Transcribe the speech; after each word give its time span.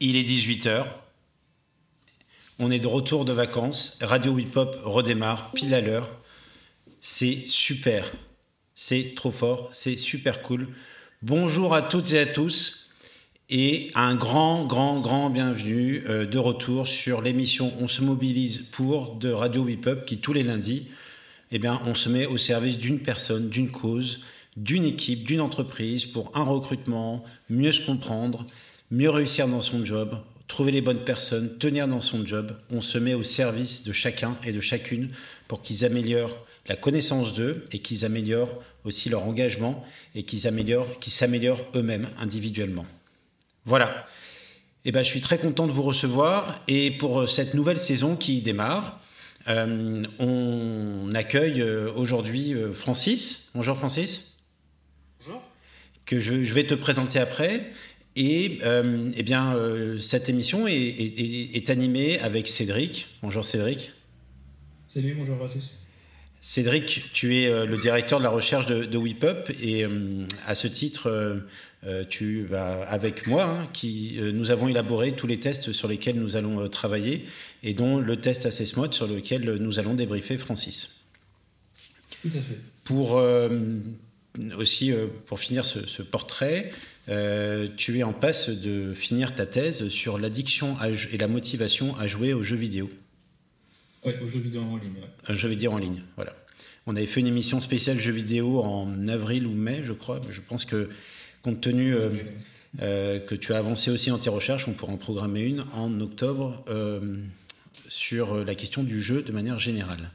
Il 0.00 0.16
est 0.16 0.22
18h. 0.22 0.84
On 2.58 2.70
est 2.70 2.78
de 2.78 2.86
retour 2.86 3.24
de 3.24 3.32
vacances. 3.32 3.96
Radio 4.00 4.38
Hip 4.38 4.50
Hop 4.54 4.78
redémarre 4.84 5.50
pile 5.52 5.74
à 5.74 5.80
l'heure. 5.80 6.10
C'est 7.00 7.44
super. 7.46 8.12
C'est 8.74 9.14
trop 9.16 9.30
fort. 9.30 9.70
C'est 9.72 9.96
super 9.96 10.42
cool. 10.42 10.68
Bonjour 11.22 11.74
à 11.74 11.82
toutes 11.82 12.12
et 12.12 12.18
à 12.18 12.26
tous. 12.26 12.90
Et 13.50 13.90
un 13.94 14.14
grand, 14.14 14.66
grand, 14.66 15.00
grand 15.00 15.30
bienvenue 15.30 16.02
euh, 16.08 16.26
de 16.26 16.38
retour 16.38 16.86
sur 16.86 17.22
l'émission 17.22 17.72
On 17.78 17.88
se 17.88 18.02
mobilise 18.02 18.58
pour 18.72 19.16
de 19.16 19.30
Radio 19.30 19.68
Hip 19.68 19.86
Hop 19.86 20.06
qui, 20.06 20.18
tous 20.18 20.32
les 20.32 20.42
lundis, 20.42 20.88
eh 21.50 21.58
bien, 21.58 21.80
on 21.86 21.94
se 21.94 22.08
met 22.08 22.26
au 22.26 22.36
service 22.36 22.78
d'une 22.78 23.00
personne, 23.00 23.48
d'une 23.48 23.70
cause, 23.70 24.20
d'une 24.56 24.84
équipe, 24.84 25.24
d'une 25.24 25.40
entreprise 25.40 26.06
pour 26.06 26.30
un 26.34 26.44
recrutement, 26.44 27.24
mieux 27.48 27.72
se 27.72 27.84
comprendre 27.84 28.46
mieux 28.90 29.10
réussir 29.10 29.48
dans 29.48 29.60
son 29.60 29.84
job, 29.84 30.18
trouver 30.46 30.72
les 30.72 30.80
bonnes 30.80 31.04
personnes, 31.04 31.58
tenir 31.58 31.88
dans 31.88 32.00
son 32.00 32.26
job. 32.26 32.56
On 32.70 32.80
se 32.80 32.98
met 32.98 33.14
au 33.14 33.22
service 33.22 33.82
de 33.82 33.92
chacun 33.92 34.36
et 34.44 34.52
de 34.52 34.60
chacune 34.60 35.10
pour 35.48 35.62
qu'ils 35.62 35.84
améliorent 35.84 36.36
la 36.66 36.76
connaissance 36.76 37.34
d'eux 37.34 37.66
et 37.72 37.80
qu'ils 37.80 38.04
améliorent 38.04 38.62
aussi 38.84 39.08
leur 39.08 39.24
engagement 39.24 39.84
et 40.14 40.22
qu'ils 40.24 40.46
améliorent, 40.46 40.98
qu'ils 41.00 41.12
s'améliorent 41.12 41.64
eux-mêmes 41.74 42.08
individuellement. 42.18 42.86
Voilà. 43.64 44.06
Eh 44.84 44.92
ben, 44.92 45.02
je 45.02 45.08
suis 45.08 45.20
très 45.20 45.38
content 45.38 45.66
de 45.66 45.72
vous 45.72 45.82
recevoir 45.82 46.60
et 46.68 46.90
pour 46.90 47.28
cette 47.28 47.54
nouvelle 47.54 47.78
saison 47.78 48.16
qui 48.16 48.42
démarre, 48.42 49.00
euh, 49.48 50.04
on 50.18 51.10
accueille 51.14 51.60
euh, 51.60 51.90
aujourd'hui 51.94 52.54
euh, 52.54 52.72
Francis. 52.72 53.50
Bonjour 53.54 53.76
Francis. 53.76 54.33
Que 56.06 56.20
je, 56.20 56.44
je 56.44 56.54
vais 56.54 56.64
te 56.64 56.74
présenter 56.74 57.18
après. 57.18 57.70
Et 58.16 58.60
euh, 58.62 59.10
eh 59.16 59.22
bien, 59.22 59.56
euh, 59.56 59.98
cette 59.98 60.28
émission 60.28 60.66
est, 60.68 61.70
animée 61.70 62.20
avec 62.20 62.46
Cédric. 62.46 63.08
Bonjour 63.22 63.44
Cédric. 63.44 63.92
Salut, 64.86 65.14
bonjour 65.18 65.42
à 65.44 65.48
tous. 65.48 65.80
Cédric, 66.40 67.10
tu 67.12 67.36
es 67.38 67.48
euh, 67.48 67.66
le 67.66 67.76
directeur 67.76 68.20
de 68.20 68.24
la 68.24 68.30
recherche 68.30 68.66
de, 68.66 68.84
de 68.84 68.98
WIPUP 68.98 69.50
et 69.60 69.84
à 70.46 70.54
ce 70.54 70.68
titre, 70.68 71.42
tu 72.08 72.44
vas 72.44 72.82
avec 72.82 73.26
moi, 73.26 73.44
hein, 73.44 73.66
qui 73.72 74.18
nous 74.20 74.50
avons 74.50 74.68
élaboré 74.68 75.12
tous 75.12 75.26
les 75.26 75.40
tests 75.40 75.72
sur 75.72 75.88
lesquels 75.88 76.18
nous 76.18 76.36
allons 76.36 76.68
travailler 76.68 77.26
et 77.62 77.74
dont 77.74 77.98
le 77.98 78.16
test 78.16 78.46
Assessmode 78.46 78.94
sur 78.94 79.08
lequel 79.08 79.56
nous 79.56 79.78
allons 79.78 79.94
débriefer 79.94 80.38
Francis. 80.38 81.02
Tout 82.22 82.28
à 82.28 82.40
fait. 82.40 82.58
Pour 82.84 83.20
aussi, 84.56 84.92
pour 85.26 85.40
finir 85.40 85.66
ce, 85.66 85.86
ce 85.86 86.02
portrait, 86.02 86.72
euh, 87.08 87.68
tu 87.76 87.98
es 87.98 88.02
en 88.02 88.12
passe 88.12 88.48
de 88.48 88.94
finir 88.94 89.34
ta 89.34 89.44
thèse 89.44 89.88
sur 89.88 90.18
l'addiction 90.18 90.76
et 91.12 91.18
la 91.18 91.28
motivation 91.28 91.96
à 91.98 92.06
jouer 92.06 92.32
aux 92.32 92.42
jeux 92.42 92.56
vidéo. 92.56 92.90
Oui, 94.04 94.12
aux 94.22 94.28
jeux 94.28 94.40
vidéo 94.40 94.62
en 94.62 94.76
ligne. 94.76 95.00
Un 95.26 95.34
jeu 95.34 95.48
vidéo 95.48 95.72
en 95.72 95.78
ligne, 95.78 96.02
voilà. 96.16 96.34
On 96.86 96.96
avait 96.96 97.06
fait 97.06 97.20
une 97.20 97.26
émission 97.26 97.60
spéciale 97.60 97.98
jeux 97.98 98.12
vidéo 98.12 98.60
en 98.60 99.08
avril 99.08 99.46
ou 99.46 99.52
mai, 99.52 99.82
je 99.84 99.92
crois. 99.92 100.20
Je 100.30 100.40
pense 100.40 100.64
que, 100.64 100.90
compte 101.42 101.60
tenu 101.60 101.94
euh, 101.94 102.10
euh, 102.82 103.18
que 103.20 103.34
tu 103.34 103.52
as 103.54 103.58
avancé 103.58 103.90
aussi 103.90 104.10
dans 104.10 104.18
tes 104.18 104.30
recherches, 104.30 104.68
on 104.68 104.72
pourra 104.72 104.92
en 104.92 104.98
programmer 104.98 105.42
une 105.42 105.64
en 105.72 106.00
octobre 106.00 106.64
sur 107.88 108.44
la 108.44 108.54
question 108.54 108.82
du 108.82 109.02
jeu 109.02 109.22
de 109.22 109.32
manière 109.32 109.58
générale. 109.58 110.10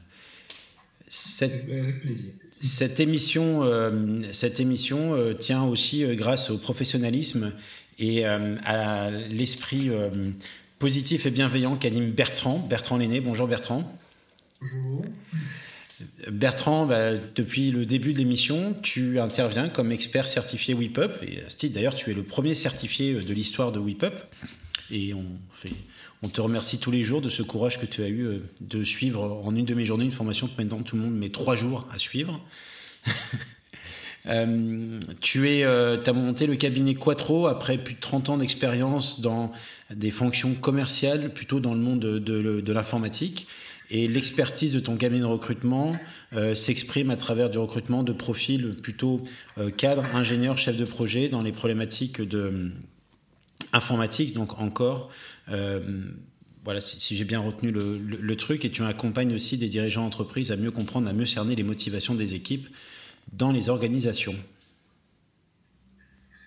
Cette... 1.08 1.68
Avec 1.70 2.00
plaisir. 2.00 2.32
Cette 2.60 3.00
émission, 3.00 3.62
euh, 3.62 4.22
cette 4.32 4.60
émission 4.60 5.14
euh, 5.14 5.32
tient 5.32 5.62
aussi 5.62 6.04
euh, 6.04 6.14
grâce 6.14 6.50
au 6.50 6.58
professionnalisme 6.58 7.54
et 7.98 8.24
à 8.24 9.10
l'esprit 9.10 9.90
positif 10.78 11.26
et 11.26 11.30
bienveillant 11.30 11.76
qu'anime 11.76 12.12
Bertrand, 12.12 12.58
Bertrand 12.58 12.96
Lenné. 12.96 13.20
Bonjour 13.20 13.46
Bertrand. 13.46 13.94
Bonjour. 14.62 15.04
Bertrand, 16.30 16.86
bah, 16.86 17.18
depuis 17.34 17.70
le 17.72 17.84
début 17.84 18.14
de 18.14 18.18
l'émission, 18.18 18.74
tu 18.82 19.20
interviens 19.20 19.68
comme 19.68 19.92
expert 19.92 20.28
certifié 20.28 20.72
WIPUP. 20.72 21.10
Et 21.24 21.42
à 21.42 21.50
ce 21.50 21.58
titre, 21.58 21.74
d'ailleurs, 21.74 21.94
tu 21.94 22.10
es 22.10 22.14
le 22.14 22.22
premier 22.22 22.54
certifié 22.54 23.12
de 23.12 23.34
l'histoire 23.34 23.70
de 23.70 23.78
WIPUP. 23.78 24.14
Et 24.90 25.12
on, 25.12 25.26
fait, 25.52 25.74
on 26.22 26.28
te 26.28 26.40
remercie 26.40 26.78
tous 26.78 26.90
les 26.90 27.02
jours 27.02 27.20
de 27.20 27.30
ce 27.30 27.42
courage 27.42 27.78
que 27.78 27.86
tu 27.86 28.02
as 28.02 28.08
eu 28.08 28.42
de 28.60 28.84
suivre 28.84 29.40
en 29.44 29.54
une 29.54 29.64
demi-journée 29.64 30.04
une 30.04 30.10
formation 30.10 30.46
que 30.48 30.52
maintenant 30.58 30.82
tout 30.82 30.96
le 30.96 31.02
monde 31.02 31.14
met 31.14 31.30
trois 31.30 31.54
jours 31.54 31.86
à 31.92 31.98
suivre. 31.98 32.40
Euh, 34.26 35.00
tu 35.22 35.46
euh, 35.46 35.96
as 36.04 36.12
monté 36.12 36.46
le 36.46 36.56
cabinet 36.56 36.94
Quattro 36.94 37.46
après 37.46 37.78
plus 37.78 37.94
de 37.94 38.00
30 38.00 38.28
ans 38.28 38.36
d'expérience 38.36 39.20
dans 39.20 39.50
des 39.88 40.10
fonctions 40.10 40.52
commerciales, 40.54 41.32
plutôt 41.32 41.58
dans 41.58 41.72
le 41.72 41.80
monde 41.80 42.00
de, 42.00 42.72
l'informatique. 42.72 43.46
Et 43.90 44.06
l'expertise 44.06 44.72
de 44.72 44.78
ton 44.78 44.96
cabinet 44.96 45.22
de 45.22 45.26
recrutement 45.26 45.96
euh, 46.34 46.54
s'exprime 46.54 47.10
à 47.10 47.16
travers 47.16 47.50
du 47.50 47.58
recrutement 47.58 48.02
de 48.02 48.12
profils 48.12 48.76
plutôt 48.82 49.22
cadre, 49.78 50.04
ingénieur, 50.14 50.58
chef 50.58 50.76
de 50.76 50.84
projet 50.84 51.28
dans 51.28 51.40
les 51.42 51.52
problématiques 51.52 52.20
de 52.20 52.72
informatique, 53.72 54.34
donc 54.34 54.58
encore. 54.58 55.10
Voilà, 55.46 56.80
si, 56.80 57.16
j'ai 57.16 57.24
bien 57.24 57.40
retenu 57.40 57.70
le, 57.70 57.98
le, 57.98 58.36
truc, 58.36 58.64
et 58.64 58.70
tu 58.70 58.82
accompagnes 58.82 59.34
aussi 59.34 59.56
des 59.56 59.68
dirigeants 59.68 60.04
d'entreprise 60.04 60.52
à 60.52 60.56
mieux 60.56 60.70
comprendre, 60.70 61.08
à 61.08 61.12
mieux 61.12 61.26
cerner 61.26 61.56
les 61.56 61.62
motivations 61.62 62.14
des 62.14 62.34
équipes 62.34 62.68
dans 63.32 63.52
les 63.52 63.68
organisations. 63.68 64.36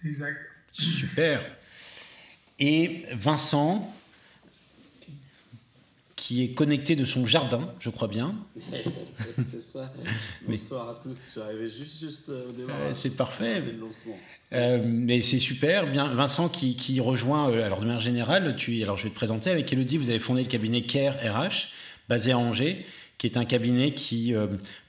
C'est 0.01 0.09
exact. 0.09 0.37
Super. 0.71 1.41
Et 2.59 3.05
Vincent, 3.11 3.93
qui 6.23 6.41
est 6.41 6.53
connecté 6.53 6.95
de 6.95 7.03
son 7.03 7.25
jardin, 7.25 7.69
je 7.81 7.89
crois 7.89 8.07
bien. 8.07 8.33
c'est 8.71 9.61
ça. 9.61 9.91
Bonsoir 10.47 10.87
à 10.87 11.01
tous. 11.03 11.17
Je 11.17 11.31
suis 11.31 11.41
arrivé 11.41 11.69
juste, 11.69 11.99
juste 11.99 12.29
euh, 12.29 12.47
au 12.47 12.53
démarrage. 12.53 12.93
c'est 12.93 13.17
parfait. 13.17 13.61
Euh, 14.53 14.81
mais 14.85 15.21
c'est 15.21 15.39
super. 15.39 15.91
Bien, 15.91 16.13
Vincent 16.13 16.47
qui, 16.47 16.77
qui 16.77 17.01
rejoint, 17.01 17.51
euh, 17.51 17.65
alors 17.65 17.81
de 17.81 17.87
manière 17.87 17.99
générale, 17.99 18.55
tu, 18.55 18.81
alors 18.83 18.95
je 18.95 19.03
vais 19.03 19.09
te 19.09 19.15
présenter 19.15 19.51
avec 19.51 19.73
Elodie, 19.73 19.97
vous 19.97 20.09
avez 20.09 20.19
fondé 20.19 20.43
le 20.43 20.47
cabinet 20.47 20.83
CARE 20.83 21.15
RH, 21.15 21.67
basé 22.07 22.31
à 22.31 22.37
Angers 22.37 22.85
qui 23.17 23.27
est 23.27 23.37
un 23.37 23.45
cabinet 23.45 23.93
qui 23.93 24.33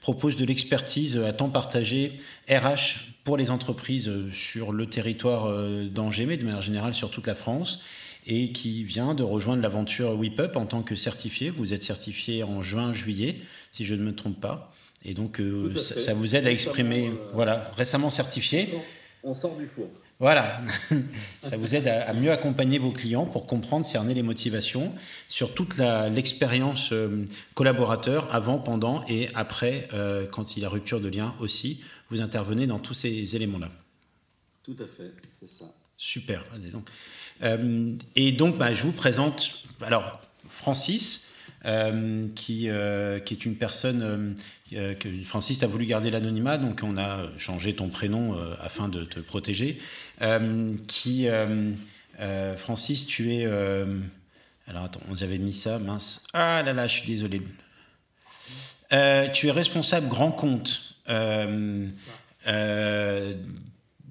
propose 0.01 0.35
de 0.35 0.43
l'expertise 0.43 1.15
à 1.15 1.31
temps 1.31 1.47
partagé 1.47 2.19
RH 2.49 3.13
pour 3.23 3.37
les 3.37 3.49
entreprises 3.49 4.11
sur 4.33 4.73
le 4.73 4.87
territoire 4.87 5.47
d'Angers, 5.85 6.25
mais 6.25 6.35
de 6.35 6.43
manière 6.43 6.61
générale 6.61 6.93
sur 6.93 7.11
toute 7.11 7.27
la 7.27 7.35
France, 7.35 7.81
et 8.25 8.51
qui 8.51 8.83
vient 8.83 9.13
de 9.13 9.23
rejoindre 9.23 9.61
l'aventure 9.61 10.17
WIPUP 10.17 10.55
en 10.55 10.65
tant 10.65 10.83
que 10.83 10.95
certifié. 10.95 11.49
Vous 11.49 11.73
êtes 11.73 11.83
certifié 11.83 12.43
en 12.43 12.61
juin-juillet, 12.61 13.37
si 13.71 13.85
je 13.85 13.95
ne 13.95 14.03
me 14.03 14.15
trompe 14.15 14.39
pas. 14.39 14.73
Et 15.03 15.13
donc, 15.13 15.39
ça, 15.77 16.13
vous 16.15 16.35
aide 16.35 16.47
à 16.47 16.51
exprimer, 16.51 17.11
voilà, 17.33 17.71
récemment 17.77 18.09
certifié. 18.09 18.73
On 19.23 19.33
sort 19.33 19.55
du 19.55 19.67
four. 19.67 19.87
Voilà, 20.19 20.61
ça 21.43 21.57
vous 21.57 21.75
aide 21.75 21.89
à, 21.89 22.13
mieux 22.13 22.31
accompagner 22.31 22.79
vos 22.79 22.91
clients 22.91 23.25
pour 23.25 23.45
comprendre, 23.47 23.85
cerner 23.85 24.13
les 24.13 24.21
motivations 24.21 24.93
sur 25.27 25.53
toute 25.53 25.77
l'expérience 25.77 26.93
euh, 26.93 27.25
collaborateur 27.53 28.33
avant, 28.33 28.57
pendant 28.57 29.03
et 29.07 29.27
après, 29.35 29.89
euh, 29.93 30.25
quand 30.25 30.55
il 30.55 30.63
y 30.63 30.65
a 30.65 30.69
rupture 30.69 31.01
de 31.01 31.09
lien 31.09 31.35
aussi. 31.41 31.81
Vous 32.09 32.21
intervenez 32.21 32.65
dans 32.65 32.79
tous 32.79 32.93
ces 32.93 33.35
éléments-là. 33.35 33.69
Tout 34.63 34.75
à 34.79 34.85
fait, 34.85 35.11
c'est 35.31 35.49
ça. 35.49 35.65
Super. 35.97 36.45
Donc. 36.71 36.87
Euh, 37.43 37.95
et 38.15 38.31
donc, 38.31 38.57
bah, 38.57 38.73
je 38.73 38.83
vous 38.83 38.91
présente, 38.91 39.51
alors, 39.81 40.21
Francis, 40.49 41.27
qui, 42.35 42.69
qui 43.25 43.33
est 43.33 43.45
une 43.45 43.55
personne 43.55 44.35
euh, 44.73 44.95
que 44.95 45.09
Francis 45.23 45.61
a 45.61 45.67
voulu 45.67 45.85
garder 45.85 46.09
l'anonymat, 46.09 46.57
donc 46.57 46.81
on 46.83 46.97
a 46.97 47.27
changé 47.37 47.75
ton 47.75 47.89
prénom 47.89 48.33
euh, 48.33 48.55
afin 48.59 48.89
de 48.89 49.03
te 49.03 49.19
protéger. 49.19 49.77
Euh, 50.23 50.73
qui, 50.87 51.27
Francis, 52.57 53.05
tu 53.05 53.35
es. 53.35 53.45
alors 53.45 54.83
attends, 54.83 55.01
j'avais 55.15 55.37
mis 55.37 55.53
ça, 55.53 55.77
mince. 55.77 56.23
Ah 56.33 56.63
là 56.63 56.73
là, 56.73 56.87
je 56.87 56.95
suis 56.97 57.07
désolé. 57.07 57.41
tu 59.33 59.47
es 59.47 59.51
responsable 59.51 60.07
grand 60.07 60.31
compte. 60.31 60.95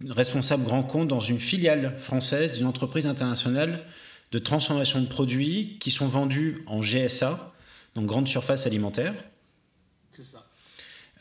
Responsable 0.09 0.65
grand 0.65 0.83
compte 0.83 1.09
dans 1.09 1.21
une 1.21 1.39
filiale 1.39 1.95
française 1.99 2.53
d'une 2.53 2.67
entreprise 2.67 3.07
internationale 3.07 3.85
de 4.33 4.39
transformation 4.39 5.01
de 5.01 5.07
produits 5.07 5.77
qui 5.81 5.91
sont 5.91 6.09
vendus 6.09 6.63
en 6.67 6.81
GSA, 6.81 7.53
donc 7.95 8.07
grande 8.07 8.27
surface 8.27 8.67
alimentaire. 8.67 9.15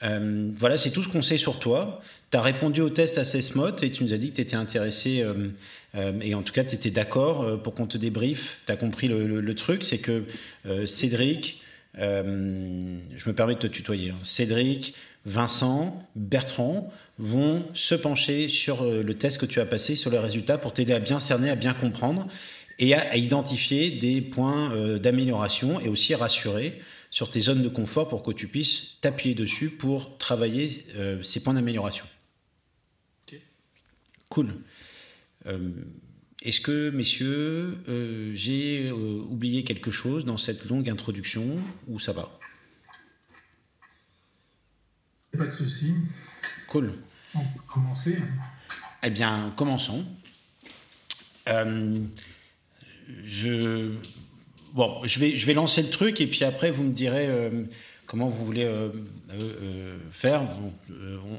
Euh, 0.04 0.52
voilà, 0.58 0.78
c'est 0.78 0.90
tout 0.90 1.04
ce 1.04 1.10
qu'on 1.10 1.22
sait 1.22 1.38
sur 1.38 1.60
toi. 1.60 2.02
Tu 2.32 2.38
as 2.38 2.42
répondu 2.42 2.82
au 2.82 2.90
test 2.90 3.18
Assessmod 3.18 3.84
et 3.84 3.92
tu 3.92 4.04
nous 4.04 4.14
as 4.14 4.18
dit 4.18 4.32
que 4.32 4.36
tu 4.36 4.42
étais 4.42 4.56
intéressé, 4.56 5.22
euh, 5.22 5.50
euh, 5.96 6.20
et 6.22 6.34
en 6.34 6.42
tout 6.42 6.54
cas 6.54 6.64
tu 6.64 6.76
étais 6.76 6.90
d'accord 6.90 7.62
pour 7.62 7.76
qu'on 7.76 7.88
te 7.88 7.98
débriefe. 7.98 8.58
Tu 8.66 8.72
as 8.72 8.76
compris 8.76 9.08
le, 9.08 9.56
truc, 9.56 9.86
c'est 9.86 10.00
que 10.00 10.24
Cédric, 10.88 11.62
je 11.96 12.02
me 12.02 13.34
permets 13.34 13.54
de 13.54 13.60
te 13.60 13.68
tutoyer, 13.68 14.10
hein. 14.10 14.20
Cédric, 14.24 14.96
Vincent, 15.26 16.04
Bertrand 16.16 16.92
vont 17.20 17.66
se 17.74 17.96
pencher 17.96 18.48
sur 18.48 18.84
le 18.84 19.14
test 19.14 19.38
que 19.38 19.46
tu 19.46 19.60
as 19.60 19.66
passé, 19.66 19.96
sur 19.96 20.10
les 20.10 20.18
résultats, 20.18 20.58
pour 20.58 20.74
t'aider 20.74 20.94
à 20.94 21.00
bien 21.00 21.20
cerner, 21.20 21.50
à 21.50 21.56
bien 21.56 21.74
comprendre 21.74 22.28
et 22.80 22.96
à, 22.96 23.16
identifier 23.16 23.92
des 23.92 24.22
points 24.22 24.98
d'amélioration 24.98 25.80
et 25.80 25.90
aussi 25.90 26.16
rassurer 26.16 26.82
sur 27.12 27.30
tes 27.30 27.42
zones 27.42 27.62
de 27.62 27.70
confort 27.70 28.08
pour 28.08 28.24
que 28.24 28.32
tu 28.32 28.48
puisses 28.48 28.98
t'appuyer 29.02 29.36
dessus 29.36 29.70
pour 29.70 30.18
travailler 30.18 30.86
ces 31.22 31.44
points 31.44 31.54
d'amélioration. 31.54 32.06
Cool. 34.30 34.56
Est-ce 36.44 36.60
que, 36.60 36.90
messieurs, 36.90 37.78
euh, 37.88 38.32
j'ai 38.34 38.90
euh, 38.90 38.94
oublié 38.94 39.64
quelque 39.64 39.92
chose 39.92 40.26
dans 40.26 40.36
cette 40.36 40.66
longue 40.66 40.90
introduction 40.90 41.58
ou 41.88 42.02
ça 42.02 42.12
va? 42.12 42.38
Pas 45.38 45.46
de 45.46 45.52
souci. 45.52 45.94
Cool. 46.74 46.92
On 47.36 47.40
peut 47.40 47.46
commencer. 47.68 48.18
Eh 49.04 49.10
bien, 49.10 49.54
commençons. 49.56 50.04
Euh, 51.48 52.00
je, 53.26 53.92
bon, 54.74 55.02
je, 55.06 55.20
vais, 55.20 55.38
je 55.38 55.46
vais 55.46 55.54
lancer 55.54 55.82
le 55.82 55.90
truc 55.90 56.20
et 56.20 56.28
puis 56.28 56.44
après, 56.44 56.72
vous 56.72 56.84
me 56.84 56.92
direz 56.92 57.30
comment 58.06 58.28
vous 58.28 58.46
voulez 58.46 58.70
faire. 60.12 60.42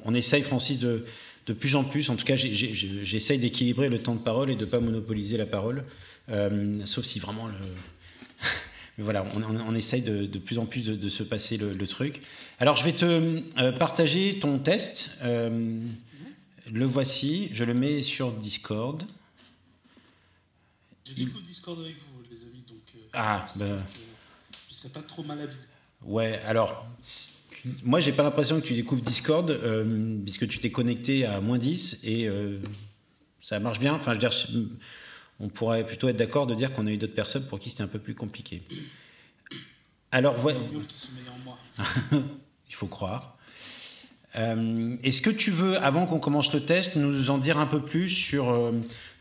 on, 0.05 0.15
essaye, 0.15 0.43
Francis, 0.43 0.79
de 0.79 1.05
de 1.47 1.53
plus 1.53 1.77
en 1.77 1.85
plus, 1.85 2.09
en 2.11 2.17
tout 2.17 2.25
cas, 2.25 2.37
j'essaye 2.37 3.39
d'équilibrer 3.39 3.89
le 3.89 3.99
temps 3.99 4.15
de 4.15 4.21
parole 4.21 4.51
et 4.51 4.57
de 4.57 4.65
ne 4.65 4.71
pas 4.71 4.81
monopoliser 4.81 5.37
la 5.37 5.47
parole, 5.47 5.85
euh, 6.31 6.81
sauf 6.87 7.05
si 7.05 7.19
vraiment 7.19 7.47
le... 7.49 7.55
Mais 8.97 9.05
voilà, 9.05 9.25
on, 9.35 9.75
essaye 9.75 10.03
de, 10.03 10.39
plus 10.39 10.59
en 10.59 10.67
plus 10.67 10.85
de, 10.85 11.09
se 11.09 11.23
passer 11.23 11.57
le, 11.57 11.87
truc. 11.87 12.23
Alors, 12.61 12.77
je 12.77 12.85
vais 12.85 12.93
te 12.93 13.05
euh, 13.59 13.73
partager 13.73 14.39
ton 14.41 14.59
test. 14.59 15.11
Euh, 15.23 15.81
le 16.73 16.85
voici, 16.85 17.49
je 17.53 17.65
le 17.65 17.75
mets 17.75 18.03
sur 18.03 18.33
Discord. 18.33 19.03
J'ai 21.05 21.27
beaucoup 21.27 21.41
de 21.41 21.47
Discord 21.47 21.79
avec 21.81 21.97
vous, 21.97 22.23
les 22.31 22.43
amis, 22.43 22.65
donc 22.69 22.79
ah, 23.13 23.49
bah... 23.57 23.67
je 23.67 23.75
ne 23.75 24.75
serais 24.75 24.89
pas 24.89 25.03
trop 25.03 25.23
mal 25.23 25.41
à. 25.41 25.47
Ouais, 26.07 26.41
alors, 26.47 26.87
moi, 27.83 28.01
j'ai 28.01 28.13
pas 28.13 28.23
l'impression 28.23 28.61
que 28.61 28.67
tu 28.67 28.75
découvres 28.75 29.03
Discord, 29.03 29.51
euh, 29.51 30.19
puisque 30.23 30.47
tu 30.49 30.59
t'es 30.59 30.71
connecté 30.71 31.25
à 31.25 31.41
moins 31.41 31.59
10 31.59 32.01
et 32.05 32.29
euh, 32.29 32.59
ça 33.41 33.59
marche 33.59 33.79
bien. 33.79 33.95
Enfin, 33.95 34.13
je 34.13 34.17
veux 34.17 34.21
dire, 34.21 34.33
on 35.41 35.49
pourrait 35.49 35.85
plutôt 35.85 36.09
être 36.09 36.17
d'accord 36.17 36.47
de 36.47 36.55
dire 36.55 36.73
qu'on 36.73 36.87
a 36.87 36.93
eu 36.93 36.97
d'autres 36.97 37.15
personnes 37.15 37.45
pour 37.47 37.59
qui 37.59 37.71
c'était 37.71 37.83
un 37.83 37.89
peu 37.89 37.99
plus 37.99 38.15
compliqué. 38.15 38.63
Alors, 40.13 40.37
voilà. 40.37 40.61
Il 42.69 42.75
faut 42.75 42.87
croire. 42.87 43.37
Euh, 44.37 44.97
est-ce 45.03 45.23
que 45.23 45.31
tu 45.31 45.51
veux, 45.51 45.77
avant 45.79 46.07
qu'on 46.07 46.19
commence 46.19 46.53
le 46.53 46.65
test, 46.65 46.97
nous 46.97 47.31
en 47.31 47.39
dire 47.39 47.59
un 47.59 47.67
peu 47.67 47.81
plus 47.81 48.09
sur 48.09 48.73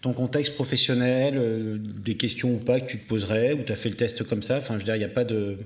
ton 0.01 0.13
contexte 0.13 0.56
professionnel, 0.56 1.80
des 1.81 2.16
questions 2.16 2.54
ou 2.56 2.57
pas 2.57 2.80
que 2.80 2.89
tu 2.89 3.00
te 3.00 3.07
poserais, 3.07 3.54
ou 3.54 3.63
tu 3.63 3.71
as 3.71 3.75
fait 3.75 3.89
le 3.89 3.95
test 3.95 4.24
comme 4.27 4.44
ça? 4.44 4.57
Enfin, 4.57 4.74
je 4.74 4.80
veux 4.80 4.86
dire, 4.86 4.95
il 4.95 5.00
n'y 5.00 5.06
a 5.06 5.09
pas 5.09 5.24
de. 5.24 5.57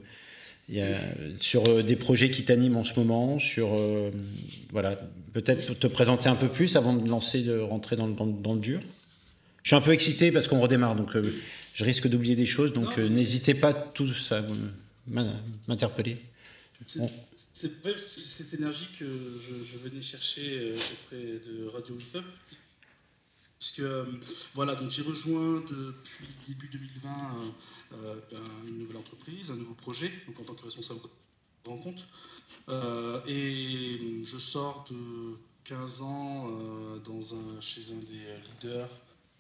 Il 0.70 0.76
y 0.76 0.82
a, 0.82 1.00
sur 1.40 1.68
euh, 1.70 1.82
des 1.82 1.96
projets 1.96 2.30
qui 2.30 2.44
t'animent 2.44 2.78
en 2.78 2.84
ce 2.84 3.00
moment, 3.00 3.40
sur 3.40 3.74
euh, 3.74 4.12
voilà, 4.72 5.00
peut-être 5.32 5.80
te 5.80 5.88
présenter 5.88 6.28
un 6.28 6.36
peu 6.36 6.50
plus 6.50 6.76
avant 6.76 6.94
de 6.94 7.08
lancer, 7.08 7.42
de 7.42 7.58
rentrer 7.58 7.96
dans, 7.96 8.08
dans, 8.08 8.54
le 8.54 8.60
dur? 8.60 8.82
Je 9.68 9.72
suis 9.72 9.76
un 9.76 9.82
peu 9.82 9.92
excité 9.92 10.32
parce 10.32 10.48
qu'on 10.48 10.62
redémarre, 10.62 10.96
donc 10.96 11.14
euh, 11.18 11.30
je 11.74 11.84
risque 11.84 12.08
d'oublier 12.08 12.38
des 12.38 12.46
choses, 12.46 12.72
donc 12.72 12.98
n'hésitez 12.98 13.54
pas 13.54 13.74
tous 13.74 14.32
à 14.32 14.42
m'interpeller. 15.68 16.20
C'est 17.54 17.70
cette 18.08 18.54
énergie 18.54 18.88
que 18.98 19.06
je, 19.06 19.78
venais 19.78 20.02
chercher 20.02 20.72
auprès 20.72 21.18
de 21.18 21.68
Radio 21.68 21.98
Hip 22.00 22.18
puisque 23.60 23.82
voilà, 24.56 24.76
donc 24.76 24.90
j'ai 24.90 25.02
rejoint 25.02 25.62
depuis 25.70 26.28
début 26.48 26.70
2020 26.70 27.12
euh, 27.92 28.16
une 28.70 28.78
nouvelle 28.78 28.96
entreprise, 28.96 29.52
un 29.52 29.58
nouveau 29.58 29.74
projet, 29.74 30.14
donc 30.28 30.40
en 30.40 30.44
tant 30.44 30.54
que 30.54 30.64
responsable 30.64 31.02
de 31.66 31.70
rencontre. 31.70 32.04
Euh, 32.70 33.20
et 33.28 34.24
je 34.24 34.38
sors 34.38 34.88
de 34.90 35.36
15 35.66 36.02
ans 36.04 36.48
euh, 36.48 37.00
dans 37.00 37.36
un, 37.36 37.60
chez 37.60 37.82
un 37.92 38.00
des 38.00 38.64
leaders 38.64 38.90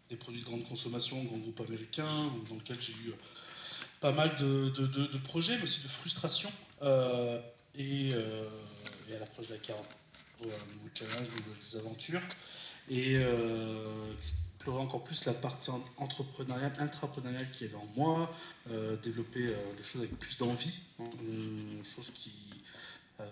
des 0.09 0.15
produits 0.15 0.41
de 0.41 0.45
grande 0.45 0.67
consommation, 0.67 1.23
grand 1.23 1.37
groupe 1.37 1.61
américain, 1.61 2.07
dans 2.49 2.55
lequel 2.55 2.77
j'ai 2.79 2.93
eu 2.93 3.13
pas 3.99 4.11
mal 4.11 4.35
de, 4.35 5.17
projets, 5.25 5.57
mais 5.57 5.63
aussi 5.63 5.81
de 5.81 5.87
frustration. 5.87 6.51
et, 7.75 8.09
et, 8.09 9.15
à 9.15 9.19
l'approche 9.19 9.47
de 9.47 9.53
la 9.53 9.59
40, 9.59 9.85
un 10.41 10.45
nouveau 10.45 10.89
challenge, 10.93 11.27
de 11.27 11.43
nouvelles 11.43 11.79
aventures. 11.79 12.21
Et 12.89 13.17
encore 14.75 15.03
plus 15.03 15.25
la 15.25 15.33
partie 15.33 15.69
entrepreneuriale, 15.97 16.73
intrapreneuriale 16.79 17.49
qui 17.51 17.65
est 17.65 17.75
en 17.75 17.85
moi, 17.95 18.33
euh, 18.69 18.97
développer 18.97 19.47
euh, 19.47 19.55
les 19.77 19.83
choses 19.83 20.01
avec 20.01 20.17
plus 20.19 20.37
d'envie, 20.37 20.79
hein, 20.99 21.05
chose 21.95 22.11
qui, 22.13 22.31
euh, 23.19 23.25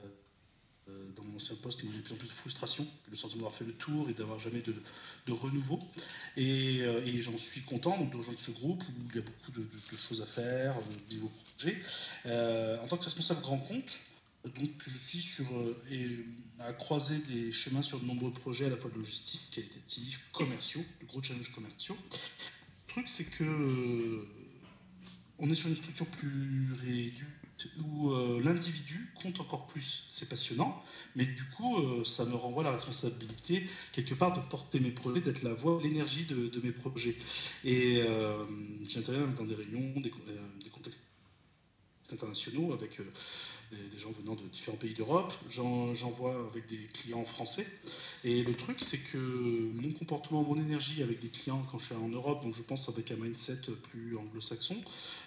dans 1.15 1.23
mon 1.23 1.37
ancien 1.37 1.55
poste, 1.55 1.83
me 1.83 1.91
de 1.91 1.97
plus 1.99 2.13
en 2.13 2.17
plus 2.17 2.27
de 2.27 2.33
frustration, 2.33 2.85
le 3.09 3.17
sentiment 3.17 3.41
d'avoir 3.41 3.57
fait 3.57 3.65
le 3.65 3.73
tour 3.73 4.09
et 4.09 4.13
d'avoir 4.13 4.39
jamais 4.39 4.61
de, 4.61 5.31
renouveau. 5.31 5.79
Et, 6.37 6.83
j'en 7.21 7.37
suis 7.37 7.61
content 7.61 8.03
de 8.05 8.15
rejoindre 8.15 8.39
ce 8.39 8.51
groupe 8.51 8.83
où 8.83 9.09
il 9.09 9.15
y 9.15 9.19
a 9.19 9.21
beaucoup 9.21 9.51
de, 9.51 9.97
choses 9.97 10.21
à 10.21 10.25
faire, 10.25 10.75
de 11.09 11.15
nouveaux 11.15 11.31
projets. 11.57 11.81
en 12.25 12.87
tant 12.87 12.97
que 12.97 13.05
responsable 13.05 13.41
grand 13.41 13.57
compte, 13.57 13.99
donc 14.53 14.69
je 14.85 14.97
suis 14.97 15.21
sur 15.21 15.45
euh, 15.57 15.81
et 15.89 16.25
à 16.59 16.73
croiser 16.73 17.17
des 17.19 17.51
chemins 17.51 17.81
sur 17.81 17.99
de 17.99 18.05
nombreux 18.05 18.31
projets 18.31 18.65
à 18.65 18.69
la 18.69 18.77
fois 18.77 18.91
de 18.91 18.97
logistique, 18.97 19.59
commerciaux, 20.31 20.83
de 21.01 21.05
gros 21.07 21.23
challenges 21.23 21.51
commerciaux. 21.51 21.97
Le 22.11 22.93
truc 22.93 23.09
c'est 23.09 23.25
que 23.25 23.43
euh, 23.43 24.27
on 25.39 25.49
est 25.49 25.55
sur 25.55 25.67
une 25.67 25.75
structure 25.75 26.05
plus 26.05 26.73
réduite 26.73 27.34
où 27.83 28.11
euh, 28.11 28.41
l'individu 28.43 29.11
compte 29.21 29.39
encore 29.39 29.67
plus. 29.67 30.03
C'est 30.07 30.27
passionnant, 30.29 30.83
mais 31.15 31.25
du 31.25 31.43
coup, 31.45 32.03
ça 32.03 32.25
me 32.25 32.35
renvoie 32.35 32.63
la 32.63 32.71
responsabilité, 32.71 33.67
quelque 33.91 34.13
part, 34.13 34.33
de 34.33 34.41
porter 34.49 34.79
mes 34.79 34.91
projets, 34.91 35.21
d'être 35.21 35.43
la 35.43 35.53
voix, 35.53 35.79
l'énergie 35.81 36.25
de, 36.25 36.59
mes 36.61 36.71
projets. 36.71 37.15
Et 37.63 38.01
j'interviens 38.87 39.27
dans 39.27 39.45
des 39.45 39.55
réunions, 39.55 39.99
des 39.99 40.69
contextes 40.69 40.99
internationaux 42.11 42.73
avec 42.73 42.99
des, 43.71 43.99
gens 43.99 44.11
venant 44.11 44.35
de 44.35 44.41
différents 44.51 44.77
pays 44.77 44.93
d'Europe, 44.93 45.33
j'en 45.49 45.93
vois 46.11 46.35
avec 46.51 46.67
des 46.67 46.87
clients 46.93 47.23
français. 47.23 47.65
Et 48.23 48.43
le 48.43 48.53
truc, 48.55 48.77
c'est 48.81 48.97
que 48.97 49.17
mon 49.17 49.91
comportement, 49.91 50.43
mon 50.43 50.59
énergie 50.59 51.01
avec 51.01 51.19
des 51.21 51.29
clients 51.29 51.61
quand 51.71 51.79
je 51.79 51.85
suis 51.85 51.95
en 51.95 52.07
Europe, 52.07 52.43
donc 52.43 52.55
je 52.55 52.61
pense 52.61 52.89
avec 52.89 53.11
un 53.11 53.15
mindset 53.15 53.61
plus 53.89 54.17
anglo-saxon, 54.17 54.77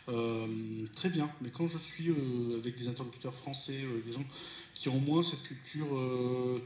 euh, 0.08 0.46
très 0.94 1.08
bien. 1.08 1.30
Mais 1.40 1.50
quand 1.50 1.68
je 1.68 1.78
suis 1.78 2.10
euh, 2.10 2.58
avec 2.58 2.78
des 2.78 2.88
interlocuteurs 2.88 3.34
français, 3.34 3.80
euh, 3.82 4.02
des 4.04 4.12
gens 4.12 4.24
qui 4.74 4.88
ont 4.88 5.00
moins 5.00 5.22
cette 5.22 5.42
culture 5.42 5.88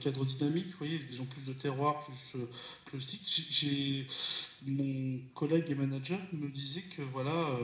cadre 0.00 0.26
dynamique, 0.26 0.66
vous 0.66 0.78
voyez, 0.78 0.98
des 0.98 1.14
gens 1.14 1.24
plus 1.24 1.46
de 1.46 1.54
terroir, 1.54 2.04
plus, 2.04 2.40
plus 2.84 3.20
j'ai 3.50 4.06
mon 4.66 5.18
collègue 5.34 5.70
et 5.70 5.74
manager 5.74 6.18
me 6.34 6.48
disait 6.48 6.84
que 6.94 7.00
voilà 7.00 7.58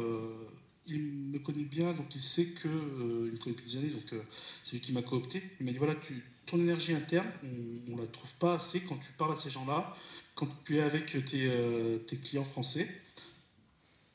il 0.88 1.02
me 1.02 1.38
connaît 1.38 1.64
bien, 1.64 1.92
donc 1.92 2.14
il 2.14 2.20
sait 2.20 2.46
que. 2.46 2.68
Euh, 2.68 3.28
il 3.28 3.32
me 3.32 3.38
connaît 3.38 3.56
depuis 3.56 3.70
des 3.70 3.76
années, 3.76 3.90
donc 3.90 4.12
euh, 4.12 4.22
c'est 4.62 4.72
lui 4.72 4.80
qui 4.80 4.92
m'a 4.92 5.02
coopté. 5.02 5.42
Il 5.60 5.66
m'a 5.66 5.72
dit 5.72 5.78
voilà, 5.78 5.94
tu, 5.94 6.22
ton 6.46 6.58
énergie 6.58 6.94
interne, 6.94 7.26
on 7.42 7.96
ne 7.96 8.00
la 8.00 8.06
trouve 8.06 8.32
pas 8.34 8.54
assez 8.54 8.80
quand 8.80 8.96
tu 8.96 9.12
parles 9.12 9.32
à 9.32 9.36
ces 9.36 9.50
gens-là, 9.50 9.96
quand 10.34 10.48
tu 10.64 10.76
es 10.76 10.80
avec 10.80 11.24
tes, 11.26 11.46
euh, 11.46 11.98
clients 12.22 12.44
français. 12.44 12.88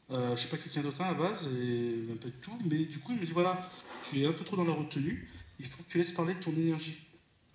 je 0.10 0.16
ne 0.16 0.36
suis 0.36 0.50
pas 0.50 0.58
quelqu'un 0.58 0.82
d'autre 0.82 1.02
à 1.02 1.12
la 1.12 1.14
base, 1.14 1.48
et 1.48 2.12
un 2.12 2.18
peu 2.18 2.30
de 2.30 2.36
tout, 2.42 2.58
mais 2.70 2.86
du 2.86 3.00
coup, 3.00 3.14
il 3.14 3.20
me 3.20 3.26
dit 3.26 3.34
voilà, 3.34 3.70
tu 4.10 4.22
es 4.22 4.26
un 4.26 4.34
peu 4.34 4.44
trop 4.44 4.58
dans 4.58 4.66
la 4.66 4.74
retenue, 4.74 5.28
il 5.60 5.68
faut 5.68 5.84
que 5.84 5.90
tu 5.90 5.98
laisses 5.98 6.12
parler 6.12 6.34
de 6.34 6.40
ton 6.40 6.52
énergie. 6.52 6.98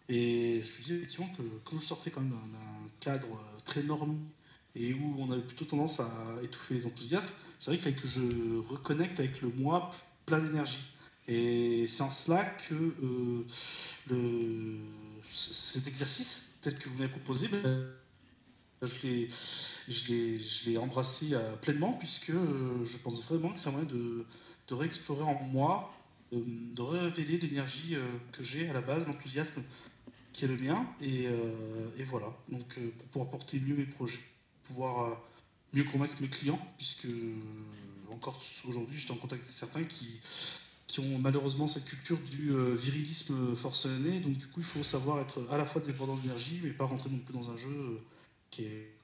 Et 0.09 0.63
je 0.65 0.79
me 0.79 0.85
dis 0.85 0.95
effectivement 0.95 1.29
que 1.37 1.43
quand 1.65 1.79
je 1.79 1.85
sortais 1.85 2.11
quand 2.11 2.23
même 2.23 2.31
d'un 2.31 2.89
cadre 3.01 3.43
très 3.65 3.83
normal 3.83 4.17
et 4.79 4.95
où 4.95 5.17
on 5.19 5.31
avait 5.31 5.43
plutôt 5.43 5.65
tendance 5.65 6.01
à 6.01 6.11
étouffer 6.43 6.75
les 6.75 6.87
enthousiasmes, 6.87 7.31
c'est 7.59 7.75
vrai 7.75 7.93
que 7.93 8.09
je 8.09 8.59
reconnecte 8.69 9.19
avec 9.19 9.41
le 9.43 9.51
moi 9.51 9.91
plein 10.27 10.41
d'énergie. 10.41 10.93
Et 11.27 11.87
c'est 11.89 12.03
en 12.03 12.11
cela 12.11 12.45
que 12.45 12.95
euh, 14.11 14.79
cet 15.31 15.87
exercice, 15.87 16.55
tel 16.63 16.79
que 16.79 16.89
vous 16.89 16.97
m'avez 16.97 17.11
proposé, 17.11 17.49
ben, 17.49 17.87
je 18.83 20.67
l'ai 20.67 20.79
embrassé 20.79 21.31
euh, 21.33 21.55
pleinement, 21.57 21.93
puisque 21.93 22.31
euh, 22.31 22.85
je 22.85 22.97
pense 22.97 23.23
vraiment 23.25 23.53
que 23.53 23.59
c'est 23.59 23.69
un 23.69 23.73
moyen 23.73 23.87
de, 23.87 24.25
de 24.69 24.75
réexplorer 24.75 25.23
en 25.23 25.43
moi, 25.43 25.93
de 26.33 26.83
révéler 26.83 27.39
l'énergie 27.39 27.97
que 28.33 28.43
j'ai 28.43 28.69
à 28.69 28.75
la 28.75 28.83
base, 28.83 29.07
l'enthousiasme 29.07 29.63
qui 30.35 30.45
est 30.45 30.49
le 30.49 30.59
mien, 30.59 30.87
et, 31.01 31.25
et 31.97 32.05
voilà, 32.05 32.27
donc 32.51 32.79
pour 32.99 33.07
pouvoir 33.09 33.31
porter 33.31 33.59
mieux 33.61 33.77
mes 33.77 33.87
projets 33.87 34.21
pouvoir 34.69 35.05
euh, 35.05 35.15
mieux 35.73 35.85
convaincre 35.85 36.15
mes 36.21 36.29
clients, 36.29 36.61
puisque 36.77 37.07
euh, 37.07 37.35
encore 38.13 38.41
aujourd'hui, 38.67 38.97
j'étais 38.99 39.13
en 39.13 39.17
contact 39.17 39.43
avec 39.43 39.55
certains 39.55 39.85
qui 39.85 40.21
qui 40.87 41.01
ont 41.01 41.19
malheureusement 41.19 41.69
cette 41.69 41.85
culture 41.85 42.19
du 42.19 42.51
euh, 42.51 42.75
virilisme 42.75 43.55
forcené. 43.57 44.21
Donc 44.21 44.39
du 44.39 44.47
coup, 44.47 44.61
il 44.61 44.65
faut 44.65 44.83
savoir 44.83 45.21
être 45.21 45.47
à 45.51 45.59
la 45.59 45.67
fois 45.67 45.83
dépendant 45.83 46.17
d'énergie, 46.17 46.61
mais 46.63 46.71
pas 46.71 46.87
rentrer 46.87 47.11
non 47.11 47.19
plus 47.19 47.35
dans 47.35 47.51
un 47.51 47.59
jeu 47.59 48.01
qui 48.51 48.63
est 48.63 48.95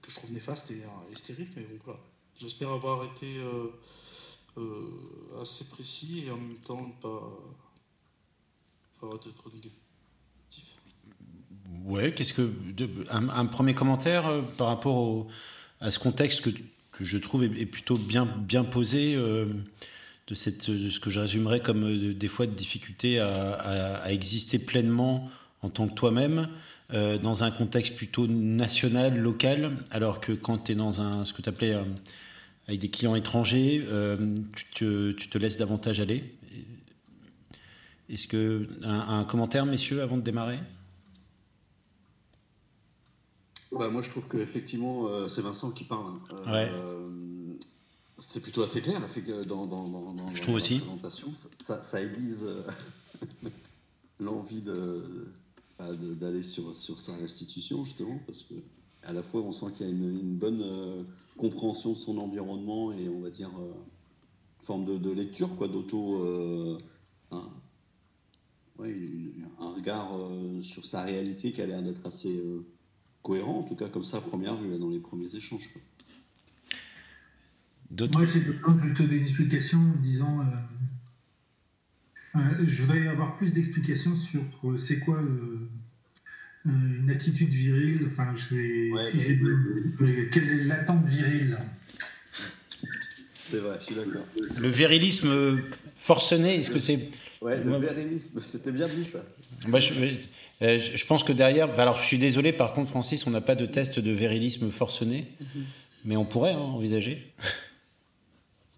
que 0.00 0.10
je 0.10 0.16
trouve 0.16 0.30
néfaste 0.30 0.70
et, 0.70 0.82
et 1.10 1.14
stérile. 1.16 1.48
Mais 1.56 1.62
bon, 1.62 1.80
voilà. 1.84 2.00
J'espère 2.38 2.70
avoir 2.70 3.04
été 3.04 3.40
assez 5.40 5.64
précis 5.68 6.24
et 6.26 6.30
en 6.30 6.36
même 6.36 6.58
temps 6.58 6.86
ne 6.86 6.92
pas 7.02 7.22
avoir 9.02 9.18
de 9.18 9.30
trop 9.30 9.50
négatif. 9.50 9.83
Ouais, 11.84 12.12
qu'est-ce 12.12 12.32
que 12.32 12.50
un, 13.10 13.46
premier 13.46 13.74
commentaire 13.74 14.24
par 14.56 14.68
rapport 14.68 15.26
à 15.80 15.90
ce 15.90 15.98
contexte 15.98 16.40
que, 16.40 16.50
que 16.92 17.04
je 17.04 17.18
trouve 17.18 17.44
est, 17.44 17.66
plutôt 17.66 17.96
bien 17.98 18.24
bien 18.24 18.64
posé 18.64 19.16
de, 20.26 20.34
cette, 20.34 20.70
de 20.70 20.90
ce 20.90 21.00
que 21.00 21.10
je 21.10 21.20
résumerais 21.20 21.60
comme 21.60 21.84
euh, 21.84 22.14
des 22.14 22.28
fois 22.28 22.46
de 22.46 22.52
difficulté 22.52 23.18
à, 23.18 24.10
exister 24.10 24.58
pleinement 24.58 25.30
en 25.62 25.70
tant 25.70 25.88
que 25.88 25.94
toi-même 25.94 26.48
euh, 26.92 27.18
dans 27.18 27.44
un 27.44 27.50
contexte 27.50 27.96
plutôt 27.96 28.26
national, 28.26 29.16
local, 29.18 29.76
alors 29.90 30.20
que 30.20 30.32
quand 30.32 30.58
tu 30.58 30.72
es 30.72 30.74
dans 30.74 31.00
un, 31.00 31.24
ce 31.24 31.32
que 31.32 31.42
tu 31.42 31.48
appelais 31.48 31.74
euh, 31.74 31.82
avec 32.68 32.80
des 32.80 32.88
clients 32.88 33.14
étrangers, 33.14 33.86
tu, 34.54 34.64
te, 34.74 35.12
tu, 35.12 35.28
te, 35.28 35.36
laisses 35.36 35.58
davantage 35.58 36.00
aller. 36.00 36.24
Est-ce 38.08 38.26
que 38.26 38.66
un, 38.82 39.24
commentaire, 39.24 39.66
messieurs, 39.66 40.00
avant 40.00 40.16
de 40.16 40.22
démarrer? 40.22 40.58
Bah, 43.78 43.90
Moi, 43.90 44.02
je 44.02 44.10
trouve 44.10 44.24
qu'effectivement, 44.28 45.28
c'est 45.28 45.42
Vincent 45.42 45.70
qui 45.70 45.84
parle. 45.84 46.14
Hein. 46.46 46.52
ouais. 46.52 46.70
C'est 48.18 48.40
plutôt 48.40 48.62
assez 48.62 48.80
clair, 48.80 49.00
dans, 49.46 49.66
dans, 49.66 49.88
dans, 49.88 50.14
dans 50.14 50.30
la 50.30 50.30
présentation, 50.30 51.32
ça, 51.58 51.82
ça 51.82 52.00
aiguise 52.00 52.44
euh, 52.44 52.62
l'envie 54.20 54.60
bah, 55.78 55.92
de, 55.96 56.14
d'aller 56.14 56.44
sur, 56.44 56.76
sur 56.76 57.00
sa 57.00 57.16
restitution, 57.16 57.84
justement, 57.84 58.20
parce 58.24 58.44
que 58.44 58.54
à 59.02 59.12
la 59.12 59.22
fois 59.22 59.42
on 59.42 59.50
sent 59.52 59.66
qu'il 59.76 59.86
y 59.86 59.88
a 59.88 59.92
une, 59.92 60.36
bonne 60.36 60.62
euh, 60.62 61.02
compréhension 61.36 61.90
de 61.90 61.96
son 61.96 62.16
environnement 62.18 62.92
et 62.92 63.08
on 63.08 63.20
va 63.20 63.30
dire 63.30 63.50
euh, 63.58 63.72
forme 64.62 64.84
de, 64.84 65.10
lecture, 65.10 65.54
quoi, 65.56 65.66
d'auto. 65.66 66.78
un 67.32 67.50
regard 69.74 70.16
sur 70.62 70.86
sa 70.86 71.02
réalité 71.02 71.52
qui 71.52 71.60
a 71.60 71.66
l'air 71.66 71.82
d'être 71.82 72.06
assez 72.06 72.40
cohérent, 73.24 73.60
en 73.60 73.62
tout 73.62 73.74
cas 73.74 73.88
comme 73.88 74.04
ça 74.04 74.18
à 74.18 74.20
première 74.20 74.54
vue, 74.54 74.78
dans 74.78 74.90
les 74.90 75.00
premiers 75.00 75.34
échanges. 75.34 75.68
Moi, 77.90 78.26
j'ai 78.26 78.40
besoin 78.40 78.74
plutôt 78.74 79.04
d'une 79.04 79.22
explication 79.22 79.78
en 79.78 80.00
disant 80.00 80.40
euh, 80.40 82.38
euh, 82.38 82.64
je 82.66 82.82
voudrais 82.82 83.06
avoir 83.08 83.36
plus 83.36 83.52
d'explications 83.52 84.14
sur 84.14 84.42
euh, 84.64 84.76
c'est 84.76 84.98
quoi 84.98 85.20
une 86.66 87.10
attitude 87.10 87.50
virile. 87.50 88.08
Enfin, 88.12 88.34
je 88.34 88.54
vais, 88.54 88.90
si 89.10 89.20
j'ai 89.20 89.40
quelle 90.30 90.48
est 90.48 90.64
l'attente 90.64 91.06
virile? 91.06 91.58
C'est 93.50 93.58
vrai, 93.58 93.78
je 93.80 93.84
suis 93.84 93.94
d'accord. 93.94 94.26
Le 94.58 94.68
virilisme 94.68 95.62
forcené, 95.96 96.56
est-ce 96.56 96.70
que 96.70 96.78
c'est. 96.78 97.10
Ouais, 97.40 97.62
le 97.62 97.78
virilisme, 97.78 98.40
c'était 98.42 98.72
bien 98.72 98.88
dit 98.88 99.04
ça. 99.04 99.24
Moi, 99.68 99.78
je, 99.78 99.94
je, 100.60 101.04
pense 101.06 101.24
que 101.24 101.32
derrière. 101.32 101.78
Alors, 101.78 101.98
je 101.98 102.06
suis 102.06 102.18
désolé, 102.18 102.52
par 102.52 102.72
contre, 102.72 102.90
Francis, 102.90 103.26
on 103.26 103.30
n'a 103.30 103.40
pas 103.40 103.54
de 103.54 103.66
test 103.66 103.98
de 103.98 104.10
virilisme 104.10 104.70
forcené, 104.70 105.26
mhm. 105.40 105.64
mais 106.04 106.16
on 106.16 106.24
pourrait 106.24 106.52
hein, 106.52 106.58
envisager. 106.58 107.32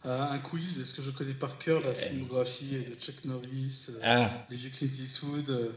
Euh, 0.07 0.23
un 0.31 0.39
quiz, 0.39 0.79
est-ce 0.79 0.95
que 0.95 1.03
je 1.03 1.11
connais 1.11 1.35
par 1.35 1.59
cœur 1.59 1.81
la 1.81 1.93
filmographie 1.93 2.77
de 2.77 2.95
Chuck 2.95 3.25
Norris, 3.25 3.87
euh, 3.89 3.99
ah. 4.05 4.47
les 4.51 4.71
Clint 4.71 4.89
Eastwood, 5.01 5.51
euh, 5.51 5.73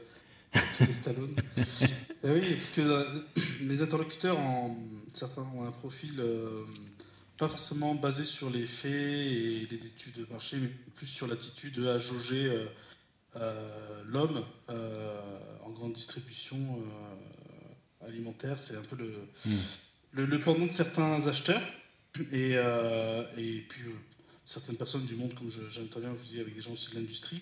les 0.79 0.93
Stallone 0.93 1.35
Oui, 2.23 2.55
parce 2.55 2.71
que 2.71 3.25
les 3.61 3.81
interlocuteurs, 3.81 4.37
en, 4.37 4.77
certains 5.15 5.41
ont 5.41 5.65
un 5.65 5.71
profil 5.71 6.21
pas 7.37 7.47
forcément 7.47 7.95
basé 7.95 8.23
sur 8.23 8.49
les 8.51 8.67
faits 8.67 8.91
et 8.91 9.67
les 9.71 9.85
études 9.87 10.17
de 10.17 10.27
marché, 10.31 10.57
mais 10.57 10.69
plus 10.95 11.07
sur 11.07 11.25
l'attitude 11.25 11.79
à 11.79 11.97
jauger 11.97 12.67
l'homme 13.35 14.43
en 14.67 15.69
grande 15.71 15.93
distribution 15.93 16.57
alimentaire. 18.01 18.59
C'est 18.59 18.75
un 18.75 18.81
peu 18.81 18.95
le, 18.95 19.27
hmm. 19.45 19.57
le, 20.11 20.25
le, 20.25 20.39
pendant 20.39 20.65
de 20.65 20.71
certains 20.71 21.27
acheteurs. 21.27 21.61
Et, 22.31 22.53
et 22.53 23.65
puis 23.69 23.81
certaines 24.45 24.77
personnes 24.77 25.05
du 25.05 25.15
monde, 25.15 25.35
comme 25.35 25.49
j'interviens, 25.69 26.13
je 26.15 26.19
vous 26.19 26.25
dis, 26.25 26.39
avec 26.39 26.55
des 26.55 26.61
gens 26.61 26.71
aussi 26.71 26.89
de 26.89 26.95
l'industrie. 26.95 27.41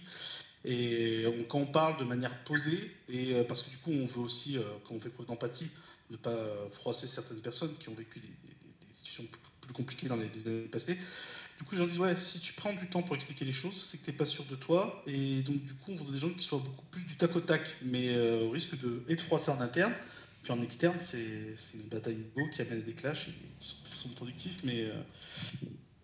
Et 0.65 1.25
quand 1.47 1.59
on 1.59 1.65
parle 1.65 1.97
de 1.97 2.03
manière 2.03 2.43
posée, 2.43 2.91
et 3.07 3.33
euh, 3.33 3.43
parce 3.45 3.63
que 3.63 3.69
du 3.69 3.77
coup, 3.77 3.91
on 3.91 4.05
veut 4.05 4.19
aussi, 4.19 4.57
euh, 4.57 4.63
quand 4.85 4.95
on 4.95 4.99
fait 4.99 5.09
preuve 5.09 5.27
d'empathie, 5.27 5.69
ne 6.09 6.17
pas 6.17 6.37
froisser 6.71 7.07
certaines 7.07 7.41
personnes 7.41 7.77
qui 7.77 7.87
ont 7.87 7.93
vécu 7.93 8.19
des, 8.19 8.27
situations 8.91 9.25
plus 9.61 9.73
compliquées 9.73 10.07
dans 10.07 10.15
les, 10.15 10.29
années 10.45 10.61
passées. 10.63 10.97
Du 11.57 11.63
coup, 11.63 11.75
les 11.75 11.79
gens 11.79 11.87
disent, 11.87 11.99
ouais, 11.99 12.15
si 12.17 12.39
tu 12.39 12.53
prends 12.53 12.73
du 12.73 12.87
temps 12.87 13.01
pour 13.01 13.15
expliquer 13.15 13.45
les 13.45 13.51
choses, 13.51 13.81
c'est 13.89 13.97
que 13.97 14.05
tu 14.05 14.11
n'es 14.11 14.17
pas 14.17 14.25
sûr 14.25 14.45
de 14.45 14.55
toi. 14.55 15.03
Et 15.07 15.41
donc, 15.41 15.63
du 15.63 15.73
coup, 15.73 15.91
on 15.91 16.03
veut 16.03 16.13
des 16.13 16.19
gens 16.19 16.29
qui 16.29 16.43
soient 16.43 16.59
beaucoup 16.59 16.85
plus 16.91 17.03
du 17.03 17.15
tac 17.17 17.35
au 17.35 17.41
tac, 17.41 17.67
mais 17.81 18.09
euh, 18.09 18.43
au 18.43 18.51
risque 18.51 18.79
de 18.79 19.03
être 19.09 19.21
froisser 19.21 19.49
en 19.51 19.59
interne. 19.61 19.93
Puis 20.43 20.51
en 20.53 20.61
externe, 20.61 20.95
c'est 21.01 21.17
une 21.73 21.89
bataille 21.89 22.23
beau 22.35 22.47
qui 22.53 22.61
amène 22.61 22.81
des 22.81 22.93
clashs, 22.93 23.27
ils 23.27 23.65
sont, 23.65 23.75
sont 23.85 24.09
productifs, 24.09 24.63
mais 24.63 24.87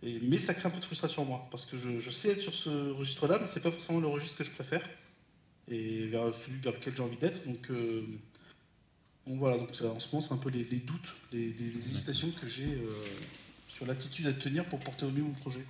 mais 0.04 0.38
ça 0.38 0.54
crée 0.54 0.68
un 0.68 0.72
peu 0.72 0.80
de 0.80 0.86
frustration 0.86 1.22
en 1.22 1.26
moi, 1.26 1.48
parce 1.50 1.66
que 1.66 1.78
je, 1.78 2.10
sais 2.10 2.32
être 2.32 2.42
sur 2.42 2.54
ce 2.54 2.92
registre-là, 2.92 3.38
mais 3.40 3.48
c'est 3.48 3.62
pas 3.62 3.72
forcément 3.72 4.00
le 4.00 4.08
registre 4.08 4.38
que 4.38 4.44
je 4.44 4.52
préfère, 4.52 4.88
et 5.70 6.08
vers 6.08 6.36
celui 6.36 6.60
vers 6.60 6.74
lequel 6.74 6.96
j'ai 6.96 7.04
envie 7.04 7.18
d'être. 7.18 7.46
Donc, 7.46 7.70
euh, 7.70 8.04
voilà, 9.28 9.58
donc 9.58 9.70
en 9.70 10.00
ce 10.00 10.08
moment, 10.08 10.22
c'est 10.22 10.34
un 10.34 10.38
peu 10.38 10.50
les, 10.50 10.64
doutes, 10.64 11.14
les, 11.32 11.50
hésitations 11.50 12.32
que 12.32 12.48
j'ai 12.48 12.66
euh, 12.66 13.06
sur 13.84 13.92
l'attitude 13.92 14.28
à 14.28 14.34
tenir 14.34 14.66
pour 14.70 14.80
porter 14.80 15.06
au 15.06 15.12
mieux 15.12 15.24
mon 15.24 15.34
projet. 15.34 15.66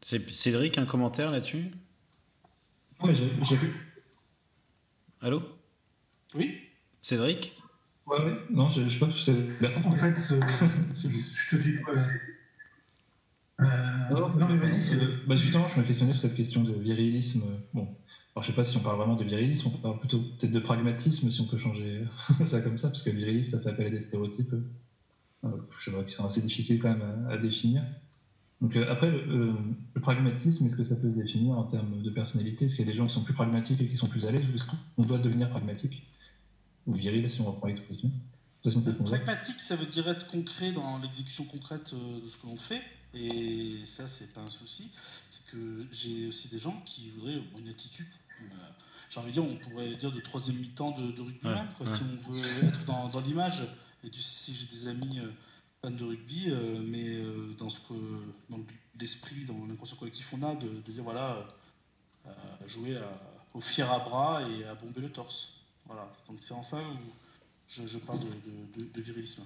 C'est 0.00 0.28
Cédric, 0.30 0.78
un 0.78 0.86
commentaire 0.86 1.30
là-dessus? 1.30 1.70
Oui, 3.00 3.14
j'ai 3.14 3.56
vu. 3.56 3.72
Allô? 5.20 5.42
Oui? 6.34 6.58
Cédric? 7.02 7.56
Ouais, 8.06 8.18
ouais, 8.18 8.36
non, 8.50 8.68
je, 8.68 8.82
je 8.82 8.88
sais 8.88 8.98
pas, 8.98 9.10
c'est 9.12 9.60
Bertrand. 9.60 9.90
En 9.90 9.92
fait, 9.92 10.16
je 10.16 11.56
te 11.56 11.62
dis. 11.62 11.76
Euh, 13.60 13.66
non, 14.10 14.48
mais 14.48 14.56
vas-y. 14.56 15.26
Bah, 15.26 15.36
justement, 15.36 15.66
je 15.68 15.80
me 15.80 15.86
questionnais 15.86 16.12
sur 16.12 16.22
cette 16.22 16.34
question 16.34 16.62
de 16.64 16.72
virilisme. 16.72 17.44
Bon, 17.74 17.96
alors 18.34 18.44
je 18.44 18.50
sais 18.50 18.56
pas 18.56 18.64
si 18.64 18.76
on 18.76 18.80
parle 18.80 18.96
vraiment 18.96 19.16
de 19.16 19.24
virilisme, 19.24 19.68
on 19.74 19.78
parle 19.78 19.98
plutôt 19.98 20.20
peut-être 20.20 20.52
de 20.52 20.60
pragmatisme, 20.60 21.30
si 21.30 21.40
on 21.40 21.46
peut 21.46 21.58
changer 21.58 22.04
ça 22.46 22.60
comme 22.60 22.78
ça, 22.78 22.88
parce 22.88 23.02
que 23.02 23.10
virilisme, 23.10 23.50
ça 23.50 23.60
fait 23.60 23.70
appel 23.70 23.88
à 23.88 23.90
des 23.90 24.00
stéréotypes, 24.00 24.52
euh, 24.52 24.62
je 25.42 25.84
sais 25.84 25.90
pas, 25.90 26.02
qui 26.04 26.12
sont 26.12 26.24
assez 26.24 26.40
difficiles 26.40 26.80
quand 26.80 26.90
même 26.90 27.26
à, 27.28 27.36
définir. 27.36 27.82
Donc 28.60 28.76
euh, 28.76 28.90
après, 28.90 29.10
le, 29.10 29.54
le 29.94 30.00
pragmatisme, 30.00 30.66
est-ce 30.66 30.76
que 30.76 30.84
ça 30.84 30.94
peut 30.94 31.10
se 31.10 31.16
définir 31.18 31.56
en 31.56 31.64
termes 31.64 32.02
de 32.02 32.10
personnalité? 32.10 32.66
Est-ce 32.66 32.76
qu'il 32.76 32.84
y 32.84 32.88
a 32.88 32.92
des 32.92 32.96
gens 32.96 33.06
qui 33.06 33.14
sont 33.14 33.24
plus 33.24 33.34
pragmatiques 33.34 33.80
et 33.80 33.86
qui 33.86 33.96
sont 33.96 34.08
plus 34.08 34.26
à 34.26 34.32
l'aise, 34.32 34.46
ou 34.50 34.54
est-ce 34.54 34.64
qu'on 34.64 35.04
doit 35.04 35.18
devenir 35.18 35.48
pragmatique 35.48 36.06
ou 36.86 36.94
viril 36.94 37.28
si 37.30 37.40
on 37.40 37.46
reprend 37.46 37.68
l'expression? 37.68 38.10
Pragmatique, 39.04 39.60
ça 39.60 39.74
veut 39.74 39.86
dire 39.86 40.06
être 40.08 40.26
concret 40.26 40.72
dans 40.72 40.98
l'exécution 40.98 41.44
concrète 41.44 41.92
euh, 41.94 42.20
de 42.20 42.28
ce 42.28 42.36
que 42.36 42.46
l'on 42.46 42.56
fait. 42.56 42.82
Et 43.14 43.80
ça, 43.86 44.06
c'est 44.06 44.32
pas 44.34 44.42
un 44.42 44.50
souci. 44.50 44.92
C'est 45.30 45.44
que 45.50 45.86
j'ai 45.90 46.28
aussi 46.28 46.48
des 46.48 46.58
gens 46.58 46.80
qui 46.84 47.10
voudraient 47.10 47.40
une 47.58 47.68
attitude. 47.68 48.06
Euh, 48.42 48.44
j'ai 49.08 49.18
envie 49.18 49.30
de 49.30 49.40
dire, 49.40 49.44
on 49.44 49.56
pourrait 49.56 49.94
dire 49.96 50.12
de 50.12 50.20
troisième 50.20 50.58
mi-temps 50.58 50.90
de, 50.90 51.10
de 51.10 51.20
rugby 51.20 51.48
même, 51.48 51.68
Si 51.86 52.02
on 52.02 52.30
veut 52.30 52.64
être 52.68 52.84
dans, 52.84 53.08
dans 53.08 53.20
l'image. 53.20 53.64
Et 54.04 54.10
sais, 54.18 54.52
j'ai 54.52 54.66
des 54.66 54.88
amis 54.88 55.18
euh, 55.18 55.30
fans 55.82 55.90
de 55.90 56.04
rugby, 56.04 56.52
mais 56.84 57.22
dans 57.58 57.68
ce 57.68 57.80
que, 57.80 57.94
dans 58.48 58.60
l'esprit, 58.98 59.44
dans 59.44 59.66
l'inconscient 59.66 59.96
collectif, 59.96 60.32
on 60.32 60.42
a 60.42 60.54
de, 60.54 60.68
dire 60.90 61.02
voilà, 61.02 61.46
jouer 62.66 62.98
au 63.54 63.60
fier 63.60 63.90
à 63.90 63.98
bras 63.98 64.42
et 64.48 64.64
à 64.64 64.74
bomber 64.74 65.00
le 65.00 65.10
torse. 65.10 65.48
Voilà, 65.86 66.08
donc 66.28 66.38
c'est 66.40 66.54
en 66.54 66.62
ça 66.62 66.78
où 66.78 67.10
je, 67.68 67.98
parle 67.98 68.20
de, 68.76 69.00
virilisme. 69.00 69.42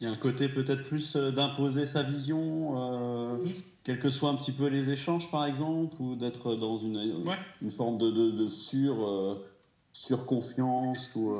Il 0.00 0.04
y 0.04 0.06
a 0.06 0.10
un 0.10 0.16
côté 0.16 0.48
peut-être 0.48 0.84
plus 0.84 1.14
euh, 1.16 1.30
d'imposer 1.30 1.86
sa 1.86 2.02
vision, 2.02 3.34
euh, 3.34 3.46
quels 3.84 4.00
que 4.00 4.08
soient 4.08 4.30
un 4.30 4.36
petit 4.36 4.52
peu 4.52 4.66
les 4.66 4.90
échanges 4.90 5.30
par 5.30 5.44
exemple, 5.44 5.94
ou 6.00 6.16
d'être 6.16 6.54
dans 6.56 6.78
une, 6.78 7.24
une 7.60 7.70
forme 7.70 7.98
de, 7.98 8.48
sur, 8.48 9.06
euh, 9.06 9.44
surconfiance 9.92 11.12
ou 11.14 11.36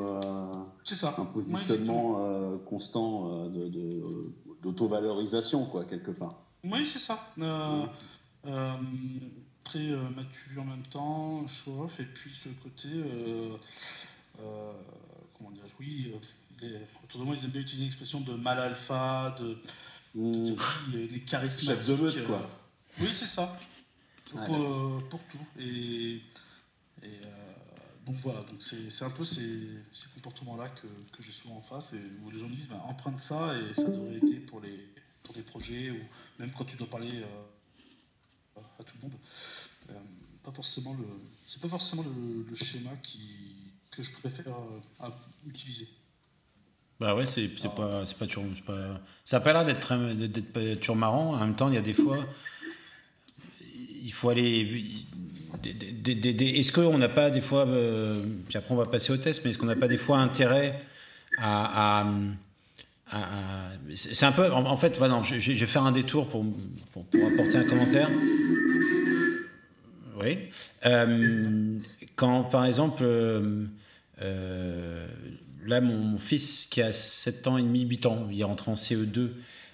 ça. 0.84 1.14
un 1.18 1.24
positionnement 1.26 2.58
constant 2.66 3.48
d'auto-valorisation, 4.62 5.66
quoi, 5.66 5.84
quelque 5.84 6.10
part. 6.10 6.34
Oui, 6.64 6.86
c'est 6.86 6.98
ça. 6.98 7.32
très 9.64 9.86
mature 10.14 10.62
en 10.62 10.64
même 10.64 10.86
temps, 10.90 11.46
show-off, 11.46 12.00
et 12.00 12.04
puis 12.04 12.30
ce 12.34 12.48
côté 12.62 12.88
euh, 14.42 14.72
comment 15.36 15.50
dire, 15.50 15.64
oui, 15.78 16.12
euh, 16.62 16.78
autour 17.04 17.20
de 17.20 17.26
moi, 17.26 17.34
ils 17.36 17.44
aiment 17.44 17.50
bien 17.50 17.60
utiliser 17.62 17.84
l'expression 17.84 18.20
de 18.20 18.34
mal 18.34 18.58
alpha, 18.58 19.34
de, 19.38 19.56
Mmh. 20.12 20.56
Les 20.92 21.20
charismatiques. 21.20 21.68
Chef 21.68 21.86
de 21.86 21.94
meute, 21.94 22.26
quoi. 22.26 22.50
oui, 23.00 23.10
c'est 23.12 23.26
ça. 23.26 23.56
Pour, 24.32 24.98
pour, 25.08 25.20
tout. 25.30 25.38
Et, 25.56 26.20
et 27.04 27.20
donc 28.10 28.18
voilà, 28.24 28.40
donc 28.40 28.60
c'est 28.60 29.04
un 29.04 29.10
peu 29.10 29.22
ces, 29.22 29.68
ces 29.92 30.08
comportements-là 30.14 30.68
que, 30.70 30.88
que 31.16 31.22
j'ai 31.22 31.30
souvent 31.30 31.58
en 31.58 31.62
face, 31.62 31.92
et 31.92 32.02
où 32.24 32.30
les 32.30 32.40
gens 32.40 32.48
disent 32.48 32.68
bah, 32.68 32.82
emprunte 32.88 33.20
ça 33.20 33.54
et 33.56 33.72
ça 33.72 33.88
devrait 33.88 34.16
aider 34.16 34.40
pour, 34.40 34.60
les, 34.60 34.88
pour 35.22 35.32
des 35.32 35.42
projets, 35.42 35.92
ou 35.92 35.98
même 36.40 36.50
quand 36.50 36.64
tu 36.64 36.76
dois 36.76 36.88
parler 36.88 37.22
à 38.56 38.82
tout 38.82 38.94
le 38.96 39.08
monde. 39.08 39.18
Euh, 39.90 39.92
pas 40.42 40.50
forcément 40.50 40.92
le, 40.94 41.04
c'est 41.46 41.60
pas 41.62 41.68
forcément 41.68 42.02
le, 42.02 42.54
schéma 42.56 42.90
qui, 43.00 43.70
que 43.92 44.02
je 44.02 44.10
préfère 44.10 44.56
euh, 45.02 45.10
utiliser. 45.46 45.86
Bah 46.98 47.14
ouais, 47.14 47.26
c'est 47.26 47.48
ah. 47.62 47.68
pas, 47.68 48.04
pas 48.18 48.26
toujours. 48.26 48.44
Pas, 48.66 49.00
ça 49.24 49.38
n'a 49.38 49.44
pas 49.44 49.52
l'air 49.52 49.64
d'être 49.64 50.74
toujours 50.80 50.96
marrant. 50.96 51.34
En 51.34 51.38
même 51.38 51.54
temps, 51.54 51.68
il 51.68 51.76
y 51.76 51.78
a 51.78 51.82
des 51.82 51.94
fois. 51.94 52.26
Il 54.02 54.12
faut 54.12 54.30
aller. 54.30 55.06
Est-ce 55.64 56.72
qu'on 56.72 56.98
n'a 56.98 57.08
pas 57.08 57.30
des 57.30 57.40
fois. 57.40 57.66
Euh, 57.66 58.22
puis 58.48 58.58
après, 58.58 58.72
on 58.72 58.76
va 58.76 58.86
passer 58.86 59.12
au 59.12 59.16
test, 59.16 59.42
mais 59.44 59.50
est-ce 59.50 59.58
qu'on 59.58 59.66
n'a 59.66 59.76
pas 59.76 59.88
des 59.88 59.98
fois 59.98 60.18
intérêt 60.18 60.80
à. 61.38 62.06
c'est 63.94 64.26
un 64.26 64.32
peu. 64.32 64.50
En, 64.52 64.76
fait, 64.76 64.98
voilà, 64.98 65.20
je, 65.22 65.38
je, 65.38 65.52
vais 65.52 65.66
faire 65.66 65.84
un 65.84 65.92
détour 65.92 66.28
pour, 66.28 66.44
pour, 66.92 67.04
apporter 67.26 67.56
un 67.56 67.64
commentaire. 67.64 68.08
Oui. 70.22 70.38
Euh, 70.86 71.78
quand, 72.16 72.44
par 72.44 72.64
exemple, 72.64 73.02
euh, 73.02 73.66
euh, 74.22 75.06
là, 75.66 75.80
mon, 75.80 76.18
fils 76.18 76.66
qui 76.66 76.82
a 76.82 76.92
7 76.92 77.46
ans 77.46 77.58
et 77.58 77.62
demi, 77.62 77.82
8 77.82 78.06
ans, 78.06 78.28
il 78.30 78.40
est 78.40 78.44
rentré 78.44 78.70
en 78.70 78.74
CE2 78.74 79.30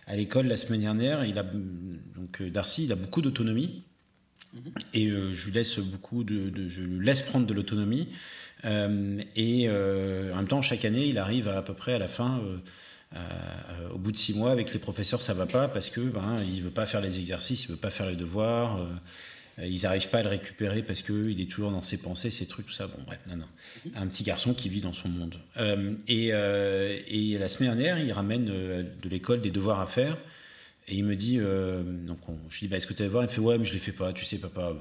à 0.06 0.16
l'école 0.16 0.46
la 0.46 0.56
semaine 0.56 0.80
dernière. 0.80 1.24
Il 1.24 1.38
a, 1.38 1.42
donc, 1.42 2.42
Darcy, 2.42 2.84
il 2.84 2.92
a 2.92 2.96
beaucoup 2.96 3.22
d'autonomie. 3.22 3.82
Et 4.94 5.08
je 5.08 5.46
lui 5.46 5.52
laisse 5.52 5.78
beaucoup 5.78 6.24
de, 6.24 6.68
je 6.68 6.80
lui 6.80 7.04
laisse 7.04 7.20
prendre 7.20 7.46
de 7.46 7.54
l'autonomie. 7.54 8.08
et 8.64 9.68
en 9.68 10.36
même 10.36 10.48
temps, 10.48 10.62
chaque 10.62 10.84
année, 10.84 11.06
il 11.06 11.18
arrive 11.18 11.48
à, 11.48 11.62
peu 11.62 11.74
près 11.74 11.94
à 11.94 11.98
la 11.98 12.08
fin. 12.08 12.40
au 13.92 13.98
bout 13.98 14.12
de 14.12 14.16
six 14.16 14.34
mois, 14.34 14.50
avec 14.50 14.72
les 14.72 14.78
professeurs, 14.78 15.22
ça 15.22 15.34
va 15.34 15.46
pas 15.46 15.68
parce 15.68 15.90
que 15.90 16.00
ben, 16.00 16.42
il 16.42 16.62
veut 16.62 16.70
pas 16.70 16.86
faire 16.86 17.00
les 17.00 17.18
exercices, 17.18 17.64
il 17.64 17.70
veut 17.70 17.76
pas 17.76 17.90
faire 17.90 18.06
les 18.06 18.16
devoirs. 18.16 18.86
Euh, 19.58 19.66
ils 19.66 19.82
n'arrivent 19.82 20.08
pas 20.08 20.18
à 20.18 20.22
le 20.22 20.28
récupérer 20.28 20.82
parce 20.82 21.02
qu'il 21.02 21.40
est 21.40 21.50
toujours 21.50 21.70
dans 21.70 21.82
ses 21.82 21.98
pensées, 21.98 22.30
ses 22.30 22.46
trucs, 22.46 22.66
tout 22.66 22.72
ça. 22.72 22.86
Bon, 22.86 22.98
bref, 23.06 23.20
non, 23.28 23.36
non. 23.36 23.92
Un 23.94 24.06
petit 24.06 24.22
garçon 24.22 24.54
qui 24.54 24.68
vit 24.68 24.80
dans 24.80 24.92
son 24.92 25.08
monde. 25.08 25.36
Euh, 25.56 25.94
et, 26.08 26.30
euh, 26.32 26.98
et, 27.08 27.38
la 27.38 27.48
semaine 27.48 27.70
dernière, 27.70 27.98
il 27.98 28.12
ramène 28.12 28.44
de 28.44 29.08
l'école 29.08 29.40
des 29.40 29.50
devoirs 29.50 29.80
à 29.80 29.86
faire. 29.86 30.18
Et 30.88 30.96
il 30.96 31.04
me 31.04 31.16
dit, 31.16 31.38
donc 31.38 32.18
je 32.48 32.60
lui 32.60 32.66
dis, 32.66 32.68
bah, 32.68 32.76
est-ce 32.76 32.86
que 32.86 32.94
tu 32.94 33.02
as 33.02 33.06
devoirs 33.06 33.24
Il 33.24 33.26
me 33.26 33.32
fait, 33.32 33.40
ouais, 33.40 33.58
mais 33.58 33.64
je 33.64 33.72
les 33.72 33.78
fais 33.78 33.92
pas, 33.92 34.12
tu 34.12 34.24
sais, 34.24 34.38
papa, 34.38 34.72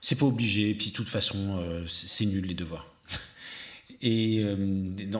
c'est 0.00 0.18
pas 0.18 0.26
obligé. 0.26 0.74
Puis, 0.74 0.90
de 0.90 0.92
toute 0.92 1.08
façon, 1.08 1.84
c'est 1.86 2.26
nul 2.26 2.44
les 2.44 2.54
devoirs. 2.54 2.92
Et 4.02 4.44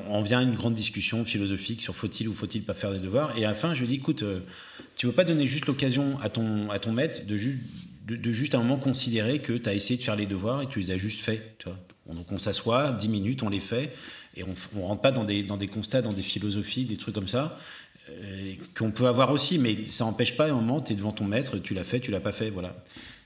on 0.08 0.22
vient 0.22 0.40
à 0.40 0.42
une 0.42 0.54
grande 0.54 0.74
discussion 0.74 1.24
philosophique 1.24 1.80
sur 1.80 1.96
faut-il 1.96 2.28
ou 2.28 2.34
faut-il 2.34 2.64
pas 2.64 2.74
faire 2.74 2.92
des 2.92 2.98
devoirs? 2.98 3.36
Et 3.38 3.46
à 3.46 3.48
la 3.48 3.54
fin, 3.54 3.72
je 3.72 3.80
lui 3.80 3.88
dis, 3.88 3.94
écoute, 3.94 4.22
tu 4.96 5.06
veux 5.06 5.12
pas 5.12 5.24
donner 5.24 5.46
juste 5.46 5.66
l'occasion 5.66 6.20
à 6.20 6.28
ton, 6.28 6.70
à 6.70 6.78
ton 6.78 6.92
maître 6.92 7.24
de 7.26 7.36
juste 7.36 7.60
juste 8.06 8.54
un 8.54 8.58
moment 8.58 8.76
considérer 8.76 9.40
que 9.40 9.52
tu 9.52 9.68
as 9.68 9.74
essayé 9.74 9.98
de 9.98 10.04
faire 10.04 10.16
les 10.16 10.26
devoirs 10.26 10.62
et 10.62 10.68
tu 10.68 10.80
les 10.80 10.90
as 10.90 10.96
juste 10.96 11.20
faits. 11.20 11.64
Donc 12.06 12.30
on 12.30 12.38
s'assoit, 12.38 12.92
10 12.92 13.08
minutes, 13.08 13.42
on 13.42 13.48
les 13.48 13.60
fait, 13.60 13.94
et 14.36 14.42
on 14.44 14.54
ne 14.78 14.82
rentre 14.82 15.00
pas 15.00 15.12
dans 15.12 15.24
des, 15.24 15.42
dans 15.42 15.56
des 15.56 15.68
constats, 15.68 16.02
dans 16.02 16.12
des 16.12 16.22
philosophies, 16.22 16.84
des 16.84 16.96
trucs 16.96 17.14
comme 17.14 17.28
ça, 17.28 17.58
euh, 17.58 17.58
qu'on 18.76 18.90
peut 18.90 19.06
avoir 19.06 19.30
aussi, 19.30 19.58
mais 19.58 19.86
ça 19.88 20.04
n'empêche 20.04 20.36
pas, 20.36 20.46
à 20.46 20.50
un 20.50 20.54
moment, 20.54 20.80
tu 20.80 20.92
es 20.92 20.96
devant 20.96 21.12
ton 21.12 21.24
maître, 21.24 21.58
tu 21.58 21.74
l'as 21.74 21.84
fait, 21.84 22.00
tu 22.00 22.10
l'as 22.10 22.20
pas 22.20 22.32
fait, 22.32 22.50
voilà. 22.50 22.76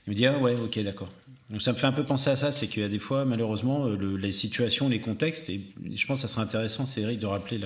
Il 0.07 0.11
me 0.11 0.15
dit, 0.15 0.25
ah 0.25 0.37
ouais, 0.37 0.55
ok, 0.55 0.79
d'accord. 0.79 1.09
Donc 1.49 1.61
ça 1.61 1.71
me 1.71 1.77
fait 1.77 1.87
un 1.87 1.91
peu 1.91 2.05
penser 2.05 2.29
à 2.29 2.35
ça, 2.35 2.51
c'est 2.51 2.67
qu'il 2.67 2.81
y 2.83 2.85
a 2.85 2.89
des 2.89 2.99
fois, 2.99 3.25
malheureusement, 3.25 3.85
le, 3.85 4.17
les 4.17 4.31
situations, 4.31 4.87
les 4.87 5.01
contextes, 5.01 5.49
et 5.49 5.61
je 5.93 6.05
pense 6.05 6.21
que 6.21 6.27
ça 6.27 6.33
serait 6.33 6.43
intéressant, 6.43 6.85
c'est 6.85 7.01
Eric, 7.01 7.19
de 7.19 7.25
rappeler 7.25 7.59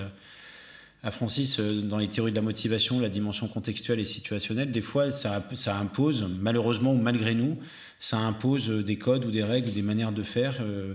à 1.03 1.11
Francis, 1.11 1.59
euh, 1.59 1.81
dans 1.81 1.97
les 1.97 2.07
théories 2.07 2.31
de 2.31 2.37
la 2.37 2.41
motivation, 2.41 2.99
la 2.99 3.09
dimension 3.09 3.47
contextuelle 3.47 3.99
et 3.99 4.05
situationnelle, 4.05 4.71
des 4.71 4.81
fois, 4.81 5.11
ça, 5.11 5.43
impose, 5.77 6.27
malheureusement 6.39 6.93
ou 6.93 6.97
malgré 6.97 7.35
nous, 7.35 7.59
ça 7.99 8.17
impose 8.17 8.69
des 8.69 8.97
codes 8.97 9.25
ou 9.25 9.31
des 9.31 9.43
règles, 9.43 9.73
des 9.73 9.81
manières 9.81 10.13
de 10.13 10.23
faire 10.23 10.57
euh, 10.61 10.93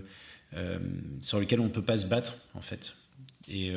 euh, 0.57 0.79
sur 1.21 1.39
lesquelles 1.39 1.61
on 1.61 1.65
ne 1.65 1.69
peut 1.69 1.83
pas 1.83 1.99
se 1.99 2.07
battre, 2.07 2.37
en 2.55 2.63
fait. 2.63 2.95
Et, 3.49 3.73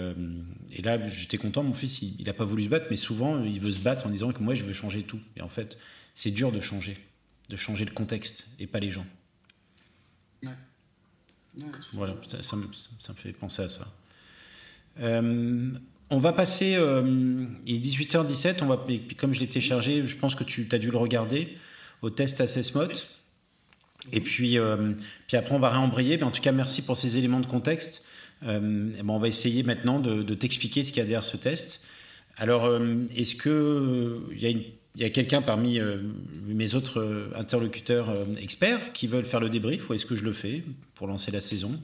et 0.72 0.82
là, 0.82 1.08
j'étais 1.08 1.38
content, 1.38 1.64
mon 1.64 1.74
fils, 1.74 2.02
il 2.02 2.26
n'a 2.26 2.34
pas 2.34 2.44
voulu 2.44 2.66
se 2.66 2.70
battre, 2.70 2.88
mais 2.90 2.98
souvent, 2.98 3.42
il 3.44 3.60
veut 3.62 3.72
se 3.72 3.80
battre 3.80 4.06
en 4.06 4.10
disant 4.10 4.34
que 4.34 4.44
moi, 4.44 4.54
je 4.54 4.64
veux 4.64 4.74
changer 4.74 5.04
tout. 5.04 5.20
Et 5.38 5.42
en 5.42 5.48
fait, 5.48 5.78
c'est 6.14 6.32
dur 6.32 6.52
de 6.52 6.60
changer, 6.60 6.98
de 7.50 7.56
changer 7.56 7.86
le 7.86 7.92
contexte 7.92 8.48
et 8.60 8.68
pas 8.68 8.80
les 8.80 8.92
gens. 8.92 9.06
voilà, 11.94 12.16
ça, 12.28 12.44
ça, 12.44 12.58
me, 12.58 12.66
ça, 13.00 13.14
me, 13.14 13.18
fait 13.18 13.32
penser 13.32 13.62
à 13.62 13.70
ça. 13.70 13.88
On 16.14 16.20
va 16.20 16.34
passer, 16.34 16.76
euh, 16.76 17.46
il 17.66 17.76
est 17.78 17.80
18h17, 17.80 18.62
on 18.64 18.66
va, 18.66 18.86
comme 19.18 19.34
je 19.34 19.40
l'ai 19.40 19.48
téléchargé, 19.48 20.06
je 20.06 20.18
pense 20.18 20.36
que 20.36 20.44
tu 20.44 20.68
as 20.74 20.78
dû 20.78 20.92
le 20.92 20.98
regarder, 20.98 21.58
au 22.02 22.10
test 22.10 22.42
Assessmod. 22.42 22.92
Et 24.12 24.20
puis, 24.20 24.58
euh, 24.58 24.92
puis 25.28 25.38
après, 25.38 25.56
on 25.56 25.60
va 25.60 25.70
réembrayer. 25.70 26.18
Mais 26.18 26.24
en 26.24 26.32
tout 26.32 26.42
cas, 26.42 26.52
merci 26.52 26.82
pour 26.82 26.98
ces 26.98 27.18
éléments 27.18 27.40
de 27.40 27.46
contexte. 27.46 28.04
Euh, 28.43 28.60
ben, 28.60 29.10
on 29.10 29.19
va 29.19 29.27
essayer 29.27 29.63
maintenant 29.63 29.99
de, 29.99 30.34
t'expliquer 30.34 30.84
ce 30.84 30.91
qu'il 30.91 30.97
y 30.97 31.01
a 31.01 31.06
derrière 31.06 31.23
ce 31.23 31.38
test. 31.38 31.82
Alors, 32.38 32.67
est-ce 33.15 33.36
qu'il 33.36 34.71
y 34.95 35.04
a, 35.04 35.10
quelqu'un 35.10 35.41
parmi 35.41 35.80
mes 36.47 36.75
autres 36.75 37.30
interlocuteurs 37.36 38.10
experts 38.39 38.93
qui 38.93 39.08
veulent 39.08 39.25
faire 39.25 39.41
le 39.41 39.49
débrief 39.49 39.89
ou 39.89 39.93
est-ce 39.93 40.06
que 40.06 40.15
je 40.15 40.23
le 40.23 40.34
fais 40.34 40.63
pour 40.95 41.08
lancer 41.08 41.30
la 41.30 41.41
saison? 41.41 41.80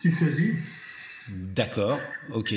Tu 0.00 0.10
choisis. 0.10 0.83
D'accord, 1.30 1.98
ok. 2.32 2.54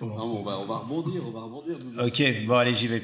on, 0.00 0.42
va, 0.42 0.54
rebondir, 0.54 1.22
on 1.26 1.30
va 1.30 1.40
rebondir. 1.40 1.76
Ok, 1.98 2.46
bon 2.46 2.54
allez, 2.54 2.74
j'y 2.76 2.86
vais. 2.86 3.02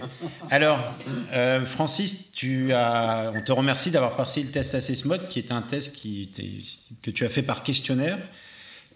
Alors, 0.51 0.93
euh, 1.33 1.65
Francis, 1.67 2.31
tu 2.33 2.73
as, 2.73 3.33
on 3.35 3.43
te 3.43 3.51
remercie 3.51 3.91
d'avoir 3.91 4.15
passé 4.15 4.43
le 4.45 4.51
test 4.51 4.75
AssessMod, 4.75 5.29
qui 5.29 5.41
est 5.41 5.51
un 5.51 5.63
test 5.63 5.95
qui 5.95 6.31
que 7.03 7.11
tu 7.11 7.25
as 7.25 7.29
fait 7.29 7.43
par 7.43 7.65
questionnaire, 7.65 8.19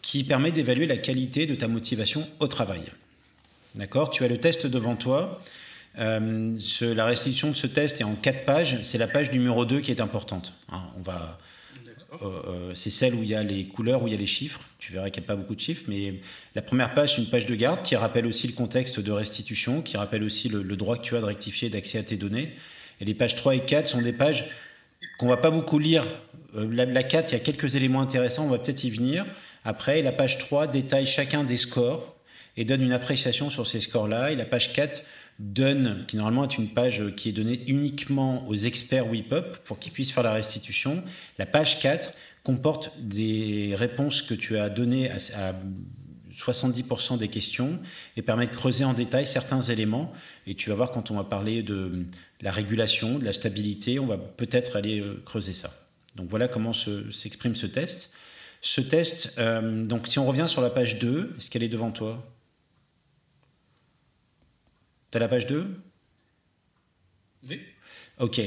qui 0.03 0.23
permet 0.23 0.53
d'évaluer 0.53 0.87
la 0.87 0.99
qualité 0.99 1.47
de 1.47 1.57
ta 1.57 1.67
motivation 1.67 2.29
au 2.39 2.47
travail. 2.47 2.83
D'accord 3.75 4.11
Tu 4.11 4.25
as 4.25 4.29
le 4.29 4.39
test 4.39 4.67
devant 4.67 4.95
toi. 4.95 5.41
Euh, 5.99 6.59
la 6.81 7.05
restitution 7.05 7.51
de 7.51 7.57
ce 7.57 7.67
test 7.67 8.01
est 8.01 8.05
en 8.05 8.15
quatre 8.15 8.45
pages. 8.45 8.79
C'est 8.83 8.99
la 8.99 9.09
page 9.09 9.33
numéro 9.33 9.65
2 9.65 9.81
qui 9.81 9.91
est 9.91 10.01
importante. 10.01 10.53
Hein, 10.71 10.83
on 10.97 11.03
va 11.03 11.39
euh, 12.21 12.27
euh, 12.47 12.75
c'est 12.75 12.91
celle 12.91 13.15
où 13.15 13.23
il 13.23 13.31
y 13.31 13.35
a 13.35 13.43
les 13.43 13.65
couleurs, 13.65 14.03
où 14.03 14.09
il 14.09 14.13
y 14.13 14.17
a 14.17 14.19
les 14.19 14.27
chiffres. 14.27 14.61
Tu 14.79 14.93
verras 14.93 15.09
qu'il 15.09 15.23
n'y 15.23 15.27
a 15.27 15.29
pas 15.29 15.37
beaucoup 15.37 15.55
de 15.55 15.61
chiffres, 15.61 15.85
mais 15.89 16.15
la 16.55 16.61
première 16.61 16.93
page, 16.93 17.15
c'est 17.15 17.23
une 17.23 17.31
page 17.31 17.47
de 17.47 17.55
garde 17.55 17.83
qui 17.83 17.97
rappelle 17.97 18.27
aussi 18.27 18.47
le 18.47 18.53
contexte 18.53 19.01
de 19.01 19.13
restitution, 19.13 19.81
qui 19.81 19.97
rappelle 19.97 20.23
aussi 20.23 20.49
le, 20.49 20.77
droit 20.77 20.99
que 20.99 21.03
tu 21.03 21.17
as 21.17 21.21
de 21.21 21.25
rectifier 21.25 21.71
d'accès 21.71 21.99
à 21.99 22.03
tes 22.03 22.17
données. 22.17 22.51
Et 23.01 23.05
les 23.05 23.15
pages 23.15 23.35
3 23.35 23.55
et 23.55 23.61
4 23.61 23.89
sont 23.89 24.03
des 24.03 24.13
pages 24.13 24.45
qu'on 25.19 25.29
va 25.29 25.39
pas 25.39 25.51
beaucoup 25.51 25.79
lire. 25.79 26.07
Euh, 26.55 26.69
la, 26.71 26.85
la 26.85 27.03
4, 27.03 27.31
il 27.31 27.33
y 27.33 27.41
a 27.41 27.41
quelques 27.41 27.77
éléments 27.77 28.03
intéressants, 28.03 28.45
on 28.45 28.51
va 28.51 28.59
peut-être 28.59 28.85
y 28.85 28.91
venir. 28.91 29.25
Après, 29.65 30.03
la 30.03 30.13
page 30.13 30.37
3 30.39 30.67
détaille 30.67 31.07
chacun 31.07 31.45
des 31.45 31.57
scores 31.57 32.15
et 32.59 32.65
donne 32.65 32.83
une 32.83 32.93
appréciation 32.93 33.49
sur 33.49 33.67
ces 33.67 33.81
scores-là. 33.81 34.33
Et 34.33 34.37
la 34.37 34.45
page 34.45 34.75
4 34.75 35.03
donne, 35.39 36.05
qui 36.07 36.17
normalement 36.17 36.45
est 36.45 36.59
une 36.59 36.69
page 36.69 37.03
qui 37.17 37.29
est 37.29 37.33
donnée 37.33 37.63
uniquement 37.67 38.47
aux 38.49 38.55
experts 38.55 39.09
WIPOP 39.09 39.59
pour 39.65 39.79
qu'ils 39.79 39.93
puissent 39.93 40.13
faire 40.13 40.23
la 40.23 40.33
restitution. 40.33 41.03
La 41.39 41.47
page 41.47 41.81
4 41.81 42.13
comporte 42.45 42.93
des 43.01 43.75
réponses 43.77 44.23
que 44.23 44.35
tu 44.35 44.59
as 44.59 44.69
données 44.69 45.11
à, 45.11 45.55
70% 46.37 47.19
des 47.19 47.29
questions 47.29 47.79
et 48.17 48.23
permet 48.23 48.47
de 48.47 48.53
creuser 48.53 48.85
en 48.85 48.95
détail 48.95 49.27
certains 49.27 49.61
éléments. 49.61 50.13
Et 50.47 50.55
tu 50.55 50.71
vas 50.71 50.77
voir 50.77 50.91
quand 50.91 51.11
on 51.11 51.17
va 51.17 51.25
parler 51.25 51.63
de 51.63 52.05
la 52.41 52.51
régulation, 52.51 53.19
de 53.19 53.25
la 53.25 53.33
stabilité, 53.33 53.99
on 53.99 54.07
va 54.07 54.19
peut-être 54.19 54.77
aller 54.77 55.01
euh, 55.01 55.23
creuser 55.25 55.53
ça. 55.55 55.73
Donc 56.17 56.29
voilà 56.29 56.49
comment 56.49 56.73
s'exprime 56.73 57.55
ce 57.55 57.67
test. 57.67 58.11
Ce 58.61 58.81
test, 58.81 59.35
euh, 59.39 59.85
donc 59.85 60.09
si 60.09 60.19
on 60.19 60.27
revient 60.27 60.47
sur 60.49 60.63
la 60.63 60.71
page 60.71 60.99
2, 60.99 61.35
est-ce 61.37 61.51
qu'elle 61.51 61.63
est 61.63 61.69
devant 61.69 61.91
toi? 61.91 62.32
Tu 65.13 65.19
as 65.19 65.21
la 65.21 65.29
page 65.29 65.47
2 65.47 65.67
Oui. 67.49 67.61
Ok. 68.19 68.41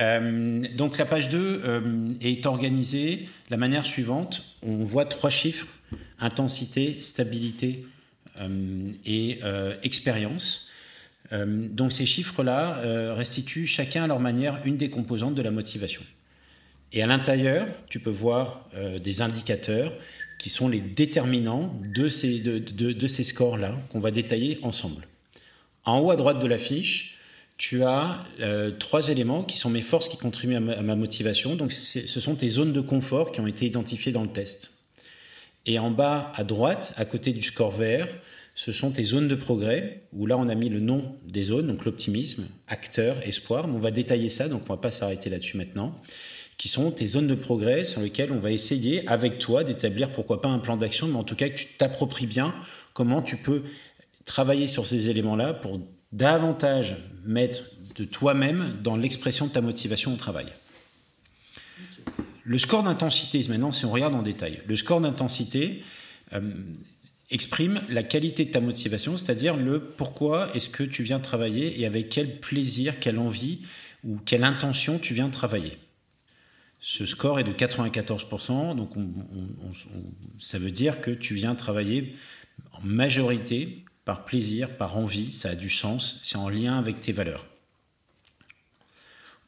Euh, 0.00 0.66
donc 0.76 0.98
la 0.98 1.06
page 1.06 1.28
2 1.28 1.62
euh, 1.64 2.08
est 2.20 2.46
organisée 2.46 3.16
de 3.16 3.50
la 3.50 3.56
manière 3.56 3.86
suivante. 3.86 4.42
On 4.62 4.84
voit 4.84 5.04
trois 5.04 5.30
chiffres, 5.30 5.68
intensité, 6.18 7.00
stabilité 7.00 7.86
euh, 8.40 8.92
et 9.06 9.40
expérience. 9.82 10.68
donc 11.32 11.92
ces 11.92 12.06
chiffres-là 12.06 13.14
restituent 13.14 13.66
chacun 13.66 14.04
à 14.04 14.06
leur 14.08 14.18
manière 14.18 14.60
une 14.64 14.76
des 14.76 14.90
composantes 14.90 15.36
de 15.36 15.42
la 15.42 15.52
motivation. 15.52 16.02
Et 16.92 17.02
à 17.02 17.06
l'intérieur, 17.06 17.68
tu 17.88 18.00
peux 18.00 18.10
voir 18.10 18.68
des 19.00 19.20
indicateurs 19.20 19.92
qui 20.40 20.50
sont 20.50 20.68
les 20.68 20.80
déterminants 20.80 21.72
de 21.94 22.08
ces, 22.08 22.40
de, 22.40 23.06
ces 23.06 23.22
scores-là 23.22 23.78
qu'on 23.90 24.00
va 24.00 24.10
détailler 24.10 24.58
ensemble. 24.62 25.06
En 25.84 26.00
haut 26.00 26.10
à 26.10 26.16
droite 26.16 26.40
de 26.40 26.46
la 26.46 26.58
fiche, 26.58 27.18
tu 27.56 27.82
as 27.84 28.24
euh, 28.40 28.70
trois 28.70 29.08
éléments 29.08 29.44
qui 29.44 29.58
sont 29.58 29.70
mes 29.70 29.82
forces 29.82 30.08
qui 30.08 30.16
contribuent 30.16 30.56
à 30.56 30.60
ma, 30.60 30.96
motivation. 30.96 31.56
Donc, 31.56 31.72
ce 31.72 32.20
sont 32.20 32.34
tes 32.34 32.48
zones 32.48 32.72
de 32.72 32.80
confort 32.80 33.32
qui 33.32 33.40
ont 33.40 33.46
été 33.46 33.66
identifiées 33.66 34.12
dans 34.12 34.22
le 34.22 34.32
test. 34.32 34.72
Et 35.66 35.78
en 35.78 35.90
bas 35.90 36.32
à 36.34 36.44
droite, 36.44 36.94
à 36.96 37.04
côté 37.04 37.32
du 37.32 37.42
score 37.42 37.72
vert, 37.72 38.08
ce 38.54 38.72
sont 38.72 38.90
tes 38.90 39.04
zones 39.04 39.28
de 39.28 39.34
progrès, 39.34 40.02
où 40.12 40.26
là 40.26 40.36
on 40.36 40.48
a 40.48 40.54
mis 40.54 40.68
le 40.68 40.80
nom 40.80 41.16
des 41.26 41.44
zones, 41.44 41.66
donc 41.66 41.84
l'optimisme, 41.84 42.48
acteur, 42.66 43.26
espoir, 43.26 43.68
mais 43.68 43.74
on 43.74 43.78
va 43.78 43.90
détailler 43.90 44.28
ça, 44.28 44.48
donc 44.48 44.62
on 44.68 44.74
va 44.74 44.80
pas 44.80 44.90
s'arrêter 44.90 45.30
là-dessus 45.30 45.56
maintenant, 45.56 45.98
qui 46.56 46.68
sont 46.68 46.90
tes 46.90 47.06
zones 47.06 47.26
de 47.26 47.34
progrès 47.34 47.84
sur 47.84 48.00
lesquelles 48.00 48.32
on 48.32 48.38
va 48.38 48.52
essayer 48.52 49.06
avec 49.08 49.38
toi 49.38 49.64
d'établir 49.64 50.12
pourquoi 50.12 50.40
pas 50.40 50.48
un 50.48 50.58
plan 50.58 50.76
d'action, 50.76 51.08
mais 51.08 51.16
en 51.16 51.24
tout 51.24 51.36
cas 51.36 51.48
que 51.48 51.56
tu 51.56 51.66
t'appropries 51.78 52.26
bien 52.26 52.54
comment 52.92 53.22
tu 53.22 53.36
peux 53.36 53.62
travailler 54.24 54.66
sur 54.66 54.86
ces 54.86 55.08
éléments-là 55.08 55.54
pour 55.54 55.80
davantage 56.12 56.96
mettre 57.24 57.64
de 57.96 58.04
toi-même 58.04 58.78
dans 58.82 58.96
l'expression 58.96 59.46
de 59.46 59.52
ta 59.52 59.60
motivation 59.60 60.14
au 60.14 60.16
travail. 60.16 60.46
Le 62.44 62.58
score 62.58 62.82
d'intensité, 62.82 63.44
maintenant 63.48 63.72
si 63.72 63.84
on 63.84 63.90
regarde 63.90 64.14
en 64.14 64.22
détail, 64.22 64.60
le 64.66 64.76
score 64.76 65.00
d'intensité, 65.00 65.82
euh, 66.32 66.40
exprime 67.30 67.82
la 67.88 68.02
qualité 68.02 68.44
de 68.44 68.50
ta 68.50 68.60
motivation, 68.60 69.16
c'est-à-dire 69.16 69.56
le 69.56 69.80
pourquoi 69.80 70.54
est-ce 70.54 70.68
que 70.68 70.82
tu 70.82 71.02
viens 71.02 71.20
travailler 71.20 71.80
et 71.80 71.86
avec 71.86 72.08
quel 72.08 72.40
plaisir, 72.40 72.98
quelle 72.98 73.18
envie 73.18 73.60
ou 74.04 74.16
quelle 74.24 74.44
intention 74.44 74.98
tu 74.98 75.14
viens 75.14 75.30
travailler. 75.30 75.78
Ce 76.80 77.04
score 77.04 77.38
est 77.38 77.44
de 77.44 77.52
94%, 77.52 78.74
donc 78.74 78.90
ça 80.38 80.58
veut 80.58 80.70
dire 80.70 81.02
que 81.02 81.10
tu 81.10 81.34
viens 81.34 81.54
travailler 81.54 82.16
en 82.72 82.80
majorité 82.82 83.84
par 84.04 84.24
plaisir, 84.24 84.76
par 84.76 84.96
envie, 84.96 85.32
ça 85.32 85.50
a 85.50 85.54
du 85.54 85.70
sens, 85.70 86.18
c'est 86.22 86.36
en 86.36 86.48
lien 86.48 86.78
avec 86.78 87.00
tes 87.00 87.12
valeurs. 87.12 87.46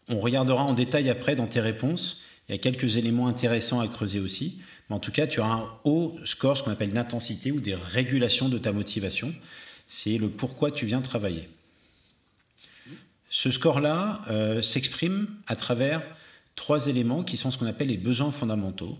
On 0.09 0.19
regardera 0.19 0.62
en 0.62 0.75
détail 0.75 1.11
après 1.11 1.37
dans 1.37 1.47
tes 1.47 1.61
réponses, 1.61 2.23
il 2.49 2.53
y 2.53 2.55
a 2.55 2.59
quelques 2.59 2.97
éléments 2.97 3.29
intéressants 3.29 3.81
à 3.81 3.88
creuser 3.88 4.21
aussi 4.21 4.61
en 4.93 4.99
tout 4.99 5.12
cas, 5.12 5.27
tu 5.27 5.41
as 5.41 5.47
un 5.47 5.69
haut 5.85 6.19
score, 6.25 6.57
ce 6.57 6.62
qu'on 6.62 6.71
appelle 6.71 6.93
l'intensité 6.93 7.51
ou 7.51 7.61
des 7.61 7.75
régulations 7.75 8.49
de 8.49 8.59
ta 8.59 8.73
motivation. 8.73 9.35
C'est 9.88 10.19
le 10.19 10.29
pourquoi 10.29 10.71
tu 10.71 10.87
viens 10.87 11.01
travailler. 11.01 11.49
Ce 13.31 13.51
score-là 13.51 14.23
euh, 14.29 14.61
s'exprime 14.61 15.29
à 15.47 15.57
travers 15.57 16.03
trois 16.55 16.87
éléments 16.87 17.23
qui 17.23 17.37
sont 17.37 17.51
ce 17.51 17.57
qu'on 17.57 17.67
appelle 17.67 17.88
les 17.88 17.97
besoins 17.97 18.31
fondamentaux, 18.31 18.99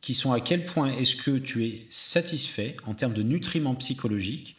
qui 0.00 0.14
sont 0.14 0.32
à 0.32 0.40
quel 0.40 0.64
point 0.64 0.92
est-ce 0.92 1.16
que 1.16 1.36
tu 1.36 1.66
es 1.66 1.86
satisfait 1.90 2.76
en 2.86 2.94
termes 2.94 3.12
de 3.12 3.22
nutriments 3.22 3.74
psychologiques 3.74 4.56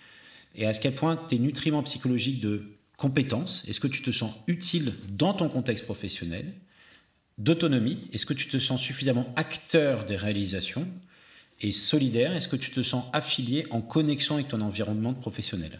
et 0.55 0.65
à 0.65 0.73
quel 0.73 0.95
point 0.95 1.15
tes 1.15 1.39
nutriments 1.39 1.83
psychologiques 1.83 2.39
de 2.39 2.77
compétences, 2.97 3.63
est-ce 3.67 3.79
que 3.79 3.87
tu 3.87 4.01
te 4.01 4.11
sens 4.11 4.33
utile 4.47 4.93
dans 5.09 5.33
ton 5.33 5.49
contexte 5.49 5.85
professionnel 5.85 6.53
d'autonomie 7.37 8.07
Est-ce 8.13 8.25
que 8.25 8.33
tu 8.33 8.47
te 8.47 8.59
sens 8.59 8.81
suffisamment 8.81 9.33
acteur 9.35 10.05
des 10.05 10.15
réalisations 10.15 10.87
Et 11.61 11.71
solidaire, 11.71 12.35
est-ce 12.35 12.47
que 12.47 12.55
tu 12.55 12.71
te 12.71 12.83
sens 12.83 13.05
affilié 13.13 13.65
en 13.71 13.81
connexion 13.81 14.35
avec 14.35 14.49
ton 14.49 14.61
environnement 14.61 15.13
professionnel? 15.13 15.79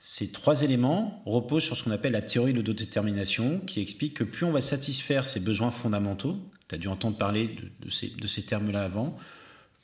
Ces 0.00 0.30
trois 0.30 0.62
éléments 0.62 1.22
reposent 1.26 1.64
sur 1.64 1.76
ce 1.76 1.84
qu'on 1.84 1.90
appelle 1.90 2.12
la 2.12 2.22
théorie 2.22 2.52
de 2.52 2.58
l'autodétermination, 2.58 3.60
qui 3.60 3.80
explique 3.80 4.14
que 4.14 4.24
plus 4.24 4.44
on 4.44 4.52
va 4.52 4.60
satisfaire 4.60 5.26
ses 5.26 5.40
besoins 5.40 5.70
fondamentaux, 5.70 6.38
tu 6.68 6.74
as 6.74 6.78
dû 6.78 6.88
entendre 6.88 7.16
parler 7.16 7.56
de, 7.80 7.90
ces, 7.90 8.08
de 8.08 8.26
ces 8.26 8.42
termes-là 8.42 8.84
avant, 8.84 9.16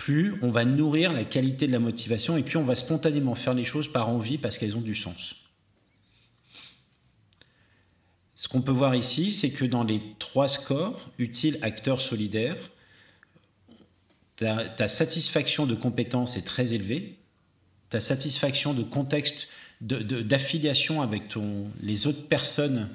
plus 0.03 0.35
on 0.43 0.51
va 0.51 0.65
nourrir 0.65 1.13
la 1.13 1.23
qualité 1.23 1.69
de 1.69 1.73
la 1.73 1.79
motivation 1.79 2.37
et 2.37 2.43
puis 2.43 2.57
on 2.57 2.65
va 2.65 2.75
spontanément 2.75 3.37
faire 3.37 3.55
les 3.55 3.65
choses 3.65 3.87
par 3.87 4.09
envie 4.09 4.37
parce 4.37 4.59
qu'elles 4.59 4.77
ont 4.77 4.81
du 4.81 4.97
sens. 4.97 5.37
Ce 8.35 8.49
qu'on 8.49 8.63
peut 8.63 8.73
voir 8.73 8.97
ici, 8.97 9.33
c'est 9.33 9.51
que 9.51 9.65
dans 9.65 9.85
les 9.85 10.01
trois 10.19 10.49
scores, 10.49 11.09
utile, 11.19 11.57
acteur, 11.63 12.01
solidaire, 12.01 12.57
ta, 14.35 14.89
satisfaction 14.89 15.67
de 15.67 15.77
compétence 15.77 16.37
est 16.37 16.45
très 16.45 16.75
élevée, 16.75 17.15
ta 17.89 18.01
satisfaction 18.01 18.75
de 18.75 18.83
contexte, 18.83 19.51
d'affiliation 19.81 21.01
avec 21.01 21.23
les 21.81 22.09
autres 22.09 22.27
personnes 22.27 22.89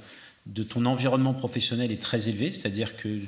de 0.46 0.64
ton 0.64 0.86
environnement 0.86 1.34
professionnel 1.34 1.90
est 1.90 2.02
très 2.02 2.28
élevée, 2.28 2.52
c'est-à-dire 2.52 2.98
que 2.98 3.22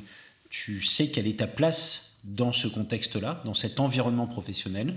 tu 0.49 0.81
sais 0.81 1.07
quelle 1.07 1.27
est 1.27 1.39
ta 1.39 1.47
place 1.47 2.08
dans 2.23 2.51
ce 2.51 2.67
contexte-là, 2.67 3.41
dans 3.45 3.53
cet 3.53 3.79
environnement 3.79 4.27
professionnel 4.27 4.95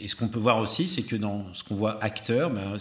et 0.00 0.08
ce 0.08 0.16
qu'on 0.16 0.28
peut 0.28 0.38
voir 0.38 0.58
aussi, 0.58 0.88
c'est 0.88 1.02
que 1.02 1.14
dans 1.14 1.52
ce 1.52 1.62
qu'on 1.62 1.74
voit 1.74 2.02
acteur, 2.02 2.50
ben, 2.50 2.78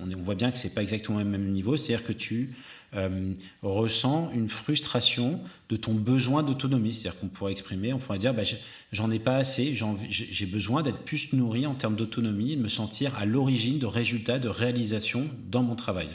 on, 0.00 0.16
voit 0.22 0.34
bien 0.34 0.50
que 0.50 0.58
c'est 0.58 0.70
pas 0.70 0.82
exactement 0.82 1.18
au 1.18 1.24
même 1.24 1.52
niveau. 1.52 1.76
C'est-à-dire 1.76 2.06
que 2.06 2.14
tu 2.14 2.54
euh, 2.94 3.34
ressens 3.62 4.30
une 4.32 4.48
frustration 4.48 5.38
de 5.68 5.76
ton 5.76 5.92
besoin 5.92 6.42
d'autonomie. 6.42 6.94
C'est-à-dire 6.94 7.20
qu'on 7.20 7.28
pourrait 7.28 7.52
exprimer, 7.52 7.92
on 7.92 7.98
pourrait 7.98 8.18
dire, 8.18 8.32
ben, 8.32 8.46
j'en 8.90 9.10
ai 9.10 9.18
pas 9.18 9.36
assez, 9.36 9.76
j'ai 10.08 10.46
besoin 10.46 10.82
d'être 10.82 11.04
plus 11.04 11.30
nourri 11.34 11.66
en 11.66 11.74
termes 11.74 11.94
d'autonomie, 11.94 12.56
de 12.56 12.62
me 12.62 12.68
sentir 12.68 13.14
à 13.16 13.26
l'origine 13.26 13.78
de 13.78 13.86
résultats, 13.86 14.38
de 14.38 14.48
réalisations 14.48 15.28
dans 15.50 15.62
mon 15.62 15.76
travail. 15.76 16.08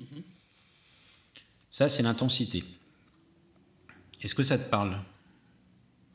Mm-hmm. 0.00 0.22
Ça, 1.70 1.90
c'est 1.90 2.02
l'intensité. 2.02 2.64
Est-ce 4.20 4.34
que 4.34 4.42
ça 4.42 4.58
te 4.58 4.68
parle? 4.68 4.98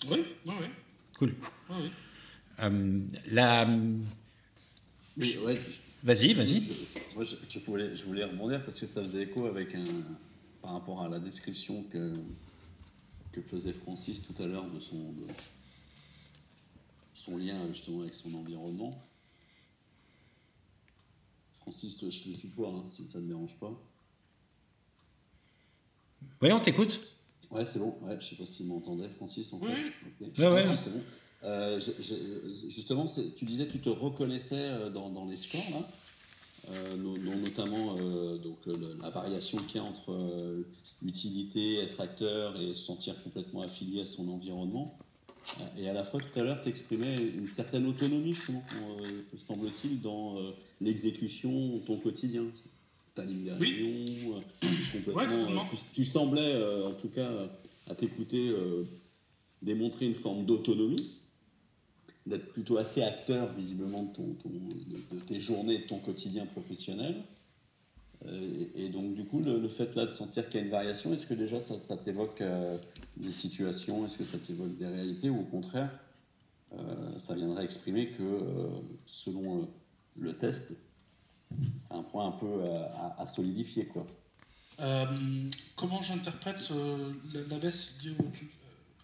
Oui, 0.10 0.26
oui, 0.46 0.54
oui. 0.60 0.68
Cool. 1.18 1.36
Oui. 1.70 1.92
Euh, 2.60 3.02
la... 3.28 3.66
vas-y, 6.04 6.34
vas-y. 6.34 6.64
Moi, 7.16 7.24
je, 7.24 7.60
voulais, 7.60 7.96
je, 7.96 8.04
voulais, 8.06 8.26
rebondir 8.26 8.64
parce 8.66 8.80
que 8.80 8.86
ça 8.86 9.02
faisait 9.02 9.24
écho 9.24 9.46
avec 9.46 9.74
un, 9.74 9.86
par 10.62 10.74
rapport 10.74 11.02
à 11.02 11.10
la 11.10 11.20
description 11.20 11.84
que, 11.84 12.18
que 13.32 13.42
faisait 13.42 13.74
Francis 13.74 14.22
tout 14.22 14.42
à 14.42 14.46
l'heure 14.46 14.70
de 14.70 14.80
son, 14.80 15.14
son 17.16 17.38
lien 17.38 17.68
justement 17.70 18.02
avec 18.02 18.16
son 18.16 18.34
environnement. 18.34 19.02
Francis, 21.62 21.98
je 21.98 22.32
te 22.32 22.38
tutoie 22.38 22.70
hein, 22.70 22.84
si 22.90 23.06
ça 23.08 23.20
ne 23.20 23.28
dérange 23.28 23.56
pas. 23.56 23.72
Oui, 26.42 26.52
on 26.52 26.60
t'écoute. 26.60 27.00
Ouais, 27.54 27.66
c'est 27.70 27.80
bon. 27.80 27.96
Ouais, 28.02 28.18
je 28.20 28.30
sais 28.30 28.36
pas 28.36 28.46
s'il 28.46 28.66
m'entendait, 28.66 29.08
Francis. 29.10 29.54
En 29.54 29.60
fait. 29.60 29.68
Oui. 30.20 30.46
Ouais, 30.46 30.76
c'est 30.76 30.92
bon. 30.92 31.02
Euh, 31.44 31.80
justement, 32.68 33.06
tu 33.36 33.46
disais 33.46 33.68
que 33.68 33.74
tu 33.74 33.80
te 33.80 33.90
reconnaissais 33.90 34.56
euh, 34.58 34.90
dans, 34.90 35.26
les 35.26 35.36
scores, 35.36 35.62
là, 35.72 35.88
euh, 36.72 36.96
notamment 36.98 37.96
donc, 38.38 38.60
la 38.66 39.10
variation 39.10 39.58
qu'il 39.58 39.76
y 39.76 39.80
a 39.80 39.84
entre 39.84 40.66
utilité, 41.04 41.80
être 41.80 42.00
acteur 42.00 42.60
et 42.60 42.74
se 42.74 42.84
sentir 42.86 43.22
complètement 43.24 43.62
affilié 43.62 44.02
à 44.02 44.06
son 44.06 44.30
environnement. 44.30 44.98
Et 45.78 45.90
à 45.90 45.94
la 45.94 46.06
fois, 46.06 46.22
tout 46.22 46.40
à 46.40 46.44
l'heure, 46.44 46.62
tu 46.64 46.70
exprimais 46.70 47.16
une 47.16 47.50
certaine 47.50 47.86
autonomie, 47.86 48.36
semble-t-il, 49.38 50.02
dans 50.02 50.38
l'exécution 50.80 51.76
de 51.76 51.80
ton 51.80 51.98
quotidien. 51.98 52.46
Ta 53.16 53.24
ligne 53.24 53.54
oui. 53.60 54.26
complètement. 54.92 55.66
tu, 55.94 56.04
semblais, 56.04 56.56
en 56.84 56.94
tout 56.94 57.10
cas, 57.10 57.30
à 57.88 57.96
t'écouter, 57.96 58.52
démontrer 59.62 60.08
une 60.08 60.16
forme 60.16 60.46
d'autonomie 60.46 61.20
d'être 62.26 62.52
plutôt 62.54 62.78
assez 62.78 63.02
acteur 63.02 63.52
visiblement 63.54 64.04
de, 64.04 64.14
ton, 64.14 64.24
de, 64.24 65.20
tes 65.28 65.40
journées, 65.40 65.80
de 65.80 65.88
ton 65.88 66.00
quotidien 66.00 66.46
professionnel. 66.46 67.16
Euh, 68.26 68.66
et, 68.76 68.90
donc 68.90 69.14
du 69.14 69.26
coup, 69.26 69.42
le, 69.42 69.68
fait 69.68 69.96
là 69.96 70.06
de 70.06 70.12
sentir 70.12 70.48
qu'il 70.50 70.60
y 70.60 70.64
a 70.64 70.66
une 70.66 70.72
variation, 70.72 71.14
est-ce 71.14 71.26
que 71.26 71.34
déjà 71.34 71.60
ça, 71.60 71.98
t'évoque 71.98 72.40
euh, 72.42 72.78
des 73.18 73.34
situations, 73.34 74.06
est-ce 74.06 74.18
que 74.18 74.24
ça 74.24 74.38
t'évoque 74.38 74.78
des 74.78 74.88
réalités, 74.88 75.30
ou 75.30 75.42
au 75.42 75.46
contraire, 75.46 75.90
euh, 76.74 77.18
ça 77.18 77.36
viendrait 77.36 77.66
exprimer 77.66 78.10
que 78.12 78.40
selon 79.06 79.68
le 80.18 80.34
test, 80.34 80.74
c'est 81.78 81.94
un 81.94 82.04
point 82.04 82.28
un 82.28 82.32
peu 82.32 82.64
à, 83.18 83.26
solidifier 83.26 83.86
quoi. 83.88 84.06
comment 85.76 86.02
j'interprète 86.02 86.70
la, 87.34 87.60
baisse 87.60 87.90
liée 88.04 88.16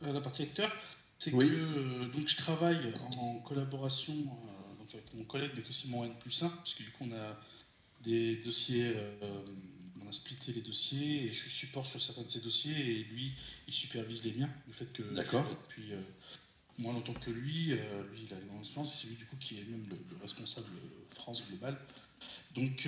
à 0.02 0.12
la 0.12 0.22
partie 0.22 0.44
acteur 0.44 0.72
c'est 1.20 1.32
que 1.32 1.38
euh, 1.38 2.08
donc 2.08 2.28
je 2.28 2.38
travaille 2.38 2.94
en 3.18 3.40
collaboration 3.40 4.14
euh, 4.14 4.80
donc 4.80 4.94
avec 4.94 5.14
mon 5.14 5.26
collègue, 5.26 5.52
mais 5.56 5.68
aussi 5.68 5.90
mon 5.90 6.06
N 6.06 6.14
plus 6.22 6.42
1, 6.42 6.48
parce 6.48 6.74
que 6.74 6.84
du 6.84 6.92
coup 6.92 7.06
on 7.10 7.12
a 7.12 7.38
des 8.02 8.38
dossiers, 8.38 8.94
euh, 8.96 9.42
on 10.02 10.08
a 10.08 10.12
splitté 10.14 10.54
les 10.54 10.62
dossiers 10.62 11.26
et 11.26 11.34
je 11.34 11.42
suis 11.42 11.52
support 11.52 11.86
sur 11.86 12.02
certains 12.02 12.22
de 12.22 12.30
ces 12.30 12.40
dossiers 12.40 12.74
et 12.74 13.04
lui 13.04 13.34
il 13.68 13.74
supervise 13.74 14.24
les 14.24 14.32
miens. 14.32 14.50
Le 14.68 14.74
fait 14.74 14.92
que 14.94 15.04
D'accord. 15.14 15.46
depuis 15.66 15.92
moins 16.78 16.94
longtemps 16.94 17.14
que 17.14 17.32
lui, 17.32 17.66
lui 17.66 18.24
il 18.24 18.34
a 18.34 18.38
une 18.40 18.60
expérience, 18.62 19.02
c'est 19.02 19.10
lui 19.10 19.18
du 19.18 19.26
coup 19.26 19.36
qui 19.42 19.60
est 19.60 19.66
même 19.66 19.86
le, 19.90 20.18
responsable 20.22 20.70
France 21.16 21.44
global. 21.50 21.78
Donc 22.56 22.88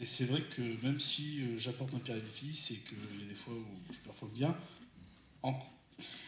et 0.00 0.06
c'est 0.06 0.24
vrai 0.24 0.40
que 0.40 0.62
même 0.82 0.98
si 0.98 1.58
j'apporte 1.58 1.92
un 1.92 1.98
pierre 1.98 2.16
édifice 2.16 2.70
et 2.70 2.76
qu'il 2.76 3.20
y 3.20 3.24
a 3.24 3.28
des 3.28 3.34
fois 3.34 3.52
où 3.52 3.92
je 3.92 3.98
performe 3.98 4.32
bien, 4.32 4.56
en, 5.42 5.54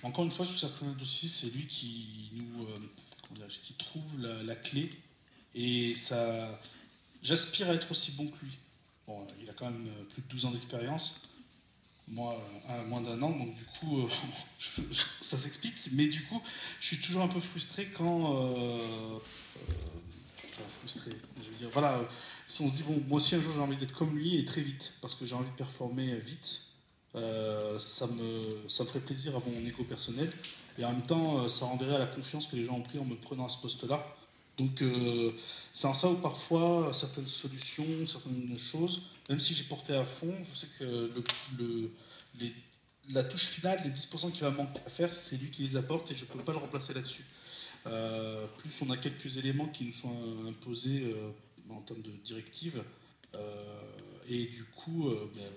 encore 0.02 0.24
une 0.24 0.30
fois, 0.30 0.44
sur 0.44 0.58
certains 0.58 0.92
dossiers, 0.92 1.28
c'est 1.28 1.48
lui 1.48 1.66
qui 1.66 2.30
nous 2.34 2.64
euh, 2.64 3.46
qui 3.64 3.72
trouve 3.74 4.20
la, 4.20 4.54
clé. 4.56 4.90
Et 5.54 5.94
ça, 5.94 6.60
j'aspire 7.22 7.70
à 7.70 7.74
être 7.74 7.90
aussi 7.90 8.10
bon 8.12 8.26
que 8.28 8.44
lui. 8.44 8.58
Bon, 9.06 9.26
il 9.40 9.48
a 9.48 9.54
quand 9.54 9.70
même 9.70 9.88
plus 10.12 10.22
de 10.22 10.28
12 10.28 10.44
ans 10.44 10.50
d'expérience. 10.50 11.22
Moi, 12.08 12.38
moins 12.88 13.00
d'un 13.00 13.22
an, 13.22 13.30
donc 13.30 13.56
du 13.56 13.64
coup, 13.64 14.08
ça 15.22 15.38
s'explique. 15.38 15.88
Mais 15.92 16.08
du 16.08 16.24
coup, 16.24 16.42
je 16.80 16.88
suis 16.88 17.00
toujours 17.00 17.22
un 17.22 17.28
peu 17.28 17.40
frustré 17.40 17.88
quand. 17.96 19.20
Frustré. 20.82 21.12
Je 21.42 21.48
veux 21.48 21.56
dire, 21.56 21.70
voilà, 21.72 22.00
si 22.46 22.62
on 22.62 22.68
se 22.68 22.74
dit, 22.74 22.82
bon, 22.82 23.00
moi 23.08 23.18
aussi 23.18 23.34
un 23.34 23.40
jour 23.40 23.54
j'ai 23.54 23.60
envie 23.60 23.76
d'être 23.76 23.94
comme 23.94 24.16
lui 24.16 24.36
et 24.36 24.44
très 24.44 24.60
vite, 24.60 24.92
parce 25.00 25.14
que 25.14 25.26
j'ai 25.26 25.34
envie 25.34 25.50
de 25.50 25.56
performer 25.56 26.16
vite, 26.16 26.60
euh, 27.14 27.78
ça, 27.78 28.06
me, 28.06 28.68
ça 28.68 28.84
me 28.84 28.88
ferait 28.88 29.00
plaisir 29.00 29.36
à 29.36 29.40
mon 29.46 29.66
ego 29.66 29.84
personnel. 29.84 30.30
Et 30.78 30.84
en 30.84 30.92
même 30.92 31.02
temps, 31.02 31.44
euh, 31.44 31.48
ça 31.48 31.66
renverrait 31.66 31.96
à 31.96 31.98
la 31.98 32.06
confiance 32.06 32.46
que 32.46 32.56
les 32.56 32.64
gens 32.64 32.74
ont 32.74 32.82
pris 32.82 32.98
en 32.98 33.04
me 33.04 33.16
prenant 33.16 33.46
à 33.46 33.48
ce 33.48 33.58
poste-là. 33.58 34.04
Donc 34.58 34.82
euh, 34.82 35.32
c'est 35.72 35.86
en 35.86 35.94
ça 35.94 36.08
où 36.08 36.16
parfois 36.16 36.92
certaines 36.92 37.26
solutions, 37.26 38.06
certaines 38.06 38.58
choses, 38.58 39.02
même 39.28 39.40
si 39.40 39.54
j'ai 39.54 39.64
porté 39.64 39.94
à 39.94 40.04
fond, 40.04 40.34
je 40.44 40.56
sais 40.56 40.66
que 40.78 41.10
la 43.08 43.24
touche 43.24 43.46
finale, 43.46 43.80
les 43.84 43.90
10% 43.90 44.30
qui 44.32 44.42
va 44.42 44.50
manquer 44.50 44.80
à 44.86 44.90
faire, 44.90 45.14
c'est 45.14 45.36
lui 45.36 45.50
qui 45.50 45.62
les 45.62 45.76
apporte 45.76 46.10
et 46.10 46.14
je 46.14 46.24
ne 46.24 46.30
peux 46.30 46.38
pas 46.40 46.52
le 46.52 46.58
remplacer 46.58 46.92
là-dessus. 46.92 47.24
Plus 47.84 48.82
on 48.82 48.90
a 48.90 48.96
quelques 48.96 49.36
éléments 49.36 49.66
qui 49.66 49.84
nous 49.84 49.92
sont 49.92 50.46
imposés 50.48 51.14
en 51.68 51.80
termes 51.80 52.02
de 52.02 52.10
directives, 52.24 52.82
et 54.28 54.46
du 54.46 54.64
coup, 54.76 55.10
ben, 55.34 55.50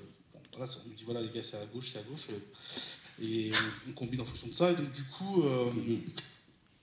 on 0.60 0.90
me 0.90 0.96
dit 0.96 1.04
voilà 1.04 1.22
les 1.22 1.30
gars 1.30 1.44
c'est 1.44 1.58
à 1.58 1.66
gauche, 1.66 1.92
c'est 1.94 2.00
à 2.00 2.04
gauche, 2.04 2.28
euh, 2.30 3.24
et 3.24 3.52
on, 3.88 3.92
combine 3.94 4.22
en 4.22 4.26
fonction 4.26 4.48
de 4.48 4.54
ça. 4.54 4.72
Et 4.72 4.76
donc 4.76 4.92
du 4.92 5.04
coup, 5.04 5.44
euh, 5.44 5.72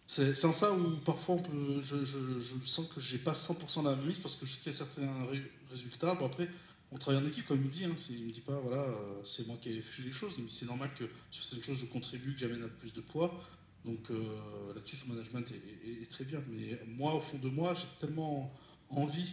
c'est 0.06 0.44
en 0.44 0.52
ça 0.52 0.72
où 0.72 0.96
parfois 0.98 1.36
je, 1.80 2.04
sens 2.64 2.88
que 2.88 3.00
j'ai 3.00 3.18
pas 3.18 3.32
100% 3.32 3.84
la 3.84 3.96
mise 3.96 4.18
parce 4.18 4.36
que 4.36 4.46
je 4.46 4.52
sais 4.52 4.58
qu'il 4.58 4.72
y 4.72 4.74
a 4.74 4.78
certains 4.78 5.26
résultats. 5.70 6.12
Après, 6.12 6.48
on 6.90 6.98
travaille 6.98 7.22
en 7.22 7.26
équipe 7.26 7.46
comme 7.46 7.58
il 7.58 7.68
me 7.68 7.72
dit. 7.72 7.84
Hein, 7.84 7.96
il 8.10 8.26
me 8.26 8.32
dit 8.32 8.40
pas 8.40 8.58
voilà 8.60 8.82
euh, 8.82 9.20
c'est 9.24 9.46
moi 9.46 9.56
qui 9.60 9.70
ai 9.70 9.80
fait 9.80 10.02
les 10.02 10.12
choses, 10.12 10.34
mais 10.38 10.48
c'est 10.48 10.66
normal 10.66 10.90
que 10.98 11.04
sur 11.30 11.44
certaines 11.44 11.64
choses 11.64 11.78
je 11.78 11.86
contribue, 11.86 12.34
que 12.34 12.40
j'amène 12.40 12.64
à 12.64 12.68
plus 12.68 12.92
de 12.92 13.00
poids. 13.00 13.42
Donc 13.84 14.10
là-dessus, 14.74 14.96
son 14.96 15.08
management 15.08 15.44
est, 15.84 16.10
très 16.10 16.24
bien. 16.24 16.40
Mais 16.50 16.78
moi, 16.86 17.14
au 17.14 17.20
fond 17.20 17.38
de 17.38 17.48
moi, 17.48 17.74
j'ai 17.74 17.86
tellement 18.00 18.52
envie 18.90 19.32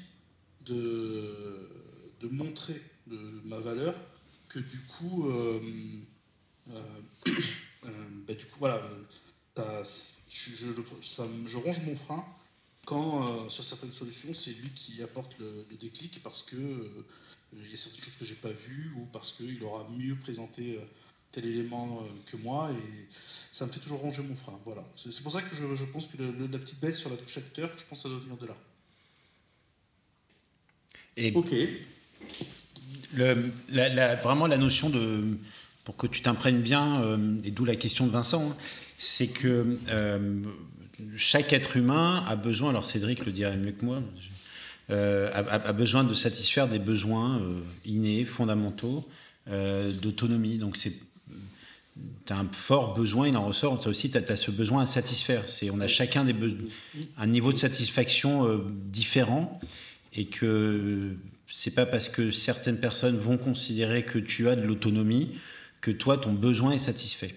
de, 0.66 1.70
de 2.20 2.28
montrer 2.28 2.82
ma 3.46 3.60
valeur 3.60 3.96
que 4.50 4.60
du 4.60 4.80
coup, 4.80 5.30
euh, 5.30 5.62
euh, 6.72 6.82
euh, 7.86 7.90
bah, 8.28 8.34
du 8.34 8.46
coup 8.46 8.60
voilà, 8.60 8.82
je, 9.56 11.58
ronge 11.58 11.82
mon 11.84 11.96
frein 11.96 12.26
quand 12.86 13.50
sur 13.50 13.64
certaines 13.64 13.92
solutions, 13.92 14.34
c'est 14.34 14.52
lui 14.52 14.70
qui 14.70 15.02
apporte 15.04 15.38
le, 15.40 15.66
déclic 15.80 16.22
parce 16.24 16.42
que 16.42 16.56
il 17.54 17.70
y 17.70 17.74
a 17.74 17.78
certaines 17.78 18.04
choses 18.04 18.18
que 18.18 18.26
j'ai 18.26 18.36
pas 18.36 18.52
vues 18.52 18.92
ou 18.98 19.06
parce 19.14 19.32
qu'il 19.32 19.64
aura 19.64 19.88
mieux 19.90 20.16
présenté 20.16 20.80
tel 21.32 21.46
élément 21.46 22.04
que 22.26 22.38
moi 22.38 22.72
et 22.72 23.08
ça 23.52 23.66
me 23.66 23.72
fait 23.72 23.80
toujours 23.80 24.00
ronger 24.00 24.24
mon 24.24 24.36
frein. 24.36 24.60
Voilà. 24.66 24.84
C'est 24.96 25.22
pour 25.22 25.32
ça 25.32 25.42
que 25.42 25.56
je, 25.56 25.86
pense 25.86 26.08
que 26.08 26.18
la 26.18 26.58
petite 26.58 26.80
baisse 26.80 26.98
sur 26.98 27.10
la 27.10 27.18
touche 27.18 27.38
acteur, 27.38 27.70
je 27.78 27.86
pense 27.86 28.00
que 28.00 28.04
ça 28.04 28.10
doit 28.10 28.20
venir 28.20 28.38
de 28.38 28.48
là. 28.48 28.58
Et 31.18 31.32
ok 31.34 31.54
le, 33.14 33.52
la, 33.70 34.16
vraiment 34.16 34.48
la 34.48 34.58
notion 34.58 34.90
de, 34.90 35.38
pour 35.84 35.98
que 35.98 36.08
tu 36.08 36.22
t'imprègnes 36.22 36.62
bien, 36.62 37.02
euh, 37.02 37.38
et 37.44 37.52
d'où 37.52 37.66
la 37.66 37.76
question 37.76 38.06
de 38.06 38.12
Vincent, 38.12 38.52
hein, 38.52 38.56
c'est 38.98 39.28
que 39.28 39.78
euh, 39.90 40.44
chaque 41.16 41.54
être 41.54 41.78
humain 41.78 42.24
a 42.28 42.36
besoin, 42.36 42.70
alors 42.70 42.86
Cédric 42.86 43.26
le 43.26 43.32
dirait 43.32 43.58
mieux 43.58 43.72
que 43.72 43.86
moi, 43.86 44.02
euh, 44.90 45.32
a, 45.34 45.72
besoin 45.72 46.04
de 46.04 46.14
satisfaire 46.14 46.68
des 46.68 46.80
besoins 46.80 47.42
innés, 47.86 48.26
fondamentaux, 48.26 49.08
d'autonomie. 49.48 50.58
Donc 50.58 50.78
c'est 50.78 50.94
tu 52.26 52.34
as 52.34 52.38
un 52.38 52.48
fort 52.52 52.94
besoin, 52.94 53.28
il 53.28 53.38
en 53.38 53.46
ressort, 53.46 53.80
tu 53.80 53.88
aussi, 53.88 54.12
tu 54.12 54.18
as, 54.18 54.38
ce 54.38 54.52
besoin 54.52 54.84
à 54.84 54.86
satisfaire. 54.86 55.48
C'est, 55.48 55.70
on 55.70 55.80
a 55.80 55.88
chacun 55.88 56.26
des 56.26 56.36
un 57.18 57.28
niveau 57.28 57.54
de 57.54 57.58
satisfaction 57.58 58.62
différent 58.92 59.60
et 60.14 60.26
que 60.26 61.16
c'est 61.48 61.74
pas 61.74 61.86
parce 61.86 62.10
que 62.10 62.32
certaines 62.32 62.80
personnes 62.80 63.18
vont 63.18 63.38
considérer 63.38 64.04
que 64.04 64.20
tu 64.20 64.48
as 64.50 64.56
de 64.56 64.62
l'autonomie 64.62 65.32
que 65.82 65.92
toi, 65.92 66.18
ton 66.18 66.34
besoin 66.34 66.72
est 66.72 66.80
satisfait. 66.80 67.36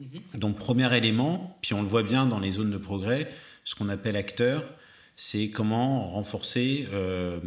Mhm. 0.00 0.40
Donc, 0.40 0.58
premier 0.58 0.94
élément, 0.96 1.56
puis 1.62 1.74
on 1.74 1.82
le 1.82 1.88
voit 1.88 2.02
bien 2.02 2.26
dans 2.26 2.40
les 2.40 2.52
zones 2.52 2.70
de 2.70 2.78
progrès, 2.78 3.30
ce 3.64 3.74
qu'on 3.74 3.88
appelle 3.88 4.16
acteur, 4.16 4.64
c'est 5.16 5.50
comment 5.50 6.06
renforcer 6.06 6.88
euh, 6.92 7.38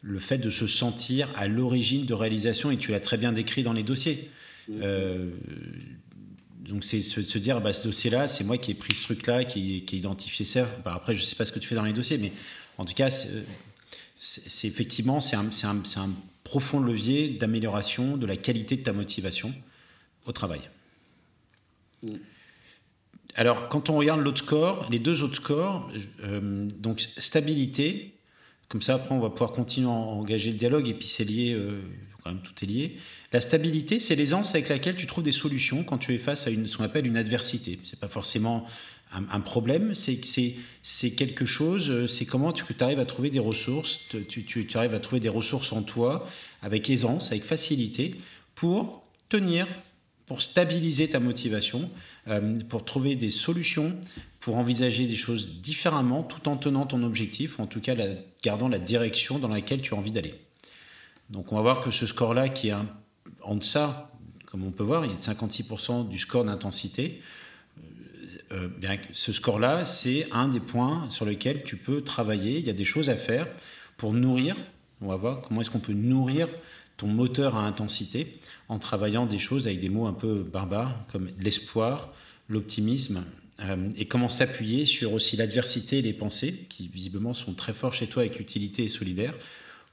le 0.00 0.18
fait 0.18 0.38
de 0.38 0.50
se 0.50 0.66
sentir 0.66 1.28
à 1.36 1.46
l'origine 1.46 2.06
de 2.06 2.14
réalisation, 2.14 2.70
et 2.70 2.78
tu 2.78 2.90
l'as 2.90 3.00
très 3.00 3.16
bien 3.16 3.32
décrit 3.32 3.62
dans 3.62 3.72
les 3.72 3.82
dossiers. 3.82 4.30
Euh, 4.70 5.30
donc 6.60 6.84
c'est 6.84 7.00
se, 7.00 7.38
dire, 7.38 7.60
bah, 7.60 7.72
ce 7.72 7.82
dossier-là, 7.82 8.28
c'est 8.28 8.44
moi 8.44 8.58
qui 8.58 8.70
ai 8.70 8.74
pris 8.74 8.94
ce 8.94 9.04
truc-là, 9.04 9.44
qui, 9.44 9.84
qui 9.84 9.96
ai 9.96 9.98
identifié 9.98 10.44
ça. 10.44 10.68
Bah, 10.84 10.94
après, 10.94 11.14
je 11.14 11.20
ne 11.20 11.26
sais 11.26 11.36
pas 11.36 11.44
ce 11.44 11.52
que 11.52 11.58
tu 11.58 11.68
fais 11.68 11.74
dans 11.74 11.84
les 11.84 11.92
dossiers, 11.92 12.18
mais 12.18 12.32
en 12.78 12.84
tout 12.84 12.94
cas, 12.94 13.10
c'est 13.10 14.68
effectivement 14.68 15.20
c'est 15.20 15.36
un, 15.36 15.50
un, 15.66 16.10
profond 16.44 16.80
levier 16.80 17.30
d'amélioration 17.30 18.16
de 18.16 18.26
la 18.26 18.36
qualité 18.36 18.76
de 18.76 18.82
ta 18.82 18.92
motivation 18.92 19.52
au 20.26 20.32
travail. 20.32 20.60
Mm. 22.02 22.16
Alors, 23.34 23.68
quand 23.68 23.88
on 23.88 23.96
regarde 23.96 24.20
l'autre 24.20 24.38
score, 24.38 24.88
les 24.90 24.98
deux 24.98 25.22
autres 25.22 25.36
scores, 25.36 25.90
euh, 26.22 26.68
donc 26.78 27.08
stabilité, 27.16 28.14
comme 28.68 28.82
ça 28.82 28.94
après 28.94 29.14
on 29.14 29.20
va 29.20 29.30
pouvoir 29.30 29.52
continuer 29.52 29.88
à 29.88 29.92
engager 29.92 30.50
le 30.50 30.58
dialogue 30.58 30.88
et 30.88 30.94
puis 30.94 31.06
c'est 31.06 31.24
lié, 31.24 31.52
euh, 31.52 31.80
quand 32.22 32.30
même 32.30 32.42
tout 32.42 32.52
est 32.62 32.66
lié. 32.66 32.96
La 33.32 33.40
stabilité, 33.40 33.98
c'est 33.98 34.14
l'aisance 34.14 34.54
avec 34.54 34.68
laquelle 34.68 34.96
tu 34.96 35.06
trouves 35.06 35.24
des 35.24 35.32
solutions 35.32 35.84
quand 35.84 35.98
tu 35.98 36.14
es 36.14 36.18
face 36.18 36.46
à 36.46 36.50
une, 36.50 36.68
ce 36.68 36.76
qu'on 36.76 36.84
appelle 36.84 37.06
une 37.06 37.16
adversité. 37.16 37.78
C'est 37.82 37.98
pas 37.98 38.08
forcément 38.08 38.66
un, 39.14 39.40
problème, 39.40 39.92
c'est 39.94 41.10
quelque 41.10 41.44
chose, 41.44 41.90
euh, 41.90 42.06
c'est 42.06 42.24
comment 42.24 42.52
tu 42.52 42.64
arrives 42.80 42.98
à 42.98 43.04
trouver 43.04 43.28
des 43.28 43.38
ressources, 43.38 44.00
tu, 44.08 44.66
arrives 44.74 44.94
à 44.94 45.00
trouver 45.00 45.20
des 45.20 45.28
ressources 45.28 45.72
en 45.72 45.82
toi 45.82 46.26
avec 46.62 46.88
aisance, 46.88 47.30
avec 47.30 47.44
facilité, 47.44 48.14
pour 48.54 49.02
tenir, 49.28 49.66
pour 50.26 50.40
stabiliser 50.40 51.10
ta 51.10 51.20
motivation, 51.20 51.90
euh, 52.28 52.60
pour 52.68 52.86
trouver 52.86 53.14
des 53.14 53.28
solutions, 53.28 53.94
pour 54.40 54.56
envisager 54.56 55.06
des 55.06 55.16
choses 55.16 55.60
différemment, 55.60 56.22
tout 56.22 56.48
en 56.48 56.56
tenant 56.56 56.86
ton 56.86 57.02
objectif, 57.02 57.58
ou 57.58 57.62
en 57.62 57.66
tout 57.66 57.80
cas 57.80 57.94
gardant 58.42 58.68
la 58.68 58.78
direction 58.78 59.38
dans 59.38 59.48
laquelle 59.48 59.82
tu 59.82 59.92
as 59.92 59.98
envie 59.98 60.10
d'aller. 60.10 60.34
Donc 61.28 61.52
on 61.52 61.56
va 61.56 61.62
voir 61.62 61.80
que 61.80 61.90
ce 61.90 62.06
score-là, 62.06 62.48
qui 62.48 62.68
est 62.68 62.74
en 63.44 63.56
deçà, 63.56 64.10
comme 64.46 64.64
on 64.64 64.70
peut 64.70 64.84
voir, 64.84 65.04
il 65.04 65.12
y 65.12 65.14
a 65.14 65.18
56% 65.18 66.08
du 66.08 66.18
score 66.18 66.44
d'intensité. 66.44 67.20
Euh, 68.52 68.68
bien, 68.68 68.98
ce 69.12 69.32
score-là, 69.32 69.84
c'est 69.84 70.28
un 70.30 70.48
des 70.48 70.60
points 70.60 71.08
sur 71.10 71.24
lesquels 71.24 71.62
tu 71.62 71.76
peux 71.76 72.02
travailler. 72.02 72.58
Il 72.58 72.66
y 72.66 72.70
a 72.70 72.74
des 72.74 72.84
choses 72.84 73.08
à 73.08 73.16
faire 73.16 73.48
pour 73.96 74.12
nourrir. 74.12 74.56
On 75.00 75.08
va 75.08 75.16
voir 75.16 75.40
comment 75.40 75.60
est-ce 75.60 75.70
qu'on 75.70 75.80
peut 75.80 75.94
nourrir 75.94 76.48
ton 76.96 77.06
moteur 77.06 77.56
à 77.56 77.66
intensité 77.66 78.38
en 78.68 78.78
travaillant 78.78 79.26
des 79.26 79.38
choses 79.38 79.66
avec 79.66 79.80
des 79.80 79.88
mots 79.88 80.06
un 80.06 80.12
peu 80.12 80.42
barbares 80.42 80.94
comme 81.10 81.30
l'espoir, 81.38 82.12
l'optimisme 82.48 83.24
euh, 83.60 83.88
et 83.96 84.06
comment 84.06 84.28
s'appuyer 84.28 84.84
sur 84.86 85.12
aussi 85.12 85.36
l'adversité 85.36 85.98
et 85.98 86.02
les 86.02 86.12
pensées 86.12 86.66
qui 86.68 86.88
visiblement 86.88 87.34
sont 87.34 87.54
très 87.54 87.72
forts 87.72 87.94
chez 87.94 88.06
toi 88.06 88.22
avec 88.22 88.38
utilité 88.38 88.84
et 88.84 88.88
solidaire 88.88 89.34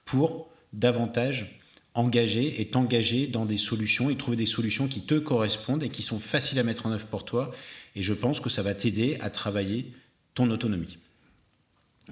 pour 0.05 0.49
davantage 0.73 1.58
engager 1.99 2.61
et 2.61 2.65
t'engager 2.65 3.27
dans 3.27 3.45
des 3.45 3.57
solutions 3.57 4.09
et 4.09 4.15
trouver 4.15 4.37
des 4.37 4.45
solutions 4.45 4.87
qui 4.87 5.01
te 5.01 5.15
correspondent 5.15 5.83
et 5.83 5.89
qui 5.89 6.01
sont 6.01 6.19
faciles 6.19 6.57
à 6.59 6.63
mettre 6.63 6.85
en 6.85 6.91
œuvre 6.91 7.05
pour 7.07 7.25
toi 7.25 7.51
et 7.95 8.03
je 8.03 8.13
pense 8.13 8.39
que 8.39 8.49
ça 8.49 8.63
va 8.63 8.73
t'aider 8.73 9.17
à 9.19 9.29
travailler 9.29 9.91
ton 10.33 10.49
autonomie. 10.51 10.97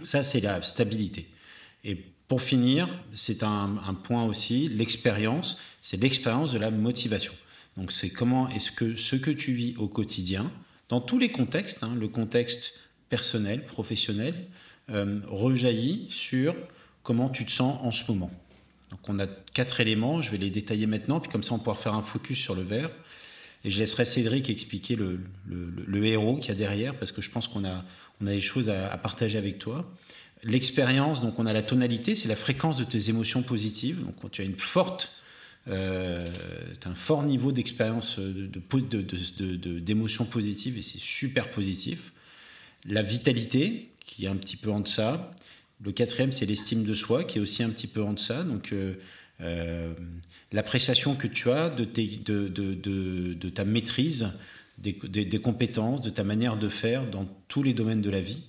Ça, 0.04 0.24
c'est 0.24 0.42
la 0.42 0.62
stabilité. 0.62 1.28
Et 1.84 1.96
pour 2.28 2.42
finir, 2.42 2.90
c'est 3.14 3.42
un, 3.44 3.98
point 4.04 4.26
aussi, 4.26 4.68
l'expérience, 4.68 5.58
c'est 5.82 6.02
l'expérience 6.02 6.52
de 6.52 6.60
la 6.60 6.72
motivation. 6.72 7.34
Donc 7.78 7.92
c'est 7.92 8.10
comment 8.10 8.50
est-ce 8.50 8.72
que 8.72 8.96
ce 8.96 9.16
que 9.16 9.32
tu 9.32 9.54
vis 9.54 9.76
au 9.78 9.88
quotidien, 9.88 10.52
dans 10.90 11.00
tous 11.00 11.20
les 11.20 11.32
contextes, 11.32 11.84
hein, 11.84 11.96
le 11.96 12.08
contexte 12.08 12.74
personnel, 13.10 13.66
professionnel, 13.66 14.36
euh, 14.90 15.22
rejaillit 15.28 16.08
sur 16.10 16.56
comment 17.04 17.30
tu 17.30 17.46
te 17.46 17.52
sens 17.52 17.80
en 17.82 17.92
ce 17.92 18.12
moment. 18.12 18.32
Donc 18.92 19.00
on 19.08 19.20
a 19.20 19.28
quatre 19.28 19.82
éléments, 19.82 20.22
je 20.22 20.32
vais 20.32 20.38
les 20.38 20.50
détailler 20.50 20.88
maintenant, 20.88 21.20
puis 21.20 21.30
comme 21.30 21.44
ça 21.44 21.54
on 21.54 21.60
pourra 21.60 21.76
faire 21.76 21.94
un 21.94 22.02
focus 22.02 22.40
sur 22.40 22.56
le 22.56 22.64
verre. 22.64 22.90
Et 23.64 23.72
je 23.72 23.80
laisserai 23.80 24.06
Cédric 24.06 24.50
expliquer 24.50 24.96
le, 24.96 25.20
le, 25.48 26.06
héros 26.06 26.38
qu'il 26.38 26.50
y 26.50 26.52
a 26.52 26.56
derrière, 26.56 26.96
parce 26.96 27.12
que 27.12 27.22
je 27.22 27.30
pense 27.30 27.48
qu'on 27.48 27.66
a, 27.66 27.84
on 28.22 28.28
a 28.28 28.32
des 28.32 28.42
choses 28.42 28.70
à, 28.70 28.96
partager 28.98 29.38
avec 29.38 29.58
toi. 29.58 29.92
L'expérience, 30.44 31.22
donc 31.22 31.40
on 31.40 31.46
a 31.46 31.54
la 31.54 31.64
tonalité, 31.64 32.16
c'est 32.16 32.28
la 32.28 32.36
fréquence 32.36 32.78
de 32.78 32.84
tes 32.84 33.10
émotions 33.10 33.42
positives. 33.42 34.06
Donc 34.06 34.16
quand 34.22 34.30
tu 34.30 34.42
as 34.42 34.46
une 34.46 34.58
forte 34.58 35.12
euh, 35.68 36.32
as 36.86 36.90
un 36.90 36.96
fort 36.96 37.24
niveau 37.24 37.52
d'expérience 37.52 38.20
d'émotions 38.20 40.24
de, 40.24 40.30
de, 40.30 40.34
positives 40.34 40.78
et 40.78 40.82
c'est 40.82 41.00
super 41.00 41.52
positif. 41.52 42.14
La 42.86 43.02
vitalité, 43.02 43.90
qui 44.06 44.26
est 44.26 44.30
un 44.30 44.38
petit 44.38 44.56
peu 44.56 44.72
en 44.72 44.80
deçà. 44.80 45.32
Le 45.84 45.92
quatrième, 45.92 46.32
c'est 46.32 46.46
l'estime 46.46 46.84
de 46.84 46.94
soi, 46.94 47.24
qui 47.24 47.38
est 47.38 47.42
aussi 47.42 47.64
un 47.64 47.70
petit 47.70 47.88
peu 47.88 48.02
en 48.02 48.14
deçà. 48.14 48.44
Donc, 48.44 48.74
euh, 48.74 48.96
euh, 49.42 49.94
l'appréciation 50.52 51.16
que 51.16 51.28
tu 51.28 51.52
as 51.52 51.70
de, 51.70 51.86
ta 53.50 53.66
maîtrise, 53.66 54.32
des, 54.80 54.94
des, 54.94 55.40
compétences, 55.40 56.02
de 56.02 56.10
ta 56.10 56.24
manière 56.24 56.58
de 56.58 56.70
faire 56.70 57.10
dans 57.10 57.26
tous 57.48 57.64
les 57.64 57.74
domaines 57.74 58.02
de 58.02 58.10
la 58.10 58.22
vie. 58.22 58.42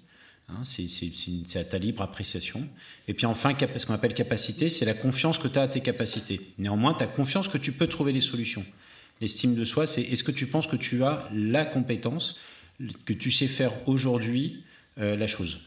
Hein, 0.48 0.62
c'est 0.64 1.58
à 1.58 1.64
ta 1.64 1.76
libre 1.76 2.02
appréciation. 2.02 2.66
Et 3.06 3.12
puis 3.12 3.26
enfin, 3.26 3.54
ce 3.76 3.84
qu'on 3.84 3.92
appelle 3.92 4.14
capacité, 4.14 4.70
c'est 4.70 4.86
la 4.86 4.94
confiance 4.94 5.38
que 5.38 5.48
tu 5.48 5.58
as 5.58 5.62
à 5.62 5.68
tes 5.68 5.80
capacités. 5.80 6.40
Néanmoins, 6.56 6.94
tu 6.94 7.04
as 7.04 7.06
confiance 7.06 7.48
que 7.48 7.58
tu 7.58 7.72
peux 7.72 7.86
trouver 7.86 8.12
les 8.12 8.22
solutions. 8.22 8.64
L'estime 9.20 9.54
de 9.54 9.64
soi, 9.64 9.86
c'est 9.86 10.00
est-ce 10.00 10.24
que 10.24 10.30
tu 10.30 10.46
penses 10.46 10.66
que 10.66 10.76
tu 10.76 11.04
as 11.04 11.28
la 11.34 11.66
compétence, 11.66 12.36
que 13.04 13.12
tu 13.12 13.30
sais 13.30 13.48
faire 13.48 13.72
aujourd'hui 13.86 14.62
euh, 14.98 15.16
la 15.16 15.26
chose? 15.26 15.60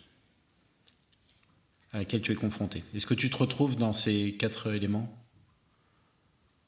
À 1.93 1.99
laquelle 1.99 2.21
tu 2.21 2.31
es 2.31 2.35
confronté 2.35 2.83
Est-ce 2.93 3.05
que 3.05 3.13
tu 3.13 3.29
te 3.29 3.37
retrouves 3.37 3.75
dans 3.75 3.93
ces 3.93 4.35
quatre 4.37 4.73
éléments? 4.73 5.17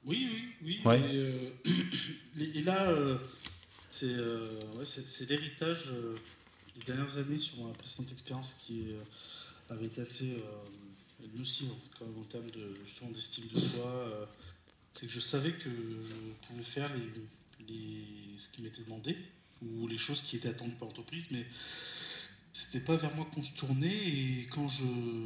Oui, 0.05 0.27
oui, 0.61 0.79
oui. 0.85 1.01
Euh, 1.15 1.49
et, 2.39 2.61
là, 2.61 2.89
euh, 2.89 3.17
c'est 3.91 5.29
l'héritage 5.29 5.89
les 6.75 6.83
dernières 6.83 7.17
années 7.17 7.39
sur 7.39 7.57
ma 7.63 7.73
précédente 7.73 8.11
expérience 8.11 8.55
qui 8.59 8.83
euh, 8.87 9.73
avait 9.73 9.85
été 9.85 10.01
assez 10.01 10.31
euh, 10.31 11.27
nocive 11.37 11.69
quand 11.97 12.05
même, 12.05 12.17
en 12.19 12.23
termes 12.23 12.49
de, 12.51 12.75
justement 12.85 13.11
d'estime 13.11 13.45
de 13.53 13.59
soi. 13.59 13.87
Euh, 13.87 14.25
c'est 14.93 15.07
que 15.07 15.11
je 15.11 15.19
savais 15.19 15.53
que 15.53 15.69
je 15.69 16.47
pouvais 16.47 16.63
faire 16.63 16.91
les, 17.67 18.37
ce 18.37 18.49
qui 18.49 18.61
m'était 18.61 18.83
demandé 18.83 19.17
ou 19.61 19.87
les 19.87 19.97
choses 19.97 20.21
qui 20.21 20.35
étaient 20.35 20.49
attendues 20.49 20.75
par 20.75 20.89
l'entreprise, 20.89 21.27
mais 21.31 21.45
c'était 22.53 22.79
pas 22.79 22.95
vers 22.95 23.15
moi 23.15 23.27
qu'on 23.33 23.43
se 23.43 23.51
tournait 23.53 23.87
et 23.87 24.47
quand 24.51 24.69
je 24.69 24.85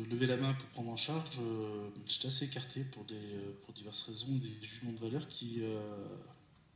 levais 0.09 0.27
la 0.27 0.37
main 0.37 0.53
pour 0.53 0.67
prendre 0.69 0.89
en 0.89 0.97
charge, 0.97 1.39
j'étais 2.05 2.29
assez 2.29 2.45
écarté 2.45 2.81
pour, 2.85 3.03
des, 3.03 3.19
pour 3.63 3.73
diverses 3.73 4.01
raisons, 4.03 4.31
des 4.31 4.65
jugements 4.65 4.93
de 4.93 4.99
valeur 4.99 5.27
qui, 5.27 5.61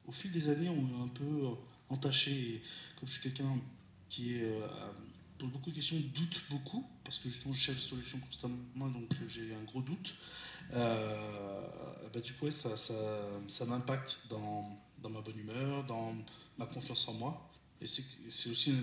au 0.05 0.11
fil 0.11 0.31
des 0.31 0.49
années, 0.49 0.67
ont 0.69 1.03
un 1.03 1.07
peu 1.07 1.47
entaché. 1.91 2.31
Et 2.31 2.61
comme 2.99 3.07
je 3.07 3.13
suis 3.13 3.21
quelqu'un 3.21 3.57
qui 4.09 4.35
est, 4.35 4.43
euh, 4.43 4.67
pour 5.37 5.49
beaucoup 5.49 5.69
de 5.71 5.75
questions, 5.75 5.97
doute 6.13 6.43
beaucoup, 6.49 6.85
parce 7.03 7.19
que 7.19 7.29
justement 7.29 7.53
je 7.53 7.61
cherche 7.61 7.77
des 7.77 7.87
solutions 7.87 8.19
constamment, 8.19 8.89
donc 8.89 9.09
j'ai 9.27 9.53
un 9.53 9.63
gros 9.63 9.81
doute. 9.81 10.15
Euh, 10.73 11.67
bah, 12.13 12.19
du 12.19 12.33
coup, 12.33 12.49
ça, 12.51 12.77
ça, 12.77 12.93
ça 13.47 13.65
m'impacte 13.65 14.19
dans, 14.29 14.79
dans, 15.01 15.09
ma 15.09 15.21
bonne 15.21 15.39
humeur, 15.39 15.85
dans 15.85 16.15
ma 16.57 16.65
confiance 16.65 17.07
en 17.07 17.13
moi. 17.13 17.49
Et 17.81 17.87
c'est 17.87 18.49
aussi 18.49 18.73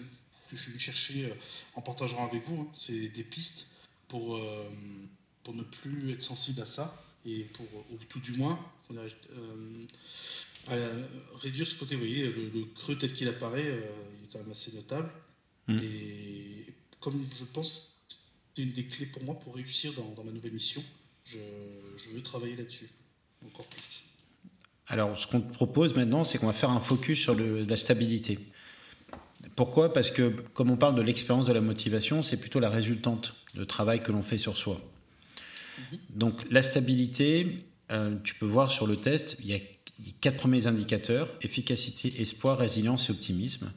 que 0.50 0.56
je 0.56 0.70
vais 0.70 0.78
chercher 0.78 1.26
euh, 1.26 1.34
en 1.74 1.82
partageant 1.82 2.26
avec 2.26 2.44
vous, 2.44 2.62
hein, 2.62 2.68
c'est 2.74 3.08
des 3.08 3.24
pistes 3.24 3.66
pour, 4.08 4.40
pour 5.44 5.54
ne 5.54 5.62
plus 5.62 6.12
être 6.12 6.22
sensible 6.22 6.62
à 6.62 6.66
ça 6.66 7.04
et 7.26 7.40
pour, 7.52 7.66
ou 7.90 7.98
tout 8.08 8.20
du 8.20 8.32
moins, 8.38 8.58
réduire 11.36 11.68
ce 11.68 11.74
côté, 11.74 11.94
vous 11.94 12.00
voyez, 12.00 12.24
le, 12.24 12.64
creux 12.74 12.96
tel 12.96 13.12
qu'il 13.12 13.28
apparaît, 13.28 13.66
il 13.66 14.24
est 14.24 14.32
quand 14.32 14.38
même 14.38 14.50
assez 14.50 14.72
notable. 14.72 15.10
Mm. 15.66 15.78
Et 15.82 16.66
comme 17.00 17.22
je 17.38 17.44
pense 17.44 17.98
c'est 18.58 18.64
une 18.64 18.72
des 18.72 18.86
clés 18.86 19.06
pour 19.06 19.22
moi 19.22 19.38
pour 19.38 19.54
réussir 19.54 19.92
dans, 19.92 20.24
ma 20.24 20.32
nouvelle 20.32 20.52
mission, 20.52 20.82
je, 21.24 21.38
veux 22.12 22.22
travailler 22.22 22.56
là-dessus 22.56 22.88
encore 23.46 23.66
plus. 23.66 24.02
Alors, 24.88 25.16
ce 25.16 25.28
qu'on 25.28 25.40
te 25.40 25.52
propose 25.52 25.94
maintenant, 25.94 26.24
c'est 26.24 26.38
qu'on 26.38 26.48
va 26.48 26.52
faire 26.52 26.70
un 26.70 26.80
focus 26.80 27.20
sur 27.20 27.36
la 27.36 27.76
stabilité. 27.76 28.40
Pourquoi? 29.56 29.92
Parce 29.92 30.10
que, 30.10 30.28
comme 30.54 30.70
on 30.70 30.76
parle 30.76 30.94
de 30.94 31.02
l'expérience 31.02 31.46
de 31.46 31.52
la 31.52 31.60
motivation, 31.60 32.22
c'est 32.22 32.36
plutôt 32.36 32.60
la 32.60 32.70
résultante 32.70 33.34
de 33.54 33.64
travail 33.64 34.02
que 34.02 34.12
l'on 34.12 34.22
fait 34.22 34.38
sur 34.38 34.56
soi. 34.56 34.80
Mm-hmm. 34.80 35.96
Donc, 36.14 36.34
la 36.50 36.62
stabilité, 36.62 37.58
euh, 37.90 38.16
tu 38.24 38.34
peux 38.34 38.46
voir 38.46 38.72
sur 38.72 38.86
le 38.86 38.96
test, 38.96 39.36
il 39.40 39.46
y 39.46 39.54
a 39.54 39.58
quatre 40.20 40.36
premiers 40.36 40.66
indicateurs 40.66 41.28
efficacité, 41.42 42.20
espoir, 42.20 42.58
résilience 42.58 43.08
et 43.08 43.12
optimisme. 43.12 43.72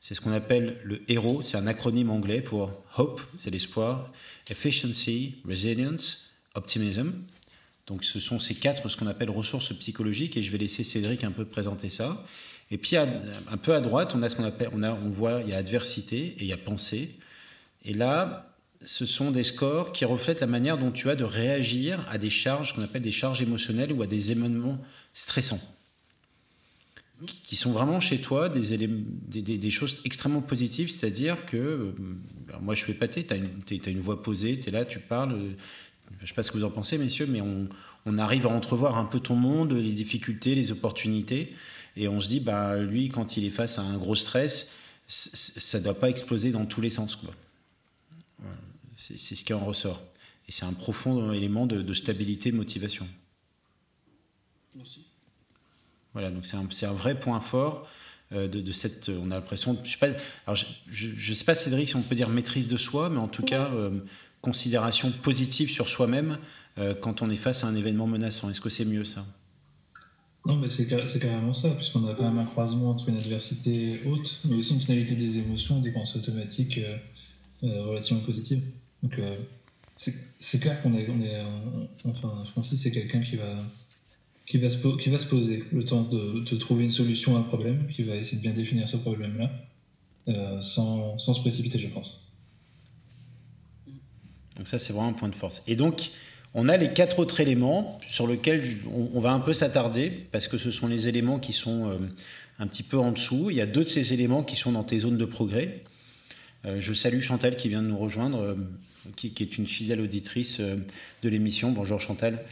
C'est 0.00 0.14
ce 0.14 0.20
qu'on 0.20 0.32
appelle 0.32 0.78
le 0.84 1.02
HERO, 1.08 1.42
c'est 1.42 1.56
un 1.56 1.66
acronyme 1.66 2.10
anglais 2.10 2.40
pour 2.40 2.70
Hope, 2.96 3.20
c'est 3.38 3.50
l'espoir, 3.50 4.12
Efficiency, 4.48 5.36
Resilience, 5.48 6.30
Optimism. 6.54 7.12
Donc 7.86 8.04
ce 8.04 8.20
sont 8.20 8.38
ces 8.38 8.54
quatre, 8.54 8.88
ce 8.88 8.96
qu'on 8.96 9.06
appelle 9.06 9.30
ressources 9.30 9.72
psychologiques, 9.76 10.36
et 10.36 10.42
je 10.42 10.52
vais 10.52 10.58
laisser 10.58 10.84
Cédric 10.84 11.24
un 11.24 11.30
peu 11.30 11.44
présenter 11.44 11.88
ça. 11.88 12.24
Et 12.70 12.78
puis 12.78 12.96
un 12.96 13.56
peu 13.62 13.74
à 13.74 13.80
droite, 13.80 14.14
on 14.14 14.22
a 14.22 14.28
ce 14.28 14.34
qu'on 14.34 14.44
appelle, 14.44 14.70
on, 14.72 14.82
a, 14.82 14.92
on 14.92 15.08
voit, 15.08 15.40
il 15.42 15.50
y 15.50 15.52
a 15.52 15.56
adversité 15.56 16.18
et 16.18 16.40
il 16.40 16.46
y 16.46 16.52
a 16.52 16.56
pensée. 16.56 17.14
Et 17.84 17.94
là, 17.94 18.52
ce 18.84 19.06
sont 19.06 19.30
des 19.30 19.44
scores 19.44 19.92
qui 19.92 20.04
reflètent 20.04 20.40
la 20.40 20.46
manière 20.46 20.76
dont 20.76 20.90
tu 20.90 21.08
as 21.08 21.14
de 21.14 21.24
réagir 21.24 22.04
à 22.10 22.18
des 22.18 22.30
charges 22.30 22.74
qu'on 22.74 22.82
appelle 22.82 23.02
des 23.02 23.12
charges 23.12 23.40
émotionnelles 23.40 23.92
ou 23.92 24.02
à 24.02 24.06
des 24.06 24.32
événements 24.32 24.78
stressants 25.14 25.60
qui 27.24 27.56
sont 27.56 27.72
vraiment 27.72 28.00
chez 28.00 28.20
toi 28.20 28.48
des, 28.48 28.76
des, 28.76 29.42
des, 29.58 29.70
choses 29.70 30.02
extrêmement 30.04 30.42
positives, 30.42 30.90
c'est-à-dire 30.90 31.46
que 31.46 31.56
euh, 31.56 31.92
moi 32.60 32.74
je 32.74 32.82
suis 32.82 32.92
épaté, 32.92 33.24
tu 33.24 33.32
as, 33.32 33.90
une 33.90 34.00
voix 34.00 34.22
posée, 34.22 34.58
tu 34.58 34.68
es 34.68 34.72
là, 34.72 34.84
tu 34.84 34.98
parles, 34.98 35.32
euh, 35.32 35.50
je 36.18 36.22
ne 36.22 36.26
sais 36.26 36.34
pas 36.34 36.42
ce 36.42 36.50
que 36.50 36.58
vous 36.58 36.64
en 36.64 36.70
pensez 36.70 36.98
messieurs, 36.98 37.26
mais 37.26 37.40
on, 37.40 37.68
on, 38.04 38.18
arrive 38.18 38.46
à 38.46 38.50
entrevoir 38.50 38.98
un 38.98 39.06
peu 39.06 39.18
ton 39.20 39.34
monde, 39.34 39.72
les 39.72 39.92
difficultés, 39.92 40.54
les 40.54 40.72
opportunités, 40.72 41.54
et 41.96 42.08
on 42.08 42.20
se 42.20 42.28
dit, 42.28 42.40
bah, 42.40 42.76
lui 42.76 43.08
quand 43.08 43.36
il 43.36 43.44
est 43.44 43.50
face 43.50 43.78
à 43.78 43.82
un 43.82 43.96
gros 43.96 44.14
stress, 44.14 44.70
ça 45.08 45.78
ne 45.78 45.84
doit 45.84 45.98
pas 45.98 46.10
exploser 46.10 46.50
dans 46.50 46.66
tous 46.66 46.80
les 46.80 46.90
sens. 46.90 47.16
Quoi. 47.16 47.32
C'est, 48.96 49.18
ce 49.18 49.44
qui 49.44 49.52
en 49.52 49.64
ressort. 49.64 50.02
Et 50.48 50.52
c'est 50.52 50.64
un 50.64 50.72
profond 50.72 51.32
élément 51.32 51.66
de, 51.66 51.82
de 51.82 51.94
stabilité, 51.94 52.50
de 52.50 52.56
motivation. 52.56 53.06
Merci. 54.74 55.06
Voilà, 56.16 56.30
donc 56.30 56.46
c'est 56.46 56.86
un, 56.86 56.92
vrai 56.92 57.20
point 57.20 57.40
fort 57.40 57.86
euh, 58.32 58.48
de, 58.48 58.72
cette. 58.72 59.10
On 59.10 59.30
a 59.30 59.34
l'impression. 59.34 59.78
Je 59.84 59.92
sais 59.92 59.98
pas. 59.98 60.08
Alors 60.46 60.56
je, 60.88 61.08
ne 61.08 61.34
sais 61.34 61.44
pas 61.44 61.54
Cédric 61.54 61.88
si 61.88 61.96
on 61.96 62.02
peut 62.02 62.14
dire 62.14 62.30
maîtrise 62.30 62.68
de 62.68 62.78
soi, 62.78 63.10
mais 63.10 63.18
en 63.18 63.28
tout 63.28 63.42
cas 63.42 63.70
euh, 63.72 63.90
considération 64.40 65.12
positive 65.12 65.70
sur 65.70 65.90
soi-même 65.90 66.38
euh, 66.78 66.94
quand 66.94 67.20
on 67.20 67.28
est 67.28 67.36
face 67.36 67.64
à 67.64 67.66
un 67.66 67.76
événement 67.76 68.06
menaçant. 68.06 68.48
Est-ce 68.48 68.62
que 68.62 68.70
c'est 68.70 68.86
mieux 68.86 69.04
ça? 69.04 69.26
Non, 70.46 70.56
mais 70.56 70.68
c'est 70.70 70.86
carrément 70.86 71.52
ça, 71.52 71.70
puisqu'on 71.70 72.06
a 72.06 72.14
quand 72.14 72.24
même 72.24 72.38
un 72.38 72.44
croisement 72.44 72.90
entre 72.90 73.08
une 73.08 73.16
adversité 73.16 74.00
haute, 74.06 74.40
mais 74.44 74.56
aussi 74.56 74.74
une 74.74 74.80
finalité 74.80 75.16
des 75.16 75.38
émotions, 75.38 75.80
des 75.80 75.90
pensées 75.90 76.18
automatiques 76.18 76.80
relativement 77.62 78.22
positives. 78.22 78.62
Donc 79.02 79.20
c'est 79.96 80.60
clair 80.60 80.80
qu'on 80.82 80.94
est, 80.94 81.08
on 82.04 82.10
enfin 82.10 82.44
Francis 82.52 82.80
c'est 82.80 82.92
quelqu'un 82.92 83.20
qui 83.20 83.36
va 83.36 83.56
qui 84.46 84.58
va, 84.58 84.70
se, 84.70 84.96
qui 84.96 85.10
va 85.10 85.18
se 85.18 85.26
poser 85.26 85.64
le 85.72 85.84
temps 85.84 86.02
de, 86.02 86.56
trouver 86.56 86.84
une 86.84 86.92
solution 86.92 87.36
à 87.36 87.40
un 87.40 87.42
problème, 87.42 87.88
qui 87.88 88.04
va 88.04 88.14
essayer 88.14 88.38
de 88.38 88.42
bien 88.42 88.52
définir 88.52 88.88
ce 88.88 88.96
problème-là, 88.96 89.50
euh, 90.28 90.60
sans, 90.60 91.18
sans, 91.18 91.34
se 91.34 91.40
précipiter, 91.40 91.78
je 91.78 91.88
pense. 91.88 92.32
Donc 94.56 94.68
ça, 94.68 94.78
c'est 94.78 94.92
vraiment 94.92 95.08
un 95.08 95.14
point 95.14 95.28
de 95.28 95.34
force. 95.34 95.62
Et 95.66 95.76
donc, 95.76 96.12
on 96.54 96.68
a 96.68 96.76
les 96.76 96.92
quatre 96.92 97.18
autres 97.18 97.40
éléments 97.40 97.98
sur 98.08 98.26
lesquels 98.26 98.64
on, 99.14 99.20
va 99.20 99.32
un 99.32 99.40
peu 99.40 99.52
s'attarder, 99.52 100.26
parce 100.32 100.48
que 100.48 100.58
ce 100.58 100.70
sont 100.70 100.86
les 100.86 101.08
éléments 101.08 101.38
qui 101.38 101.52
sont 101.52 101.90
euh, 101.90 101.96
un 102.58 102.66
petit 102.66 102.82
peu 102.82 102.98
en 102.98 103.12
dessous. 103.12 103.50
Il 103.50 103.56
y 103.56 103.60
a 103.60 103.66
deux 103.66 103.84
de 103.84 103.88
ces 103.88 104.12
éléments 104.12 104.42
qui 104.42 104.56
sont 104.56 104.72
dans 104.72 104.84
tes 104.84 104.98
zones 105.00 105.18
de 105.18 105.24
progrès. 105.24 105.82
Euh, 106.64 106.80
je 106.80 106.92
salue 106.94 107.20
Chantal 107.20 107.56
qui 107.56 107.68
vient 107.68 107.82
de 107.82 107.88
nous 107.88 107.98
rejoindre, 107.98 108.56
qui, 109.16 109.32
qui, 109.32 109.42
est 109.42 109.58
une 109.58 109.66
fidèle 109.66 110.00
auditrice 110.00 110.60
de 110.60 111.28
l'émission. 111.28 111.72
Bonjour 111.72 112.00
Chantal. 112.00 112.42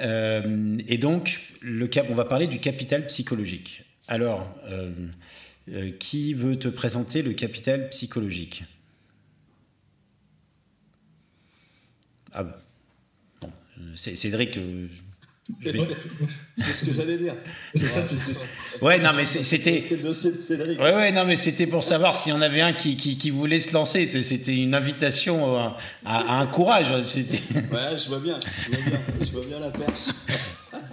Euh, 0.00 0.78
et 0.88 0.98
donc, 0.98 1.40
on 1.62 2.14
va 2.14 2.24
parler 2.24 2.46
du 2.46 2.58
capital 2.58 3.06
psychologique. 3.06 3.84
Alors, 4.08 4.46
euh, 4.66 4.90
euh, 5.70 5.90
qui 5.98 6.34
veut 6.34 6.58
te 6.58 6.68
présenter 6.68 7.22
le 7.22 7.32
capital 7.32 7.88
psychologique? 7.90 8.64
Ah, 12.34 12.42
bah, 12.42 12.58
bon, 13.40 13.50
Cédric, 13.94 14.58
c'est 16.56 16.72
ce 16.72 16.84
que 16.86 16.92
j'allais 16.94 17.18
dire. 17.18 17.34
ouais, 18.80 18.98
non, 18.98 19.10
mais 19.14 19.26
c'était. 19.26 19.84
le 19.90 19.98
dossier 19.98 20.32
de 20.32 20.36
Cédric. 20.36 20.80
Ouais, 20.80 20.94
ouais, 20.94 21.12
non, 21.12 21.26
mais 21.26 21.36
c'était 21.36 21.66
pour 21.66 21.84
savoir 21.84 22.16
s'il 22.16 22.32
y 22.32 22.34
en 22.34 22.40
avait 22.40 22.62
un 22.62 22.72
qui, 22.72 22.96
qui, 22.96 23.18
qui 23.18 23.30
voulait 23.30 23.60
se 23.60 23.72
lancer. 23.72 24.08
C'était 24.22 24.56
une 24.56 24.74
invitation 24.74 25.58
à, 25.58 25.76
à, 26.06 26.40
un 26.40 26.46
courage. 26.46 26.90
Ouais, 26.90 27.02
je 27.02 28.08
vois 28.08 28.20
bien. 28.20 28.40
Je 28.40 28.70
vois 28.70 28.84
bien, 28.84 29.00
je 29.20 29.32
vois 29.32 29.44
bien 29.44 29.58
la 29.60 29.70
perche. 29.70 30.08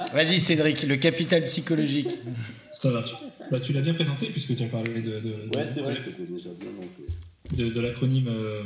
Vas-y, 0.14 0.42
Cédric, 0.42 0.84
le 0.84 0.98
capital 0.98 1.46
psychologique. 1.46 2.18
Ça 2.82 2.90
va. 2.90 3.06
Bah, 3.52 3.60
tu 3.60 3.72
l'as 3.74 3.82
bien 3.82 3.94
présenté 3.94 4.28
puisque 4.28 4.56
tu 4.56 4.64
as 4.64 4.68
parlé 4.68 5.02
de. 5.02 5.12
de 5.12 5.56
ouais, 5.56 5.66
c'est 5.74 5.82
vrai, 5.82 5.96
c'était 5.98 6.24
déjà 6.24 6.50
bien 6.60 6.70
lancé. 6.80 7.04
De, 7.52 7.70
de 7.70 7.82
l'acronyme 7.82 8.28
euh, 8.30 8.64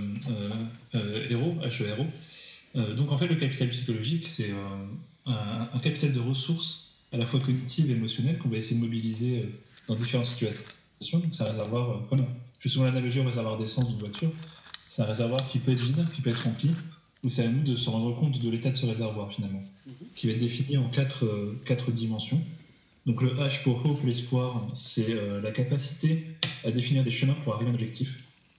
euh, 0.96 1.30
HERO, 1.30 1.56
HERO. 1.64 2.06
Euh, 2.76 2.94
donc 2.94 3.12
en 3.12 3.18
fait, 3.18 3.28
le 3.28 3.36
capital 3.36 3.70
psychologique, 3.70 4.28
c'est 4.28 4.52
un, 5.26 5.80
capital 5.80 6.14
de 6.14 6.20
ressources 6.20 6.96
à 7.12 7.18
la 7.18 7.26
fois 7.26 7.40
cognitives 7.40 7.90
et 7.90 7.94
émotionnelles 7.94 8.38
qu'on 8.40 8.50
va 8.50 8.58
essayer 8.58 8.76
de 8.76 8.82
mobiliser 8.82 9.40
euh, 9.40 9.50
dans 9.88 9.96
différentes 9.96 10.26
situations. 10.26 10.64
Donc 11.14 11.26
c'est 11.32 11.44
un 11.44 11.52
réservoir, 11.52 11.90
euh, 11.90 12.00
comme 12.10 12.20
je 12.20 12.64
fais 12.64 12.70
souvent 12.70 12.86
l'analogie 12.86 13.20
au 13.20 13.24
réservoir 13.24 13.58
d'essence 13.58 13.88
d'une 13.88 14.00
voiture, 14.00 14.32
c'est 14.90 15.02
un 15.02 15.06
réservoir 15.06 15.48
qui 15.50 15.60
peut 15.60 15.72
être 15.72 15.82
vide, 15.82 16.06
qui 16.16 16.22
peut 16.22 16.32
être 16.32 16.44
rempli, 16.44 16.72
ou 17.24 17.30
c'est 17.30 17.46
à 17.46 17.50
nous 17.50 17.64
de 17.64 17.76
se 17.76 17.90
rendre 17.90 18.14
compte 18.16 18.38
de 18.40 18.50
l'état 18.50 18.72
de 18.72 18.76
ce 18.76 18.86
réservoir 18.86 19.32
finalement, 19.32 19.64
mhm. 19.86 19.94
qui 20.16 20.28
va 20.28 20.34
être 20.34 20.40
défini 20.40 20.78
en 20.78 20.90
quatre, 20.90 21.56
quatre 21.66 21.92
dimensions. 21.92 22.42
Donc 23.06 23.22
le 23.22 23.30
H 23.36 23.62
pour 23.64 23.86
hope, 23.86 24.04
l'espoir, 24.04 24.68
c'est 24.74 25.16
la 25.44 25.52
capacité 25.52 26.26
à 26.64 26.72
définir 26.72 27.04
des 27.04 27.12
chemins 27.12 27.36
pour 27.44 27.54
arriver 27.54 27.70
à 27.70 27.74
un 27.74 27.76
objectif. 27.76 28.16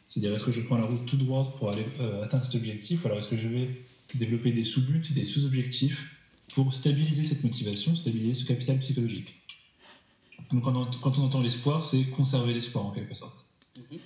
C'est-à-dire, 0.09 0.35
est-ce 0.35 0.45
que 0.45 0.53
je 0.53 0.61
prends 0.63 0.79
la 0.79 0.85
route 0.85 1.05
tout 1.05 1.17
droit 1.17 1.55
pour 1.59 1.71
aller 1.71 1.85
euh, 2.01 2.25
atteindre 2.25 2.45
cet 2.45 2.55
objectif, 2.55 3.05
ou 3.05 3.07
alors 3.09 3.19
est-ce 3.19 3.29
que 3.29 3.37
je 3.37 3.49
vais 3.49 3.69
développer 4.15 4.53
des 4.53 4.65
sous-buts, 4.65 5.13
des 5.15 5.25
sous-objectifs 5.25 6.11
pour 6.55 6.73
stabiliser 6.73 7.25
cette 7.25 7.45
motivation, 7.45 7.97
stabiliser 7.97 8.35
ce 8.35 8.45
capital 8.45 8.79
psychologique. 8.79 9.35
Donc 10.51 10.63
quand 10.63 11.19
on, 11.19 11.23
entend 11.23 11.41
l'espoir, 11.41 11.83
c'est 11.83 12.05
conserver 12.05 12.55
l'espoir 12.55 12.87
en 12.87 12.93
quelque 12.93 13.15
sorte. 13.15 13.47
Mhm. 13.77 13.99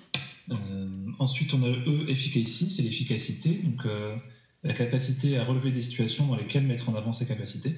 Euh, 0.50 1.12
ensuite, 1.18 1.52
on 1.54 1.62
a 1.62 1.68
le 1.68 1.84
E, 1.86 2.10
efficacy, 2.10 2.70
c'est 2.70 2.82
l'efficacité, 2.82 3.54
donc 3.62 3.84
euh, 3.84 4.16
la 4.64 4.72
capacité 4.72 5.36
à 5.36 5.44
relever 5.44 5.70
des 5.70 5.82
situations 5.82 6.26
dans 6.26 6.36
lesquelles 6.36 6.64
mettre 6.64 6.88
en 6.88 6.94
avant 6.94 7.12
ses 7.12 7.26
capacités. 7.26 7.76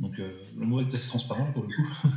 Donc 0.00 0.16
le 0.18 0.66
mot 0.66 0.80
est 0.80 0.94
assez 0.94 1.08
transparent 1.08 1.52
pour 1.52 1.62
le 1.62 1.68
coup. 1.68 1.88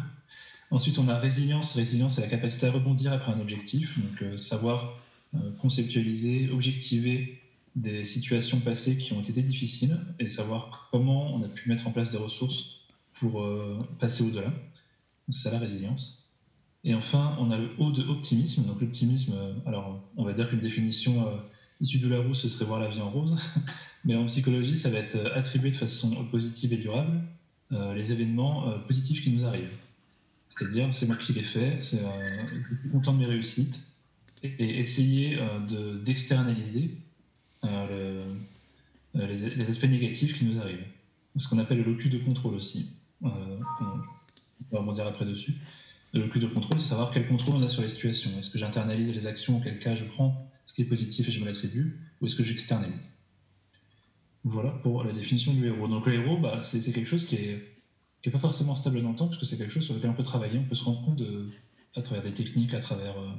Ensuite, 0.73 0.97
on 0.97 1.07
a 1.07 1.19
résilience. 1.19 1.75
Résilience, 1.75 2.15
c'est 2.15 2.21
la 2.21 2.27
capacité 2.27 2.65
à 2.65 2.71
rebondir 2.71 3.13
après 3.13 3.31
un 3.31 3.39
objectif, 3.39 3.99
donc 3.99 4.23
euh, 4.23 4.37
savoir 4.37 4.99
euh, 5.35 5.51
conceptualiser, 5.61 6.49
objectiver 6.49 7.42
des 7.75 8.05
situations 8.05 8.59
passées 8.59 8.97
qui 8.97 9.13
ont 9.13 9.21
été 9.21 9.41
difficiles 9.41 9.99
et 10.19 10.27
savoir 10.27 10.89
comment 10.91 11.33
on 11.33 11.41
a 11.43 11.47
pu 11.47 11.69
mettre 11.69 11.87
en 11.87 11.91
place 11.91 12.11
des 12.11 12.17
ressources 12.17 12.81
pour 13.13 13.41
euh, 13.41 13.79
passer 13.99 14.23
au-delà. 14.23 14.53
C'est 15.31 15.51
la 15.51 15.59
résilience. 15.59 16.29
Et 16.83 16.93
enfin, 16.93 17.35
on 17.39 17.49
a 17.51 17.57
le 17.57 17.69
haut 17.77 17.91
de 17.91 18.03
optimisme. 18.03 18.65
Donc 18.65 18.81
l'optimisme, 18.81 19.33
alors 19.65 20.01
on 20.17 20.25
va 20.25 20.33
dire 20.33 20.49
qu'une 20.49 20.59
définition 20.59 21.25
issue 21.79 21.99
de 21.99 22.09
Larousse, 22.09 22.41
ce 22.41 22.49
serait 22.49 22.65
voir 22.65 22.79
la 22.79 22.89
vie 22.89 22.99
en 22.99 23.09
rose, 23.09 23.37
mais 24.03 24.15
en 24.15 24.25
psychologie, 24.25 24.75
ça 24.75 24.89
va 24.89 24.99
être 24.99 25.17
attribuer 25.33 25.71
de 25.71 25.77
façon 25.77 26.25
positive 26.25 26.73
et 26.73 26.77
durable 26.77 27.21
les 27.71 28.11
événements 28.11 28.77
positifs 28.87 29.23
qui 29.23 29.31
nous 29.31 29.45
arrivent. 29.45 29.77
C'est-à-dire, 30.57 30.93
c'est 30.93 31.07
moi 31.07 31.15
qui 31.15 31.33
l'ai 31.33 31.43
fait, 31.43 31.81
c'est, 31.81 31.99
euh, 31.99 32.45
je 32.69 32.75
suis 32.81 32.89
content 32.89 33.13
de 33.13 33.19
mes 33.19 33.25
réussites, 33.25 33.79
et, 34.43 34.79
essayer 34.79 35.39
euh, 35.39 35.99
d'externaliser 35.99 36.97
euh, 37.65 38.25
les, 39.13 39.69
aspects 39.69 39.85
négatifs 39.85 40.37
qui 40.37 40.45
nous 40.45 40.59
arrivent. 40.59 40.85
Ce 41.37 41.47
qu'on 41.47 41.59
appelle 41.59 41.77
le 41.79 41.83
locus 41.83 42.09
de 42.09 42.19
contrôle 42.19 42.55
aussi. 42.55 42.91
on, 43.21 43.29
va 44.71 44.79
rebondir 44.79 45.07
après 45.07 45.25
dessus. 45.25 45.53
Le 46.13 46.21
locus 46.21 46.41
de 46.41 46.47
contrôle, 46.47 46.79
c'est 46.79 46.89
savoir 46.89 47.11
quel 47.11 47.27
contrôle 47.27 47.55
on 47.55 47.63
a 47.63 47.67
sur 47.67 47.81
les 47.81 47.87
situations. 47.87 48.31
Est-ce 48.37 48.49
que 48.49 48.59
j'internalise 48.59 49.09
les 49.13 49.27
actions, 49.27 49.59
quel 49.61 49.79
cas 49.79 49.95
je 49.95 50.05
prends 50.05 50.49
ce 50.65 50.73
qui 50.73 50.83
est 50.83 50.85
positif 50.85 51.27
et 51.27 51.31
je 51.31 51.39
me 51.39 51.45
l'attribue, 51.45 51.99
ou 52.21 52.27
est-ce 52.27 52.35
que 52.35 52.43
j'externalise? 52.43 53.11
Voilà 54.43 54.71
pour 54.71 55.03
la 55.03 55.11
définition 55.11 55.53
du 55.53 55.65
héros. 55.65 55.87
Donc 55.87 56.05
le 56.05 56.13
héros, 56.13 56.37
bah, 56.37 56.61
c'est 56.61 56.79
quelque 56.91 57.07
chose 57.07 57.25
qui 57.25 57.35
est 57.35 57.73
qui 58.23 58.29
n'est 58.29 58.33
pas 58.33 58.39
forcément 58.39 58.73
stable 58.73 59.01
dans 59.01 59.09
le 59.09 59.15
temps, 59.17 59.27
parce 59.27 59.37
que 59.37 59.45
c'est 59.45 59.57
quelque 59.57 59.73
chose 59.73 59.83
sur 59.83 59.93
lequel 59.93 60.09
on 60.09 60.13
peut 60.13 60.23
travailler, 60.23 60.57
on 60.57 60.63
peut 60.63 60.75
se 60.75 60.83
rendre 60.85 61.03
compte 61.03 61.21
à 61.93 62.01
travers 62.01 62.23
des 62.23 62.33
techniques, 62.33 62.73
à 62.73 62.79
travers 62.79 63.19
euh, 63.19 63.29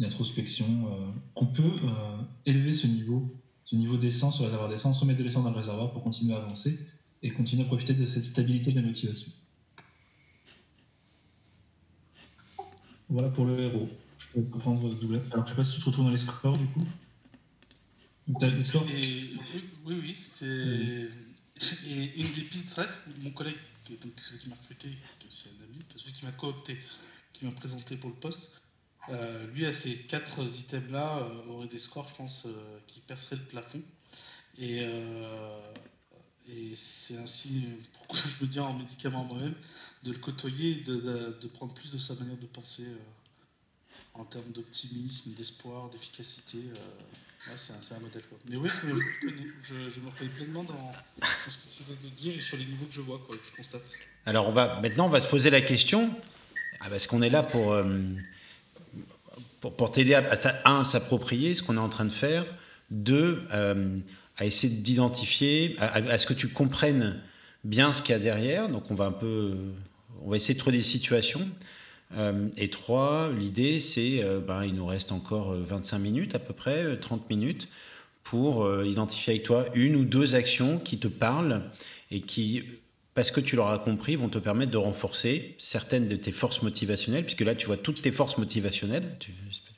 l'introspection, 0.00 0.66
euh, 0.66 1.06
qu'on 1.34 1.46
peut 1.46 1.62
euh, 1.62 2.18
élever 2.44 2.72
ce 2.72 2.88
niveau, 2.88 3.32
ce 3.66 3.76
niveau 3.76 3.96
d'essence, 3.96 4.38
ce 4.38 4.44
réservoir 4.44 4.68
d'essence, 4.68 5.00
remettre 5.00 5.18
de 5.18 5.24
l'essence 5.24 5.44
dans 5.44 5.50
le 5.50 5.56
réservoir 5.56 5.92
pour 5.92 6.02
continuer 6.02 6.34
à 6.34 6.38
avancer 6.38 6.78
et 7.22 7.30
continuer 7.30 7.64
à 7.64 7.66
profiter 7.66 7.94
de 7.94 8.06
cette 8.06 8.24
stabilité 8.24 8.70
de 8.70 8.80
la 8.80 8.86
motivation. 8.86 9.30
Voilà 13.08 13.28
pour 13.28 13.44
le 13.44 13.58
héros. 13.60 13.88
Je 14.18 14.40
peux 14.40 14.48
comprendre 14.48 14.88
Douglas. 14.94 15.20
Alors 15.32 15.44
je 15.44 15.50
sais 15.50 15.56
pas 15.56 15.64
si 15.64 15.74
tu 15.74 15.80
te 15.80 15.84
retrouves 15.84 16.06
dans 16.06 16.10
les 16.10 16.18
scores 16.18 16.56
du 16.56 16.66
coup. 16.66 16.86
As 18.40 18.48
les 18.48 18.64
scores 18.64 18.86
Oui, 18.86 19.70
oui, 19.84 20.16
c'est. 20.34 20.46
Et 21.86 22.20
une 22.20 22.32
des 22.32 22.42
pistes 22.42 22.72
reste, 22.74 22.98
mon 23.22 23.30
collègue 23.30 23.56
donc 23.94 24.12
celui 24.16 24.40
qui 24.40 24.48
m'a 24.48 24.56
recruté, 24.56 24.88
c'est 25.30 25.48
un 25.48 25.64
ami, 25.64 25.78
celui 25.94 26.12
qui 26.12 26.24
m'a 26.24 26.32
coopté, 26.32 26.78
qui 27.32 27.44
m'a 27.44 27.52
présenté 27.52 27.96
pour 27.96 28.10
le 28.10 28.16
poste, 28.16 28.50
euh, 29.10 29.46
lui, 29.52 29.66
à 29.66 29.72
ces 29.72 29.94
quatre 29.94 30.42
items-là, 30.42 31.18
euh, 31.18 31.50
aurait 31.50 31.68
des 31.68 31.78
scores, 31.78 32.08
je 32.08 32.14
pense, 32.16 32.44
euh, 32.46 32.78
qui 32.86 33.00
perceraient 33.00 33.36
le 33.36 33.44
plafond. 33.44 33.82
Et, 34.58 34.86
c'est 36.74 37.16
ainsi, 37.16 37.64
pourquoi 37.94 38.18
je 38.20 38.44
me 38.44 38.50
dis 38.50 38.60
en 38.60 38.72
médicament 38.72 39.24
moi-même, 39.24 39.54
de 40.04 40.12
le 40.12 40.18
côtoyer, 40.18 40.76
de, 40.76 41.36
de, 41.40 41.48
prendre 41.48 41.74
plus 41.74 41.90
de 41.90 41.98
sa 41.98 42.14
manière 42.14 42.36
de 42.36 42.46
penser 42.46 42.86
en 44.14 44.24
termes 44.24 44.52
d'optimisme, 44.52 45.32
d'espoir, 45.32 45.90
d'efficacité. 45.90 46.58
C'est 47.56 47.94
un, 47.94 47.98
modèle. 47.98 48.22
Mais 48.48 48.56
oui, 48.56 48.70
je, 49.62 50.00
me 50.00 50.08
reconnais 50.08 50.30
pleinement 50.30 50.64
dans, 50.64 50.92
ce 51.48 51.58
que 51.58 51.62
tu 51.76 51.82
viens 51.86 51.96
de 52.02 52.14
dire 52.14 52.34
et 52.36 52.40
sur 52.40 52.56
les 52.56 52.64
niveaux 52.64 52.86
que 52.86 52.94
je 52.94 53.00
vois, 53.00 53.20
quoi, 53.26 53.36
que 53.36 53.44
je 53.44 53.56
constate. 53.56 53.82
Alors 54.24 54.48
on 54.48 54.52
va, 54.52 54.80
maintenant, 54.80 55.06
on 55.06 55.10
va 55.10 55.20
se 55.20 55.28
poser 55.28 55.50
la 55.50 55.60
question, 55.60 56.14
ah, 56.80 56.88
parce 56.88 57.06
qu'on 57.06 57.22
est 57.22 57.30
là 57.30 57.42
pour, 57.42 57.74
pour, 59.72 59.90
t'aider 59.90 60.14
à, 60.14 60.24
un, 60.64 60.84
s'approprier 60.84 61.54
ce 61.54 61.62
qu'on 61.62 61.76
est 61.76 61.80
en 61.80 61.88
train 61.88 62.04
de 62.04 62.12
faire, 62.12 62.44
deux, 62.90 63.42
euh, 63.52 63.98
à 64.36 64.44
essayer 64.44 64.74
d'identifier, 64.74 65.76
à, 65.78 65.94
à, 65.94 66.18
ce 66.18 66.26
que 66.26 66.34
tu 66.34 66.48
comprennes 66.48 67.20
bien 67.64 67.92
ce 67.92 68.02
qu'il 68.02 68.12
y 68.12 68.16
a 68.16 68.18
derrière. 68.18 68.68
Donc 68.68 68.90
on 68.90 68.94
va 68.94 69.06
un 69.06 69.12
peu, 69.12 69.54
on 70.22 70.30
va 70.30 70.36
essayer 70.36 70.54
de 70.54 70.58
trouver 70.58 70.78
des 70.78 70.82
situations. 70.82 71.48
Euh, 72.16 72.48
et 72.56 72.68
trois, 72.68 73.30
l'idée, 73.36 73.80
c'est, 73.80 74.22
euh, 74.22 74.40
ben, 74.40 74.64
il 74.64 74.74
nous 74.74 74.86
reste 74.86 75.12
encore 75.12 75.52
25 75.52 75.96
euh, 75.96 76.00
minutes 76.00 76.34
à 76.34 76.38
peu 76.38 76.54
près, 76.54 76.96
30 76.98 77.28
minutes, 77.30 77.68
pour 78.22 78.68
identifier 78.84 79.34
avec 79.34 79.44
toi 79.44 79.66
une 79.74 79.94
ou 79.94 80.04
deux 80.04 80.34
actions 80.34 80.80
qui 80.80 80.98
te 80.98 81.06
parlent 81.06 81.62
et 82.10 82.20
qui, 82.20 82.64
parce 83.16 83.32
que 83.32 83.40
tu 83.40 83.56
l'auras 83.56 83.78
compris, 83.78 84.14
vont 84.14 84.28
te 84.28 84.38
permettre 84.38 84.70
de 84.70 84.76
renforcer 84.76 85.56
certaines 85.58 86.06
de 86.06 86.16
tes 86.16 86.32
forces 86.32 86.62
motivationnelles, 86.62 87.24
puisque 87.24 87.40
là, 87.40 87.54
tu 87.54 87.66
vois 87.66 87.78
toutes 87.78 88.02
tes 88.02 88.12
forces 88.12 88.38
motivationnelles, 88.38 89.16
tu 89.18 89.32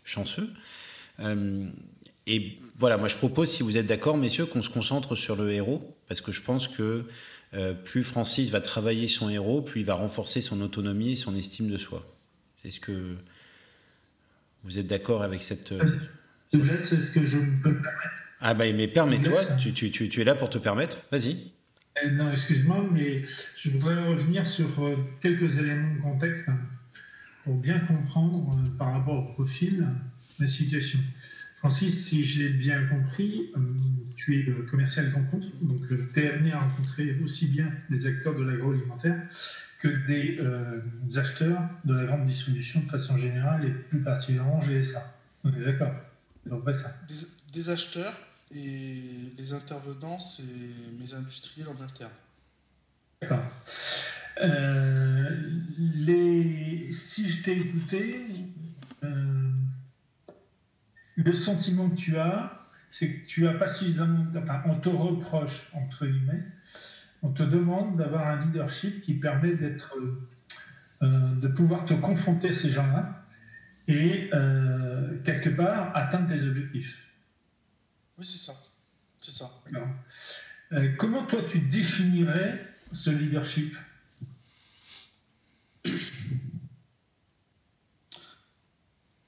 chanceux. 0.05 0.51
et 2.27 2.59
voilà, 2.79 2.97
moi, 2.97 3.09
je 3.09 3.17
propose, 3.17 3.51
si 3.51 3.63
vous 3.63 3.77
êtes 3.77 3.87
d'accord, 3.87 4.17
messieurs, 4.17 4.47
qu'on 4.47 4.63
se 4.63 4.71
concentre 4.71 5.15
sur 5.15 5.37
le 5.37 5.53
héros, 5.53 5.97
parce 6.09 6.21
que 6.21 6.33
je 6.33 6.43
pense 6.43 6.67
que 6.67 7.05
plus 7.85 8.03
Francis 8.03 8.51
va 8.51 8.61
travailler 8.61 9.07
son 9.07 9.31
héros, 9.31 9.63
plus 9.63 9.83
il 9.83 9.87
va 9.87 9.95
renforcer 9.95 10.43
son 10.43 10.61
autonomie 10.61 11.13
et 11.13 11.17
son 11.17 11.37
estime 11.37 11.69
de 11.69 11.77
soi. 11.77 12.05
Est-ce 12.65 12.81
que 12.81 13.17
vous 14.65 14.79
êtes 14.79 14.87
d'accord 14.87 15.23
avec 15.23 15.43
cette... 15.43 15.73
Euh, 15.73 15.85
est-ce 16.53 17.11
que 17.13 17.23
je 17.23 17.39
peux 17.39 17.71
me 17.71 17.83
permettre? 17.83 18.11
Ah 18.41 18.55
bah 18.55 18.71
mais 18.73 18.89
permets-toi, 18.89 19.45
tu, 19.59 19.73
tu, 19.73 19.91
tu, 19.91 20.21
es 20.21 20.25
là 20.25 20.35
pour 20.35 20.49
te 20.49 20.59
permettre, 20.59 20.99
vas-y. 21.11 21.51
Euh, 22.05 22.11
non, 22.11 22.31
excuse-moi, 22.31 22.89
mais 22.93 23.23
je 23.57 23.71
voudrais 23.71 24.03
revenir 24.07 24.47
sur 24.47 24.85
euh, 24.85 24.97
quelques 25.21 25.59
éléments 25.59 25.95
de 25.95 26.01
contexte 26.01 26.49
hein, 26.49 26.59
pour 27.45 27.57
bien 27.57 27.79
comprendre 27.81 28.61
par 28.79 28.93
rapport 28.93 29.19
au 29.19 29.33
profil 29.33 29.87
la 30.39 30.49
situation. 30.49 30.99
Francis, 31.59 32.07
si 32.07 32.25
je 32.25 32.45
l'ai 32.45 32.51
bien 32.51 32.87
compris, 32.87 33.51
tu 34.15 34.39
es 34.39 34.43
le 34.45 34.63
commercial 34.63 35.11
grand 35.11 35.25
compte, 35.25 35.51
donc 35.61 35.81
tu 36.15 36.21
es 36.21 36.31
amené 36.31 36.53
à 36.53 36.61
rencontrer 36.61 37.19
aussi 37.25 37.49
bien 37.49 37.67
des 37.91 38.07
acteurs 38.07 38.37
de 38.37 38.45
l'agroalimentaire 38.45 39.17
que 39.81 39.89
des, 40.07 40.39
euh, 40.41 40.81
acheteurs 41.17 41.63
de 41.85 41.95
la 41.95 42.05
grande 42.05 42.27
distribution 42.27 42.81
de 42.81 42.91
façon 42.91 43.17
générale 43.17 43.65
et 43.65 43.71
plus 43.71 44.01
particulièrement 44.01 44.61
GSA. 44.61 45.03
On 45.45 45.53
est 45.53 45.65
d'accord? 45.65 45.95
Donc, 46.47 46.65
pas 46.65 46.75
ça. 46.75 46.95
Des, 47.53 47.71
acheteurs 47.71 48.15
et 48.55 49.03
les 49.37 49.53
intervenants, 49.53 50.21
c'est 50.21 50.43
mes 50.99 51.15
industriels 51.15 51.69
en 51.69 51.83
interne. 51.83 52.11
D'accord. 53.21 53.45
Euh. 54.41 55.51
Si 56.91 57.29
je 57.29 57.43
t'ai 57.43 57.59
écouté, 57.59 58.25
euh, 59.05 59.51
le 61.17 61.33
sentiment 61.33 61.91
que 61.91 61.97
tu 61.97 62.17
as, 62.17 62.67
c'est 62.91 63.09
que 63.09 63.27
tu 63.27 63.47
as 63.47 63.55
pas 63.55 63.69
suffisamment. 63.69 64.25
Enfin, 64.37 64.63
on 64.67 64.77
te 64.77 64.89
reproche, 64.89 65.69
entre 65.73 66.07
guillemets, 66.07 66.45
on 67.23 67.31
te 67.31 67.43
demande 67.43 67.97
d'avoir 67.97 68.29
un 68.29 68.47
leadership 68.47 69.03
qui 69.03 69.15
permet 69.15 69.55
d'être, 69.55 69.97
euh, 71.03 71.35
de 71.35 71.49
pouvoir 71.49 71.85
te 71.85 71.95
confronter 71.95 72.49
à 72.49 72.53
ces 72.53 72.71
gens-là 72.71 73.25
et 73.89 74.31
quelque 75.25 75.49
part 75.49 75.97
atteindre 75.97 76.29
tes 76.29 76.43
objectifs. 76.43 77.08
Oui, 78.19 78.27
c'est 78.27 78.39
ça. 78.39 78.55
C'est 79.23 79.33
ça. 79.33 79.51
Euh, 80.73 80.95
comment 80.97 81.25
toi 81.27 81.43
tu 81.51 81.59
définirais 81.61 82.65
ce 82.93 83.11
leadership? 83.11 83.77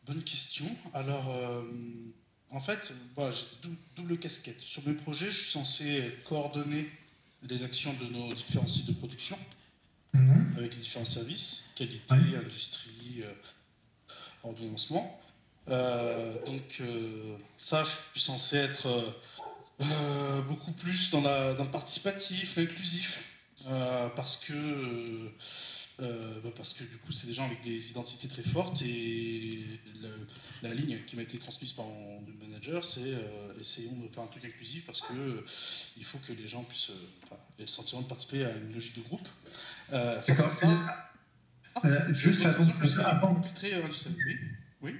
Bonne 0.07 0.23
question. 0.25 0.67
Alors, 0.95 1.33
en 2.51 2.61
fait, 2.61 2.93
voilà, 3.15 3.33
j'ai 3.33 3.71
double 3.97 4.19
casquette. 4.19 4.61
Sur 4.61 4.87
mes 4.87 4.95
projets, 4.95 5.31
je 5.31 5.41
suis 5.43 5.51
censé 5.53 6.11
coordonner 6.29 6.91
les 7.43 7.63
actions 7.63 7.95
de 7.95 8.07
nos 8.07 8.33
différents 8.35 8.69
sites 8.69 8.87
de 8.87 8.93
production, 8.93 9.39
Mhm. 10.13 10.55
avec 10.59 10.75
les 10.75 10.81
différents 10.83 11.05
services, 11.05 11.65
qualité, 11.77 12.13
industrie, 12.15 13.23
euh, 13.23 13.33
ordonnancement. 14.43 15.21
Euh, 15.69 16.35
donc 16.47 16.79
euh, 16.81 17.37
ça, 17.59 17.85
je 17.85 17.91
suis 18.13 18.21
censé 18.21 18.57
être 18.57 19.15
euh, 19.81 20.43
beaucoup 20.43 20.73
plus 20.73 21.11
dans, 21.11 21.21
la, 21.21 21.55
dans 21.55 21.65
le 21.65 21.71
participatif, 21.71 22.57
l'inclusif, 22.57 23.31
parce 24.17 24.37
que 24.39 25.31
euh, 26.01 26.41
bah, 26.43 26.49
parce 26.57 26.73
que 26.73 26.83
du 26.83 26.97
coup 26.97 27.13
c'est 27.13 27.27
des 27.27 27.35
gens 27.35 27.45
avec 27.45 27.61
des 27.63 27.91
identités 27.91 28.27
très 28.27 28.43
fortes 28.43 28.81
et 28.81 29.63
le- 30.01 30.27
la 30.63 30.73
ligne 30.73 30.99
qui 31.07 31.15
m'a 31.15 31.21
été 31.23 31.37
transmise 31.39 31.75
par 31.75 31.85
mon 31.85 32.23
manager 32.41 32.83
c'est 32.87 33.01
euh, 33.05 33.53
essayons 33.61 33.93
de 33.99 34.09
faire 34.09 34.23
un 34.23 34.29
truc 34.29 34.47
inclusif 34.47 34.87
parce 34.87 35.03
que 35.03 35.13
euh, 35.13 35.45
il 35.99 36.05
faut 36.05 36.17
que 36.27 36.33
les 36.33 36.49
gens 36.49 36.63
puissent 36.65 36.91
enfin, 37.25 37.37
aient 37.59 37.63
le 37.63 37.67
sentiment 37.67 38.01
de 38.01 38.07
participer 38.07 38.47
à 38.47 38.51
une 38.57 38.73
logique 38.73 38.97
de 38.97 39.03
groupe. 39.03 39.29
D'accord. 40.27 40.51
Euh, 41.85 42.15
juste, 42.15 42.45
avant, 42.47 42.67
que 42.67 43.01
avant- 43.01 43.41
très 43.55 43.75
euh, 43.75 43.85
industriel. 43.85 44.17
Oui. 44.81 44.95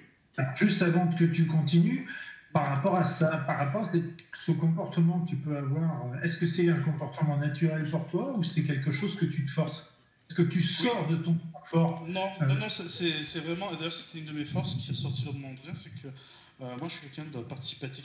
Juste 0.55 0.83
avant 0.83 1.07
que 1.09 1.25
tu 1.25 1.47
continues, 1.47 2.07
par 2.53 2.67
rapport 2.67 2.97
à 2.97 3.05
ça, 3.05 3.29
par 3.47 3.59
rapport 3.59 3.83
à 3.89 3.93
ce 4.39 4.53
comportement 4.53 5.21
que 5.21 5.31
tu 5.31 5.37
peux 5.37 5.57
avoir, 5.57 6.07
est-ce 6.25 6.37
que 6.37 6.47
c'est 6.47 6.69
un 6.69 6.81
comportement 6.81 7.37
naturel 7.37 7.89
pour 7.91 8.07
toi 8.09 8.35
ou 8.37 8.43
c'est 8.43 8.65
quelque 8.65 8.91
chose 8.91 9.15
que 9.17 9.25
tu 9.27 9.45
te 9.45 9.51
forces? 9.51 9.87
Est-ce 10.29 10.37
que 10.37 10.43
tu 10.43 10.63
sors 10.63 11.07
de 11.09 11.17
ton 11.17 11.37
confort? 11.53 12.05
Non, 12.09 12.29
Euh. 12.41 12.47
non, 12.47 12.55
non, 12.57 12.69
c'est- 12.69 13.39
vraiment. 13.41 13.71
et 13.73 13.77
D'ailleurs, 13.77 13.93
c'était 13.93 14.19
une 14.19 14.27
de 14.27 14.33
mes 14.33 14.45
forces 14.45 14.75
qui 14.77 14.91
est 14.91 14.95
sortie 14.95 15.25
de 15.25 15.31
mon 15.33 15.57
c'est 15.75 15.91
que 16.03 16.09
euh, 16.09 16.77
moi, 16.79 16.89
je 16.89 16.91
suis 16.93 17.09
quelqu'un 17.09 17.31
de 17.31 17.43
participatif. 17.45 18.05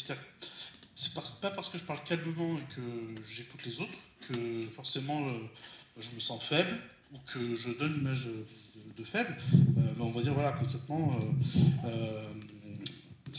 C'est 0.95 1.13
pas 1.13 1.51
parce 1.51 1.69
que 1.69 1.77
je 1.77 1.83
parle 1.83 1.99
calmement 2.05 2.57
et 2.57 2.75
que 2.75 2.81
j'écoute 3.27 3.65
les 3.65 3.79
autres 3.81 3.97
que 4.27 4.67
forcément 4.75 5.27
euh, 5.27 5.39
je 5.99 6.09
me 6.11 6.19
sens 6.19 6.41
faible 6.43 6.77
ou 7.13 7.17
que 7.31 7.55
je 7.55 7.69
donne 7.77 7.93
une 7.93 8.01
image 8.01 8.25
de, 8.97 9.03
faible. 9.03 9.35
Euh, 9.53 9.57
mais 9.97 10.03
on 10.03 10.11
va 10.11 10.21
dire 10.21 10.33
voilà 10.33 10.51
concrètement. 10.53 11.11
euh, 11.85 11.87
euh, 11.87 12.27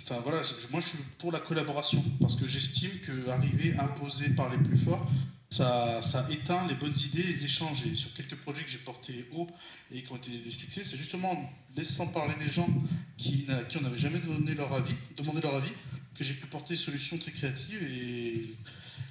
Enfin 0.04 0.20
voilà, 0.22 0.42
moi 0.70 0.80
je 0.80 0.88
suis 0.88 0.98
pour 1.18 1.32
la 1.32 1.40
collaboration 1.40 2.04
parce 2.20 2.36
que 2.36 2.46
j'estime 2.46 2.90
que 3.00 3.28
arriver 3.30 3.74
imposé 3.78 4.28
par 4.30 4.50
les 4.50 4.58
plus 4.58 4.76
forts, 4.76 5.10
ça, 5.48 6.00
éteint 6.30 6.66
les 6.68 6.74
bonnes 6.74 6.94
idées, 7.12 7.22
les 7.22 7.44
échanges. 7.46 7.84
Et 7.86 7.94
sur 7.94 8.12
quelques 8.12 8.36
projets 8.36 8.62
que 8.62 8.68
j'ai 8.68 8.78
portés 8.78 9.24
haut 9.32 9.46
et 9.90 10.02
qui 10.02 10.12
ont 10.12 10.16
été 10.16 10.30
des 10.38 10.50
succès, 10.50 10.84
c'est 10.84 10.98
justement 10.98 11.32
en 11.32 11.50
laissant 11.76 12.06
parler 12.08 12.34
des 12.38 12.48
gens 12.48 12.68
qui, 13.16 13.46
n'a- 13.48 13.64
qui 13.64 13.78
en 13.78 13.84
avaient 13.86 13.96
jamais 13.98 14.18
donné 14.20 14.54
leur 14.54 14.72
avis, 14.74 14.94
demandé 15.16 15.40
leur 15.40 15.54
avis, 15.54 15.72
que 16.14 16.22
j'ai 16.24 16.34
pu 16.34 16.46
porter 16.46 16.74
des 16.74 16.80
solutions 16.80 17.16
très 17.16 17.32
créatives 17.32 17.82
et, 17.82 18.54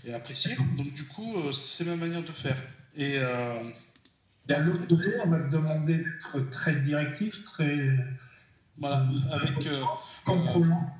et 0.07 0.13
appréciées. 0.13 0.55
Donc 0.77 0.93
du 0.93 1.05
coup, 1.05 1.35
c'est 1.51 1.85
ma 1.85 1.95
manière 1.95 2.21
de 2.23 2.31
faire. 2.31 2.61
Et 2.95 3.17
à 4.53 4.59
l'autre 4.59 4.87
côté, 4.87 5.13
on 5.23 5.29
va 5.29 5.39
te 5.39 5.49
demander 5.49 5.97
d'être 5.97 6.49
très 6.51 6.75
directif, 6.75 7.43
très 7.43 7.89
voilà, 8.77 9.07
avec 9.31 9.65
euh, 9.65 9.83
contrôlant. 10.25 10.91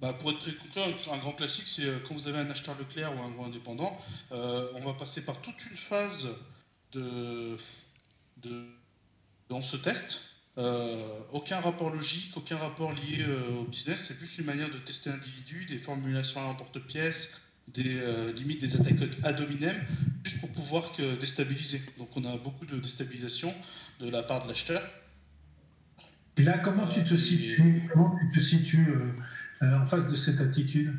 Bah, 0.00 0.14
pour 0.14 0.30
être 0.30 0.38
très 0.38 0.54
concret, 0.54 0.94
un 1.12 1.18
grand 1.18 1.32
classique, 1.32 1.66
c'est 1.66 1.84
euh, 1.84 1.98
quand 2.06 2.14
vous 2.14 2.26
avez 2.26 2.38
un 2.38 2.50
acheteur 2.50 2.74
Leclerc 2.78 3.14
ou 3.16 3.22
un 3.22 3.30
gros 3.30 3.44
indépendant, 3.44 3.98
euh, 4.32 4.70
on 4.74 4.80
va 4.80 4.94
passer 4.94 5.24
par 5.24 5.40
toute 5.42 5.62
une 5.70 5.76
phase 5.76 6.26
de, 6.92 7.56
de, 8.38 8.64
se 9.60 9.76
teste. 9.76 10.20
Euh, 10.58 11.20
aucun 11.32 11.60
rapport 11.60 11.90
logique, 11.90 12.34
aucun 12.36 12.56
rapport 12.56 12.92
lié 12.92 13.20
euh, 13.20 13.60
au 13.60 13.64
business, 13.64 14.06
c'est 14.08 14.16
plus 14.16 14.38
une 14.38 14.46
manière 14.46 14.70
de 14.70 14.78
tester 14.78 15.10
l'individu, 15.10 15.66
des 15.66 15.78
formulations 15.78 16.40
à 16.40 16.44
l'emporte-pièce, 16.44 17.40
des 17.68 17.96
euh, 18.00 18.32
limites 18.32 18.60
des 18.60 18.74
attaques 18.76 18.96
ad 19.22 19.40
hominem, 19.40 19.76
juste 20.24 20.40
pour 20.40 20.50
pouvoir 20.50 20.92
que 20.92 21.16
déstabiliser. 21.16 21.82
Donc 21.98 22.16
on 22.16 22.24
a 22.24 22.36
beaucoup 22.36 22.66
de 22.66 22.78
déstabilisation 22.78 23.54
de 24.00 24.08
la 24.10 24.22
part 24.22 24.42
de 24.44 24.48
l'acheteur. 24.48 24.82
Et 26.36 26.42
là, 26.42 26.58
comment 26.58 26.88
tu 26.88 27.04
te 27.04 27.14
Euh, 27.14 27.16
situes, 27.18 27.88
comment 27.92 28.16
tu 28.18 28.30
te 28.38 28.42
situes 28.44 28.88
euh, 29.62 29.78
en 29.78 29.86
face 29.86 30.08
de 30.10 30.16
cette 30.16 30.40
attitude? 30.40 30.94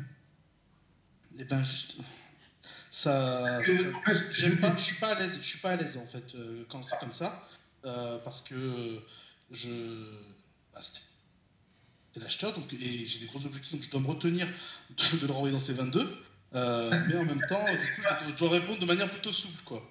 Et 1.38 1.44
ben 1.44 1.62
juste 1.64 1.96
ça. 2.90 3.60
Je- 3.62 3.72
je 4.30 4.50
suis 4.82 4.96
pas 5.00 5.08
à 5.14 5.18
l'aise. 5.18 5.38
Je 5.40 5.46
suis 5.46 5.58
pas 5.58 5.70
à 5.70 5.76
l'aise 5.76 5.96
en 5.96 6.06
fait 6.06 6.34
euh, 6.34 6.64
quand 6.68 6.82
c'est 6.82 6.98
comme 6.98 7.12
ça 7.14 7.48
parce 7.82 8.40
que 8.42 9.00
je. 9.50 9.68
bah, 10.72 10.80
c'est 10.82 12.20
l'acheteur 12.20 12.54
donc 12.54 12.70
et 12.74 13.06
j'ai 13.06 13.18
des 13.20 13.26
gros 13.26 13.44
objectifs 13.46 13.72
donc 13.72 13.82
je 13.82 13.90
dois 13.90 14.00
me 14.00 14.06
retenir 14.06 14.46
de, 14.90 15.18
de 15.18 15.26
le 15.26 15.32
renvoyer 15.32 15.52
dans 15.54 15.58
ces 15.58 15.72
22 15.72 16.14
euh, 16.54 16.90
mais 17.08 17.16
en 17.16 17.24
même 17.24 17.40
temps 17.48 17.64
du 17.64 17.78
coup 17.78 18.02
je 18.28 18.34
dois, 18.36 18.50
répondre 18.50 18.78
de 18.78 18.84
manière 18.84 19.10
plutôt 19.10 19.32
souple 19.32 19.62
quoi. 19.64 19.82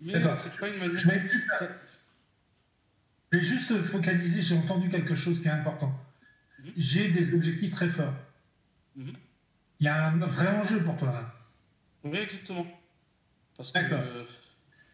Mais 0.00 0.14
D'accord. 0.14 0.36
c'est 0.36 0.58
pas 0.58 0.68
une 0.68 0.78
manière. 0.78 0.98
Je 0.98 1.08
vais, 3.38 3.42
juste 3.42 3.80
focaliser, 3.82 4.42
j'ai 4.42 4.56
entendu 4.56 4.88
quelque 4.88 5.14
chose 5.14 5.40
qui 5.40 5.48
est 5.48 5.52
important. 5.52 5.92
Mhm. 6.58 6.72
J'ai 6.76 7.08
des 7.08 7.34
objectifs 7.34 7.70
très 7.70 7.88
forts. 7.88 8.14
Mhm. 8.96 9.12
Il 9.80 9.84
y 9.84 9.88
a 9.88 10.08
un 10.08 10.18
vrai 10.18 10.48
enjeu 10.48 10.82
pour 10.82 10.96
toi 10.96 11.12
là. 11.12 11.34
Oui 12.04 12.18
exactement. 12.18 12.66
Parce 13.56 13.72
que 13.72 13.78
euh, 13.78 14.24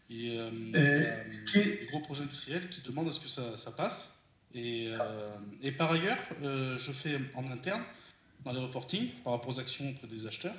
il 0.09 0.21
y 0.21 0.39
a, 0.39 0.43
euh, 0.43 0.51
Et 0.51 0.53
il 0.75 1.03
y 1.03 1.07
a, 1.07 1.33
ce 1.33 1.41
qui 1.51 1.59
est- 1.59 1.81
des 1.81 1.87
gros 1.87 2.01
projets 2.01 2.23
industriels 2.23 2.69
qui 2.69 2.81
demandent 2.83 3.09
à 3.09 3.13
ce 3.13 3.21
que 3.21 3.29
ça, 3.29 3.57
ça 3.57 3.73
passe. 3.73 4.13
Et, 4.55 4.93
et 5.63 5.73
par 5.73 5.91
ailleurs, 5.91 6.19
je 6.43 6.93
fais 6.93 7.19
en 7.35 7.51
interne, 7.51 7.83
dans 8.45 8.53
les 8.53 8.61
reportings, 8.61 9.09
par 9.25 9.35
rapport 9.35 9.51
aux 9.51 9.61
actions 9.61 9.89
auprès 9.91 10.07
des 10.09 10.27
acheteurs, 10.27 10.55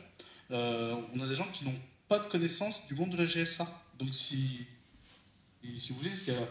euh, 0.52 0.96
on 1.14 1.20
a 1.20 1.28
des 1.28 1.36
gens 1.36 1.48
qui 1.54 1.66
n'ont 1.66 1.80
pas 2.08 2.20
de 2.20 2.26
connaissance 2.30 2.80
du 2.88 2.96
monde 2.96 3.10
de 3.12 3.18
la 3.18 3.26
GSA. 3.26 3.68
Donc 4.00 4.10
si, 4.14 4.66
si 5.64 5.90
vous 5.92 5.98
voulez, 6.00 6.12
il 6.28 6.34
y 6.34 6.36
a 6.36 6.48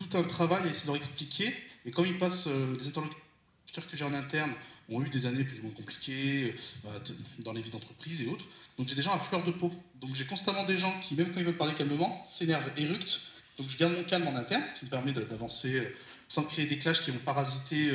tout 0.00 0.16
un 0.18 0.22
travail 0.24 0.64
à 0.64 0.66
essayer 0.70 0.82
de 0.82 0.88
leur 0.88 0.96
expliquer. 0.96 1.54
Et 1.84 1.90
quand 1.90 2.04
ils 2.04 2.18
passent, 2.18 2.46
euh, 2.46 2.74
les 2.78 2.88
interlocuteurs 2.88 3.86
que 3.90 3.96
j'ai 3.96 4.04
en 4.04 4.14
interne 4.14 4.52
ont 4.88 5.02
eu 5.02 5.08
des 5.10 5.26
années 5.26 5.44
plus 5.44 5.58
ou 5.60 5.62
moins 5.64 5.72
compliquées 5.72 6.54
euh, 6.86 6.98
t- 7.00 7.12
dans 7.40 7.52
les 7.52 7.60
vies 7.60 7.70
d'entreprise 7.70 8.20
et 8.20 8.26
autres. 8.26 8.44
Donc 8.78 8.88
j'ai 8.88 8.94
des 8.94 9.02
gens 9.02 9.14
à 9.14 9.18
fleur 9.18 9.44
de 9.44 9.50
peau. 9.52 9.72
Donc 10.00 10.14
j'ai 10.14 10.24
constamment 10.26 10.64
des 10.64 10.76
gens 10.76 10.94
qui, 11.00 11.14
même 11.14 11.32
quand 11.32 11.40
ils 11.40 11.46
veulent 11.46 11.56
parler 11.56 11.74
calmement, 11.74 12.24
s'énervent, 12.28 12.70
éructent. 12.76 13.20
Donc 13.58 13.68
je 13.70 13.76
garde 13.78 13.94
mon 13.94 14.04
calme 14.04 14.26
en 14.28 14.36
interne, 14.36 14.62
ce 14.72 14.78
qui 14.78 14.84
me 14.84 14.90
permet 14.90 15.12
d'avancer 15.12 15.74
euh, 15.74 15.94
sans 16.28 16.44
créer 16.44 16.66
des 16.66 16.78
clashs 16.78 17.00
qui 17.02 17.10
vont 17.10 17.18
parasiter 17.18 17.90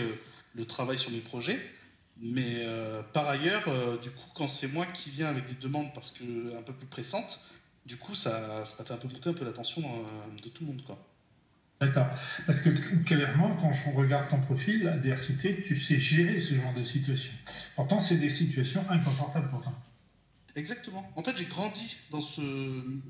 le 0.56 0.66
travail 0.66 0.98
sur 0.98 1.12
mes 1.12 1.20
projets. 1.20 1.60
Mais 2.20 2.58
euh, 2.60 3.02
par 3.14 3.28
ailleurs, 3.28 3.68
euh, 3.68 3.98
du 3.98 4.12
coup, 4.12 4.28
quand 4.36 4.48
c'est 4.48 4.68
moi 4.68 4.86
qui 4.86 5.10
viens 5.10 5.28
avec 5.28 5.46
des 5.48 5.56
demandes 5.56 5.92
parce 5.94 6.12
que 6.12 6.58
un 6.58 6.62
peu 6.62 6.74
plus 6.74 6.88
pressantes, 6.88 7.40
du 7.86 7.98
coup, 7.98 8.14
ça, 8.14 8.64
ça 8.66 8.84
fait 8.86 8.94
un 8.94 8.98
peu 8.98 9.08
monter 9.08 9.30
un 9.30 9.34
peu 9.34 9.46
la 9.46 9.54
tension 9.54 9.82
euh, 9.84 10.42
de 10.44 10.50
tout 10.50 10.64
le 10.64 10.68
monde, 10.72 10.84
quoi. 10.86 11.00
D'accord. 11.80 12.06
Parce 12.46 12.62
que 12.62 12.70
clairement, 13.06 13.56
quand 13.56 13.72
on 13.88 13.92
regarde 13.94 14.30
ton 14.30 14.40
profil, 14.40 15.00
DRCT, 15.04 15.64
tu 15.64 15.76
sais 15.76 15.98
gérer 15.98 16.40
ce 16.40 16.54
genre 16.54 16.74
de 16.76 16.84
situation. 16.84 17.34
Pourtant, 17.76 18.00
c'est 18.00 18.18
des 18.18 18.30
situations 18.30 18.86
inconfortables 18.90 19.50
pour 19.50 19.62
toi. 19.64 19.74
Exactement. 20.56 21.10
En 21.16 21.24
fait, 21.24 21.36
j'ai 21.38 21.46
grandi 21.46 21.98
dans 22.12 22.22
ce 22.22 22.42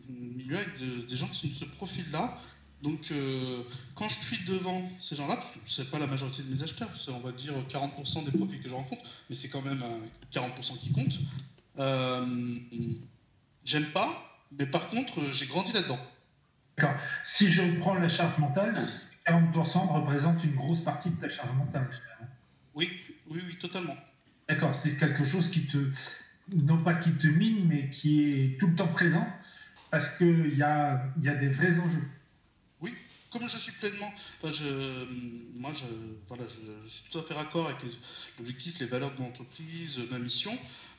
milieu 0.10 0.58
avec 0.58 0.80
de- 0.80 1.02
des 1.02 1.16
gens 1.18 1.28
qui 1.28 1.39
sont 1.39 1.47
de 1.47 1.54
ce 1.54 1.66
profil-là. 1.66 2.38
Donc, 2.82 3.11
euh, 3.11 3.63
quand 3.95 4.09
je 4.09 4.19
suis 4.19 4.43
devant 4.45 4.82
ces 4.99 5.15
gens-là, 5.15 5.36
que 5.38 5.59
c'est 5.65 5.89
pas 5.91 5.99
la 5.99 6.07
majorité 6.07 6.41
de 6.41 6.53
mes 6.53 6.63
acheteurs, 6.63 6.89
c'est 6.97 7.11
on 7.11 7.19
va 7.19 7.32
dire 7.32 7.53
40% 7.69 8.25
des 8.25 8.36
profils 8.36 8.61
que 8.61 8.69
je 8.69 8.73
rencontre, 8.73 9.03
mais 9.29 9.36
c'est 9.36 9.49
quand 9.49 9.61
même 9.61 9.84
un 9.84 9.99
40% 10.32 10.79
qui 10.79 10.91
compte. 10.91 11.19
Euh, 11.79 12.25
J'aime 13.63 13.91
pas, 13.91 14.39
mais 14.57 14.65
par 14.65 14.89
contre, 14.89 15.19
euh, 15.19 15.32
j'ai 15.34 15.45
grandi 15.45 15.71
là-dedans. 15.71 15.99
D'accord. 16.77 16.95
Si 17.23 17.51
je 17.51 17.61
reprends 17.61 17.93
la 17.93 18.09
charge 18.09 18.39
mentale, 18.39 18.88
40% 19.27 19.88
représente 19.88 20.43
une 20.43 20.55
grosse 20.55 20.82
partie 20.82 21.11
de 21.11 21.15
ta 21.15 21.29
charge 21.29 21.53
mentale. 21.55 21.88
finalement. 21.91 22.34
Oui, 22.73 22.89
oui, 23.29 23.41
oui, 23.45 23.57
totalement. 23.59 23.95
D'accord, 24.49 24.73
c'est 24.73 24.97
quelque 24.97 25.23
chose 25.23 25.51
qui 25.51 25.67
te, 25.67 25.77
non 26.63 26.77
pas 26.79 26.95
qui 26.95 27.11
te 27.11 27.27
mine, 27.27 27.67
mais 27.67 27.89
qui 27.91 28.23
est 28.23 28.59
tout 28.59 28.67
le 28.67 28.75
temps 28.75 28.88
présent, 28.88 29.27
parce 29.91 30.09
qu'il 30.17 30.57
y 30.57 30.63
a, 30.63 31.05
y 31.21 31.29
a 31.29 31.36
des 31.36 31.49
vrais 31.49 31.79
enjeux. 31.79 32.07
Comme 33.32 33.47
je 33.47 33.57
suis 33.57 33.71
pleinement, 33.71 34.13
enfin, 34.41 34.51
je, 34.53 35.05
moi, 35.57 35.71
je, 35.73 35.86
voilà, 36.27 36.43
je, 36.47 36.59
je 36.86 36.89
suis 36.89 37.03
tout 37.09 37.17
à 37.19 37.23
fait 37.23 37.34
raccord 37.34 37.67
avec 37.69 37.77
l'objectif, 38.38 38.77
les 38.79 38.86
valeurs 38.88 39.15
de 39.15 39.21
mon 39.21 39.29
entreprise, 39.29 39.99
ma 40.11 40.19
mission. 40.19 40.51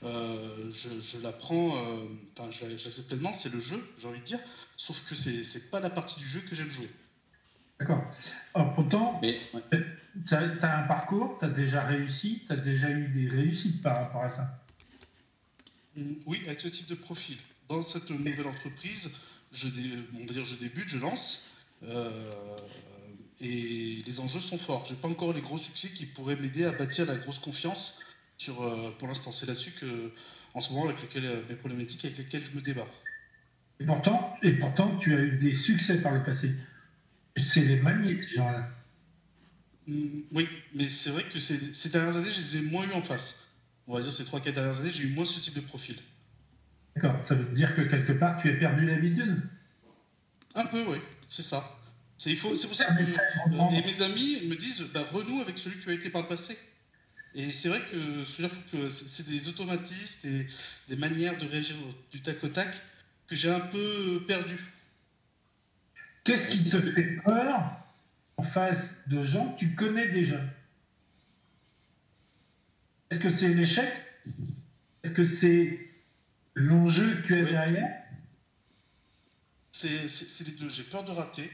Euh, 0.03 0.71
je, 0.73 0.89
je 1.03 1.19
la 1.19 1.33
prends, 1.33 1.77
euh, 1.77 2.07
enfin, 2.37 2.51
je, 2.51 2.65
la- 2.65 2.77
je 2.77 2.85
l'accepte 2.87 3.09
pleinement. 3.09 3.35
C'est 3.35 3.53
le 3.53 3.61
jeu, 3.61 3.87
j'ai 4.01 4.09
envie 4.09 4.21
de 4.21 4.25
dire. 4.25 4.41
Sauf 4.79 5.05
que 5.05 5.15
c'est, 5.15 5.45
c'est 5.45 5.71
pas 5.71 5.79
la 5.81 5.91
partie 5.91 6.19
du 6.19 6.27
jeu 6.27 6.41
que 6.41 6.55
j'aime 6.55 6.71
jouer. 6.71 6.89
D'accord. 7.79 8.03
Alors, 8.55 8.73
pourtant, 8.75 9.19
Mais 9.21 9.39
tu 10.27 10.35
as, 10.35 10.79
un 10.79 10.83
parcours, 10.85 11.37
tu 11.39 11.45
as 11.45 11.49
déjà 11.51 11.83
réussi, 11.85 12.41
tu 12.47 12.53
as 12.53 12.57
déjà 12.57 12.89
eu 12.91 13.09
des 13.09 13.29
réussites 13.29 13.83
par 13.83 13.97
rapport 13.97 14.23
à 14.23 14.31
ça. 14.31 14.59
Mm, 15.97 16.15
Oui, 16.25 16.41
avec 16.47 16.63
ce 16.63 16.69
type 16.69 16.87
de 16.87 16.95
profil. 16.95 17.37
Dans 17.69 17.83
cette 17.83 18.09
nouvelle 18.11 18.47
entreprise, 18.47 19.11
je, 19.53 19.69
dé- 19.69 19.99
on 20.15 20.25
va 20.25 20.33
dire, 20.33 20.45
je 20.45 20.57
débute, 20.57 20.89
je 20.89 20.99
lance. 20.99 21.45
Euh, 21.85 22.09
et 23.41 24.03
les 24.07 24.21
enjeux 24.21 24.41
sont 24.41 24.59
forts. 24.59 24.87
J'ai 24.89 24.95
pas 24.95 25.09
encore 25.09 25.33
les 25.33 25.41
gros 25.41 25.59
succès 25.59 25.89
qui 25.89 26.07
pourraient 26.07 26.37
m'aider 26.37 26.65
à 26.65 26.73
bâtir 26.73 27.07
la 27.07 27.17
grosse 27.17 27.41
confiance 27.41 28.01
sur, 28.37 28.63
euh, 28.63 28.95
pour 28.99 29.09
l'instant. 29.09 29.33
C'est 29.33 29.47
là-dessus 29.47 29.73
que, 29.73 30.13
en 30.55 30.61
ce 30.61 30.73
moment, 30.73 30.87
avec 30.87 31.03
lesquels, 31.03 31.27
euh, 31.27 31.43
mes 31.49 31.57
problématiques 31.57 32.05
avec 32.05 32.19
lesquelles 32.19 32.45
je 32.45 32.57
me 32.57 32.63
débat. 32.63 32.87
Et 33.81 33.85
pourtant, 33.85 34.37
et 34.43 34.53
pourtant, 34.53 34.97
tu 34.97 35.15
as 35.15 35.21
eu 35.21 35.39
des 35.39 35.55
succès 35.55 36.01
par 36.01 36.13
le 36.13 36.23
passé. 36.23 36.53
C'est 37.37 37.65
les 37.65 37.81
manier, 37.81 38.21
ces 38.23 38.37
gens-là. 38.37 38.69
Mm, 39.89 40.21
oui, 40.31 40.49
mais 40.75 40.89
c'est 40.89 41.11
vrai 41.11 41.25
que 41.25 41.41
ces, 41.41 41.75
ces 41.75 41.89
dernières 41.89 42.17
années, 42.17 42.33
je 42.33 42.41
les 42.41 42.57
ai 42.59 42.63
moins 42.63 42.87
eu 42.89 42.93
en 42.93 43.03
face. 43.03 43.49
On 43.89 43.95
va 43.95 44.03
dire 44.03 44.13
ces 44.13 44.23
3-4 44.23 44.53
dernières 44.53 44.81
années, 44.81 44.93
j'ai 44.93 45.05
eu 45.05 45.15
moins 45.15 45.27
ce 45.27 45.41
type 45.41 45.55
de 45.55 45.61
profil. 45.61 45.97
D'accord, 46.95 47.25
ça 47.25 47.35
veut 47.35 47.53
dire 47.55 47.75
que 47.75 47.83
quelque 47.83 48.13
part, 48.13 48.41
tu 48.41 48.51
as 48.51 48.55
perdu 48.55 48.87
l'habitude 48.87 49.43
Un 50.55 50.67
peu, 50.67 50.85
oui, 50.87 50.99
c'est 51.33 51.43
ça. 51.43 51.79
C'est 52.19 52.37
pour 52.37 52.57
ça 52.57 52.85
que 52.85 53.03
euh, 53.03 53.71
et 53.71 53.83
mes 53.83 54.03
amis 54.03 54.47
me 54.47 54.55
disent 54.55 54.83
bah, 54.93 55.09
renoue 55.11 55.41
avec 55.41 55.57
celui 55.57 55.79
que 55.79 55.85
tu 55.85 55.91
as 55.91 55.95
été 55.95 56.11
par 56.11 56.23
le 56.23 56.29
passé. 56.29 56.59
Et 57.35 57.51
c'est 57.53 57.69
vrai 57.69 57.81
que 57.91 58.23
c'est 58.25 59.27
des 59.27 59.49
automatismes, 59.49 60.19
des, 60.23 60.47
des, 60.89 60.97
manières 60.97 61.39
de 61.39 61.47
réagir 61.47 61.75
du 62.13 62.21
tac 62.21 62.45
au 62.45 62.49
tac 62.49 62.69
que 63.27 63.35
j'ai 63.35 63.51
un 63.51 63.61
peu 63.61 64.23
perdu. 64.29 64.61
Qu'est-ce 66.25 66.49
qui 66.49 66.69
te 66.69 66.79
fait 66.79 67.17
peur 67.25 67.79
en 68.37 68.43
face 68.43 68.95
de 69.07 69.25
gens 69.25 69.49
que 69.55 69.61
tu 69.61 69.75
connais 69.75 70.09
déjà? 70.09 70.39
Est-ce 73.11 73.21
que 73.21 73.31
c'est 73.31 73.55
l'échec 73.55 73.91
Est-ce 75.03 75.13
que 75.13 75.25
c'est 75.25 75.91
l'enjeu 76.55 77.23
que 77.23 77.27
tu 77.27 77.35
as 77.37 77.45
derrière? 77.45 78.02
C'est 79.83 80.45
les 80.47 80.53
deux. 80.53 80.69
J'ai 80.69 80.85
peur 80.85 81.05
de 81.05 81.11
rater. 81.11 81.51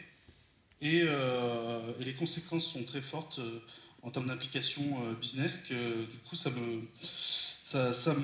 Euh, 0.84 1.92
et, 1.98 2.04
les 2.04 2.14
conséquences 2.14 2.66
sont 2.66 2.84
très 2.84 3.02
fortes 3.02 3.40
euh, 3.40 3.60
en 4.02 4.10
termes 4.10 4.28
d'implication 4.28 4.82
euh, 5.02 5.14
business 5.14 5.58
que 5.68 5.74
du 5.74 6.18
coup 6.28 6.36
ça 6.36 6.50
me 6.50 6.82
ça, 6.94 7.92
ça 7.92 8.14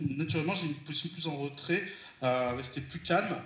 naturellement 0.00 0.54
j'ai 0.54 0.66
une 0.66 0.74
position 0.76 1.10
plus 1.10 1.26
en 1.26 1.36
retrait 1.36 1.84
à 2.22 2.52
rester 2.52 2.80
plus 2.80 3.00
calme 3.00 3.36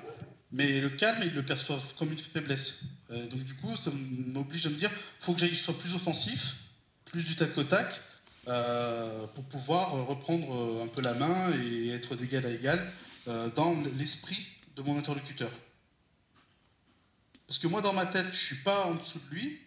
mais 0.52 0.80
le 0.80 0.90
calme 0.90 1.20
ils 1.24 1.34
le 1.34 1.44
perçoivent 1.44 1.94
comme 1.98 2.12
une 2.12 2.18
faiblesse 2.18 2.74
donc 3.08 3.42
du 3.42 3.54
coup 3.54 3.74
ça 3.74 3.90
m'oblige 3.92 4.66
à 4.66 4.70
me 4.70 4.76
dire 4.76 4.90
faut 5.18 5.34
que 5.34 5.40
j'aille 5.40 5.56
soit 5.56 5.76
plus 5.76 5.94
offensif 5.94 6.54
plus 7.06 7.24
du 7.24 7.34
tac 7.34 7.58
au 7.58 7.64
tac 7.64 8.00
pour 9.34 9.44
pouvoir 9.44 10.06
reprendre 10.06 10.82
un 10.82 10.88
peu 10.88 11.02
la 11.02 11.14
main 11.14 11.52
et 11.60 11.88
être 11.90 12.14
d'égal 12.14 12.46
à 12.46 12.50
égal 12.50 12.92
dans 13.26 13.82
l'esprit 13.98 14.46
de 14.76 14.82
mon 14.82 14.98
interlocuteur 14.98 15.50
parce 17.50 17.58
que 17.58 17.66
moi, 17.66 17.80
dans 17.80 17.92
ma 17.92 18.06
tête, 18.06 18.28
je 18.30 18.46
suis 18.46 18.62
pas 18.62 18.84
en 18.84 18.94
dessous 18.94 19.18
de 19.28 19.34
lui. 19.34 19.58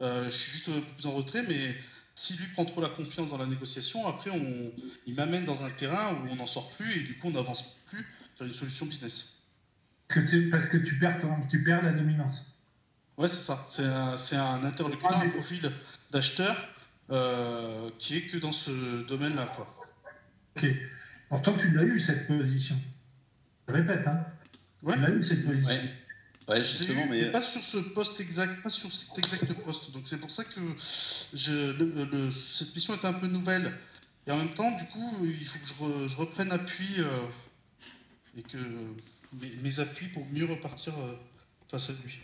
Euh, 0.00 0.28
je 0.28 0.36
suis 0.36 0.50
juste 0.50 0.68
un 0.68 0.80
peu 0.80 0.94
plus 0.96 1.06
en 1.06 1.12
retrait, 1.12 1.44
mais 1.46 1.76
si 2.16 2.34
lui 2.34 2.48
prend 2.48 2.64
trop 2.64 2.80
la 2.80 2.88
confiance 2.88 3.30
dans 3.30 3.38
la 3.38 3.46
négociation, 3.46 4.08
après, 4.08 4.30
on, 4.30 4.72
il 5.06 5.14
m'amène 5.14 5.44
dans 5.44 5.62
un 5.62 5.70
terrain 5.70 6.12
où 6.12 6.28
on 6.28 6.34
n'en 6.34 6.48
sort 6.48 6.70
plus 6.70 6.92
et 6.92 7.00
du 7.04 7.16
coup, 7.16 7.28
on 7.28 7.30
n'avance 7.30 7.62
plus 7.86 8.04
vers 8.36 8.48
une 8.48 8.54
solution 8.54 8.86
business. 8.86 9.32
Que 10.08 10.50
parce 10.50 10.66
que 10.66 10.76
tu 10.76 10.98
perds, 10.98 11.20
tu 11.48 11.62
perds 11.62 11.84
la 11.84 11.92
dominance. 11.92 12.44
Ouais, 13.16 13.28
c'est 13.28 13.36
ça. 13.36 13.64
C'est 13.68 13.84
un, 13.84 14.16
un, 14.36 14.64
interlocuteur, 14.64 15.12
ah, 15.14 15.22
un 15.22 15.30
profil 15.30 15.72
d'acheteur 16.10 16.68
euh, 17.10 17.90
qui 18.00 18.16
est 18.16 18.26
que 18.26 18.38
dans 18.38 18.50
ce 18.50 19.06
domaine-là. 19.06 19.52
Ok. 20.56 20.66
Pourtant, 21.28 21.56
tu 21.56 21.70
l'as 21.70 21.84
eu, 21.84 22.00
cette 22.00 22.26
position. 22.26 22.76
Je 23.68 23.72
répète, 23.72 24.06
hein. 24.06 24.24
Ouais. 24.82 24.94
Tu 24.94 25.00
l'as 25.00 25.10
eu, 25.10 25.22
cette 25.22 25.44
position. 25.44 25.68
Ouais. 25.68 25.90
Ouais, 26.46 26.62
justement, 26.62 27.06
mais... 27.08 27.30
pas 27.30 27.40
sur 27.40 27.64
ce 27.64 27.78
poste 27.78 28.20
exact, 28.20 28.62
pas 28.62 28.68
sur 28.68 28.92
cet 28.92 29.16
exact 29.16 29.50
poste. 29.64 29.90
Donc 29.92 30.06
c'est 30.06 30.18
pour 30.18 30.30
ça 30.30 30.44
que 30.44 30.60
je, 31.32 32.30
cette 32.30 32.74
mission 32.74 32.94
est 32.94 33.06
un 33.06 33.14
peu 33.14 33.26
nouvelle. 33.26 33.72
Et 34.26 34.30
en 34.30 34.36
même 34.36 34.52
temps, 34.52 34.70
du 34.76 34.84
coup, 34.86 35.24
il 35.24 35.46
faut 35.46 35.58
que 35.58 36.08
je, 36.08 36.16
reprenne 36.16 36.52
appui 36.52 36.96
euh, 36.98 37.26
et 38.36 38.42
que 38.42 38.58
mes, 39.62 39.80
appuis 39.80 40.08
pour 40.08 40.26
mieux 40.32 40.44
repartir 40.44 40.94
euh, 40.98 41.14
face 41.70 41.90
à 41.90 41.92
lui. 42.04 42.18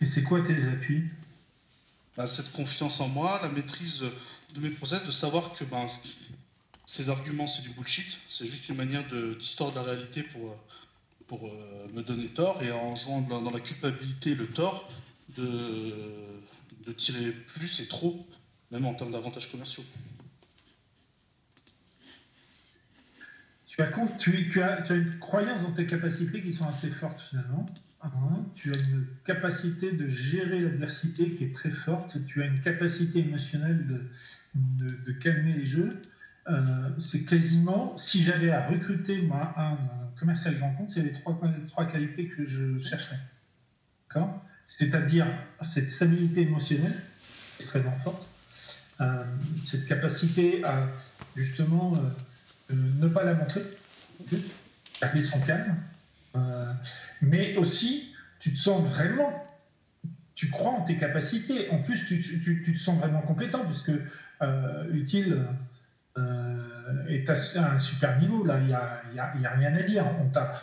Et 0.00 0.06
c'est 0.06 0.22
quoi 0.22 0.42
tes 0.42 0.62
appuis? 0.64 1.04
Bah, 2.16 2.26
Cette 2.26 2.52
confiance 2.52 3.00
en 3.00 3.08
moi, 3.08 3.40
la 3.42 3.48
maîtrise 3.48 4.04
de 4.54 4.60
mes 4.60 4.70
process, 4.70 5.04
de 5.04 5.10
savoir 5.10 5.54
que 5.54 5.64
ben, 5.64 5.86
ces 6.86 7.08
arguments 7.08 7.48
c'est 7.48 7.62
du 7.62 7.70
bullshit, 7.70 8.18
c'est 8.30 8.46
juste 8.46 8.68
une 8.68 8.76
manière 8.76 9.08
de 9.10 9.36
la 9.74 9.82
réalité 9.82 10.22
pour, 10.22 10.56
pour 11.26 11.48
euh, 11.48 11.88
me 11.92 12.02
donner 12.02 12.28
tort 12.28 12.62
et 12.62 12.70
en 12.70 12.94
jouant 12.94 13.20
dans 13.20 13.50
la 13.50 13.60
culpabilité 13.60 14.34
le 14.34 14.46
tort 14.46 14.88
de, 15.36 15.92
de 16.86 16.92
tirer 16.92 17.32
plus 17.32 17.80
et 17.80 17.88
trop, 17.88 18.24
même 18.70 18.86
en 18.86 18.94
termes 18.94 19.10
d'avantages 19.10 19.50
commerciaux. 19.50 19.84
Tu 23.66 23.82
as, 23.82 23.90
tu, 24.16 24.62
as, 24.62 24.94
une 24.94 25.18
croyance 25.18 25.60
dans 25.60 25.72
tes 25.72 25.86
capacités 25.86 26.40
qui 26.40 26.52
sont 26.52 26.66
assez 26.66 26.88
fortes 26.88 27.20
finalement. 27.28 27.66
Tu 28.54 28.72
as 28.72 28.78
une 28.78 29.06
capacité 29.24 29.92
de 29.92 30.06
gérer 30.06 30.60
l'adversité 30.60 31.34
qui 31.34 31.44
est 31.44 31.52
très 31.52 31.72
forte. 31.72 32.16
Tu 32.26 32.42
as 32.42 32.46
une 32.46 32.60
capacité 32.60 33.18
émotionnelle 33.18 33.86
de, 34.54 34.88
de 35.04 35.12
calmer 35.12 35.52
les 35.52 35.66
jeux. 35.66 36.00
Euh, 36.48 36.90
c'est 36.98 37.24
quasiment, 37.24 37.96
si 37.98 38.22
j'avais 38.22 38.52
à 38.52 38.66
recruter 38.68 39.20
moi, 39.22 39.52
un, 39.56 39.76
commercial 40.18 40.56
grand 40.56 40.72
compte, 40.74 40.90
c'est 40.90 41.02
les 41.02 41.12
trois, 41.12 41.86
qualités 41.86 42.26
que 42.26 42.44
je 42.44 42.78
chercherais. 42.80 43.18
C'est-à-dire 44.66 45.26
cette 45.60 45.92
stabilité 45.92 46.40
émotionnelle 46.42 47.02
extrêmement 47.60 47.96
forte, 47.98 48.26
euh, 49.02 49.22
cette 49.64 49.86
capacité 49.86 50.64
à 50.64 50.88
justement 51.36 51.92
euh, 52.70 52.74
ne 52.74 53.08
pas 53.08 53.24
la 53.24 53.34
montrer, 53.34 53.62
garder 55.02 55.22
son 55.22 55.40
calme, 55.40 55.76
mais 57.20 57.56
aussi 57.56 58.14
tu 58.40 58.54
te 58.54 58.58
sens 58.58 58.88
vraiment, 58.88 59.46
tu 60.34 60.48
crois 60.48 60.72
en 60.72 60.82
tes 60.82 60.96
capacités, 60.96 61.68
en 61.68 61.82
plus 61.82 62.06
tu 62.06 62.72
te 62.72 62.78
sens 62.78 62.98
vraiment 62.98 63.20
compétent, 63.20 63.66
puisque 63.66 63.92
utile 64.92 65.44
euh, 66.18 67.06
est 67.08 67.28
à 67.28 67.72
un 67.72 67.78
super 67.78 68.18
niveau. 68.18 68.44
Là, 68.44 68.58
il 68.60 68.66
n'y 68.66 68.72
a, 68.72 69.50
a, 69.50 69.54
rien 69.54 69.74
à 69.74 69.82
dire. 69.82 70.04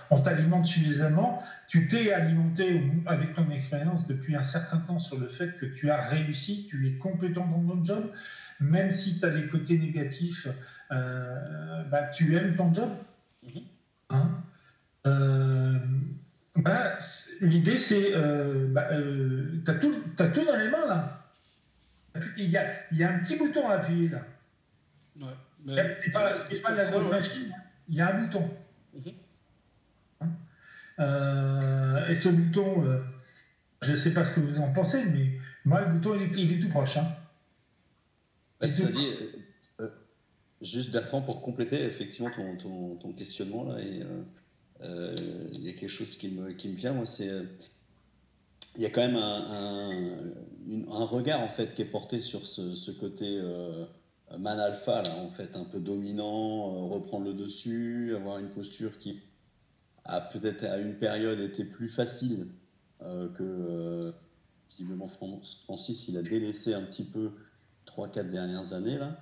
On 0.10 0.22
t'alimente 0.22 0.66
suffisamment. 0.66 1.44
Tu 1.68 1.88
t'es 1.88 2.12
alimenté 2.12 2.82
avec 3.06 3.36
ton 3.36 3.50
expérience 3.52 4.08
depuis 4.08 4.36
un 4.36 4.42
certain 4.42 4.78
temps 4.78 5.00
sur 5.00 5.20
le 5.20 5.28
fait 5.28 5.58
que 5.60 5.66
tu 5.66 5.92
as 5.92 6.02
réussi, 6.02 6.68
tu 6.70 6.88
es 6.88 6.94
compétent 6.94 7.46
dans 7.46 7.76
ton 7.76 7.86
job. 7.86 8.12
Même 8.60 8.90
si 8.90 9.20
tu 9.20 9.26
as 9.26 9.30
les 9.30 9.48
côtés 9.48 9.78
négatifs, 9.78 10.48
euh, 10.92 11.84
bah, 11.92 12.04
tu 12.04 12.36
aimes 12.36 12.56
ton 12.56 12.74
job. 12.74 12.90
Mm-hmm. 13.46 13.64
Hein? 14.10 14.44
Euh, 15.06 15.78
bah, 16.56 16.98
L'idée, 17.42 17.78
c'est. 17.78 18.14
Bah, 18.70 18.88
tu 18.90 19.64
as, 19.68 19.72
as, 19.72 20.28
tout 20.30 20.46
dans 20.46 20.56
les 20.56 20.70
mains 20.70 20.88
là. 20.88 21.20
Il 22.38 22.50
y 22.50 22.58
a, 22.58 22.66
il 22.92 22.98
y 22.98 23.04
a 23.04 23.12
un 23.12 23.20
petit 23.20 23.38
bouton 23.38 23.68
à 23.70 23.76
appuyer 23.76 24.10
là. 24.10 24.20
Ouais, 25.22 25.98
c'est 26.04 26.12
pas, 26.12 26.46
pas 26.64 26.76
la 26.76 26.92
bonne 26.92 27.10
machine, 27.10 27.54
il 27.88 27.96
y 27.96 28.02
a 28.02 28.16
un 28.16 28.22
bouton. 28.22 28.50
Mhm. 28.94 29.14
Hein 30.22 30.30
euh, 31.00 32.08
et 32.08 32.16
ce 32.16 32.30
bouton, 32.30 32.84
euh, 32.86 33.00
je 33.82 33.92
ne 33.92 33.96
sais 33.96 34.12
pas 34.12 34.24
ce 34.24 34.36
que 34.36 34.40
vous 34.40 34.60
en 34.60 34.74
pensez, 34.74 35.04
mais 35.06 35.38
moi, 35.66 35.82
le 35.82 35.94
bouton, 35.94 36.16
il 36.16 36.24
est, 36.24 36.42
il 36.42 36.54
est 36.54 36.60
tout 36.60 36.70
proche. 36.70 36.98
Hein. 36.98 37.08
dit, 38.62 39.14
euh, 39.80 39.90
juste 40.62 40.92
Bertrand, 40.92 41.22
pour 41.22 41.42
compléter 41.42 41.84
effectivement 41.84 42.32
ton, 42.32 42.56
ton, 42.58 42.96
ton 42.96 43.14
questionnement, 43.14 43.64
là, 43.66 43.80
et, 43.80 44.02
il 45.54 45.62
y 45.62 45.70
a 45.70 45.74
quelque 45.74 45.88
chose 45.88 46.18
qui 46.18 46.30
me, 46.30 46.52
qui 46.54 46.70
me 46.70 46.76
vient, 46.76 46.92
moi, 46.92 47.06
c'est. 47.06 47.30
il 48.76 48.82
y 48.82 48.86
a 48.86 48.90
quand 48.90 49.00
même 49.00 49.16
un, 49.16 49.90
un, 49.90 50.92
un, 50.92 51.06
regard 51.06 51.40
en 51.40 51.48
fait 51.48 51.74
qui 51.74 51.84
est 51.84 51.86
porté 51.86 52.20
sur 52.20 52.46
ce, 52.46 52.76
ce 52.76 52.92
côté 52.92 53.40
man 54.38 54.60
alpha, 54.60 55.02
là, 55.04 55.16
en 55.18 55.30
fait, 55.30 55.56
un 55.56 55.64
peu 55.64 55.80
dominant, 55.80 56.76
euh, 56.76 56.94
reprendre 56.94 57.26
le 57.26 57.34
dessus, 57.34 58.16
avoir 58.16 58.40
une 58.40 58.50
posture 58.50 58.98
qui 58.98 59.22
a 60.06 60.22
peut-être 60.22 60.64
à 60.66 60.78
une 60.78 60.96
période 60.96 61.40
été 61.40 61.64
plus 61.64 61.88
facile 61.88 62.48
euh, 63.02 63.30
que 63.30 63.44
euh, 63.44 64.12
visiblement 64.70 65.08
Francis, 65.66 66.08
il 66.08 66.18
a 66.18 66.24
délaissé 66.24 66.74
un 66.74 66.82
petit 66.84 67.04
peu 67.04 67.32
3-4 67.86 68.30
dernières 68.30 68.74
années 68.74 68.98
là. 68.98 69.18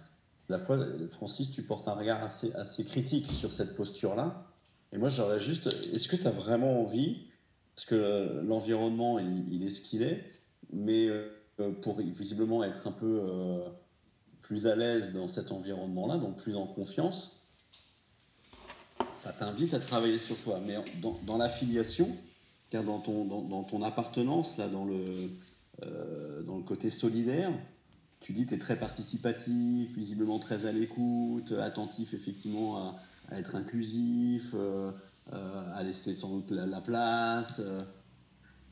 La 0.49 0.59
fois, 0.59 0.84
Francis, 1.12 1.51
tu 1.51 1.64
portes 1.64 1.88
un 1.88 1.93
regard 1.93 2.24
assez, 2.24 2.53
assez 2.55 2.84
critique 2.84 3.28
sur 3.28 3.53
cette 3.53 3.76
posture-là. 3.76 4.45
Et 4.91 4.97
moi, 4.97 5.07
j'aurais 5.07 5.39
juste, 5.39 5.68
est-ce 5.68 6.09
que 6.09 6.18
tu 6.18 6.28
as 6.28 6.32
vraiment 6.32 6.82
envie, 6.82 7.28
parce 7.74 7.86
que 7.86 8.41
l'environnement, 8.45 9.18
il, 9.18 9.53
il, 9.53 9.66
est 9.66 9.70
ce 9.70 9.80
qu'il 9.80 10.01
est, 10.01 10.30
mais 10.74 11.07
pour 11.82 12.01
visiblement 12.01 12.66
être 12.66 12.86
un 12.86 12.91
peu 12.91 13.22
plus 14.52 14.68
à 14.68 14.76
l'aise 14.76 15.14
dans 15.14 15.30
cet 15.30 15.54
environnement-là, 15.54 16.18
donc 16.18 16.36
plus 16.36 16.58
en 16.58 16.68
confiance, 16.68 17.47
ça 19.24 19.32
t'invite 19.32 19.74
à 19.74 19.80
travailler 19.80 20.18
sur 20.18 20.36
toi. 20.39 20.60
Mais 20.60 20.76
dans, 21.26 21.38
l'affiliation, 21.38 22.10
car 22.70 22.84
dans 22.84 22.99
ton, 22.99 23.24
dans, 23.24 23.64
ton 23.64 23.82
appartenance, 23.82 24.58
là, 24.58 24.68
dans 24.68 24.84
le, 24.84 25.30
euh, 25.84 26.43
dans 26.43 26.58
le 26.58 26.64
côté 26.64 26.89
solidaire, 26.89 27.54
tu 28.20 28.34
dis 28.34 28.43
que 28.43 28.49
tu 28.49 28.56
es 28.56 28.60
très 28.60 28.78
participatif, 28.78 29.95
visiblement 29.95 30.38
très 30.38 30.66
à 30.66 30.74
l'écoute, 30.74 31.54
attentif 31.54 32.14
effectivement 32.14 32.91
à, 33.30 33.39
être 33.39 33.56
inclusif, 33.56 34.54
à 35.32 35.82
laisser 35.82 36.14
sans 36.14 36.30
doute 36.30 36.52
la, 36.52 36.82
place. 36.82 37.62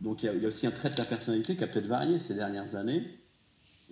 Donc 0.02 0.24
il 0.24 0.42
y, 0.42 0.44
a 0.44 0.48
aussi 0.50 0.68
un 0.68 0.72
trait 0.72 0.90
de 0.90 0.96
ta 0.96 1.06
personnalité 1.06 1.56
qui 1.56 1.64
a 1.64 1.68
peut-être 1.68 1.88
varié 1.88 2.20
ces 2.20 2.36
dernières 2.36 2.76
années. 2.76 3.19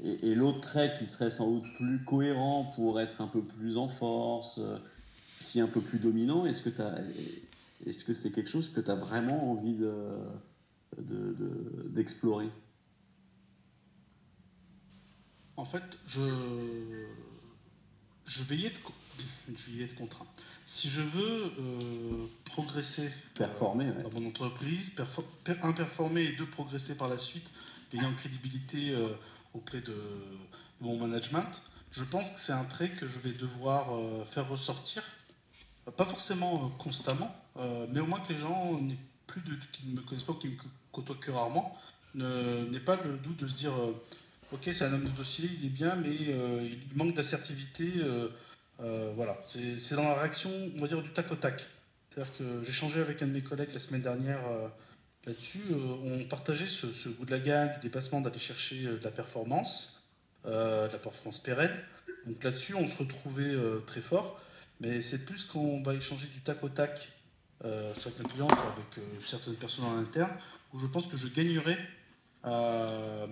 Et, 0.04 0.36
l'autre 0.36 0.62
trait 0.62 0.94
qui 0.98 1.06
serait 1.08 1.32
sans 1.32 1.52
doute 1.52 1.74
plus 1.76 2.04
cohérent 2.04 2.72
pour 2.76 3.02
être 3.02 3.20
un 3.22 3.28
peu 3.28 3.42
plus 3.42 3.78
en 3.78 3.88
force, 3.88 4.60
si 5.40 5.60
un 5.60 5.68
peu 5.68 5.82
plus 5.82 6.00
dominant, 6.00 6.46
est-ce 6.46 6.62
que 6.62 8.14
c'est 8.14 8.32
quelque 8.32 8.50
chose 8.50 8.70
que 8.70 8.80
tu 8.80 8.92
as 8.92 8.96
vraiment 8.96 9.52
envie 9.52 9.78
d'explorer 11.96 12.46
de, 12.46 12.52
En 15.58 15.66
fait, 15.66 15.84
je, 16.06 17.08
je, 18.28 18.44
vais 18.44 18.58
y 18.58 18.66
être, 18.68 18.80
je 19.48 19.72
vais 19.72 19.78
y 19.80 19.84
être 19.84 19.96
contraint. 19.96 20.28
Si 20.68 20.90
je 20.90 21.02
veux 21.02 21.54
euh, 21.60 22.28
progresser 22.46 23.10
performer, 23.36 23.90
dans 24.04 24.20
mon 24.20 24.28
entreprise, 24.28 24.92
un, 25.64 25.74
performer 25.74 26.24
et 26.24 26.32
deux, 26.34 26.46
progresser 26.46 26.96
par 26.96 27.08
la 27.08 27.18
suite, 27.18 27.50
gagner 27.92 28.06
en 28.06 28.14
crédibilité 28.14 28.92
euh, 28.92 29.10
auprès 29.58 29.82
de, 29.82 29.96
mon 30.82 30.98
management, 30.98 31.50
je 31.92 32.04
pense 32.04 32.30
que 32.30 32.40
c'est 32.40 32.54
un 32.54 32.66
trait 32.66 32.90
que 32.90 33.08
je 33.08 33.20
vais 33.20 33.34
devoir 33.34 33.96
euh, 33.96 34.24
faire 34.26 34.48
ressortir, 34.48 35.04
pas 35.96 36.06
forcément 36.06 36.70
constamment, 36.78 37.34
mais 37.90 38.02
au 38.02 38.06
moins 38.06 38.20
que 38.20 38.34
les 38.34 38.40
gens 38.40 38.78
plus 39.26 39.42
qui 39.72 39.88
ne 39.88 39.96
me 39.96 40.02
connaissent 40.02 40.26
pas 40.26 40.34
ou 40.34 40.36
qui 40.36 40.50
me 40.50 40.56
côtoient 40.92 41.16
que 41.16 41.32
rarement, 41.32 41.76
n'aient 42.14 42.80
pas 42.82 42.98
le 42.98 43.18
doute 43.18 43.38
de 43.38 43.48
se 43.48 43.56
dire 43.56 43.72
ok, 44.52 44.64
c'est 44.64 44.84
un 44.84 44.94
homme 44.94 45.06
de 45.06 45.12
dossier, 45.12 45.50
il 45.60 45.66
est 45.66 45.70
bien, 45.70 45.96
mais 45.96 46.14
il 46.14 46.98
manque 46.98 47.16
d'assertivité. 47.16 48.04
Euh, 48.80 49.12
voilà, 49.16 49.38
c'est 49.48 49.96
dans 49.96 50.04
la 50.04 50.16
réaction, 50.16 50.52
on 50.76 50.82
va 50.82 50.88
dire, 50.88 51.02
du 51.02 51.10
tac 51.10 51.32
au 51.32 51.36
tac. 51.36 51.66
J'ai 52.64 52.72
changé 52.72 53.00
avec 53.00 53.22
un 53.22 53.28
de 53.28 53.32
mes 53.32 53.42
collègues 53.42 53.72
la 53.74 53.80
semaine 53.80 54.02
dernière 54.02 54.46
euh, 54.48 54.68
là-dessus. 55.28 55.64
Euh, 55.72 56.22
on 56.24 56.28
partageait 56.28 56.68
ce, 56.68 57.10
goût 57.10 57.26
de 57.26 57.32
la 57.32 57.40
gagne, 57.40 57.74
du 57.74 57.80
dépassement, 57.82 58.22
d'aller 58.22 58.40
chercher 58.40 58.84
de 58.84 59.04
la 59.04 59.12
performance, 59.12 60.04
de 60.46 60.52
la 60.92 60.98
performance 60.98 61.40
pérenne. 61.40 61.76
Donc 62.26 62.44
là-dessus, 62.44 62.74
on 62.74 62.88
se 62.88 62.98
retrouvait 62.98 63.56
très 63.86 64.02
fort. 64.02 64.42
Mais 64.80 65.02
c'est 65.02 65.26
plus 65.26 65.44
quand 65.46 65.60
on 65.60 65.82
va 65.82 65.94
échanger 65.94 66.28
du 66.28 66.40
tac 66.42 66.64
au 66.64 66.70
tac, 66.70 67.12
avec 67.64 68.28
clients, 68.30 68.48
soit 68.50 68.74
avec 68.74 69.00
certaines 69.22 69.56
personnes 69.56 69.86
en 69.86 69.98
interne, 69.98 70.32
où 70.74 70.80
je 70.80 70.88
pense 70.88 71.08
que 71.08 71.18
je 71.18 71.28
gagnerais 71.28 71.78
à, 72.44 73.26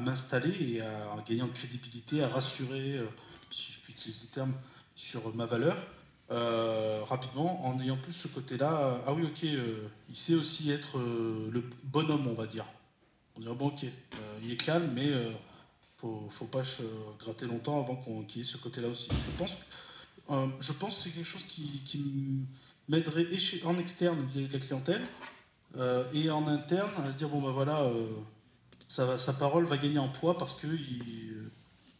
m'installer 0.00 0.76
et 0.76 0.80
à, 0.80 1.22
gagner 1.28 1.42
en 1.42 1.48
crédibilité, 1.48 2.22
à 2.22 2.28
rassurer 2.28 3.00
ces 3.96 4.26
termes 4.28 4.54
sur 4.94 5.34
ma 5.34 5.46
valeur, 5.46 5.76
euh, 6.30 7.02
rapidement, 7.04 7.66
en 7.66 7.80
ayant 7.80 7.96
plus 7.96 8.12
ce 8.12 8.28
côté-là, 8.28 8.72
euh, 8.72 8.98
ah 9.06 9.12
oui, 9.12 9.24
ok, 9.24 9.44
euh, 9.44 9.88
il 10.08 10.16
sait 10.16 10.34
aussi 10.34 10.70
être 10.70 10.98
le 10.98 11.64
bonhomme, 11.84 12.28
on 12.28 12.34
va 12.34 12.46
dire. 12.46 12.66
On 13.36 13.40
dirait, 13.40 13.54
bon, 13.54 13.68
ok, 13.68 13.84
il 14.42 14.52
est 14.52 14.56
calme, 14.56 14.90
mais 14.94 15.10
faut, 15.98 16.28
faut 16.30 16.46
pas 16.46 16.62
gratter 17.18 17.46
longtemps 17.46 17.80
avant 17.80 17.96
qu'il 17.96 18.38
y 18.38 18.40
ait 18.40 18.44
ce 18.44 18.56
côté-là 18.58 18.88
aussi. 18.88 19.08
Je 19.10 19.38
pense, 19.38 19.56
je 20.60 20.72
pense 20.72 20.96
que 20.96 21.02
c'est 21.02 21.10
quelque 21.10 21.24
chose 21.24 21.44
qui, 21.44 21.82
m'aiderait 22.88 23.26
en 23.64 23.78
externe 23.78 24.20
vis-à-vis 24.24 24.48
de 24.48 24.52
la 24.52 24.58
clientèle 24.58 25.02
et 26.12 26.30
en 26.30 26.46
interne 26.48 26.90
à 27.04 27.12
dire, 27.12 27.28
bon, 27.28 27.40
ben 27.40 27.50
voilà, 27.50 27.88
sa, 28.88 29.16
sa, 29.16 29.32
parole 29.32 29.64
va 29.64 29.78
gagner 29.78 29.98
en 29.98 30.08
poids 30.08 30.36
parce 30.36 30.54
que, 30.54 30.66
il, 30.66 31.50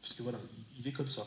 parce 0.00 0.12
que 0.12 0.22
voilà, 0.22 0.38
il 0.78 0.86
est 0.86 0.92
comme 0.92 1.10
ça. 1.10 1.24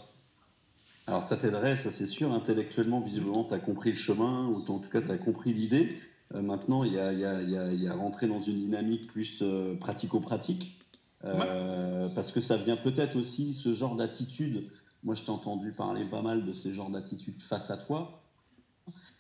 Alors 1.05 1.23
ça 1.23 1.35
t'aiderait, 1.35 1.75
ça 1.75 1.91
c'est 1.91 2.07
sûr, 2.07 2.31
intellectuellement, 2.31 3.01
visiblement, 3.01 3.43
tu 3.43 3.53
as 3.53 3.59
compris 3.59 3.89
le 3.89 3.97
chemin, 3.97 4.47
ou 4.47 4.57
en 4.71 4.79
tout 4.79 4.89
cas 4.89 5.01
tu 5.01 5.11
as 5.11 5.17
compris 5.17 5.53
l'idée. 5.53 5.89
Euh, 6.33 6.41
maintenant, 6.41 6.83
il 6.83 6.93
y 6.93 6.99
a, 6.99 7.11
y, 7.11 7.25
a, 7.25 7.41
y 7.41 7.87
a, 7.87 7.93
rentrer 7.93 8.27
dans 8.27 8.39
une 8.39 8.55
dynamique 8.55 9.07
plus 9.07 9.39
euh, 9.41 9.75
pratico-pratique, 9.75 10.79
euh, 11.25 12.07
parce 12.15 12.31
que 12.31 12.39
ça 12.39 12.55
vient 12.55 12.77
peut-être 12.77 13.17
aussi, 13.17 13.53
ce 13.53 13.73
genre 13.73 13.95
d'attitude, 13.95 14.69
moi 15.03 15.15
je 15.15 15.23
t'ai 15.23 15.29
entendu 15.29 15.71
parler 15.71 16.05
pas 16.05 16.21
mal 16.21 16.45
de 16.45 16.53
ces 16.53 16.73
genres 16.73 16.89
d'attitudes 16.89 17.41
face 17.41 17.69
à 17.69 17.77
toi, 17.77 18.21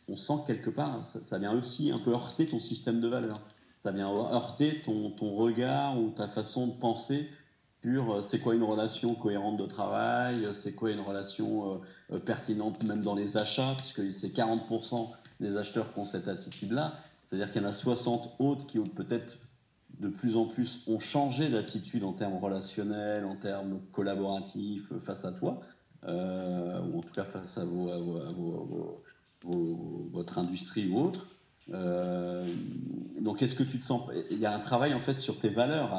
on 0.07 0.15
sent 0.15 0.39
quelque 0.47 0.69
part, 0.69 1.03
ça, 1.03 1.37
vient 1.37 1.53
aussi 1.53 1.91
un 1.91 1.99
peu 1.99 2.11
heurter 2.11 2.45
ton 2.45 2.59
système 2.59 3.01
de 3.01 3.07
valeurs, 3.09 3.41
ça 3.77 3.91
vient 3.91 4.09
heurter 4.09 4.81
ton, 4.81 5.11
ton 5.11 5.33
regard 5.35 5.99
ou 5.99 6.11
ta 6.11 6.29
façon 6.29 6.67
de 6.67 6.73
penser 6.73 7.29
euh, 7.85 8.21
c'est 8.21 8.39
quoi 8.39 8.55
une 8.55 8.63
relation 8.63 9.15
cohérente 9.15 9.57
de 9.57 9.65
travail, 9.65 10.45
euh, 10.45 10.53
c'est 10.53 10.73
quoi 10.73 10.91
une 10.91 11.01
relation 11.01 11.81
euh, 12.11 12.19
pertinente 12.19 12.83
même 12.83 13.01
dans 13.01 13.15
les 13.15 13.37
achats, 13.37 13.75
puisque 13.77 14.11
c'est 14.11 14.29
40% 14.29 15.09
des 15.39 15.57
acheteurs 15.57 15.91
qui 15.93 15.99
ont 15.99 16.05
cette 16.05 16.27
attitude-là. 16.27 16.93
C'est-à-dire 17.25 17.51
qu'il 17.51 17.61
y 17.61 17.65
en 17.65 17.67
a 17.67 17.73
60 17.73 18.35
autres 18.39 18.67
qui 18.67 18.79
peut-être 18.79 19.39
de 19.99 20.07
plus 20.07 20.37
en 20.37 20.45
plus 20.45 20.83
ont 20.87 20.99
changé 20.99 21.49
d'attitude 21.49 22.03
en 22.03 22.13
termes 22.13 22.37
relationnels, 22.37 23.25
en 23.25 23.35
termes 23.35 23.79
collaboratifs 23.91 24.91
face 24.99 25.25
à 25.25 25.31
toi, 25.31 25.59
ou 26.05 26.97
en 26.97 27.01
tout 27.01 27.13
cas 27.13 27.23
face 27.23 27.57
à, 27.57 27.63
votre 29.45 30.37
industrie 30.37 30.89
ou 30.89 30.99
autre. 30.99 31.27
Donc, 31.69 33.41
est-ce 33.41 33.55
que 33.55 33.63
tu 33.63 33.79
te 33.79 33.85
sens. 33.85 34.09
Il 34.31 34.39
y 34.39 34.45
a 34.45 34.53
un 34.53 34.59
travail 34.59 34.93
en 34.93 34.99
fait 34.99 35.19
sur 35.19 35.39
tes 35.39 35.49
valeurs 35.49 35.93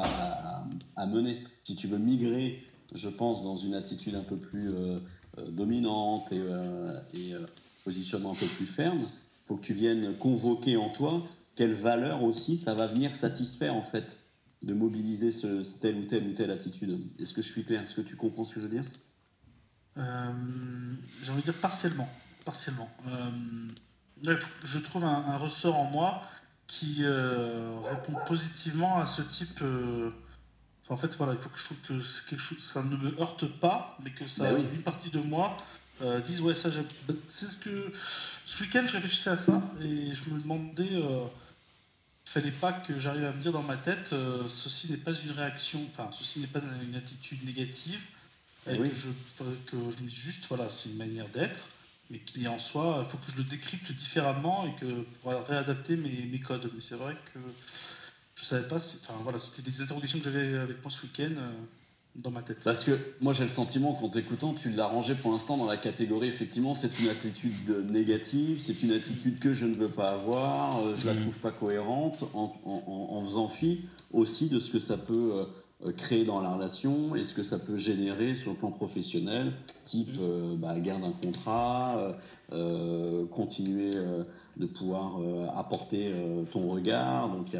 à 0.95 1.05
mener. 1.05 1.39
Si 1.63 1.75
tu 1.75 1.87
veux 1.87 1.97
migrer, 1.97 2.63
je 2.93 3.09
pense, 3.09 3.43
dans 3.43 3.57
une 3.57 3.73
attitude 3.73 4.15
un 4.15 4.23
peu 4.23 4.37
plus 4.37 4.69
euh, 4.69 4.99
euh, 5.37 5.49
dominante 5.49 6.31
et, 6.31 6.39
euh, 6.39 7.45
positionnement 7.83 8.31
un 8.31 8.35
peu 8.35 8.47
plus 8.47 8.65
ferme, 8.65 8.99
il 8.99 9.45
faut 9.47 9.55
que 9.55 9.61
tu 9.61 9.73
viennes 9.73 10.17
convoquer 10.17 10.75
en 10.77 10.89
toi 10.89 11.23
quelle 11.55 11.73
valeur 11.73 12.23
aussi 12.23 12.57
ça 12.57 12.73
va 12.73 12.87
venir 12.87 13.15
satisfaire 13.15 13.75
en 13.75 13.83
fait 13.83 14.19
de 14.63 14.73
mobiliser 14.73 15.31
ce, 15.31 15.61
telle 15.79 15.97
ou 15.97 16.03
telle 16.05 16.27
ou 16.27 16.33
telle 16.33 16.49
attitude. 16.49 16.97
Est-ce 17.19 17.33
que 17.33 17.43
je 17.43 17.51
suis 17.51 17.63
clair? 17.63 17.83
Est-ce 17.83 17.95
que 17.95 18.01
tu 18.01 18.15
comprends 18.15 18.43
ce 18.43 18.55
que 18.55 18.59
je 18.59 18.65
veux 18.65 18.71
dire? 18.71 18.89
J'ai 19.95 21.31
envie 21.31 21.41
de 21.41 21.45
dire 21.45 21.61
partiellement. 21.61 22.09
partiellement. 22.43 22.89
Je 24.23 24.79
trouve 24.79 25.03
un, 25.03 25.37
ressort 25.37 25.75
en 25.77 25.85
moi 25.85 26.23
qui 26.67 27.03
répond 27.05 28.13
positivement 28.27 28.99
à 28.99 29.05
ce 29.05 29.21
type 29.21 29.61
en 30.89 30.97
fait, 30.97 31.15
voilà, 31.17 31.33
il 31.33 31.39
faut 31.39 31.49
que 31.49 31.57
je 31.57 31.65
trouve 31.65 31.81
que 31.81 32.29
quelque 32.29 32.39
chose, 32.39 32.59
ça 32.59 32.83
ne 32.83 32.95
me 32.95 33.19
heurte 33.19 33.45
pas, 33.59 33.97
mais 34.03 34.11
que 34.11 34.27
ça, 34.27 34.53
ben 34.53 34.63
une 34.71 34.83
partie 34.83 35.09
de 35.09 35.19
moi 35.19 35.57
euh, 36.01 36.19
dise 36.19 36.41
ouais 36.41 36.53
ça 36.53 36.69
ben, 37.07 37.15
c'est 37.27 37.45
ce 37.45 37.55
que 37.55 37.93
ce 38.45 38.63
week-end 38.63 38.83
je 38.85 38.93
réfléchissais 38.93 39.29
à 39.29 39.37
ça 39.37 39.61
et 39.81 40.13
je 40.13 40.29
me 40.29 40.41
demandais 40.41 40.89
euh, 40.91 41.25
fallait 42.25 42.51
pas 42.51 42.73
que 42.73 42.99
j'arrive 42.99 43.23
à 43.23 43.31
me 43.31 43.41
dire 43.41 43.53
dans 43.53 43.63
ma 43.63 43.77
tête 43.77 44.11
euh, 44.11 44.45
ceci 44.49 44.91
n'est 44.91 44.97
pas 44.97 45.13
une 45.13 45.31
réaction 45.31 45.87
enfin 45.89 46.09
ceci 46.11 46.41
n'est 46.41 46.47
pas 46.47 46.59
une 46.85 46.95
attitude 46.95 47.45
négative 47.45 48.01
et 48.67 48.77
que 48.77 48.93
je 48.93 49.07
que 49.67 49.77
je 49.77 50.03
me 50.03 50.09
dis 50.09 50.15
juste 50.15 50.45
voilà 50.49 50.69
c'est 50.69 50.89
une 50.89 50.97
manière 50.97 51.29
d'être 51.29 51.59
mais 52.09 52.19
qu'il 52.19 52.47
en 52.47 52.59
soi 52.59 53.03
il 53.05 53.09
faut 53.09 53.17
que 53.17 53.31
je 53.31 53.37
le 53.37 53.43
décrypte 53.43 53.91
différemment 53.91 54.65
et 54.67 54.79
que 54.79 55.03
pour 55.21 55.31
réadapter 55.47 55.95
mes, 55.95 56.25
mes 56.31 56.39
codes 56.39 56.69
mais 56.73 56.81
c'est 56.81 56.95
vrai 56.95 57.15
que 57.33 57.39
je 58.35 58.43
savais 58.43 58.67
pas. 58.67 58.77
Enfin, 58.77 59.19
voilà, 59.23 59.39
c'était 59.39 59.61
des 59.61 59.81
interrogations 59.81 60.19
que 60.19 60.25
j'avais 60.25 60.57
avec 60.57 60.81
moi 60.83 60.91
ce 60.91 61.01
week-end 61.03 61.31
euh, 61.37 61.51
dans 62.15 62.31
ma 62.31 62.41
tête. 62.41 62.59
Parce 62.63 62.83
que 62.83 62.97
moi 63.21 63.33
j'ai 63.33 63.43
le 63.43 63.49
sentiment 63.49 63.93
qu'en 63.93 64.09
t'écoutant, 64.09 64.53
tu 64.53 64.71
l'as 64.71 64.87
rangé 64.87 65.15
pour 65.15 65.31
l'instant 65.31 65.57
dans 65.57 65.65
la 65.65 65.77
catégorie 65.77 66.27
effectivement, 66.27 66.75
c'est 66.75 66.99
une 66.99 67.09
attitude 67.09 67.69
négative, 67.89 68.59
c'est 68.59 68.83
une 68.83 68.91
attitude 68.91 69.39
que 69.39 69.53
je 69.53 69.65
ne 69.65 69.75
veux 69.75 69.89
pas 69.89 70.11
avoir, 70.11 70.79
euh, 70.79 70.95
je 70.95 71.07
la 71.07 71.13
mmh. 71.13 71.21
trouve 71.21 71.39
pas 71.39 71.51
cohérente, 71.51 72.23
en, 72.33 72.55
en, 72.65 73.25
faisant 73.25 73.49
fi 73.49 73.81
aussi 74.11 74.49
de 74.49 74.59
ce 74.59 74.71
que 74.71 74.79
ça 74.79 74.97
peut 74.97 75.31
euh, 75.33 75.45
créer 75.91 76.23
dans 76.23 76.39
la 76.39 76.51
relation 76.51 77.15
et 77.15 77.23
ce 77.23 77.33
que 77.33 77.43
ça 77.43 77.59
peut 77.59 77.77
générer 77.77 78.35
sur 78.35 78.51
le 78.51 78.57
plan 78.57 78.71
professionnel, 78.71 79.53
type 79.85 80.17
mmh. 80.19 80.55
bah, 80.57 80.77
guerre 80.79 80.99
d'un 80.99 81.11
contrat, 81.11 82.15
continuer 83.31 83.91
de 84.57 84.65
pouvoir 84.65 85.19
euh, 85.19 85.47
apporter 85.55 86.11
euh, 86.11 86.43
ton 86.51 86.69
regard, 86.69 87.29
donc 87.29 87.55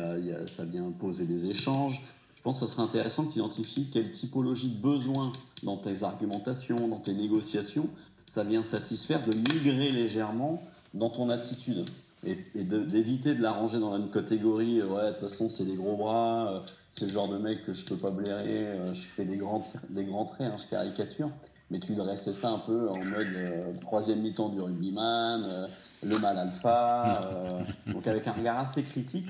ça 0.48 0.66
vient 0.66 0.92
poser 0.92 1.26
des 1.26 1.48
échanges. 1.48 2.02
Je 2.36 2.42
pense 2.42 2.60
que 2.60 2.68
ça 2.68 2.72
serait 2.72 2.84
intéressant 2.84 3.26
que 3.26 3.34
tu 3.34 3.40
identifies 3.40 3.90
quelle 3.92 4.12
typologie 4.12 4.70
de 4.70 4.82
besoin 4.82 5.32
dans 5.64 5.78
tes 5.78 6.04
argumentations, 6.04 6.88
dans 6.88 7.00
tes 7.00 7.14
négociations, 7.14 7.90
ça 8.28 8.44
vient 8.44 8.64
satisfaire 8.64 9.22
de 9.26 9.36
migrer 9.36 9.92
légèrement 9.92 10.62
dans 10.94 11.10
ton 11.10 11.30
attitude 11.30 11.86
et, 12.26 12.64
d'éviter 12.64 13.36
de 13.36 13.42
la 13.42 13.52
ranger 13.52 13.80
dans 13.80 13.96
une 13.96 14.12
catégorie 14.12 14.82
euh, 14.82 14.88
ouais 14.88 15.08
de 15.08 15.12
toute 15.12 15.22
façon 15.22 15.50
c'est 15.50 15.66
des 15.66 15.76
gros 15.76 15.96
bras 15.96 16.58
c'est 16.92 17.06
le 17.06 17.12
genre 17.12 17.30
de 17.30 17.38
mec 17.38 17.66
que 17.66 17.74
je 17.74 17.86
peux 17.86 17.98
pas 17.98 18.12
blairer 18.12 18.94
je 18.94 19.02
fais 19.02 19.26
des 19.26 19.38
grands 19.38 19.64
des 19.90 20.06
grands 20.06 20.26
traits 20.26 20.52
hein, 20.54 20.58
je 20.60 20.70
caricature 20.70 21.30
mais 21.72 21.80
tu 21.80 21.96
dressais 21.96 22.34
ça 22.34 22.52
un 22.52 22.60
peu 22.60 22.90
en 22.90 23.04
mode 23.04 23.28
euh, 23.36 23.74
troisième 23.82 24.22
mi-temps 24.22 24.50
du 24.50 24.62
rugbyman, 24.62 25.44
euh, 25.44 25.68
le 26.04 26.20
mal 26.20 26.38
alpha, 26.38 27.26
euh, 27.26 27.64
donc 27.88 28.06
avec 28.08 28.28
un 28.28 28.34
regard 28.34 28.60
assez 28.60 28.84
critique, 28.84 29.28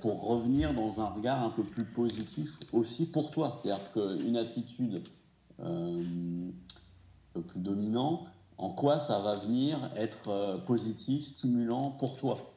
pour 0.00 0.26
revenir 0.26 0.74
dans 0.74 1.00
un 1.00 1.06
regard 1.06 1.44
un 1.44 1.50
peu 1.50 1.62
plus 1.62 1.84
positif 1.84 2.48
aussi 2.72 3.06
pour 3.10 3.30
toi. 3.30 3.60
C'est-à-dire 3.62 3.92
qu'une 3.92 4.36
attitude 4.36 5.02
un 5.62 6.02
peu 7.34 7.40
plus 7.40 7.60
dominante 7.60 8.26
en 8.62 8.70
quoi 8.70 9.00
ça 9.00 9.18
va 9.18 9.40
venir 9.40 9.90
être 9.96 10.28
euh, 10.28 10.56
positif, 10.56 11.24
stimulant 11.24 11.90
pour 11.90 12.16
toi. 12.16 12.56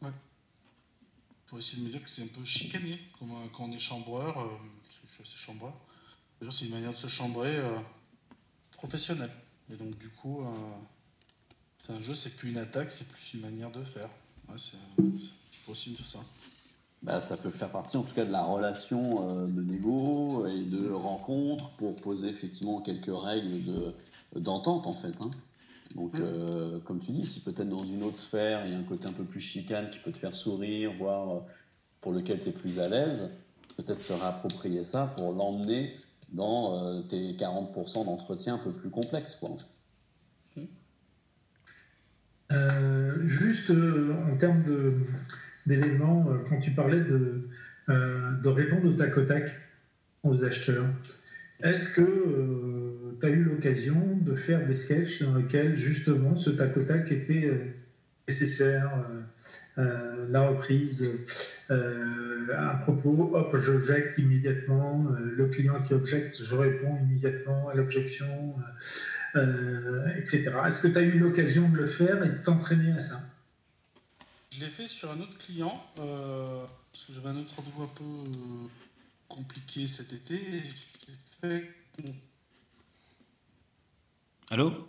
Ouais. 0.00 0.12
Pour 1.46 1.58
essayer 1.58 1.82
de 1.82 1.88
me 1.88 1.90
dire 1.90 2.00
que 2.00 2.08
c'est 2.08 2.22
un 2.22 2.28
peu 2.28 2.44
chicané 2.44 3.00
quand, 3.18 3.26
quand 3.52 3.64
on 3.64 3.72
est 3.72 3.80
chambreur, 3.80 4.38
euh, 4.38 4.56
je 4.84 5.08
suis 5.08 5.22
assez 5.22 5.36
chambreur. 5.36 5.74
C'est 6.52 6.66
une 6.66 6.70
manière 6.70 6.92
de 6.92 6.96
se 6.96 7.08
chambrer 7.08 7.56
euh, 7.56 7.80
professionnelle. 8.70 9.32
Et 9.68 9.74
donc 9.74 9.98
du 9.98 10.10
coup, 10.10 10.44
euh, 10.44 10.54
c'est 11.78 11.92
un 11.92 12.00
jeu, 12.00 12.14
c'est 12.14 12.36
plus 12.36 12.50
une 12.50 12.58
attaque, 12.58 12.92
c'est 12.92 13.08
plus 13.08 13.34
une 13.34 13.40
manière 13.40 13.72
de 13.72 13.82
faire. 13.82 14.10
Ouais, 14.48 14.58
c'est, 14.58 14.76
je 14.96 15.58
peux 15.66 15.72
aussi 15.72 15.90
me 15.90 15.96
dire 15.96 16.06
ça. 16.06 16.20
Bah, 17.02 17.20
ça 17.20 17.36
peut 17.36 17.50
faire 17.50 17.70
partie 17.70 17.96
en 17.96 18.02
tout 18.04 18.14
cas 18.14 18.24
de 18.24 18.30
la 18.30 18.44
relation 18.44 19.28
euh, 19.28 19.46
de 19.48 19.60
négo 19.60 20.46
et 20.46 20.60
de 20.62 20.88
rencontre 20.92 21.70
pour 21.76 21.96
poser 21.96 22.28
effectivement 22.28 22.80
quelques 22.80 23.10
règles 23.12 23.64
de, 23.64 23.94
d'entente 24.40 24.86
en 24.86 24.94
fait. 24.94 25.14
hein. 25.20 25.30
Donc 25.96 26.14
euh, 26.14 26.78
comme 26.86 27.00
tu 27.00 27.10
dis, 27.10 27.26
si 27.26 27.40
peut-être 27.40 27.68
dans 27.68 27.84
une 27.84 28.04
autre 28.04 28.18
sphère 28.20 28.64
il 28.66 28.72
y 28.72 28.74
a 28.74 28.78
un 28.78 28.84
côté 28.84 29.08
un 29.08 29.12
peu 29.12 29.24
plus 29.24 29.40
chicane 29.40 29.90
qui 29.90 29.98
peut 29.98 30.12
te 30.12 30.18
faire 30.18 30.34
sourire, 30.36 30.92
voire 30.96 31.30
euh, 31.30 31.40
pour 32.00 32.12
lequel 32.12 32.38
tu 32.38 32.50
es 32.50 32.52
plus 32.52 32.78
à 32.78 32.88
l'aise, 32.88 33.30
peut-être 33.76 34.00
se 34.00 34.12
réapproprier 34.12 34.84
ça 34.84 35.12
pour 35.16 35.32
l'emmener 35.32 35.92
dans 36.32 36.78
euh, 36.86 37.00
tes 37.02 37.34
40% 37.34 38.04
d'entretien 38.04 38.54
un 38.54 38.58
peu 38.58 38.70
plus 38.72 38.90
complexes. 38.90 39.34
Quoi. 39.34 39.50
Euh, 42.52 43.26
juste 43.26 43.70
euh, 43.70 44.14
en 44.30 44.36
termes 44.36 44.62
de- 44.62 44.94
d'éléments, 45.66 46.26
euh, 46.30 46.38
quand 46.48 46.58
tu 46.58 46.72
parlais 46.72 47.00
de, 47.00 47.48
euh, 47.88 48.32
de 48.42 48.48
répondre 48.48 48.86
au 48.86 48.92
tac 48.92 49.16
au 49.16 49.22
tac 49.24 49.48
aux 50.22 50.44
acheteurs, 50.44 50.86
est-ce 51.62 51.88
que 51.88 53.16
tu 53.20 53.26
as 53.26 53.30
eu 53.30 53.44
l'occasion 53.44 54.16
de 54.20 54.34
faire 54.34 54.66
des 54.66 54.74
sketchs 54.74 55.22
dans 55.22 55.36
lesquels 55.36 55.76
justement 55.76 56.36
ce 56.36 56.50
tac 56.50 56.76
au 56.76 56.84
tac 56.84 57.10
était 57.12 57.46
euh, 57.46 57.72
nécessaire 58.28 58.90
euh, 59.78 59.82
euh, 59.82 60.26
la 60.30 60.48
reprise, 60.48 61.10
euh, 61.70 62.46
à 62.56 62.76
propos, 62.76 63.30
hop, 63.34 63.56
j'objecte 63.58 64.18
immédiatement, 64.18 65.06
euh, 65.10 65.34
le 65.36 65.46
client 65.48 65.80
qui 65.80 65.94
objecte, 65.94 66.42
je 66.42 66.54
réponds 66.54 66.98
immédiatement 67.04 67.68
à 67.68 67.74
l'objection, 67.74 68.56
euh, 69.36 69.40
euh, 69.40 70.06
etc. 70.18 70.52
Est-ce 70.66 70.80
que 70.80 70.88
tu 70.88 70.98
as 70.98 71.02
eu 71.02 71.18
l'occasion 71.18 71.68
de 71.68 71.76
le 71.78 71.86
faire 71.86 72.22
et 72.24 72.28
de 72.28 72.36
t'entraîner 72.42 72.92
à 72.92 73.00
ça? 73.00 73.31
L'ai 74.64 74.70
fait 74.70 74.86
sur 74.88 75.10
un 75.10 75.20
autre 75.20 75.36
client, 75.38 75.82
euh, 75.98 76.64
parce 76.92 77.04
que 77.04 77.12
j'avais 77.12 77.28
un 77.28 77.36
autre 77.38 77.54
rendez-vous 77.56 77.82
un 77.82 77.86
peu 77.88 78.04
euh, 78.04 78.68
compliqué 79.28 79.86
cet 79.86 80.12
été. 80.12 80.34
Et 80.34 80.62
j'ai 80.64 81.14
fait 81.40 81.74
Allô? 84.50 84.88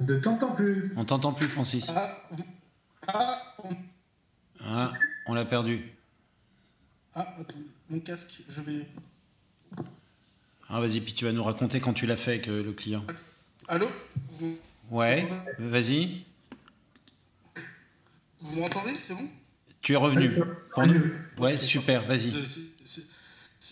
Ne 0.00 0.16
t'entends 0.18 0.54
plus. 0.54 0.92
On 0.96 1.04
t'entend 1.04 1.32
plus, 1.32 1.48
Francis. 1.48 1.86
Ah, 1.88 2.18
ah, 3.06 3.54
on- 3.62 3.76
Ah, 4.60 4.92
on 5.26 5.34
l'a 5.34 5.44
perdu. 5.44 5.92
ah, 7.14 7.36
attends, 7.38 7.54
mon 7.90 8.00
casque, 8.00 8.42
je 8.48 8.60
vais. 8.62 8.86
Ah, 10.68 10.80
vas-y, 10.80 11.00
puis 11.00 11.12
tu 11.14 11.24
vas 11.26 11.32
nous 11.32 11.44
raconter 11.44 11.80
quand 11.80 11.92
tu 11.92 12.06
l'as 12.06 12.16
fait 12.16 12.32
avec 12.32 12.48
euh, 12.48 12.62
le 12.62 12.72
client. 12.72 13.04
Allô? 13.68 13.86
Ouais, 14.90 15.28
vas-y. 15.58 16.24
Vous 18.40 18.60
m'entendez 18.60 18.94
C'est 19.02 19.14
bon? 19.14 19.28
Tu 19.82 19.92
es 19.92 19.96
revenu. 19.96 20.30
Pour 20.72 20.86
nous 20.86 21.12
Ouais, 21.38 21.56
super, 21.58 22.04
vas-y. 22.06 22.32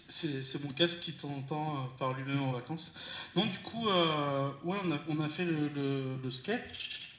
C'est- 0.09 0.65
mon 0.65 0.73
casque 0.73 1.01
qui 1.01 1.13
t'entend 1.13 1.77
euh, 1.77 1.87
par 1.99 2.15
lui-même 2.15 2.43
en 2.43 2.53
vacances. 2.53 2.95
Non, 3.37 3.45
du 3.47 3.59
coup, 3.59 3.89
euh, 3.89 4.51
ouais, 4.65 4.79
on 4.85 4.91
a, 4.91 4.99
on 5.09 5.21
a 5.21 5.29
fait 5.29 5.45
le, 5.45 5.69
le- 5.69 6.17
le 6.23 6.31
sketch 6.31 7.11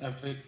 avec. 0.00 0.38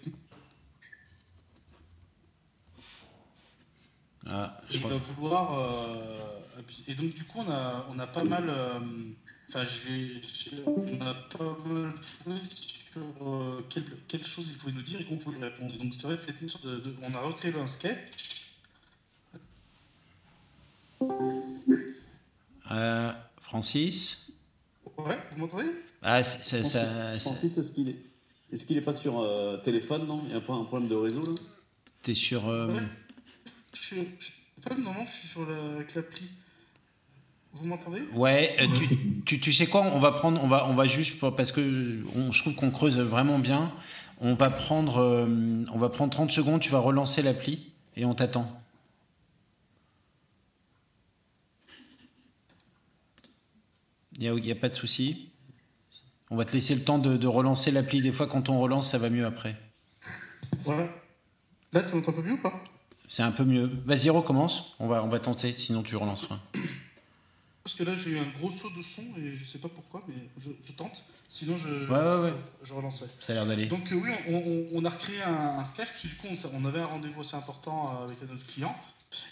Ah, 4.26 4.60
je 4.68 4.74
Il 4.76 4.80
crois- 4.80 4.92
va 4.92 4.98
vouloir. 4.98 5.58
euh, 5.58 6.40
et 6.86 6.94
donc, 6.94 7.14
du 7.14 7.24
coup, 7.24 7.38
on 7.40 7.50
a, 7.50 7.86
on 7.88 7.98
a 7.98 8.06
pas 8.06 8.24
mal. 8.24 8.44
euh, 8.48 8.80
Enfin, 9.48 9.64
on 10.66 11.00
a 11.00 11.14
pas 11.14 11.56
mal 11.64 11.94
joué 12.24 12.34
sur 12.92 13.26
euh, 13.26 13.62
quelle, 13.70 13.84
quelle 14.06 14.24
chose 14.26 14.46
il 14.50 14.56
pouvait 14.58 14.72
nous 14.72 14.82
dire 14.82 15.00
et 15.00 15.04
qu'on 15.04 15.16
pouvait 15.16 15.36
lui 15.38 15.44
répondre. 15.44 15.74
Donc, 15.78 15.94
c'est 15.94 16.06
vrai 16.06 16.16
que 16.16 16.22
c'était 16.22 16.42
une 16.42 16.50
sorte 16.50 16.66
de, 16.66 16.76
de- 16.76 16.94
On 17.02 17.14
a 17.14 17.20
recréé 17.20 17.54
un 17.54 17.66
sketch. 17.66 18.44
Euh, 22.70 23.12
Francis? 23.40 24.28
Ouais, 24.98 25.18
vous 25.32 25.38
m'entendez? 25.38 25.70
Ah, 26.02 26.22
c'est- 26.22 26.62
ça, 26.62 26.68
ça- 26.68 27.18
Francis, 27.20 27.56
est-ce 27.56 27.72
qu'il 27.72 27.88
est, 27.88 27.96
est-ce 28.52 28.66
qu'il 28.66 28.76
est 28.76 28.80
pas 28.82 28.92
sur 28.92 29.18
euh, 29.20 29.56
téléphone, 29.58 30.06
non? 30.06 30.20
Il 30.24 30.28
n'y 30.28 30.34
a 30.34 30.40
pas 30.40 30.52
un 30.54 30.64
problème 30.64 30.88
de 30.88 30.94
réseau 30.94 31.24
là? 31.24 31.34
T'es 32.02 32.14
sur. 32.14 32.48
euh, 32.48 32.68
Ouais. 32.68 32.82
Je 33.74 33.82
suis. 33.82 34.04
je- 34.18 34.74
non, 34.74 34.92
non, 34.92 35.06
je 35.06 35.12
suis 35.12 35.28
sur 35.28 35.46
la, 35.48 35.72
avec 35.76 35.94
l'appli. 35.94 36.28
Vous 37.54 37.66
m'entendez? 37.66 38.02
Ouais, 38.14 38.56
euh, 38.60 38.66
Ouais, 38.66 38.78
tu, 38.78 38.96
tu, 39.24 39.40
tu 39.40 39.52
sais 39.52 39.66
quoi 39.66 39.82
On 39.82 39.98
va 39.98 40.12
prendre, 40.12 40.42
on 40.42 40.48
va, 40.48 40.66
on 40.68 40.74
va 40.74 40.86
juste 40.86 41.18
pour- 41.18 41.34
parce 41.34 41.50
que 41.52 42.04
on- 42.14 42.30
je 42.30 42.42
trouve 42.42 42.54
qu'on 42.54 42.70
creuse 42.70 42.98
vraiment 43.00 43.38
bien. 43.38 43.72
On 44.20 44.34
va 44.34 44.50
prendre, 44.50 44.98
euh, 44.98 45.64
on 45.72 45.78
va 45.78 45.88
prendre 45.88 46.12
30 46.12 46.30
secondes. 46.32 46.60
Tu 46.60 46.70
vas 46.70 46.78
relancer 46.78 47.22
l'appli 47.22 47.70
et 47.96 48.04
on 48.04 48.14
t'attend. 48.14 48.60
Il 54.18 54.20
n'y 54.20 54.28
a, 54.28 54.34
y 54.46 54.50
a 54.52 54.54
pas 54.56 54.68
de 54.68 54.74
souci. 54.74 55.30
On 56.30 56.36
va 56.36 56.44
te 56.44 56.52
laisser 56.52 56.74
le 56.74 56.82
temps 56.82 56.98
de, 56.98 57.16
de 57.16 57.26
relancer 57.26 57.70
l'appli. 57.70 58.02
Des 58.02 58.12
fois, 58.12 58.26
quand 58.26 58.48
on 58.48 58.60
relance, 58.60 58.90
ça 58.90 58.98
va 58.98 59.10
mieux 59.10 59.24
après. 59.24 59.56
Voilà. 60.64 60.88
Là, 61.72 61.82
tu 61.82 61.94
m'entends 61.94 62.12
un 62.12 62.14
peu 62.14 62.22
mieux 62.22 62.32
ou 62.32 62.38
pas? 62.42 62.62
C'est 63.06 63.22
un 63.22 63.32
peu 63.32 63.44
mieux. 63.44 63.70
Vas-y, 63.86 64.10
recommence. 64.10 64.74
On 64.80 64.86
va, 64.88 65.02
on 65.04 65.08
va 65.08 65.20
tenter. 65.20 65.52
Sinon, 65.52 65.82
tu 65.82 65.96
relanceras. 65.96 66.40
Parce 67.68 67.76
que 67.76 67.84
là, 67.84 67.94
j'ai 67.98 68.12
eu 68.12 68.18
un 68.18 68.26
gros 68.38 68.50
saut 68.50 68.70
de 68.70 68.80
son 68.80 69.02
et 69.18 69.34
je 69.34 69.44
sais 69.44 69.58
pas 69.58 69.68
pourquoi, 69.68 70.02
mais 70.08 70.14
je, 70.38 70.48
je 70.66 70.72
tente. 70.72 71.04
Sinon, 71.28 71.58
je, 71.58 71.68
Ouais, 71.86 71.98
ouais, 71.98 72.30
ouais. 72.30 72.34
je 72.62 72.72
relancerai. 72.72 73.10
Ça 73.20 73.32
a 73.32 73.34
l'air 73.34 73.46
d'aller. 73.46 73.66
Donc, 73.66 73.92
euh, 73.92 73.96
oui, 73.96 74.08
on, 74.26 74.36
on- 74.36 74.68
on 74.72 74.84
a 74.86 74.88
recréé 74.88 75.20
un, 75.20 75.58
un 75.58 75.64
sketch, 75.66 75.88
parce 75.90 76.00
que 76.00 76.08
du 76.08 76.14
coup, 76.16 76.28
on, 76.54 76.64
avait 76.64 76.78
un 76.80 76.86
rendez-vous 76.86 77.20
assez 77.20 77.36
important 77.36 77.90
euh, 78.00 78.04
avec 78.06 78.22
un 78.22 78.34
autre 78.34 78.46
client. 78.46 78.74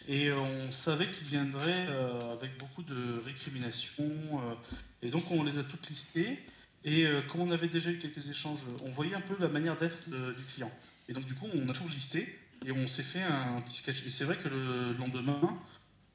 Et 0.07 0.29
euh, 0.29 0.39
on 0.39 0.71
savait 0.71 1.11
qu'il 1.11 1.27
viendrait 1.29 1.87
euh, 1.89 2.35
avec 2.35 2.59
beaucoup 2.59 2.83
de 2.83 3.23
récriminations. 3.25 4.05
euh, 4.05 4.55
et 5.01 5.09
donc, 5.09 5.31
on 5.31 5.43
les 5.43 5.57
a 5.57 5.65
toutes 5.65 5.89
listées. 5.89 6.39
Et 6.85 7.07
comme 7.33 7.41
on 7.41 7.51
avait 7.51 7.69
déjà 7.69 7.91
eu 7.91 7.99
quelques 7.99 8.29
échanges, 8.29 8.61
on 8.85 8.91
voyait 8.91 9.15
un 9.15 9.23
peu 9.23 9.35
la 9.41 9.49
manière 9.49 9.79
d'être 9.79 10.11
du 10.11 10.45
client. 10.45 10.71
Et 11.09 11.15
donc, 11.15 11.25
du 11.25 11.35
coup, 11.35 11.47
on 11.55 11.67
a 11.71 11.73
tout 11.73 11.89
listé 11.89 12.39
et 12.67 12.71
on 12.71 12.87
s'est 12.87 13.03
fait 13.03 13.23
un, 13.23 13.63
petit 13.63 13.79
sketch. 13.79 14.05
Et 14.07 14.11
c'est 14.11 14.25
vrai 14.25 14.37
que 14.37 14.47
le 14.49 14.93
lendemain, 14.93 15.59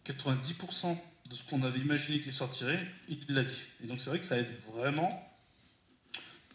90% 0.06 0.98
de 1.30 1.36
ce 1.36 1.44
qu'on 1.46 1.64
avait 1.64 1.80
imaginé 1.80 2.22
qu'il 2.22 2.34
sortirait, 2.34 2.86
il 3.08 3.24
l'a 3.30 3.44
dit. 3.44 3.62
Et 3.84 3.88
donc, 3.88 4.02
c'est 4.02 4.10
vrai 4.10 4.20
que 4.20 4.26
ça 4.26 4.38
aide 4.38 4.52
vraiment, 4.72 5.10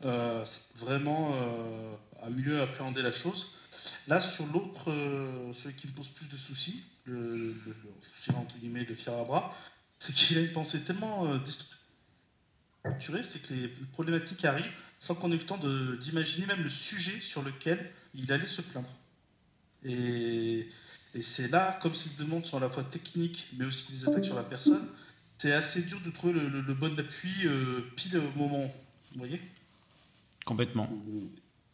euh, 0.04 0.44
vraiment 0.76 1.32
euh, 1.34 1.94
à 2.22 2.30
mieux 2.30 2.60
appréhender 2.60 3.02
la 3.02 3.12
chose. 3.12 3.52
Là, 4.06 4.20
sur 4.20 4.46
l'autre, 4.46 4.90
euh, 4.90 5.52
celui 5.52 5.74
qui 5.74 5.86
me 5.86 5.92
pose 5.92 6.08
plus 6.08 6.28
de 6.28 6.36
soucis, 6.36 6.84
le, 7.04 7.52
le- 7.52 7.76
je 8.18 8.24
dirais 8.30 8.38
entre 8.38 8.56
guillemets 8.58 8.84
le 8.84 9.24
bras, 9.24 9.54
c'est 9.98 10.14
qu'il 10.14 10.38
a 10.38 10.40
une 10.42 10.52
pensée 10.52 10.80
tellement 10.82 11.36
déstructurée, 11.36 13.22
c'est 13.22 13.40
que 13.40 13.54
les 13.54 13.68
problématiques 13.92 14.44
arrivent 14.44 14.72
sans 14.98 15.14
qu'on 15.14 15.30
ait 15.32 15.36
le 15.36 15.46
temps 15.46 15.58
d'imaginer 15.58 16.46
même 16.46 16.62
le 16.62 16.70
sujet 16.70 17.20
sur 17.20 17.42
lequel 17.42 17.90
il 18.14 18.30
allait 18.32 18.46
se 18.46 18.62
plaindre. 18.62 18.90
Et, 19.84 20.68
et 21.16 21.22
c'est 21.22 21.48
là, 21.48 21.78
comme 21.82 21.94
ces 21.94 22.10
demandes 22.18 22.44
sont 22.46 22.58
à 22.58 22.60
la 22.60 22.68
fois 22.68 22.84
techniques, 22.84 23.48
mais 23.58 23.64
aussi 23.64 23.90
des 23.92 24.06
attaques 24.06 24.24
sur 24.24 24.34
la 24.36 24.42
personne, 24.42 24.86
c'est 25.38 25.52
assez 25.52 25.82
dur 25.82 25.98
de 26.04 26.10
trouver 26.10 26.34
le, 26.34 26.48
le- 26.48 26.60
le 26.60 26.74
bon 26.74 26.98
appui 26.98 27.46
euh, 27.46 27.80
pile 27.96 28.18
au 28.18 28.38
moment. 28.38 28.64
Vous 29.12 29.18
voyez? 29.18 29.40
Complètement. 30.44 30.88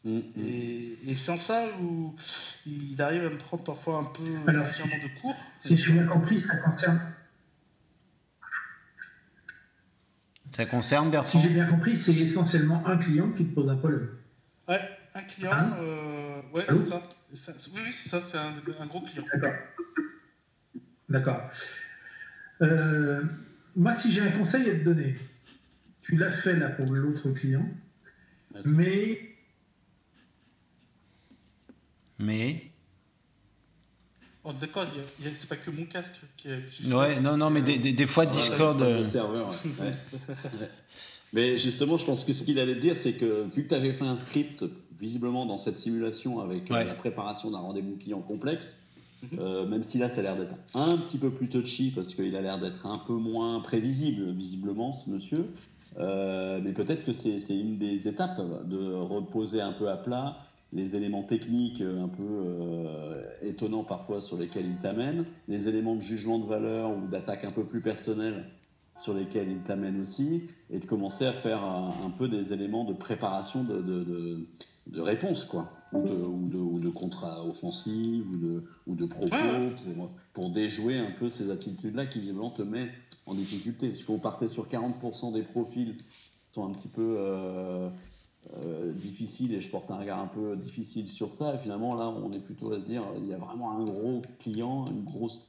Mm, 0.05 0.11
mm. 0.11 0.21
Et, 0.45 0.99
et 1.11 1.17
sans 1.17 1.37
ça, 1.39 1.67
où 1.81 2.15
il 2.67 3.01
arrive 3.03 3.25
à 3.27 3.31
me 3.31 3.39
prendre 3.39 3.65
parfois 3.65 3.97
un 3.99 4.05
peu 4.05 4.23
Alors, 4.49 4.67
entièrement 4.67 4.97
de 5.03 5.21
cours. 5.21 5.37
Si 5.59 5.77
j'ai 5.77 5.93
bien 5.93 6.05
compris, 6.07 6.39
ça 6.39 6.57
concerne. 6.59 7.01
Ça 10.55 10.67
concerne 10.67 11.07
Si 11.07 11.11
Bertrand 11.13 11.41
j'ai 11.41 11.49
bien 11.49 11.67
compris, 11.67 11.97
c'est 11.97 12.15
essentiellement 12.15 12.87
un 12.87 12.97
client 12.99 13.31
qui 13.33 13.45
te 13.47 13.55
pose 13.55 13.71
un 13.71 13.77
problème. 13.77 14.09
Ouais, 14.69 14.81
un 15.15 15.23
client, 15.23 15.51
Hein? 15.53 15.73
euh, 15.81 16.43
ouais, 16.53 16.65
Allô 16.69 16.81
c'est 16.83 16.91
ça. 16.91 17.03
Ça. 17.35 17.53
Oui, 17.75 17.81
oui, 17.85 17.93
c'est 17.93 18.09
ça, 18.09 18.23
c'est 18.31 18.37
un, 18.37 18.55
un 18.81 18.87
gros 18.87 19.01
client. 19.01 19.25
D'accord. 19.33 19.55
D'accord. 21.09 21.51
Euh, 22.61 23.23
moi, 23.77 23.93
si 23.93 24.13
j'ai 24.13 24.21
un 24.21 24.31
conseil 24.31 24.69
à 24.71 24.75
te 24.75 24.85
donner, 24.85 25.17
tu 26.03 26.17
l'as 26.17 26.31
fait 26.31 26.57
là 26.57 26.69
pour 26.69 26.93
l'autre 26.93 27.31
client, 27.31 27.69
Merci. 28.53 28.69
mais 28.69 29.19
Mais 32.19 32.73
Oh, 34.45 34.53
D'accord, 34.53 34.87
c'est 35.35 35.49
pas 35.49 35.57
que 35.57 35.71
mon 35.71 35.85
casque 35.85 36.21
qui 36.37 36.49
est. 36.49 36.93
Ouais, 36.93 37.21
non, 37.21 37.37
non, 37.37 37.49
mais 37.49 37.63
des, 37.63 37.79
des, 37.79 38.07
fois 38.07 38.27
Discord. 38.27 38.81
Le 38.81 39.05
serveur, 39.05 39.51
ouais. 39.81 39.93
Mais 41.33 41.57
justement, 41.57 41.97
je 41.97 42.05
pense 42.05 42.25
que 42.25 42.33
ce 42.33 42.43
qu'il 42.43 42.59
allait 42.59 42.75
dire, 42.75 42.97
c'est 42.97 43.13
que 43.13 43.45
vu 43.55 43.63
que 43.63 43.69
tu 43.69 43.75
avais 43.75 43.93
fait 43.93 44.05
un 44.05 44.17
script, 44.17 44.65
visiblement 45.03 45.45
dans 45.45 45.59
cette 45.59 45.79
simulation 45.79 46.41
avec 46.41 46.71
la 46.71 46.95
préparation 46.95 47.51
d'un 47.51 47.59
rendez-vous 47.59 47.97
client 47.97 48.23
complexe, 48.23 48.83
Mhm. 49.23 49.39
Euh, 49.39 49.67
même 49.67 49.83
si 49.83 49.99
là, 49.99 50.09
ça 50.09 50.21
a 50.21 50.23
l'air 50.23 50.37
d'être 50.37 50.57
un 50.75 50.97
petit 50.97 51.19
peu 51.19 51.31
plus 51.31 51.49
touchy 51.49 51.93
parce 51.95 52.15
qu'il 52.15 52.35
a 52.35 52.41
l'air 52.41 52.59
d'être 52.59 52.87
un 52.87 52.99
peu 52.99 53.15
moins 53.15 53.61
prévisible, 53.61 54.31
visiblement, 54.33 54.93
ce 54.93 55.09
monsieur. 55.11 55.47
Euh, 55.99 56.61
mais 56.63 56.73
peut-être 56.73 57.05
que 57.05 57.13
c'est 57.13 57.39
une 57.51 57.77
des 57.79 58.09
étapes 58.09 58.41
de 58.67 58.95
reposer 58.95 59.61
un 59.61 59.73
peu 59.73 59.91
à 59.91 59.97
plat 59.97 60.39
les 60.73 60.97
éléments 60.97 61.23
techniques 61.23 61.83
un 61.83 62.09
peu 62.09 62.25
euh, 62.25 63.23
étonnants 63.43 63.85
parfois 63.85 64.23
sur 64.23 64.39
lesquels 64.39 64.65
il 64.65 64.79
t'amène, 64.79 65.27
les 65.47 65.69
éléments 65.69 65.95
de 65.95 66.01
jugement 66.01 66.39
de 66.39 66.47
valeur 66.47 66.97
ou 66.97 67.07
d'attaque 67.09 67.45
un 67.45 67.53
peu 67.53 67.65
plus 67.65 67.83
personnelle 67.83 68.47
sur 68.97 69.15
lesquels 69.15 69.51
il 69.51 69.63
t'amène 69.63 70.01
aussi, 70.01 70.43
et 70.71 70.79
de 70.79 70.87
commencer 70.87 71.27
à 71.27 71.33
faire 71.33 71.65
un, 71.65 72.11
peu 72.17 72.29
des 72.29 72.53
éléments 72.53 72.85
de 72.85 72.93
préparation 72.93 73.65
de, 73.65 73.81
de, 73.81 74.47
de 74.87 75.01
réponse, 75.01 75.45
quoi 75.45 75.71
ou 75.93 76.03
de, 76.03 76.27
ou 76.27 76.49
de, 76.49 76.57
ou 76.57 76.79
de 76.81 76.89
contrat 76.89 77.45
offensif 77.45 78.25
ou 78.33 78.37
de, 78.37 78.65
ou 78.87 78.95
de 78.95 79.07
propos 79.07 79.37
pour, 79.85 80.11
pour 80.33 80.51
déjouer 80.51 80.99
un 80.99 81.11
peu 81.11 81.29
ces 81.29 81.51
attitudes-là 81.51 82.07
qui 82.07 82.21
visiblement 82.21 82.51
te 82.51 82.63
mettent 82.63 82.91
en 83.27 83.35
difficulté. 83.35 83.91
Parce 83.91 84.05
qu'on 84.05 84.19
partait 84.19 84.49
sur 84.49 84.69
40% 84.69 85.33
des 85.33 85.43
profils 85.43 85.97
qui 85.97 86.05
sont 86.55 86.67
un 86.67 86.73
petit 86.73 86.89
peu 86.89 87.17
euh, 87.19 87.89
euh, 88.65 88.93
difficiles 88.93 89.55
et 89.55 89.61
je 89.61 89.71
porte 89.71 89.91
un 89.91 89.99
regard 89.99 90.21
un 90.21 90.29
peu 90.29 90.57
difficile 90.57 91.09
sur 91.09 91.33
ça. 91.33 91.55
Et 91.55 91.59
finalement, 91.59 91.95
là, 91.95 92.09
on 92.09 92.33
est 92.33 92.41
plutôt 92.41 92.73
à 92.73 92.77
se 92.77 92.85
dire 92.85 93.03
il 93.19 93.27
y 93.27 93.35
a 93.35 93.39
vraiment 93.39 93.73
un 93.73 93.85
gros 93.85 94.23
client, 94.41 94.87
une 94.87 95.05
grosse 95.05 95.47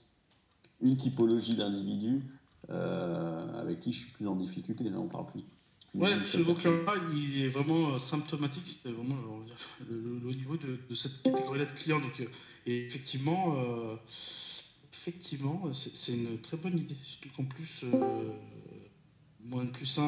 une 0.82 0.98
typologie 0.98 1.56
d'individus 1.56 2.24
avec 2.70 3.80
qui 3.80 3.91
je 3.91 4.05
suis 4.05 4.11
plus 4.14 4.28
en 4.28 4.36
difficulté. 4.36 4.86
Là, 4.86 4.97
on 4.99 5.07
parle 5.07 5.28
plus. 5.28 5.43
Ouais, 5.95 6.14
ce 6.26 6.38
vocabulaire, 6.38 6.95
il 7.14 7.43
est 7.45 7.49
vraiment 7.49 7.93
euh, 7.93 7.99
symptomatique, 7.99 8.80
c'est 8.82 8.91
vraiment 8.91 9.16
le, 9.88 10.34
niveau 10.34 10.57
de, 10.57 10.95
cette 10.95 11.22
catégorie-là 11.22 11.66
de 11.66 11.72
clients. 11.72 11.99
Donc, 11.99 12.20
euh, 12.20 12.26
et 12.66 12.88
effectivement, 12.88 13.55
euh, 13.57 13.95
effectivement, 14.91 15.72
c'est 15.74 16.14
une 16.14 16.39
très 16.39 16.57
bonne 16.57 16.80
idée. 16.80 16.95
Surtout 17.03 17.30
qu'en 17.38 17.45
plus, 17.45 17.86
moins 19.45 19.66
de 19.66 19.70
plus 19.70 19.99
1 19.99 20.01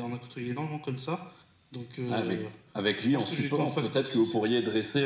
en 0.00 0.14
a 0.14 0.18
côtoyé 0.18 0.50
énormément 0.50 0.78
comme 0.78 0.98
ça. 0.98 1.32
Donc, 1.72 1.98
avec, 2.12 2.40
avec, 2.74 3.04
lui 3.04 3.16
en 3.16 3.26
support, 3.26 3.74
peut-être 3.74 4.12
que 4.12 4.18
vous 4.18 4.30
pourriez 4.30 4.62
dresser 4.62 5.04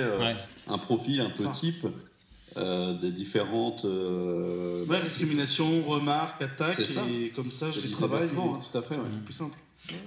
un 0.66 0.78
profil 0.78 1.20
un 1.22 1.30
peu 1.30 1.48
type. 1.50 1.86
Des 2.56 3.10
différentes 3.10 3.84
ouais, 3.84 5.02
discrimination, 5.02 5.82
remarques, 5.82 6.42
attaques, 6.42 6.80
et 6.80 7.30
comme 7.30 7.50
ça 7.50 7.70
je 7.70 7.80
les 7.80 7.90
travaille. 7.90 8.28
Hein, 8.36 8.60
tout 8.70 8.78
à 8.78 8.82
fait, 8.82 8.96
plus 9.24 9.34
simple. 9.34 9.56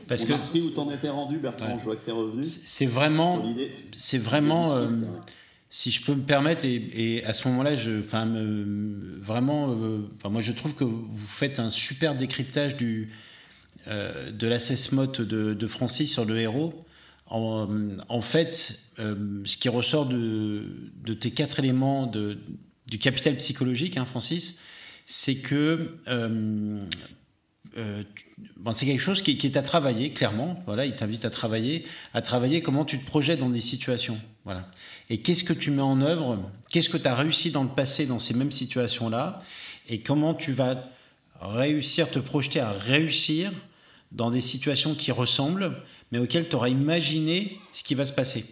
Parce 0.08 0.26
que 0.26 0.34
où 0.60 0.70
t'en 0.72 0.92
étais 0.92 1.10
rendu, 1.10 1.38
Bertrand 1.38 1.78
Je 1.80 1.84
vois 1.84 1.96
que 1.96 2.06
t'es 2.06 2.12
revenu. 2.12 2.46
C'est 2.46 2.86
vraiment, 2.86 3.56
c'est 3.94 4.18
vraiment, 4.18 4.76
euh, 4.76 4.90
si 5.70 5.92
je 5.92 6.04
peux 6.04 6.14
me 6.14 6.24
permettre, 6.24 6.66
et, 6.66 7.24
à 7.26 7.34
ce 7.34 7.48
moment-là, 7.48 7.76
je, 7.76 8.00
enfin, 8.00 8.28
vraiment, 9.22 9.72
euh, 9.72 10.00
moi, 10.30 10.42
je 10.42 10.52
trouve 10.52 10.74
que 10.74 10.84
vous 10.84 11.28
faites 11.28 11.60
un 11.60 11.70
super 11.70 12.16
décryptage 12.16 12.76
du 12.76 13.10
euh, 13.88 14.32
de 14.32 14.46
l'assessment 14.46 15.06
de, 15.06 15.54
de 15.54 15.68
Francis 15.68 16.12
sur 16.12 16.26
le 16.26 16.38
héros. 16.40 16.86
En, 17.30 18.22
fait, 18.22 18.80
ce 18.98 19.58
qui 19.58 19.70
ressort 19.70 20.08
de, 20.08 21.14
tes 21.20 21.32
quatre 21.32 21.60
éléments 21.60 22.08
de, 22.08 22.40
du 22.88 22.98
capital 22.98 23.38
psychologique, 23.38 23.98
hein, 23.98 24.06
Francis, 24.06 24.56
c'est 25.06 25.36
que 25.36 25.98
euh, 27.78 28.04
bon, 28.58 28.72
c'est 28.72 28.86
quelque 28.86 29.02
chose 29.02 29.22
qui, 29.22 29.32
est 29.32 29.58
à 29.58 29.62
travailler, 29.62 30.12
clairement. 30.12 30.62
Voilà, 30.66 30.86
il 30.86 30.96
t'invite 30.96 31.26
à 31.26 31.30
travailler, 31.30 31.86
à 32.14 32.22
travailler 32.22 32.62
comment 32.62 32.86
tu 32.86 33.00
te 33.00 33.06
projettes 33.06 33.40
dans 33.40 33.50
des 33.50 33.62
situations. 33.62 34.20
Voilà. 34.46 34.70
Et 35.10 35.22
qu'est-ce 35.22 35.44
que 35.44 35.54
tu 35.54 35.72
mets 35.72 35.82
en 35.82 36.02
œuvre? 36.02 36.40
Qu'est-ce 36.72 36.90
que 36.90 36.98
tu 36.98 37.08
as 37.08 37.16
réussi 37.16 37.52
dans 37.52 37.64
le 37.64 37.70
passé 37.70 38.06
dans 38.06 38.20
ces 38.20 38.34
mêmes 38.34 38.52
situations-là? 38.52 39.44
Et 39.88 40.02
comment 40.02 40.34
tu 40.34 40.52
vas 40.52 40.90
réussir, 41.42 42.12
te 42.12 42.20
projeter 42.20 42.60
à 42.60 42.72
réussir 42.72 43.52
dans 44.12 44.32
des 44.32 44.42
situations 44.42 44.96
qui 44.96 45.12
ressemblent, 45.12 45.78
mais 46.12 46.20
auxquelles 46.20 46.50
tu 46.50 46.56
auras 46.56 46.70
imaginé 46.70 47.60
ce 47.74 47.84
qui 47.84 47.96
va 47.96 48.06
se 48.06 48.14
passer. 48.14 48.46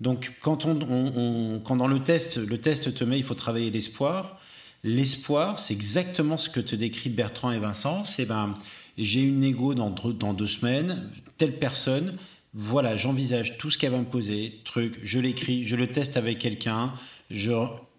Donc, 0.00 0.32
quand, 0.40 0.66
on, 0.66 1.60
quand 1.64 1.76
dans 1.76 1.86
le 1.86 2.00
test, 2.00 2.36
le 2.36 2.58
test 2.58 2.94
te 2.94 3.04
met, 3.04 3.18
il 3.18 3.24
faut 3.24 3.34
travailler 3.34 3.70
l'espoir, 3.70 4.40
L'espoir, 4.84 5.58
c'est 5.58 5.74
exactement 5.74 6.36
ce 6.36 6.48
que 6.48 6.60
te 6.60 6.76
décrit 6.76 7.10
Bertrand 7.10 7.50
et 7.50 7.58
Vincent. 7.58 8.04
C'est 8.04 8.24
ben, 8.24 8.54
j'ai 8.98 9.20
une 9.20 9.42
égo 9.42 9.74
dans, 9.74 9.90
dans 9.90 10.32
deux 10.32 10.46
semaines, 10.46 11.10
telle 11.38 11.58
personne, 11.58 12.16
voilà, 12.54 12.96
j'envisage 12.96 13.58
tout 13.58 13.70
ce 13.70 13.78
qu'elle 13.78 13.90
va 13.90 13.98
me 13.98 14.04
poser, 14.04 14.60
truc, 14.64 14.98
je 15.02 15.18
l'écris, 15.18 15.66
je 15.66 15.76
le 15.76 15.88
teste 15.88 16.16
avec 16.16 16.38
quelqu'un, 16.38 16.94
je, 17.30 17.52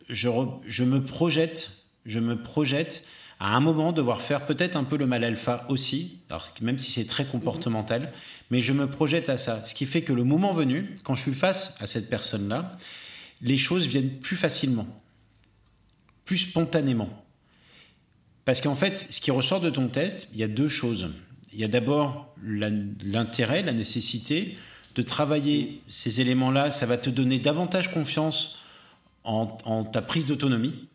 je, 0.09 0.29
je, 0.65 0.83
me 0.83 1.03
projette, 1.03 1.83
je 2.05 2.19
me 2.19 2.41
projette 2.41 3.03
à 3.39 3.55
un 3.55 3.59
moment 3.59 3.91
devoir 3.91 4.21
faire 4.21 4.45
peut-être 4.45 4.75
un 4.75 4.83
peu 4.83 4.97
le 4.97 5.05
mal 5.05 5.23
alpha 5.23 5.65
aussi, 5.69 6.19
alors 6.29 6.47
même 6.61 6.77
si 6.77 6.91
c'est 6.91 7.05
très 7.05 7.25
comportemental, 7.25 8.11
mais 8.49 8.61
je 8.61 8.73
me 8.73 8.89
projette 8.89 9.29
à 9.29 9.37
ça. 9.37 9.63
Ce 9.65 9.75
qui 9.75 9.85
fait 9.85 10.01
que 10.01 10.13
le 10.13 10.23
moment 10.23 10.53
venu, 10.53 10.95
quand 11.03 11.13
je 11.13 11.21
suis 11.21 11.33
face 11.33 11.75
à 11.79 11.87
cette 11.87 12.09
personne-là, 12.09 12.77
les 13.41 13.57
choses 13.57 13.85
viennent 13.85 14.17
plus 14.19 14.35
facilement 14.35 14.87
plus 16.27 16.37
spontanément. 16.37 17.09
Parce 18.45 18.61
qu'en 18.61 18.75
fait, 18.75 19.07
ce 19.09 19.19
qui 19.19 19.31
ressort 19.31 19.61
de 19.61 19.71
ton 19.71 19.87
test, 19.87 20.27
il 20.33 20.39
y 20.39 20.43
a 20.43 20.47
deux 20.47 20.69
choses. 20.69 21.09
Il 21.51 21.59
y 21.59 21.63
a 21.63 21.67
d'abord 21.67 22.35
l'intérêt, 22.43 23.63
la 23.63 23.73
nécessité 23.73 24.57
de 24.93 25.01
travailler 25.01 25.81
ces 25.87 26.21
éléments-là. 26.21 26.71
Ça 26.71 26.85
va 26.85 26.97
te 26.97 27.09
donner 27.09 27.39
davantage 27.39 27.91
confiance 27.91 28.59
en, 29.23 29.83
ta 29.85 30.01
prise 30.01 30.27
d'autonomie. 30.27 30.87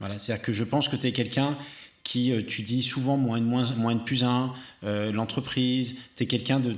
Voilà, 0.00 0.18
c'est-à-dire 0.18 0.42
que 0.42 0.52
je 0.52 0.64
pense 0.64 0.88
que 0.88 0.96
tu 0.96 1.06
es 1.06 1.12
quelqu'un 1.12 1.56
qui, 2.02 2.32
euh, 2.32 2.42
tu 2.42 2.62
dis 2.62 2.82
souvent 2.82 3.16
moins 3.16 3.38
de, 3.38 3.44
moins, 3.44 3.74
moins 3.74 3.94
de 3.94 4.00
plus 4.00 4.24
un, 4.24 4.54
euh, 4.84 5.12
l'entreprise, 5.12 5.94
tu 6.16 6.24
es 6.24 6.26
quelqu'un 6.26 6.58
de, 6.58 6.74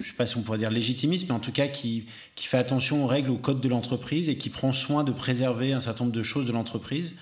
je 0.00 0.08
sais 0.08 0.14
pas 0.14 0.26
si 0.26 0.36
on 0.36 0.42
pourrait 0.42 0.58
dire 0.58 0.70
légitimiste, 0.70 1.26
mais 1.28 1.34
en 1.34 1.40
tout 1.40 1.52
cas 1.52 1.68
qui, 1.68 2.04
qui 2.34 2.46
fait 2.46 2.58
attention 2.58 3.02
aux 3.02 3.06
règles, 3.06 3.30
aux 3.30 3.38
codes 3.38 3.60
de 3.60 3.68
l'entreprise 3.68 4.28
et 4.28 4.36
qui 4.36 4.50
prend 4.50 4.72
soin 4.72 5.04
de 5.04 5.12
préserver 5.12 5.72
un 5.72 5.80
certain 5.80 6.04
nombre 6.04 6.16
de 6.16 6.22
choses 6.22 6.46
de 6.46 6.52
l'entreprise. 6.52 7.14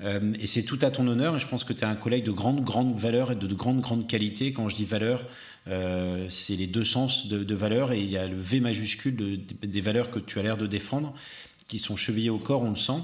Euh, 0.00 0.34
et 0.40 0.46
c'est 0.46 0.64
tout 0.64 0.78
à 0.82 0.90
ton 0.90 1.06
honneur, 1.06 1.36
et 1.36 1.40
je 1.40 1.46
pense 1.46 1.64
que 1.64 1.72
tu 1.72 1.80
es 1.80 1.84
un 1.84 1.94
collègue 1.94 2.24
de 2.24 2.32
grande, 2.32 2.62
grande 2.64 2.98
valeur 2.98 3.30
et 3.30 3.36
de, 3.36 3.54
grande, 3.54 3.80
grande 3.80 4.08
qualité. 4.08 4.52
Quand 4.52 4.68
je 4.68 4.74
dis 4.74 4.84
valeur, 4.84 5.24
c'est 6.28 6.54
les 6.54 6.66
deux 6.66 6.84
sens 6.84 7.28
de, 7.28 7.42
de, 7.42 7.54
valeur, 7.54 7.92
et 7.92 8.00
il 8.00 8.10
y 8.10 8.18
a 8.18 8.26
le 8.26 8.36
V 8.36 8.60
majuscule 8.60 9.40
des 9.62 9.80
valeurs 9.80 10.10
que 10.10 10.18
tu 10.18 10.38
as 10.38 10.42
l'air 10.42 10.56
de 10.56 10.66
défendre, 10.66 11.14
qui 11.66 11.78
sont 11.78 11.96
chevillées 11.96 12.30
au 12.30 12.38
corps, 12.38 12.62
on 12.62 12.70
le 12.70 12.76
sent. 12.76 13.00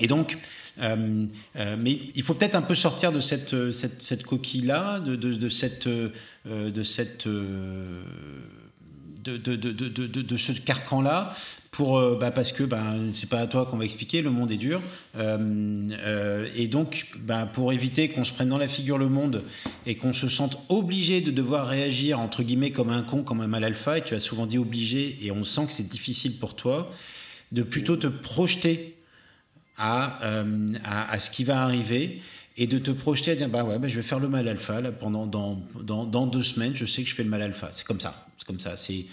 Et 0.00 0.06
donc, 0.06 0.38
euh, 0.80 1.26
euh, 1.56 1.76
mais 1.78 1.98
il 2.14 2.22
faut 2.22 2.34
peut-être 2.34 2.54
un 2.54 2.62
peu 2.62 2.74
sortir 2.74 3.12
de 3.12 3.20
cette, 3.20 3.72
cette, 3.72 4.02
cette 4.02 4.24
coquille-là, 4.24 5.00
de, 5.00 5.16
de, 5.16 5.34
de, 5.34 5.48
cette, 5.48 5.86
euh, 5.86 6.10
de, 6.46 6.82
cette, 6.82 7.26
de, 7.26 8.02
ce 10.36 10.52
carcan-là, 10.52 11.34
pour, 11.70 12.00
bah, 12.16 12.30
parce 12.30 12.52
que 12.52 12.62
bah, 12.64 12.94
c'est 13.14 13.28
pas 13.28 13.40
à 13.40 13.46
toi 13.46 13.66
qu'on 13.66 13.76
va 13.76 13.84
expliquer, 13.84 14.22
le 14.22 14.30
monde 14.30 14.50
est 14.50 14.56
dur. 14.56 14.80
et 15.16 16.68
donc, 16.68 17.08
bah, 17.20 17.46
pour 17.46 17.72
éviter 17.72 18.08
qu'on 18.08 18.24
se 18.24 18.32
prenne 18.32 18.48
dans 18.48 18.58
la 18.58 18.68
figure 18.68 18.98
le 18.98 19.08
monde 19.08 19.42
et 19.84 19.96
qu'on 19.96 20.12
se 20.12 20.28
sente 20.28 20.58
obligé 20.68 21.20
de 21.20 21.30
devoir 21.30 21.66
réagir, 21.66 22.20
entre 22.20 22.42
guillemets, 22.42 22.70
comme 22.70 22.90
un 22.90 23.02
con, 23.02 23.22
comme 23.22 23.40
un 23.40 23.48
mal 23.48 23.64
alpha, 23.64 23.98
et 23.98 24.02
tu 24.02 24.14
as 24.14 24.20
souvent 24.20 24.46
dit 24.46 24.58
obligé, 24.58 25.18
et 25.22 25.30
on 25.32 25.44
sent 25.44 25.66
que 25.66 25.72
c'est 25.72 25.88
difficile 25.88 26.38
pour 26.38 26.54
toi, 26.54 26.90
de 27.50 27.62
plutôt 27.62 27.96
te 27.96 28.06
projeter 28.06 28.97
euh, 29.80 30.72
à, 30.84 31.18
ce 31.18 31.30
qui 31.30 31.44
va 31.44 31.62
arriver 31.62 32.20
et 32.56 32.66
de 32.66 32.78
te 32.78 32.90
projeter 32.90 33.32
à 33.32 33.34
dire 33.36 33.48
bah 33.48 33.64
ouais 33.64 33.78
bah, 33.78 33.88
je 33.88 33.96
vais 33.96 34.02
faire 34.02 34.18
le 34.18 34.28
mal 34.28 34.48
alpha 34.48 34.80
là, 34.80 34.90
pendant 34.90 35.26
dans, 35.26 35.60
dans, 35.80 36.04
dans, 36.04 36.26
deux 36.26 36.42
semaines 36.42 36.74
je 36.74 36.84
sais 36.84 37.02
que 37.02 37.08
je 37.08 37.14
fais 37.14 37.22
le 37.22 37.30
mal 37.30 37.42
alpha. 37.42 37.70
C'est 37.72 37.86
comme 37.86 38.00
ça. 38.00 38.26
C'est 38.38 38.46
comme 38.46 38.60
ça. 38.60 38.76
C'est 38.76 39.06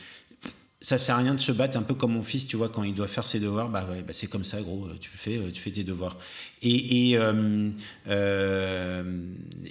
ça 0.81 0.99
sert 0.99 1.15
à 1.15 1.19
rien 1.19 1.33
de 1.33 1.39
se 1.39 1.51
battre 1.51 1.77
un 1.77 1.81
peu 1.81 1.95
comme 1.95 2.13
mon 2.13 2.21
fils 2.21 2.45
tu 2.45 2.57
vois 2.57 2.69
quand 2.69 2.83
il 2.83 2.93
doit 2.93 3.07
faire 3.07 3.25
ses 3.25 3.39
devoirs. 3.39 3.69
Bah 3.69 3.87
ouais 3.89 4.01
bah 4.01 4.13
c'est 4.13 4.27
comme 4.27 4.43
ça 4.43 4.61
gros 4.61 4.87
tu 4.99 5.09
fais 5.09 5.39
tu 5.53 5.61
fais 5.61 5.71
tes 5.71 5.83
devoirs. 5.83 6.17
Euh, 6.63 7.71
euh, 8.07 9.03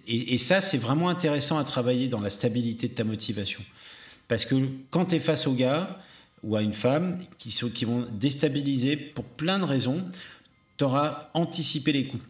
et, 0.07 0.35
et 0.35 0.39
ça 0.39 0.61
c'est 0.61 0.79
vraiment 0.79 1.09
intéressant 1.09 1.59
à 1.59 1.65
travailler 1.65 2.09
dans 2.09 2.21
la 2.21 2.31
stabilité 2.31 2.89
de 2.89 2.95
ta 2.95 3.05
motivation. 3.05 3.63
Parce 4.29 4.45
que 4.45 4.55
quand 4.91 5.07
tu 5.07 5.17
es 5.17 5.21
face 5.21 5.47
au 5.47 5.55
gars 5.55 5.99
ou 6.43 6.57
à 6.57 6.63
une 6.63 6.75
femme 6.75 7.25
qui, 7.39 7.51
sont, 7.51 7.71
qui 7.71 7.85
vont 7.85 8.07
déstabiliser 8.13 8.97
pour 8.97 9.25
plein 9.25 9.59
de 9.59 9.65
raisons 9.65 10.05
tu 10.77 10.85
auras 10.85 11.31
anticipé 11.35 11.93
les 11.93 12.09
coups. 12.09 12.25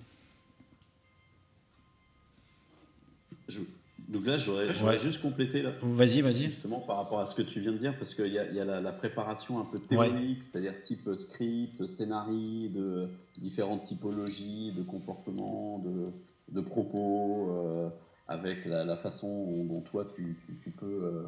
Donc 4.08 4.26
là, 4.26 4.36
j'aurais 4.36 4.98
juste 4.98 5.20
complété 5.20 5.62
là. 5.62 5.72
Vas-y, 5.82 6.20
vas-y. 6.20 6.44
Justement 6.44 6.80
par 6.80 6.98
rapport 6.98 7.20
à 7.20 7.26
ce 7.26 7.34
que 7.34 7.42
tu 7.42 7.60
viens 7.60 7.72
de 7.72 7.78
dire, 7.78 7.98
parce 7.98 8.14
qu'il 8.14 8.32
y 8.32 8.38
a, 8.38 8.50
y 8.52 8.60
a 8.60 8.64
la, 8.64 8.92
préparation 8.92 9.58
un 9.58 9.64
peu 9.64 9.80
théorique, 9.80 10.42
c'est-à-dire 10.42 10.74
type 10.82 11.12
script, 11.14 11.84
scénario, 11.86 12.68
de 12.68 13.08
différentes 13.38 13.82
typologies 13.82 14.72
de 14.72 14.82
comportements, 14.82 15.78
de, 15.78 16.10
de 16.52 16.60
propos, 16.60 17.50
euh, 17.50 17.88
avec 18.28 18.66
la, 18.66 18.96
façon 18.96 19.64
dont, 19.64 19.80
toi 19.80 20.06
tu, 20.14 20.36
tu, 20.62 20.70
peux, 20.70 21.26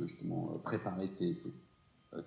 justement 0.00 0.58
préparer 0.62 1.08
tes, 1.18 1.36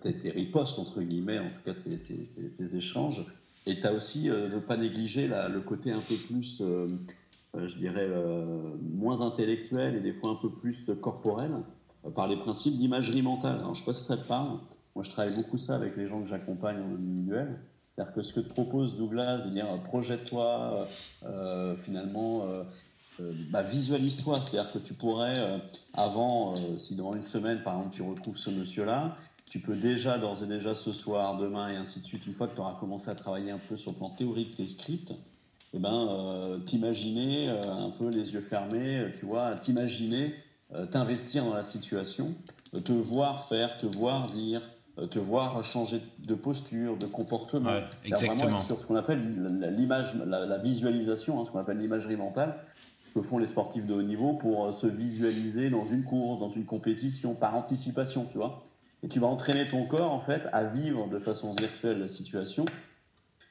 tes, 0.04 0.20
tes, 0.20 0.30
ripostes, 0.30 0.78
entre 0.78 1.02
guillemets, 1.02 1.40
en 1.40 1.50
tout 1.50 1.64
cas 1.66 1.74
tes 1.74 2.76
échanges. 2.76 3.26
Et 3.68 3.82
tu 3.82 3.86
as 3.86 3.92
aussi 3.92 4.30
euh, 4.30 4.48
ne 4.48 4.60
pas 4.60 4.78
négliger 4.78 5.28
le 5.28 5.60
côté 5.60 5.92
un 5.92 6.00
peu 6.00 6.16
plus, 6.16 6.62
euh, 6.62 6.88
euh, 7.56 7.68
je 7.68 7.76
dirais, 7.76 8.10
moins 8.82 9.20
intellectuel 9.20 9.96
et 9.96 10.00
des 10.00 10.14
fois 10.14 10.32
un 10.32 10.36
peu 10.36 10.50
plus 10.50 10.90
corporel 11.02 11.52
par 12.16 12.28
les 12.28 12.38
principes 12.38 12.78
d'imagerie 12.78 13.22
mentale. 13.22 13.58
Alors, 13.60 13.76
je 13.76 13.82
ne 13.82 13.86
sais 13.86 13.92
pas 13.92 13.94
si 13.94 14.06
ça 14.06 14.16
te 14.16 14.26
parle. 14.26 14.58
Moi, 14.96 15.04
je 15.04 15.10
travaille 15.10 15.36
beaucoup 15.36 15.58
ça 15.58 15.76
avec 15.76 15.98
les 15.98 16.08
gens 16.08 16.22
que 16.22 16.28
j'accompagne 16.28 16.78
en 16.78 16.96
individuel. 16.96 17.60
C'est-à-dire 17.94 18.14
que 18.14 18.22
ce 18.22 18.34
que 18.34 18.40
te 18.40 18.50
propose 18.50 18.98
Douglas, 18.98 19.44
de 19.44 19.50
dire 19.50 19.68
projette-toi, 19.84 20.88
finalement, 21.82 22.48
bah, 23.50 23.64
visualise-toi. 23.64 24.36
C'est-à-dire 24.36 24.72
que 24.72 24.80
tu 24.80 24.94
pourrais, 24.94 25.60
avant, 25.94 26.56
si 26.78 26.96
dans 26.96 27.14
une 27.14 27.24
semaine, 27.24 27.64
par 27.64 27.78
exemple, 27.78 27.96
tu 27.96 28.02
retrouves 28.04 28.38
ce 28.38 28.50
monsieur-là, 28.50 29.18
tu 29.50 29.60
peux 29.60 29.76
déjà, 29.76 30.18
d'ores 30.18 30.44
et 30.44 30.48
déjà 30.48 30.76
ce 30.76 30.92
soir, 30.92 31.38
demain 31.38 31.70
et 31.70 31.76
ainsi 31.76 32.02
de 32.02 32.06
suite, 32.06 32.26
une 32.26 32.34
fois 32.34 32.48
que 32.48 32.56
tu 32.56 32.62
auras 32.62 32.74
commencé 32.74 33.10
à 33.10 33.16
travailler 33.16 33.52
un 33.52 33.60
peu 33.60 33.78
sur 33.78 33.92
le 33.92 33.98
plan 33.98 34.10
théorique 34.10 34.58
tes 34.58 34.68
scripts, 34.68 35.14
eh 35.74 35.80
ben, 35.80 36.08
euh, 36.10 36.60
t'imaginer 36.60 37.50
euh, 37.50 37.62
un 37.64 37.92
peu 37.92 38.10
les 38.10 38.34
yeux 38.34 38.42
fermés, 38.42 39.00
euh, 39.00 39.12
tu 39.18 39.26
vois, 39.26 39.54
t'imaginer 39.56 40.34
t'investir 40.92 41.46
dans 41.46 41.54
la 41.54 41.64
situation, 41.64 42.36
te 42.84 42.92
voir 42.92 43.48
faire, 43.48 43.78
te 43.78 43.86
voir 43.86 44.26
dire, 44.26 44.62
te 45.10 45.18
voir 45.18 45.64
changer 45.64 46.02
de 46.20 46.36
posture, 46.36 46.98
de 46.98 47.06
comportement. 47.06 47.72
exactement. 48.04 48.36
Vraiment 48.36 48.58
sur 48.58 48.78
ce 48.78 48.86
qu'on 48.86 48.98
appelle 48.98 49.72
l'image, 49.78 50.14
la, 50.16 50.58
visualisation, 50.58 51.40
hein, 51.40 51.46
ce 51.46 51.52
qu'on 51.52 51.60
appelle 51.60 51.78
l'imagerie 51.78 52.18
mentale, 52.18 52.60
que 53.16 53.22
font 53.22 53.38
les 53.38 53.48
sportifs 53.48 53.86
de 53.86 53.94
haut 53.94 54.02
niveau 54.02 54.34
pour 54.34 54.74
se 54.74 54.88
visualiser 54.88 55.70
dans 55.70 55.86
une 55.86 56.04
course, 56.04 56.38
dans 56.42 56.50
une 56.50 56.66
compétition, 56.66 57.34
par 57.34 57.56
anticipation, 57.56 58.28
tu 58.30 58.38
vois. 58.38 58.62
Et 59.04 59.08
tu 59.08 59.20
vas 59.20 59.28
entraîner 59.28 59.68
ton 59.68 59.86
corps, 59.86 60.12
en 60.12 60.22
fait, 60.22 60.48
à 60.52 60.66
vivre 60.66 61.08
de 61.10 61.20
façon 61.20 61.54
virtuelle 61.56 62.00
la 62.00 62.08
situation. 62.08 62.66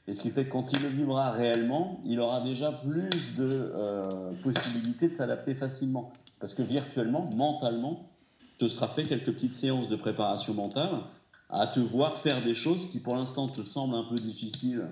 Et 0.09 0.12
ce 0.12 0.22
qui 0.22 0.30
fait 0.30 0.44
que 0.44 0.53
quand 0.53 0.72
il 0.72 0.82
le 0.82 0.88
vivra 0.88 1.32
réellement, 1.32 2.01
il 2.05 2.20
aura 2.20 2.40
déjà 2.40 2.72
plus 2.72 3.36
de 3.36 3.72
euh, 3.74 4.32
possibilités 4.42 5.09
de 5.09 5.14
s'adapter 5.14 5.55
facilement. 5.55 6.12
Parce 6.38 6.55
que 6.55 6.62
virtuellement, 6.62 7.30
mentalement, 7.34 8.09
te 8.59 8.68
sera 8.68 8.88
fait 8.88 9.05
quelques 9.05 9.32
petites 9.32 9.55
séances 9.55 9.88
de 9.88 9.97
préparation 9.97 10.55
mentale 10.55 11.01
à 11.51 11.66
te 11.66 11.80
voir 11.80 12.18
faire 12.18 12.42
des 12.42 12.55
choses 12.55 12.88
qui 12.90 13.01
pour 13.01 13.14
l'instant 13.14 13.49
te 13.49 13.62
semblent 13.62 13.94
un 13.94 14.05
peu 14.05 14.16
difficiles. 14.16 14.88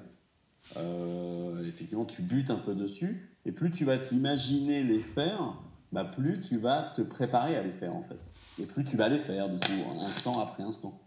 Euh, 0.76 1.66
effectivement, 1.68 2.04
tu 2.04 2.22
butes 2.22 2.50
un 2.50 2.56
peu 2.56 2.74
dessus. 2.74 3.30
Et 3.46 3.52
plus 3.52 3.70
tu 3.70 3.84
vas 3.84 3.98
t'imaginer 3.98 4.84
les 4.84 5.00
faire, 5.00 5.54
bah, 5.92 6.04
plus 6.04 6.34
tu 6.48 6.58
vas 6.58 6.92
te 6.96 7.02
préparer 7.02 7.56
à 7.56 7.62
les 7.62 7.72
faire 7.72 7.94
en 7.94 8.02
fait. 8.02 8.18
Et 8.58 8.66
plus 8.66 8.84
tu 8.84 8.96
vas 8.96 9.08
les 9.08 9.18
faire, 9.18 9.48
du 9.48 9.58
coup, 9.58 10.00
instant 10.00 10.40
après 10.40 10.62
instant. 10.62 11.00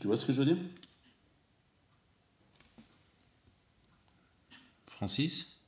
Tu 0.00 0.06
vois 0.06 0.16
ce 0.16 0.24
que 0.24 0.32
je 0.32 0.38
veux 0.42 0.46
dire? 0.46 0.56
Francis? 4.86 5.58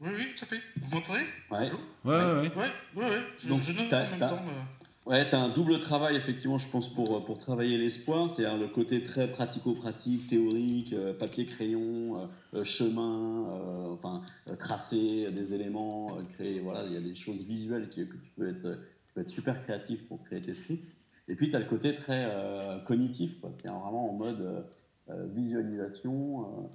Oui, 0.00 0.10
oui, 0.14 0.26
tout 0.36 0.44
à 0.44 0.48
fait. 0.48 0.60
Vous 0.76 0.94
m'entendez? 0.94 1.24
Ouais. 1.50 1.70
Ouais, 2.04 2.16
ouais, 2.16 2.50
ouais. 2.56 2.70
Ouais, 2.96 3.10
ouais. 3.10 3.22
Je, 3.38 3.48
Donc, 3.48 3.62
je 3.62 3.72
note 3.72 3.92
en 3.92 4.10
même 4.10 4.20
temps. 4.20 4.44
Euh. 4.48 4.62
Ouais, 5.04 5.28
tu 5.28 5.34
as 5.34 5.40
un 5.40 5.48
double 5.48 5.80
travail, 5.80 6.16
effectivement, 6.16 6.58
je 6.58 6.68
pense, 6.68 6.92
pour, 6.92 7.24
pour 7.24 7.38
travailler 7.38 7.78
l'espoir. 7.78 8.30
C'est-à-dire 8.30 8.58
le 8.58 8.68
côté 8.68 9.02
très 9.02 9.28
pratico-pratique, 9.28 10.26
théorique, 10.28 10.92
euh, 10.92 11.12
papier-crayon, 11.14 12.28
euh, 12.54 12.64
chemin, 12.64 13.46
enfin, 13.92 14.22
tracer 14.58 15.30
des 15.30 15.54
éléments, 15.54 16.18
créer. 16.34 16.60
Voilà, 16.60 16.84
il 16.84 16.92
y 16.92 16.96
a 16.96 17.00
des 17.00 17.14
choses 17.14 17.42
visuelles 17.44 17.88
que 17.88 18.02
tu 18.02 18.30
peux 18.36 18.48
être 18.48 18.78
tu 19.12 19.14
peux 19.14 19.20
être 19.20 19.30
super 19.30 19.62
créatif 19.62 20.06
pour 20.08 20.22
créer 20.24 20.40
tes 20.40 20.54
scripts. 20.54 20.88
Et 21.28 21.36
puis, 21.36 21.50
tu 21.50 21.56
as 21.56 21.58
le 21.58 21.66
côté 21.66 21.94
très 21.94 22.26
euh, 22.30 22.78
cognitif, 22.80 23.36
c'est 23.58 23.68
vraiment 23.68 24.10
en 24.10 24.14
mode 24.14 24.40
euh, 24.40 24.62
euh, 25.10 25.26
visualisation. 25.34 26.70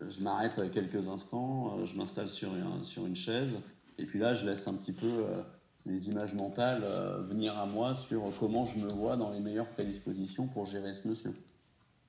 je 0.00 0.20
m'arrête 0.22 0.70
quelques 0.72 1.06
instants, 1.08 1.84
je 1.84 1.94
m'installe 1.94 2.28
sur, 2.28 2.50
sur 2.84 3.06
une 3.06 3.16
chaise, 3.16 3.54
et 3.98 4.06
puis 4.06 4.18
là, 4.18 4.34
je 4.34 4.46
laisse 4.46 4.66
un 4.66 4.74
petit 4.74 4.92
peu 4.92 5.26
les 5.86 6.08
images 6.08 6.34
mentales 6.34 6.82
venir 7.28 7.58
à 7.58 7.66
moi 7.66 7.94
sur 7.94 8.32
comment 8.38 8.64
je 8.64 8.78
me 8.78 8.88
vois 8.88 9.16
dans 9.16 9.30
les 9.30 9.40
meilleures 9.40 9.68
prédispositions 9.70 10.46
pour 10.46 10.66
gérer 10.66 10.94
ce 10.94 11.06
monsieur. 11.06 11.34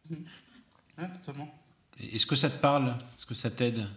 Mmh. 0.09 0.15
totalement. 1.17 1.47
Est-ce 1.99 2.25
que 2.25 2.35
ça 2.35 2.49
te 2.49 2.59
parle? 2.61 2.89
Est-ce 3.17 3.25
que 3.25 3.33
ça 3.33 3.49
t'aide? 3.49 3.87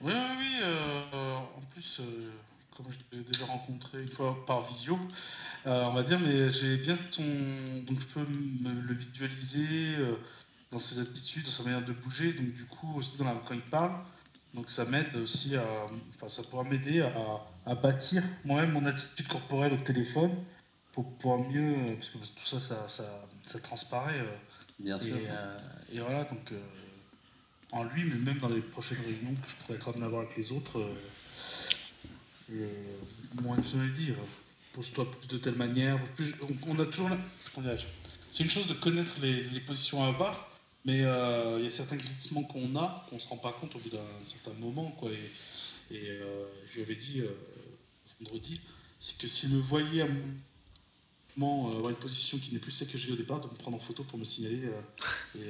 Oui, 0.00 0.12
oui, 0.12 0.60
oui. 0.60 1.12
en 1.12 1.60
plus, 1.72 2.00
comme 2.76 2.86
je 2.90 3.16
l'ai 3.16 3.24
déjà 3.24 3.44
rencontré 3.46 4.00
une 4.00 4.08
fois 4.08 4.44
par 4.46 4.66
visio, 4.68 4.98
euh, 5.66 5.84
on 5.84 5.92
va 5.92 6.02
dire, 6.02 6.18
mais 6.18 6.50
j'ai 6.50 6.76
bien 6.76 6.96
son. 7.10 7.22
Donc 7.86 8.00
je 8.00 8.06
peux 8.06 8.20
me 8.20 8.72
le 8.82 8.94
visualiser 8.94 9.96
euh, 9.96 10.16
dans 10.70 10.78
ses 10.78 11.00
attitudes, 11.00 11.44
dans 11.44 11.50
sa 11.50 11.62
manière 11.64 11.84
de 11.84 11.92
bouger, 11.92 12.32
donc 12.32 12.52
du 12.52 12.64
coup, 12.64 12.94
aussi 12.96 13.16
dans 13.18 13.24
la, 13.24 13.34
quand 13.46 13.54
il 13.54 13.62
parle. 13.62 13.92
Donc 14.54 14.70
ça 14.70 14.84
m'aide 14.84 15.14
aussi 15.16 15.56
à. 15.56 15.64
Enfin, 16.14 16.28
ça 16.28 16.42
pourra 16.42 16.64
m'aider 16.64 17.00
à, 17.66 17.74
bâtir 17.74 18.22
moi-même 18.44 18.72
mon 18.72 18.84
attitude 18.86 19.28
corporelle 19.28 19.72
au 19.72 19.78
téléphone 19.78 20.34
pour 20.92 21.10
pouvoir 21.14 21.40
mieux. 21.48 21.76
Parce 21.86 22.10
que 22.10 22.18
tout 22.18 22.60
ça, 22.60 22.60
ça, 22.60 22.88
ça, 22.88 23.58
transparaît. 23.60 24.18
Euh, 24.18 24.36
bien 24.78 24.98
sûr. 24.98 25.16
Et, 25.90 26.00
voilà, 26.00 26.24
donc 26.24 26.52
en 27.72 27.84
lui, 27.84 28.04
mais 28.04 28.16
même 28.16 28.38
dans 28.38 28.48
les 28.48 28.60
prochaines 28.60 29.00
réunions 29.00 29.34
que 29.40 29.48
je 29.48 29.56
pourrais 29.56 29.74
être 29.76 29.88
amené 29.88 30.02
à 30.02 30.06
avoir 30.06 30.22
avec 30.22 30.36
les 30.36 30.52
autres 30.52 30.84
moins 33.42 33.56
de 33.56 33.88
dire, 33.90 34.14
pose-toi 34.72 35.10
plus 35.10 35.28
de 35.28 35.38
telle 35.38 35.54
manière. 35.54 36.02
Plus, 36.14 36.34
on, 36.66 36.78
a 36.78 36.86
toujours. 36.86 37.10
C'est 38.30 38.44
une 38.44 38.50
chose 38.50 38.66
de 38.66 38.74
connaître 38.74 39.20
les, 39.20 39.60
positions 39.60 40.02
à 40.04 40.08
avoir, 40.08 40.50
mais 40.84 41.02
euh, 41.02 41.58
il 41.58 41.64
y 41.64 41.68
a 41.68 41.70
certains 41.70 41.96
glissements 41.96 42.44
qu'on 42.44 42.76
a 42.76 43.06
qu'on 43.08 43.16
ne 43.16 43.20
se 43.20 43.28
rend 43.28 43.36
pas 43.36 43.52
compte 43.52 43.74
au 43.76 43.78
bout 43.78 43.90
d'un 43.90 44.26
certain 44.26 44.52
moment. 44.58 44.90
Quoi, 44.98 45.10
et, 45.10 45.94
et 45.94 46.08
euh, 46.08 46.46
je 46.68 46.76
lui 46.76 46.82
avais 46.82 46.96
dit 46.96 47.20
euh, 47.20 47.30
vendredi, 48.20 48.60
c'est 49.00 49.18
que 49.18 49.28
s'il 49.28 49.50
me 49.50 49.60
voyait 49.60 50.02
à 50.02 50.08
moment 51.36 51.70
avoir 51.70 51.90
une 51.90 51.96
position 51.96 52.38
qui 52.38 52.52
n'est 52.52 52.60
plus 52.60 52.72
celle 52.72 52.88
que 52.88 52.98
j'ai 52.98 53.10
au 53.10 53.16
départ, 53.16 53.40
de 53.40 53.46
me 53.46 53.54
prendre 53.54 53.76
en 53.76 53.80
photo 53.80 54.04
pour 54.04 54.18
me 54.18 54.24
signaler 54.24 54.68
et 55.34 55.40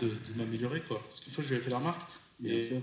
de, 0.00 0.08
de 0.08 0.34
m'améliorer. 0.36 0.80
Parce 0.88 1.20
qu'une 1.20 1.32
fois, 1.32 1.42
je 1.42 1.48
lui 1.48 1.56
avais 1.56 1.64
fait 1.64 1.70
la 1.70 1.78
remarque. 1.78 2.08
Bien 2.38 2.60
sûr. 2.60 2.80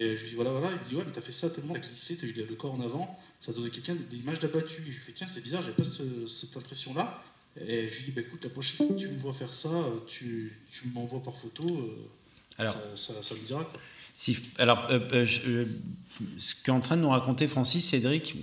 Et 0.00 0.16
je 0.16 0.22
lui 0.22 0.30
dis 0.30 0.34
voilà, 0.34 0.50
voilà, 0.50 0.70
il 0.72 0.78
me 0.78 0.88
dit 0.88 0.96
ouais, 0.96 1.04
mais 1.06 1.12
t'as 1.12 1.20
fait 1.20 1.30
ça 1.30 1.50
tellement, 1.50 1.74
t'as 1.74 1.80
glissé, 1.80 2.16
t'as 2.16 2.26
eu 2.26 2.32
le 2.32 2.54
corps 2.56 2.72
en 2.72 2.80
avant, 2.80 3.18
ça 3.42 3.52
donnait 3.52 3.68
quelqu'un 3.68 3.94
des 3.94 4.16
images 4.16 4.40
d'abattu. 4.40 4.80
Et 4.80 4.90
je 4.90 4.96
lui 4.96 5.04
fais 5.04 5.12
tiens, 5.12 5.26
c'est 5.32 5.42
bizarre, 5.42 5.62
j'ai 5.62 5.72
pas 5.72 5.84
cette 5.84 6.56
impression-là. 6.56 7.22
Et 7.60 7.90
je 7.90 7.96
lui 7.96 8.04
dis 8.06 8.10
bah 8.12 8.22
écoute, 8.22 8.42
la 8.42 8.50
prochaine 8.50 8.76
fois 8.76 8.86
que 8.88 9.00
tu 9.00 9.08
me 9.08 9.18
vois 9.18 9.34
faire 9.34 9.52
ça, 9.52 9.68
tu, 10.06 10.58
tu 10.72 10.88
m'envoies 10.88 11.22
par 11.22 11.36
photo, 11.36 11.68
euh, 11.68 12.08
alors, 12.56 12.76
ça, 12.96 13.22
ça, 13.22 13.34
me 13.34 13.40
dira. 13.40 13.70
Si, 14.16 14.38
alors, 14.58 14.88
euh, 14.90 15.00
euh, 15.12 15.66
ce 16.38 16.54
qu'est 16.62 16.70
en 16.70 16.80
train 16.80 16.96
de 16.96 17.02
nous 17.02 17.10
raconter 17.10 17.46
Francis, 17.46 17.86
Cédric, 17.86 18.36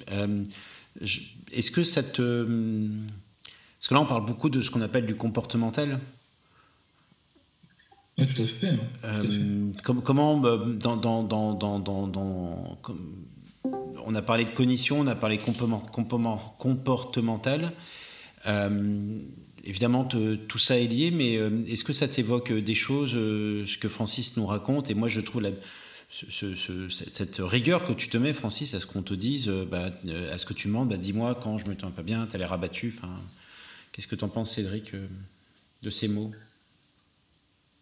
est-ce 1.51 1.71
que 1.71 1.83
ça 1.83 2.03
te. 2.03 2.45
Parce 3.79 3.87
que 3.87 3.93
là, 3.95 4.01
on 4.01 4.05
parle 4.05 4.25
beaucoup 4.25 4.49
de 4.49 4.61
ce 4.61 4.69
qu'on 4.69 4.81
appelle 4.81 5.07
du 5.07 5.15
comportemental. 5.15 5.99
Oui, 8.17 8.25
tout 8.25 8.41
à 8.41 8.47
fait. 8.47 8.73
Euh, 9.03 9.71
comment, 9.83 10.37
dans, 10.37 10.97
dans, 10.97 11.23
dans, 11.23 11.53
dans 11.53 12.79
on 14.05 14.15
a 14.15 14.21
parlé 14.21 14.45
de 14.45 14.49
cognition, 14.49 15.01
on 15.01 15.07
a 15.07 15.15
parlé 15.15 15.37
comportemental. 15.37 17.73
Euh, 18.47 19.19
évidemment, 19.63 20.05
tout 20.05 20.57
ça 20.57 20.79
est 20.79 20.87
lié, 20.87 21.11
mais 21.11 21.37
euh, 21.37 21.63
est-ce 21.67 21.83
que 21.83 21.93
ça 21.93 22.07
t'évoque 22.07 22.51
des 22.51 22.75
choses, 22.75 23.11
ce 23.11 23.77
que 23.77 23.89
Francis 23.89 24.35
nous 24.35 24.47
raconte? 24.47 24.89
Et 24.89 24.95
moi, 24.95 25.09
je 25.09 25.21
trouve 25.21 25.41
la, 25.41 25.51
cette 26.09 27.37
rigueur 27.39 27.85
que 27.85 27.93
tu 27.93 28.07
te 28.07 28.17
mets, 28.17 28.33
Francis, 28.33 28.73
à 28.73 28.79
ce 28.79 28.87
qu'on 28.87 29.03
te 29.03 29.13
dise, 29.13 29.47
bah, 29.69 29.91
à 30.31 30.37
ce 30.39 30.47
que 30.47 30.53
tu 30.53 30.69
demandes, 30.69 30.89
bah, 30.89 30.97
dis-moi 30.97 31.35
quand 31.35 31.59
je 31.59 31.67
me 31.67 31.77
sens 31.77 31.93
pas 31.93 32.01
bien, 32.01 32.25
tu 32.25 32.35
as 32.35 32.39
l'air 32.39 32.53
abattu. 32.53 32.95
Qu'est-ce 33.91 34.07
que 34.07 34.15
tu 34.15 34.23
en 34.23 34.29
penses, 34.29 34.55
Cédric, 34.55 34.93
de 35.83 35.89
ces 35.91 36.07
mots? 36.07 36.31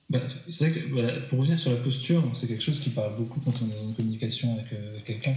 Bah, 0.10 0.20
c'est 0.50 0.70
vrai 0.70 0.82
que 0.82 1.20
pour 1.30 1.40
revenir 1.40 1.60
sur 1.60 1.72
la 1.72 1.78
posture, 1.78 2.24
c'est 2.34 2.48
quelque 2.48 2.64
chose 2.64 2.80
qui 2.80 2.92
parle 2.92 3.16
beaucoup 3.16 3.40
quand 3.40 3.54
on 3.64 3.72
est 3.72 3.84
une 3.84 3.96
communication 3.96 4.54
avec 4.54 4.72
euh, 4.74 5.00
quelqu'un, 5.06 5.36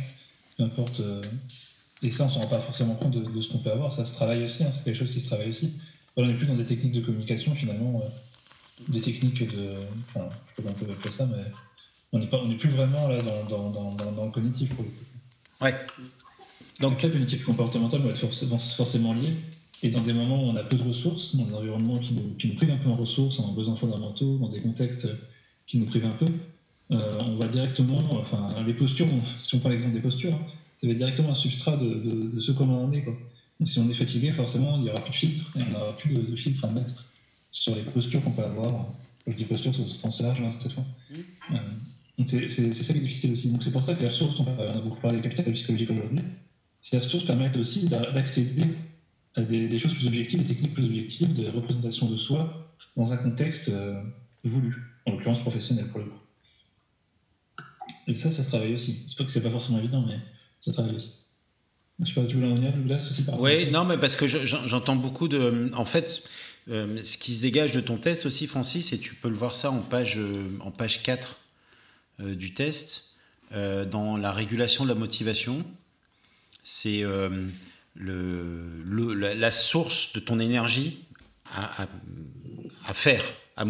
peu 0.56 0.64
importe. 0.64 1.00
Euh, 1.00 1.22
et 2.02 2.10
ça, 2.10 2.24
on 2.24 2.26
ne 2.26 2.32
s'en 2.32 2.40
rend 2.40 2.48
pas 2.48 2.60
forcément 2.60 2.94
compte 2.94 3.12
de, 3.12 3.40
ce 3.40 3.48
qu'on 3.48 3.58
peut 3.58 3.72
avoir. 3.72 3.92
Ça 3.92 4.04
se 4.04 4.12
travaille 4.12 4.44
aussi, 4.44 4.64
hein, 4.64 4.70
c'est 4.72 4.84
quelque 4.84 4.98
chose 4.98 5.12
qui 5.12 5.20
se 5.20 5.26
travaille 5.26 5.48
aussi. 5.48 5.72
on 6.16 6.26
n'est 6.26 6.34
plus 6.34 6.46
dans 6.46 6.54
des 6.54 6.66
techniques 6.66 6.92
de 6.92 7.00
communication, 7.00 7.54
finalement, 7.54 8.02
euh, 8.04 8.92
des 8.92 9.00
techniques 9.00 9.48
de. 9.48 9.76
Enfin, 10.08 10.28
je 10.48 10.62
peux 10.62 10.68
un 10.68 10.72
peu 10.72 10.90
appeler 10.90 11.10
ça, 11.10 11.26
mais 11.26 11.44
on 12.12 12.18
n'est 12.18 12.56
plus 12.56 12.70
vraiment 12.70 13.08
là 13.08 13.22
dans, 13.22 13.70
dans, 13.70 13.94
dans, 13.94 14.12
dans, 14.12 14.24
le 14.26 14.30
cognitif 14.30 14.74
pour 14.74 14.84
le 14.84 14.90
coup. 14.90 15.04
Ouais. 15.62 15.74
Donc, 16.80 17.02
là, 17.02 17.08
une 17.08 17.22
équipe 17.22 17.44
comportementale 17.44 18.02
va 18.02 18.10
être 18.10 18.26
forcément 18.76 19.14
liée. 19.14 19.34
Et 19.82 19.90
dans 19.90 20.02
des 20.02 20.12
moments 20.12 20.44
où 20.44 20.48
on 20.48 20.56
a 20.56 20.64
peu 20.64 20.76
de 20.76 20.82
ressources, 20.82 21.36
dans 21.36 21.44
des 21.44 21.54
environnements 21.54 21.98
qui 21.98 22.14
nous, 22.14 22.34
qui 22.36 22.48
nous 22.48 22.54
privent 22.54 22.70
un 22.70 22.78
peu 22.78 22.88
en 22.88 22.96
ressources, 22.96 23.38
en 23.38 23.52
besoins 23.52 23.76
fondamentaux, 23.76 24.38
dans 24.38 24.48
des 24.48 24.60
contextes 24.60 25.06
qui 25.66 25.78
nous 25.78 25.86
privent 25.86 26.06
un 26.06 26.16
peu, 26.18 26.26
euh, 26.90 27.20
on 27.20 27.36
va 27.36 27.48
directement, 27.48 28.02
enfin, 28.12 28.54
les 28.66 28.74
postures, 28.74 29.06
si 29.36 29.54
on 29.54 29.58
prend 29.60 29.68
l'exemple 29.68 29.92
des 29.92 30.00
postures, 30.00 30.34
hein, 30.34 30.46
ça 30.76 30.86
va 30.86 30.92
être 30.92 30.98
directement 30.98 31.30
un 31.30 31.34
substrat 31.34 31.76
de, 31.76 32.30
de, 32.34 32.40
ce 32.40 32.52
comment 32.52 32.82
on 32.82 32.92
est. 32.92 33.02
Quoi. 33.02 33.14
si 33.64 33.78
on 33.78 33.88
est 33.90 33.94
fatigué, 33.94 34.32
forcément, 34.32 34.76
il 34.76 34.84
n'y 34.84 34.90
aura 34.90 35.00
plus 35.00 35.12
de 35.12 35.16
filtre, 35.16 35.52
et 35.56 35.62
on 35.62 35.70
n'aura 35.70 35.96
plus 35.96 36.14
de, 36.14 36.36
filtre 36.36 36.64
à 36.64 36.70
mettre 36.70 37.06
sur 37.50 37.74
les 37.74 37.82
postures 37.82 38.22
qu'on 38.24 38.30
peut 38.30 38.44
avoir. 38.44 38.72
Quand 39.24 39.32
je 39.32 39.36
dis 39.36 39.44
posture, 39.44 39.74
c'est 39.74 39.82
au 39.82 39.86
sens 39.86 40.20
large, 40.22 40.40
hein, 40.40 40.50
cette 40.60 40.72
fois. 40.72 40.84
Mmh. 41.10 41.54
Euh, 41.54 42.24
c'est 42.26 42.72
ça 42.72 42.92
qui 42.92 42.98
est 42.98 43.02
difficile 43.02 43.32
aussi. 43.32 43.50
Donc 43.50 43.62
c'est 43.62 43.70
pour 43.70 43.82
ça 43.82 43.94
que 43.94 44.00
les 44.00 44.08
ressources, 44.08 44.40
on 44.40 44.46
a 44.46 44.80
beaucoup 44.80 45.00
parlé 45.00 45.18
de 45.18 45.22
capital 45.22 45.52
psychologique 45.52 45.90
aujourd'hui, 45.90 46.20
ces 46.80 46.98
ressources 46.98 47.24
permettent 47.24 47.56
aussi 47.56 47.86
d'accéder 47.86 48.64
des, 49.42 49.78
choses 49.78 49.94
plus 49.94 50.06
objectives, 50.06 50.40
des 50.40 50.54
techniques 50.54 50.74
plus 50.74 50.84
objectives, 50.84 51.32
de 51.32 51.48
représentation 51.48 52.08
de 52.10 52.16
soi 52.16 52.68
dans 52.96 53.12
un 53.12 53.16
contexte 53.16 53.68
euh, 53.68 54.00
voulu, 54.44 54.76
en 55.06 55.12
l'occurrence 55.12 55.40
professionnel 55.40 55.88
pour 55.88 56.00
le 56.00 56.06
coup. 56.06 56.18
Et 58.06 58.14
ça, 58.14 58.32
ça 58.32 58.42
se 58.42 58.48
travaille 58.48 58.74
aussi. 58.74 59.04
C'est 59.06 59.16
pas 59.16 59.24
que 59.24 59.30
c'est 59.30 59.42
pas 59.42 59.50
forcément 59.50 59.78
évident, 59.78 60.04
mais 60.06 60.18
ça 60.60 60.72
travaille 60.72 60.96
aussi. 60.96 61.12
Je 62.00 62.06
sais 62.06 62.14
pas, 62.14 62.26
tu 62.26 62.36
voulais 62.36 62.50
en 62.50 62.54
venir, 62.54 62.72
Douglas, 62.72 63.06
aussi 63.10 63.24
par 63.24 63.40
Oui, 63.40 63.70
non, 63.70 63.84
mais 63.84 63.98
parce 63.98 64.16
que 64.16 64.26
j'entends 64.26 64.96
beaucoup 64.96 65.28
de. 65.28 65.70
En 65.74 65.84
fait, 65.84 66.22
euh, 66.68 67.02
ce 67.04 67.18
qui 67.18 67.36
se 67.36 67.42
dégage 67.42 67.72
de 67.72 67.80
ton 67.80 67.96
test 67.98 68.24
aussi, 68.24 68.46
Francis, 68.46 68.92
et 68.92 68.98
tu 68.98 69.14
peux 69.14 69.28
le 69.28 69.34
voir 69.34 69.54
ça 69.54 69.70
en 69.70 69.80
page, 69.80 70.18
euh, 70.18 70.32
en 70.60 70.70
page 70.70 71.02
4 71.02 71.36
du 72.20 72.52
test, 72.52 73.04
dans 73.52 74.16
la 74.16 74.32
régulation 74.32 74.82
de 74.82 74.88
la 74.88 74.96
motivation, 74.96 75.64
c'est 76.64 77.04
la, 77.98 79.50
source 79.50 80.12
de 80.12 80.20
ton 80.20 80.38
énergie 80.38 81.04
à, 81.52 81.86
à, 82.86 82.94
faire, 82.94 83.22
à 83.56 83.64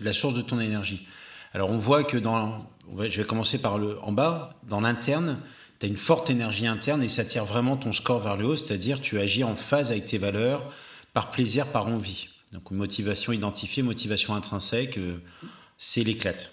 la 0.00 0.12
source 0.12 0.34
de 0.34 0.42
ton 0.42 0.60
énergie. 0.60 1.06
Alors 1.54 1.70
on 1.70 1.78
voit 1.78 2.04
que 2.04 2.16
dans, 2.16 2.68
je 2.98 3.20
vais 3.20 3.26
commencer 3.26 3.58
par 3.58 3.78
le 3.78 3.98
en 4.02 4.12
bas, 4.12 4.54
dans 4.68 4.80
l'interne, 4.80 5.40
tu 5.78 5.86
as 5.86 5.88
une 5.88 5.96
forte 5.96 6.30
énergie 6.30 6.66
interne 6.66 7.02
et 7.02 7.08
ça 7.08 7.24
tire 7.24 7.44
vraiment 7.44 7.76
ton 7.76 7.92
score 7.92 8.20
vers 8.20 8.36
le 8.36 8.46
haut, 8.46 8.56
c'est-à-dire 8.56 9.00
tu 9.00 9.18
agis 9.18 9.44
en 9.44 9.56
phase 9.56 9.90
avec 9.90 10.06
tes 10.06 10.18
valeurs, 10.18 10.72
par 11.12 11.30
plaisir, 11.30 11.72
par 11.72 11.86
envie. 11.86 12.28
Donc 12.52 12.70
motivation 12.70 13.32
identifiée, 13.32 13.82
motivation 13.82 14.34
intrinsèque, 14.34 14.98
euh, 14.98 15.18
c'est 15.78 16.04
l'éclate. 16.04 16.52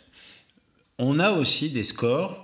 On 0.99 1.19
a 1.19 1.31
aussi 1.31 1.69
des 1.69 1.83
scores 1.83 2.42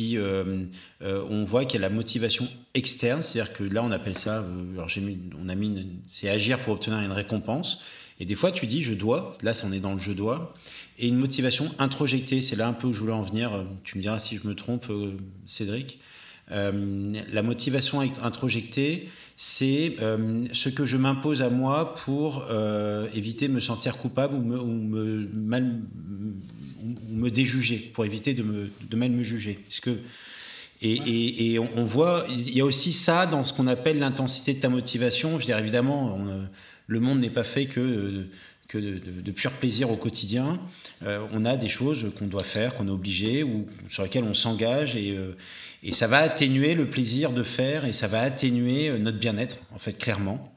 euh, 0.00 0.64
euh, 1.02 1.24
on 1.28 1.44
voit 1.44 1.64
qu'il 1.64 1.80
y 1.80 1.84
a 1.84 1.88
la 1.88 1.94
motivation 1.94 2.48
externe, 2.74 3.22
c'est-à-dire 3.22 3.52
que 3.52 3.64
là 3.64 3.82
on 3.82 3.90
appelle 3.90 4.16
ça, 4.16 4.38
euh, 4.40 4.72
alors 4.72 4.88
mis, 4.96 5.18
on 5.42 5.48
a 5.48 5.54
mis, 5.54 5.86
c'est 6.06 6.28
agir 6.28 6.60
pour 6.60 6.74
obtenir 6.74 6.98
une 7.00 7.12
récompense. 7.12 7.80
Et 8.20 8.26
des 8.26 8.34
fois 8.34 8.52
tu 8.52 8.66
dis 8.66 8.82
je 8.82 8.94
dois, 8.94 9.32
là 9.42 9.52
on 9.64 9.72
est 9.72 9.80
dans 9.80 9.92
le 9.92 9.98
je 9.98 10.12
dois, 10.12 10.54
et 10.98 11.08
une 11.08 11.16
motivation 11.16 11.70
introjectée, 11.78 12.42
c'est 12.42 12.56
là 12.56 12.68
un 12.68 12.72
peu 12.72 12.86
où 12.88 12.92
je 12.92 13.00
voulais 13.00 13.12
en 13.12 13.22
venir. 13.22 13.64
Tu 13.82 13.98
me 13.98 14.02
diras 14.02 14.18
si 14.18 14.36
je 14.36 14.46
me 14.46 14.54
trompe, 14.54 14.86
Cédric. 15.46 15.98
la 16.48 17.42
motivation 17.42 18.00
introjectée, 18.00 19.08
c'est 19.36 19.96
ce 20.52 20.68
que 20.68 20.84
je 20.84 20.96
m'impose 20.96 21.42
à 21.42 21.50
moi 21.50 21.96
pour 21.96 22.46
éviter 23.12 23.48
de 23.48 23.52
me 23.52 23.58
sentir 23.58 23.96
coupable 23.96 24.36
ou 24.36 24.42
me, 24.42 24.60
ou 24.60 24.66
me 24.66 25.28
mal, 25.34 25.80
me 27.08 27.30
déjuger, 27.30 27.78
pour 27.92 28.04
éviter 28.04 28.34
de, 28.34 28.42
me, 28.42 28.70
de 28.88 28.96
mal 28.96 29.10
me 29.10 29.22
juger. 29.22 29.58
Parce 29.68 29.80
que, 29.80 29.98
et, 30.82 31.52
et, 31.54 31.58
on, 31.58 31.84
voit, 31.84 32.26
il 32.28 32.54
y 32.54 32.60
a 32.60 32.64
aussi 32.64 32.92
ça 32.92 33.26
dans 33.26 33.42
ce 33.42 33.52
qu'on 33.54 33.66
appelle 33.66 33.98
l'intensité 33.98 34.52
de 34.52 34.60
ta 34.60 34.68
motivation. 34.68 35.30
Je 35.34 35.38
veux 35.38 35.46
dire, 35.46 35.58
évidemment, 35.58 36.18
le 36.86 37.00
monde 37.00 37.20
n'est 37.20 37.30
pas 37.30 37.44
fait 37.44 37.66
que, 37.66 38.26
que 38.68 38.78
de, 38.78 39.30
pur 39.30 39.52
plaisir 39.52 39.90
au 39.90 39.96
quotidien. 39.96 40.60
Euh, 41.02 41.26
on 41.32 41.44
a 41.44 41.56
des 41.56 41.68
choses 41.68 42.06
qu'on 42.18 42.26
doit 42.26 42.44
faire, 42.44 42.74
qu'on 42.74 42.88
est 42.88 42.92
obligé, 42.92 43.42
ou 43.42 43.66
sur 43.88 44.02
lesquelles 44.02 44.24
on 44.24 44.34
s'engage, 44.34 44.96
et, 44.96 45.16
euh, 45.16 45.36
et 45.82 45.92
ça 45.92 46.06
va 46.06 46.18
atténuer 46.18 46.74
le 46.74 46.88
plaisir 46.88 47.32
de 47.32 47.42
faire, 47.42 47.84
et 47.84 47.92
ça 47.92 48.08
va 48.08 48.20
atténuer 48.20 48.88
euh, 48.88 48.98
notre 48.98 49.18
bien-être, 49.18 49.58
en 49.74 49.78
fait, 49.78 49.94
clairement. 49.94 50.50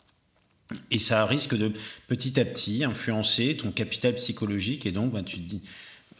Et 0.92 1.00
ça 1.00 1.26
risque 1.26 1.56
de 1.56 1.72
petit 2.08 2.40
à 2.40 2.46
petit 2.46 2.84
influencer 2.84 3.56
ton 3.56 3.72
capital 3.72 4.16
psychologique, 4.16 4.86
et 4.86 4.92
donc 4.92 5.14
ben, 5.14 5.24
tu 5.24 5.38
te 5.38 5.48
dis 5.48 5.62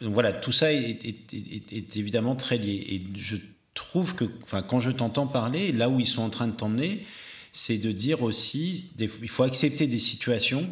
donc 0.00 0.14
voilà, 0.14 0.32
tout 0.32 0.52
ça 0.52 0.72
est, 0.72 1.96
évidemment 1.96 2.36
très 2.36 2.58
lié. 2.58 2.86
Et 2.88 3.02
je 3.16 3.36
trouve 3.74 4.14
que, 4.14 4.24
enfin, 4.42 4.62
quand 4.62 4.80
je 4.80 4.90
t'entends 4.90 5.26
parler, 5.26 5.72
là 5.72 5.88
où 5.88 5.98
ils 5.98 6.06
sont 6.06 6.22
en 6.22 6.30
train 6.30 6.46
de 6.46 6.52
t'emmener, 6.52 7.04
c'est 7.52 7.78
de 7.78 7.90
dire 7.90 8.22
aussi, 8.22 8.90
il 8.98 9.28
faut 9.28 9.42
accepter 9.42 9.86
des 9.86 9.98
situations. 9.98 10.68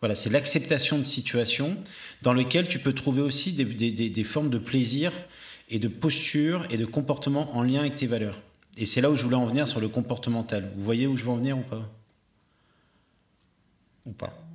Voilà, 0.00 0.14
c'est 0.14 0.30
l'acceptation 0.30 0.98
de 0.98 1.04
situations 1.04 1.76
dans 2.22 2.32
lesquelles 2.32 2.68
tu 2.68 2.78
peux 2.78 2.92
trouver 2.92 3.22
aussi 3.22 3.52
des, 3.52 3.64
des, 3.64 4.24
formes 4.24 4.50
de 4.50 4.58
plaisir 4.58 5.12
et 5.70 5.78
de 5.78 5.88
posture 5.88 6.66
et 6.70 6.76
de 6.76 6.84
comportement 6.84 7.56
en 7.56 7.62
lien 7.62 7.80
avec 7.80 7.96
tes 7.96 8.06
valeurs. 8.06 8.40
Et 8.76 8.86
c'est 8.86 9.00
là 9.00 9.10
où 9.10 9.16
je 9.16 9.24
voulais 9.24 9.36
en 9.36 9.46
venir 9.46 9.68
sur 9.68 9.80
le 9.80 9.88
comportemental. 9.88 10.70
Vous 10.76 10.84
voyez 10.84 11.06
où 11.06 11.16
je 11.16 11.24
veux 11.24 11.30
en 11.30 11.36
venir 11.36 11.58
ou 11.58 11.62
pas? 11.62 11.88
Ou 14.06 14.12
pas? 14.12 14.47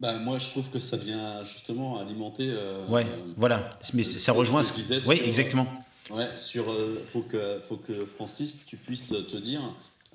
Bah, 0.00 0.18
moi, 0.18 0.38
je 0.38 0.50
trouve 0.50 0.68
que 0.70 0.78
ça 0.78 0.96
vient 0.96 1.44
justement 1.44 1.98
alimenter. 1.98 2.50
Euh, 2.50 2.86
ouais, 2.88 3.06
voilà. 3.36 3.78
Mais 3.92 4.04
ça 4.04 4.32
rejoint 4.32 4.62
ce 4.62 4.72
que 4.72 4.76
disais. 4.76 5.00
Oui, 5.06 5.20
exactement. 5.24 5.66
Ouais, 6.10 6.28
sur. 6.36 6.70
Euh, 6.70 7.02
faut 7.12 7.22
que, 7.22 7.60
faut 7.68 7.76
que 7.76 8.04
Francis, 8.04 8.58
tu 8.66 8.76
puisses 8.76 9.08
te 9.08 9.36
dire. 9.36 9.62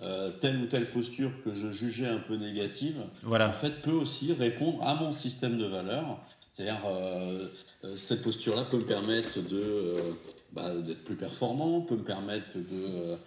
Euh, 0.01 0.31
telle 0.39 0.61
ou 0.61 0.65
telle 0.67 0.89
posture 0.91 1.29
que 1.43 1.53
je 1.53 1.73
jugeais 1.73 2.07
un 2.07 2.19
peu 2.19 2.37
négative, 2.37 3.03
voilà. 3.21 3.49
en 3.49 3.53
fait, 3.53 3.81
peut 3.81 3.91
aussi 3.91 4.31
répondre 4.31 4.81
à 4.81 4.95
mon 4.95 5.11
système 5.11 5.57
de 5.57 5.65
valeurs. 5.65 6.19
C'est-à-dire, 6.53 6.81
cette 7.97 8.21
posture-là 8.21 8.63
peut 8.63 8.77
me 8.77 8.85
permettre 8.85 9.41
de, 9.41 9.97
bah, 10.53 10.73
d'être 10.75 11.03
plus 11.03 11.17
performant, 11.17 11.81
peut 11.81 11.97
me 11.97 12.03
permettre 12.03 12.55
de, 12.55 13.17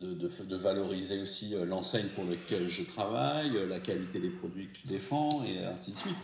de, 0.00 0.56
valoriser 0.56 1.20
aussi 1.20 1.54
euh, 1.54 1.64
l'enseigne 1.64 2.08
pour 2.14 2.24
laquelle 2.24 2.68
je 2.68 2.82
travaille, 2.82 3.56
euh, 3.56 3.66
la 3.66 3.80
qualité 3.80 4.18
des 4.18 4.30
produits 4.30 4.68
que 4.68 4.78
je 4.84 4.88
défends, 4.88 5.44
et 5.44 5.64
ainsi 5.64 5.92
de 5.92 5.98
suite. 5.98 6.16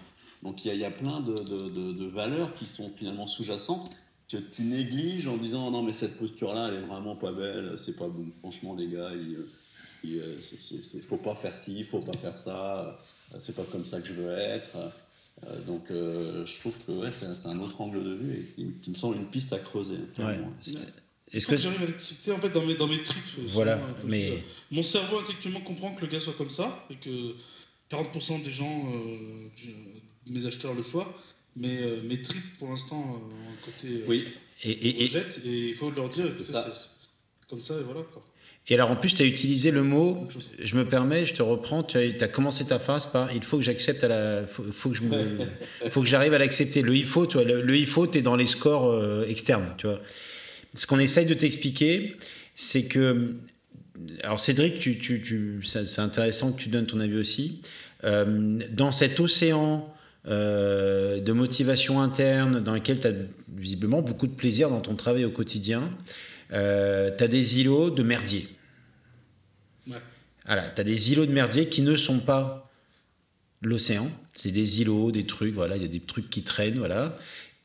Donc 0.43 0.65
il 0.65 0.75
y, 0.75 0.85
a, 0.85 0.91
plein 0.91 1.21
de, 1.21 2.07
valeurs 2.07 2.55
qui 2.55 2.67
sont 2.67 2.91
finalement 2.97 3.27
sous-jacentes 3.27 3.91
que 4.31 4.37
tu 4.37 4.63
négliges 4.63 5.27
en 5.27 5.37
disant 5.37 5.71
non 5.71 5.83
mais 5.83 5.93
cette 5.93 6.19
posture-là 6.19 6.69
elle 6.69 6.75
est 6.75 6.87
vraiment 6.87 7.17
pas 7.17 7.33
belle, 7.33 7.75
c'est 7.79 7.97
pas 7.97 8.07
bon. 8.07 8.27
Franchement 8.41 8.75
les 8.75 8.87
gars, 8.89 9.11
il, 9.15 9.39
ne 10.05 11.01
faut 11.03 11.17
pas 11.17 11.35
faire 11.35 11.57
ci, 11.57 11.79
il 11.79 11.85
faut 11.85 12.01
pas 12.01 12.17
faire 12.19 12.37
ça, 12.37 13.01
c'est 13.39 13.57
pas 13.57 13.65
comme 13.65 13.87
ça 13.87 14.01
que 14.01 14.07
je 14.07 14.13
veux 14.13 14.31
être. 14.31 14.77
Euh, 15.45 15.61
donc 15.65 15.87
je 15.89 16.61
trouve 16.61 16.75
que 16.85 16.93
ouais, 16.93 17.11
c'est 17.13 17.49
un 17.49 17.59
autre 17.59 17.81
angle 17.81 18.05
de 18.05 18.15
vue 18.15 18.53
et 18.59 18.65
qui, 18.83 18.91
me 18.91 18.97
semble 18.97 19.17
une 19.17 19.29
piste 19.29 19.53
à 19.53 19.59
creuser. 19.59 19.99
Est-ce 21.33 21.47
que 21.47 21.57
j'arrive 21.57 21.83
à 21.83 21.87
l'accepter 21.87 22.33
en 22.33 22.39
fait 22.39 22.51
dans 22.51 22.65
mes, 22.65 22.75
dans 22.75 22.87
mes 22.87 23.03
tripes 23.03 23.23
euh, 23.39 23.43
Voilà, 23.49 23.81
mais. 24.05 24.45
Mon 24.71 24.83
cerveau 24.83 25.19
intellectuellement 25.19 25.61
comprend 25.61 25.95
que 25.95 26.03
le 26.03 26.07
gars 26.07 26.21
soit 26.21 26.35
comme 26.35 26.51
ça 26.51 26.87
et 26.91 26.97
que 26.97 27.35
40% 27.91 28.45
des 28.45 28.53
gens, 28.53 28.93
euh, 28.95 29.71
mes 30.27 30.47
acheteurs 30.47 30.75
le 30.75 30.83
soient, 30.83 31.13
mais 31.57 31.81
euh, 31.81 32.01
mes 32.03 32.21
tripes 32.21 32.59
pour 32.59 32.69
l'instant 32.69 32.97
ont 32.99 33.53
un 33.53 33.65
côté. 33.65 34.05
oui. 34.07 34.29
Et, 34.65 34.71
et, 34.71 35.05
et, 35.05 35.17
et, 35.45 35.69
il 35.69 35.75
faut 35.75 35.91
leur 35.91 36.09
dire 36.09 36.35
que 36.35 36.43
c'est 36.43 36.55
comme 37.49 37.61
ça 37.61 37.75
et 37.79 37.83
voilà 37.83 38.01
quoi. 38.13 38.25
Et 38.69 38.75
alors 38.75 38.91
en 38.91 38.97
plus, 38.97 39.15
tu 39.15 39.23
as 39.23 39.27
utilisé 39.27 39.71
le 39.71 39.83
mot, 39.83 40.27
je 40.59 40.75
me 40.77 40.89
permets, 40.89 41.27
je 41.27 41.35
te 41.35 41.43
reprends, 41.43 41.85
tu 41.85 41.99
as, 41.99 42.01
as 42.01 42.29
commencé 42.29 42.65
ta 42.65 42.79
phrase 42.79 43.07
par 43.07 43.33
il 43.33 43.45
faut 43.45 43.59
que 43.59 43.63
j'accepte 43.63 44.03
à 44.03 44.09
la. 44.09 44.47
Faut, 44.47 44.65
faut 44.73 44.91
que 44.91 44.97
je 44.97 45.03
faut 45.91 46.01
que 46.01 46.07
j'arrive 46.09 46.33
à 46.33 46.39
l'accepter. 46.39 46.81
Le 46.83 46.97
il 46.97 47.05
faut, 47.05 47.27
tu 47.27 47.35
vois, 47.35 47.45
le, 47.45 47.61
le 47.61 47.77
il 47.77 47.87
faut, 47.87 48.07
tu 48.07 48.19
es 48.19 48.23
dans 48.23 48.35
les 48.35 48.47
scores 48.47 49.25
externes, 49.25 49.75
tu 49.77 49.87
vois 49.87 50.01
ce 50.77 50.87
qu'on 50.87 50.99
essaye 50.99 51.27
de 51.27 51.35
t'expliquer, 51.35 52.17
c'est 52.55 52.85
que. 52.85 53.35
Alors, 54.23 54.39
Cédric, 54.39 54.79
tu, 54.79 54.99
tu, 54.99 55.61
c'est 55.65 55.99
intéressant 56.01 56.53
que 56.53 56.61
tu 56.61 56.69
donnes 56.69 56.87
ton 56.87 57.01
avis 57.01 57.17
aussi. 57.17 57.63
Euh, 58.05 58.61
dans 58.71 58.93
cet 58.93 59.21
océan 59.21 59.91
euh, 60.29 61.19
de 61.19 61.33
motivation 61.33 62.03
interne, 62.03 62.61
dans 62.61 62.75
lequel 62.75 63.01
tu 63.01 63.07
as 63.07 63.13
visiblement 63.57 64.03
beaucoup 64.03 64.27
de 64.27 64.35
plaisir 64.35 64.69
dans 64.69 64.83
ton 64.83 64.97
travail 64.97 65.25
au 65.25 65.31
quotidien, 65.31 65.91
euh, 66.53 67.11
tu 67.17 67.25
as 67.25 67.29
des 67.29 67.59
îlots 67.59 67.89
de 67.89 68.03
merdier. 68.03 68.49
Ouais. 69.89 69.97
Voilà, 70.45 70.69
tu 70.69 70.81
as 70.83 70.85
des 70.85 71.13
îlots 71.13 71.27
de 71.27 71.33
merdier 71.33 71.71
qui 71.71 71.81
ne 71.81 71.97
sont 71.97 72.19
pas 72.19 72.71
l'océan. 73.63 74.11
C'est 74.35 74.53
des 74.53 74.83
îlots, 74.83 75.11
des 75.11 75.25
trucs, 75.25 75.55
voilà, 75.55 75.77
il 75.77 75.83
y 75.83 75.87
a 75.87 75.89
des 75.89 76.01
trucs 76.01 76.29
qui 76.29 76.43
traînent, 76.43 76.79
voilà 76.79 77.17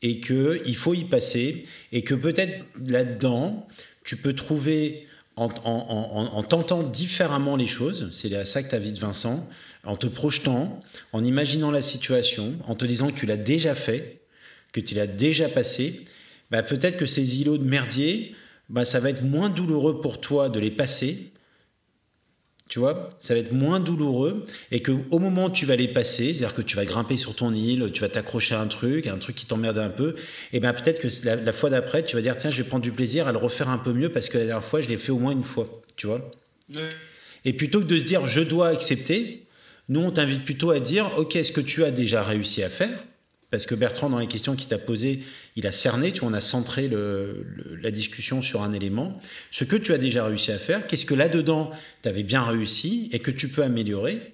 et 0.02 0.20
qu'il 0.20 0.76
faut 0.76 0.94
y 0.94 1.04
passer, 1.04 1.64
et 1.92 2.02
que 2.02 2.14
peut-être 2.14 2.64
là-dedans, 2.84 3.66
tu 4.04 4.16
peux 4.16 4.32
trouver, 4.32 5.06
en, 5.36 6.42
tentant 6.42 6.82
différemment 6.82 7.56
les 7.56 7.66
choses, 7.66 8.10
c'est 8.12 8.44
ça 8.44 8.62
que 8.62 8.68
tu 8.68 8.74
as 8.74 8.80
de 8.80 8.98
Vincent, 8.98 9.48
en 9.84 9.96
te 9.96 10.06
projetant, 10.06 10.80
en 11.12 11.24
imaginant 11.24 11.70
la 11.70 11.82
situation, 11.82 12.54
en 12.66 12.74
te 12.74 12.84
disant 12.84 13.10
que 13.10 13.18
tu 13.18 13.26
l'as 13.26 13.36
déjà 13.36 13.74
fait, 13.74 14.20
que 14.72 14.80
tu 14.80 14.94
l'as 14.94 15.06
déjà 15.06 15.48
passé, 15.48 16.04
bah 16.50 16.62
peut-être 16.62 16.96
que 16.96 17.06
ces 17.06 17.40
îlots 17.40 17.58
de 17.58 17.64
merdier 17.64 18.34
bah, 18.72 18.84
ça 18.84 19.00
va 19.00 19.10
être 19.10 19.22
moins 19.22 19.50
douloureux 19.50 20.00
pour 20.00 20.20
toi 20.20 20.48
de 20.48 20.58
les 20.58 20.70
passer. 20.70 21.30
Tu 22.72 22.78
vois, 22.78 23.10
ça 23.20 23.34
va 23.34 23.40
être 23.40 23.52
moins 23.52 23.80
douloureux 23.80 24.46
et 24.70 24.80
que 24.80 24.92
au 25.10 25.18
moment 25.18 25.44
où 25.44 25.50
tu 25.50 25.66
vas 25.66 25.76
les 25.76 25.88
passer, 25.88 26.32
c'est-à-dire 26.32 26.54
que 26.54 26.62
tu 26.62 26.74
vas 26.74 26.86
grimper 26.86 27.18
sur 27.18 27.36
ton 27.36 27.52
île, 27.52 27.90
tu 27.92 28.00
vas 28.00 28.08
t'accrocher 28.08 28.54
à 28.54 28.62
un 28.62 28.66
truc, 28.66 29.06
un 29.06 29.18
truc 29.18 29.36
qui 29.36 29.44
t'emmerde 29.44 29.76
un 29.76 29.90
peu, 29.90 30.14
et 30.54 30.58
ben 30.58 30.72
peut-être 30.72 30.98
que 30.98 31.08
la, 31.26 31.36
la 31.36 31.52
fois 31.52 31.68
d'après, 31.68 32.02
tu 32.02 32.16
vas 32.16 32.22
dire 32.22 32.34
tiens, 32.38 32.50
je 32.50 32.56
vais 32.56 32.66
prendre 32.66 32.82
du 32.82 32.90
plaisir 32.90 33.28
à 33.28 33.32
le 33.32 33.36
refaire 33.36 33.68
un 33.68 33.76
peu 33.76 33.92
mieux 33.92 34.08
parce 34.08 34.30
que 34.30 34.38
la 34.38 34.46
dernière 34.46 34.64
fois, 34.64 34.80
je 34.80 34.88
l'ai 34.88 34.96
fait 34.96 35.12
au 35.12 35.18
moins 35.18 35.32
une 35.32 35.44
fois, 35.44 35.82
tu 35.96 36.06
vois. 36.06 36.30
Ouais. 36.74 36.88
Et 37.44 37.52
plutôt 37.52 37.80
que 37.80 37.84
de 37.84 37.98
se 37.98 38.04
dire 38.04 38.26
je 38.26 38.40
dois 38.40 38.68
accepter, 38.68 39.44
nous 39.90 40.00
on 40.00 40.10
t'invite 40.10 40.42
plutôt 40.42 40.70
à 40.70 40.80
dire 40.80 41.10
ok, 41.18 41.36
est-ce 41.36 41.52
que 41.52 41.60
tu 41.60 41.84
as 41.84 41.90
déjà 41.90 42.22
réussi 42.22 42.62
à 42.62 42.70
faire 42.70 43.04
Parce 43.52 43.66
que 43.66 43.74
Bertrand, 43.74 44.08
dans 44.08 44.18
les 44.18 44.28
questions 44.28 44.56
qu'il 44.56 44.68
t'a 44.68 44.78
posées, 44.78 45.20
il 45.56 45.66
a 45.66 45.72
cerné, 45.72 46.10
tu 46.12 46.20
vois, 46.20 46.30
on 46.30 46.32
a 46.32 46.40
centré 46.40 46.90
la 46.90 47.90
discussion 47.90 48.40
sur 48.40 48.62
un 48.62 48.72
élément. 48.72 49.20
Ce 49.50 49.64
que 49.64 49.76
tu 49.76 49.92
as 49.92 49.98
déjà 49.98 50.24
réussi 50.24 50.52
à 50.52 50.58
faire, 50.58 50.86
qu'est-ce 50.86 51.04
que 51.04 51.14
là-dedans 51.14 51.70
tu 52.02 52.08
avais 52.08 52.22
bien 52.22 52.42
réussi 52.42 53.10
et 53.12 53.18
que 53.18 53.30
tu 53.30 53.48
peux 53.48 53.62
améliorer 53.62 54.32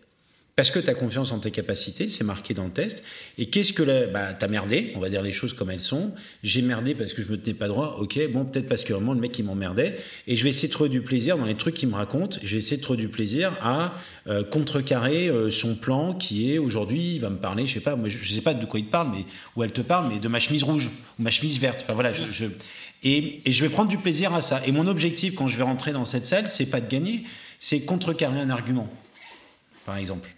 parce 0.58 0.72
que 0.72 0.80
tu 0.80 0.90
as 0.90 0.94
confiance 0.94 1.30
en 1.30 1.38
tes 1.38 1.52
capacités, 1.52 2.08
c'est 2.08 2.24
marqué 2.24 2.52
dans 2.52 2.64
le 2.64 2.72
test. 2.72 3.04
Et 3.38 3.46
qu'est-ce 3.46 3.72
que 3.72 3.84
là, 3.84 4.08
bah, 4.08 4.32
t'as 4.32 4.48
merdé, 4.48 4.90
on 4.96 4.98
va 4.98 5.08
dire 5.08 5.22
les 5.22 5.30
choses 5.30 5.52
comme 5.52 5.70
elles 5.70 5.80
sont. 5.80 6.10
J'ai 6.42 6.62
merdé 6.62 6.96
parce 6.96 7.12
que 7.12 7.22
je 7.22 7.28
me 7.28 7.36
tenais 7.40 7.54
pas 7.54 7.68
droit. 7.68 7.96
Ok, 8.00 8.18
bon, 8.32 8.44
peut-être 8.44 8.68
parce 8.68 8.82
que 8.82 8.92
vraiment 8.92 9.12
le 9.14 9.20
mec 9.20 9.38
il 9.38 9.44
m'emmerdait. 9.44 10.00
Et 10.26 10.34
je 10.34 10.42
vais 10.42 10.50
essayer 10.50 10.66
de 10.66 10.72
trouver 10.72 10.88
du 10.88 11.00
plaisir 11.00 11.38
dans 11.38 11.44
les 11.44 11.54
trucs 11.54 11.76
qu'il 11.76 11.88
me 11.88 11.94
raconte. 11.94 12.40
Je 12.42 12.48
vais 12.50 12.58
essayer 12.58 12.76
de 12.76 12.82
trouver 12.82 12.96
du 12.98 13.06
plaisir 13.08 13.52
à 13.62 13.94
euh, 14.26 14.42
contrecarrer 14.42 15.28
euh, 15.28 15.48
son 15.48 15.76
plan 15.76 16.12
qui 16.12 16.52
est 16.52 16.58
aujourd'hui, 16.58 17.14
il 17.14 17.20
va 17.20 17.30
me 17.30 17.38
parler, 17.38 17.68
je 17.68 17.74
sais 17.74 17.80
pas, 17.80 17.94
moi, 17.94 18.08
je 18.08 18.28
sais 18.34 18.40
pas 18.40 18.54
de 18.54 18.66
quoi 18.66 18.80
il 18.80 18.86
te 18.86 18.90
parle, 18.90 19.12
mais 19.12 19.26
où 19.54 19.62
elle 19.62 19.70
te 19.70 19.80
parle, 19.80 20.12
mais 20.12 20.18
de 20.18 20.26
ma 20.26 20.40
chemise 20.40 20.64
rouge 20.64 20.90
ou 21.20 21.22
ma 21.22 21.30
chemise 21.30 21.60
verte. 21.60 21.82
Enfin 21.84 21.94
voilà, 21.94 22.12
je, 22.12 22.24
je- 22.32 22.46
et, 23.04 23.42
et 23.48 23.52
je 23.52 23.62
vais 23.64 23.70
prendre 23.70 23.90
du 23.90 23.98
plaisir 23.98 24.34
à 24.34 24.42
ça. 24.42 24.60
Et 24.66 24.72
mon 24.72 24.88
objectif 24.88 25.36
quand 25.36 25.46
je 25.46 25.56
vais 25.56 25.62
rentrer 25.62 25.92
dans 25.92 26.04
cette 26.04 26.26
salle, 26.26 26.50
c'est 26.50 26.66
pas 26.66 26.80
de 26.80 26.90
gagner, 26.90 27.22
c'est 27.60 27.82
contrecarrer 27.82 28.40
un 28.40 28.50
argument, 28.50 28.88
par 29.86 29.96
exemple. 29.98 30.28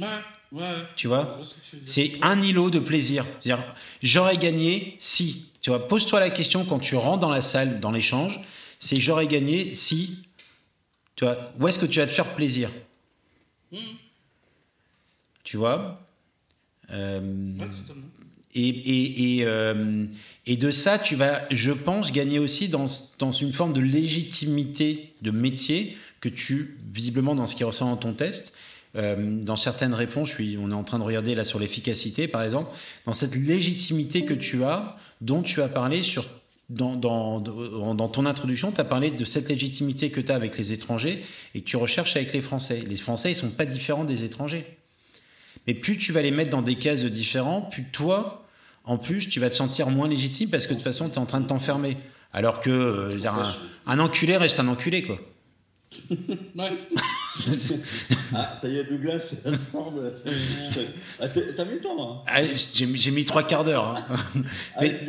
Ouais, 0.00 0.06
ouais. 0.52 0.74
Tu 0.96 1.06
vois. 1.08 1.38
C'est 1.84 2.18
un 2.22 2.40
îlot 2.40 2.70
de 2.70 2.78
plaisir. 2.78 3.26
C'est-à-dire, 3.38 3.64
j'aurais 4.02 4.36
gagné 4.38 4.96
si. 4.98 5.46
Tu 5.60 5.70
vois, 5.70 5.86
pose-toi 5.88 6.20
la 6.20 6.30
question 6.30 6.64
quand 6.64 6.78
tu 6.78 6.96
rentres 6.96 7.20
dans 7.20 7.30
la 7.30 7.42
salle, 7.42 7.80
dans 7.80 7.90
l'échange, 7.90 8.40
c'est 8.78 8.96
j'aurais 8.96 9.26
gagné 9.26 9.74
si. 9.74 10.18
Tu 11.16 11.24
vois, 11.24 11.52
où 11.58 11.68
est-ce 11.68 11.78
que 11.78 11.86
tu 11.86 11.98
vas 11.98 12.06
te 12.06 12.12
faire 12.12 12.34
plaisir? 12.34 12.70
Mmh. 13.72 13.76
Tu 15.44 15.56
vois? 15.56 16.00
Euh, 16.90 17.20
Ouais, 17.58 17.66
totalement. 17.66 18.06
et, 18.54 18.68
et, 18.68 19.36
et, 19.38 19.44
euh, 19.44 20.06
et 20.46 20.56
de 20.56 20.70
ça, 20.70 20.98
tu 20.98 21.14
vas, 21.14 21.42
je 21.50 21.72
pense, 21.72 22.10
gagner 22.12 22.38
aussi 22.38 22.68
dans, 22.68 22.86
dans 23.18 23.32
une 23.32 23.52
forme 23.52 23.72
de 23.72 23.80
légitimité 23.80 25.12
de 25.22 25.30
métier 25.30 25.96
que 26.20 26.28
tu, 26.28 26.78
visiblement, 26.92 27.34
dans 27.34 27.46
ce 27.46 27.54
qui 27.54 27.64
ressort 27.64 27.88
dans 27.88 27.96
ton 27.96 28.12
test, 28.14 28.54
euh, 28.96 29.40
dans 29.42 29.56
certaines 29.56 29.94
réponses, 29.94 30.36
on 30.38 30.70
est 30.70 30.74
en 30.74 30.84
train 30.84 30.98
de 30.98 31.04
regarder 31.04 31.34
là 31.34 31.44
sur 31.44 31.58
l'efficacité, 31.58 32.28
par 32.28 32.42
exemple, 32.42 32.70
dans 33.06 33.12
cette 33.12 33.36
légitimité 33.36 34.24
que 34.24 34.34
tu 34.34 34.64
as, 34.64 34.96
dont 35.20 35.42
tu 35.42 35.62
as 35.62 35.68
parlé 35.68 36.02
sur, 36.02 36.24
dans, 36.68 36.96
dans, 36.96 37.40
dans, 37.40 37.94
dans 37.94 38.08
ton 38.08 38.26
introduction, 38.26 38.72
tu 38.72 38.80
as 38.80 38.84
parlé 38.84 39.10
de 39.10 39.24
cette 39.24 39.48
légitimité 39.48 40.10
que 40.10 40.20
tu 40.20 40.32
as 40.32 40.34
avec 40.34 40.58
les 40.58 40.72
étrangers 40.72 41.24
et 41.54 41.60
que 41.60 41.66
tu 41.66 41.76
recherches 41.76 42.16
avec 42.16 42.32
les 42.32 42.42
Français. 42.42 42.82
Les 42.86 42.96
Français, 42.96 43.32
ils 43.32 43.36
sont 43.36 43.50
pas 43.50 43.66
différents 43.66 44.04
des 44.04 44.24
étrangers. 44.24 44.64
Mais 45.66 45.74
plus 45.74 45.96
tu 45.96 46.12
vas 46.12 46.22
les 46.22 46.30
mettre 46.30 46.50
dans 46.50 46.62
des 46.62 46.76
cases 46.76 47.04
différents, 47.04 47.62
plus 47.62 47.84
toi, 47.84 48.46
en 48.84 48.98
plus, 48.98 49.28
tu 49.28 49.40
vas 49.40 49.50
te 49.50 49.54
sentir 49.54 49.88
moins 49.90 50.08
légitime 50.08 50.50
parce 50.50 50.66
que 50.66 50.70
de 50.70 50.78
toute 50.78 50.84
façon, 50.84 51.08
tu 51.08 51.14
es 51.14 51.18
en 51.18 51.26
train 51.26 51.40
de 51.40 51.46
t'enfermer. 51.46 51.96
Alors 52.32 52.60
que 52.60 52.70
euh, 52.70 53.18
un 53.86 53.98
enculé 53.98 54.36
reste 54.36 54.60
un 54.60 54.68
enculé, 54.68 55.02
quoi. 55.02 55.18
Ouais. 56.10 56.70
Ah, 58.34 58.54
ça 58.60 58.68
y 58.68 58.76
est, 58.76 58.84
Douglas, 58.84 59.32
sort 59.70 59.92
de. 59.92 60.12
Ah, 61.20 61.28
T'as 61.28 61.64
mis 61.64 61.74
le 61.74 61.80
temps, 61.80 61.96
hein 61.98 62.22
Ah, 62.26 62.42
J'ai 62.74 62.96
j'ai 62.96 63.10
mis 63.10 63.24
trois 63.24 63.44
quarts 63.44 63.64
d'heure. 63.64 63.96
hein. 63.96 64.04
Ah, 64.76 64.80
Mais-. 64.80 65.00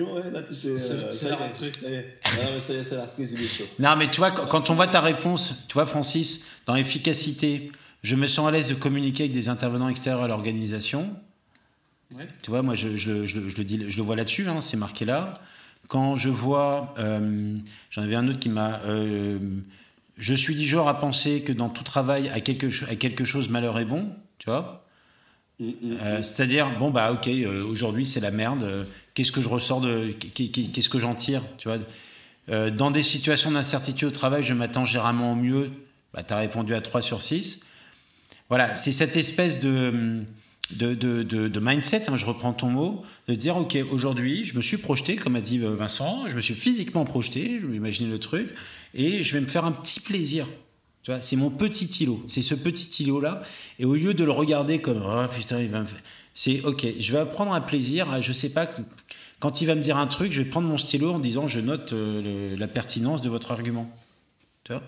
C'est- 0.51 0.67
euh, 0.69 1.11
c'est 1.11 1.29
la 1.29 1.35
rentrée. 1.35 1.71
Ah, 2.23 2.29
c'est 2.65 2.91
la 2.95 3.01
reprise 3.03 3.35
chaud. 3.49 3.65
Non, 3.79 3.95
mais 3.97 4.09
tu 4.11 4.17
vois, 4.17 4.31
quand, 4.31 4.45
quand 4.47 4.69
on 4.69 4.75
voit 4.75 4.87
ta 4.87 5.01
réponse, 5.01 5.65
tu 5.67 5.73
vois, 5.73 5.85
Francis, 5.85 6.45
dans 6.67 6.75
l'efficacité, 6.75 7.71
je 8.03 8.15
me 8.15 8.27
sens 8.27 8.47
à 8.47 8.51
l'aise 8.51 8.67
de 8.69 8.75
communiquer 8.75 9.23
avec 9.23 9.33
des 9.33 9.49
intervenants 9.49 9.89
extérieurs 9.89 10.23
à 10.23 10.27
l'organisation. 10.27 11.13
Ouais. 12.15 12.27
Tu 12.43 12.49
vois, 12.51 12.61
moi, 12.61 12.75
je, 12.75 12.95
je, 12.97 13.25
je, 13.25 13.49
je 13.49 13.57
le, 13.57 13.63
dis, 13.63 13.83
je 13.89 13.97
le 13.97 14.03
vois 14.03 14.15
là-dessus, 14.15 14.47
hein, 14.47 14.61
c'est 14.61 14.77
marqué 14.77 15.05
là. 15.05 15.33
Quand 15.87 16.15
je 16.15 16.29
vois, 16.29 16.93
euh, 16.99 17.55
j'en 17.89 18.03
avais 18.03 18.15
un 18.15 18.27
autre 18.27 18.39
qui 18.39 18.49
m'a. 18.49 18.79
euh, 18.85 19.37
je 20.22 20.34
suis 20.35 20.56
du 20.56 20.65
genre 20.68 20.88
à 20.88 20.99
penser 20.99 21.41
que 21.41 21.52
dans 21.52 21.68
tout 21.68 21.84
travail, 21.84 22.30
à 22.30 22.39
quelque, 22.39 22.68
à 22.89 22.95
quelque 22.95 23.26
chose, 23.26 23.49
malheur 23.49 23.77
est 23.80 23.85
bon, 23.85 24.07
tu 24.38 24.49
vois. 24.49 24.85
Mm, 25.60 25.65
mm, 25.65 25.72
Euh, 26.02 26.22
C'est-à-dire, 26.22 26.72
bon, 26.80 26.91
bah, 26.91 27.11
ok, 27.11 27.27
euh, 27.27 27.65
aujourd'hui 27.65 28.06
c'est 28.06 28.19
la 28.22 28.31
merde, 28.31 28.64
euh, 28.64 28.84
qu'est-ce 29.15 29.31
que 29.31 29.41
je 29.41 29.49
ressors 29.49 29.81
de. 29.81 30.11
qu'est- 30.11 30.48
qu'est- 30.49 30.72
Qu'est-ce 30.72 30.89
que 30.89 30.99
j'en 30.99 31.15
tire, 31.15 31.43
tu 31.57 31.68
vois. 31.68 31.80
Dans 32.72 32.91
des 32.91 33.03
situations 33.03 33.52
d'incertitude 33.52 34.10
au 34.10 34.11
travail, 34.11 34.43
je 34.43 34.53
m'attends 34.53 34.84
généralement 34.84 35.31
au 35.31 35.35
mieux, 35.35 35.72
bah, 36.14 36.22
tu 36.23 36.34
as 36.34 36.38
répondu 36.38 36.73
à 36.73 36.81
3 36.81 37.02
sur 37.02 37.22
6. 37.22 37.61
Voilà, 38.49 38.76
c'est 38.76 38.91
cette 38.91 39.15
espèce 39.15 39.60
de, 39.61 40.23
de, 40.69 41.59
mindset, 41.59 42.09
hein, 42.09 42.15
je 42.15 42.25
reprends 42.25 42.53
ton 42.53 42.69
mot, 42.69 43.03
de 43.27 43.35
dire, 43.35 43.57
ok, 43.57 43.77
aujourd'hui, 43.91 44.45
je 44.45 44.55
me 44.55 44.61
suis 44.61 44.77
projeté, 44.77 45.15
comme 45.15 45.35
a 45.35 45.41
dit 45.41 45.59
euh, 45.59 45.75
Vincent, 45.75 46.27
je 46.27 46.35
me 46.35 46.41
suis 46.41 46.53
physiquement 46.53 47.05
projeté, 47.05 47.59
je 47.61 47.67
imaginer 47.73 48.09
le 48.09 48.19
truc, 48.19 48.53
et 48.93 49.23
je 49.23 49.33
vais 49.33 49.41
me 49.41 49.47
faire 49.47 49.65
un 49.65 49.71
petit 49.71 49.99
plaisir. 49.99 50.47
Tu 51.03 51.11
vois, 51.11 51.19
c'est 51.19 51.35
mon 51.35 51.49
petit 51.49 51.85
îlot, 52.03 52.23
c'est 52.27 52.41
ce 52.41 52.55
petit 52.55 53.03
îlot-là, 53.03 53.41
et 53.79 53.85
au 53.85 53.95
lieu 53.95 54.13
de 54.13 54.23
le 54.23 54.31
regarder 54.31 54.79
comme, 54.79 55.01
oh 55.03 55.25
putain, 55.35 55.59
il 55.59 55.69
va 55.69 55.81
me 55.81 55.85
faire... 55.85 56.01
C'est, 56.33 56.63
ok, 56.63 56.85
je 56.99 57.11
vais 57.11 57.19
apprendre 57.19 57.51
un 57.51 57.59
plaisir, 57.59 58.21
je 58.21 58.31
sais 58.31 58.49
pas, 58.49 58.69
quand 59.39 59.59
il 59.59 59.65
va 59.65 59.75
me 59.75 59.81
dire 59.81 59.97
un 59.97 60.07
truc, 60.07 60.31
je 60.31 60.41
vais 60.41 60.49
prendre 60.49 60.67
mon 60.67 60.77
stylo 60.77 61.11
en 61.11 61.19
disant, 61.19 61.47
je 61.47 61.59
note 61.59 61.91
euh, 61.91 62.55
la 62.55 62.67
pertinence 62.67 63.21
de 63.21 63.29
votre 63.29 63.51
argument. 63.51 63.89
Tu 64.63 64.71
vois? 64.71 64.83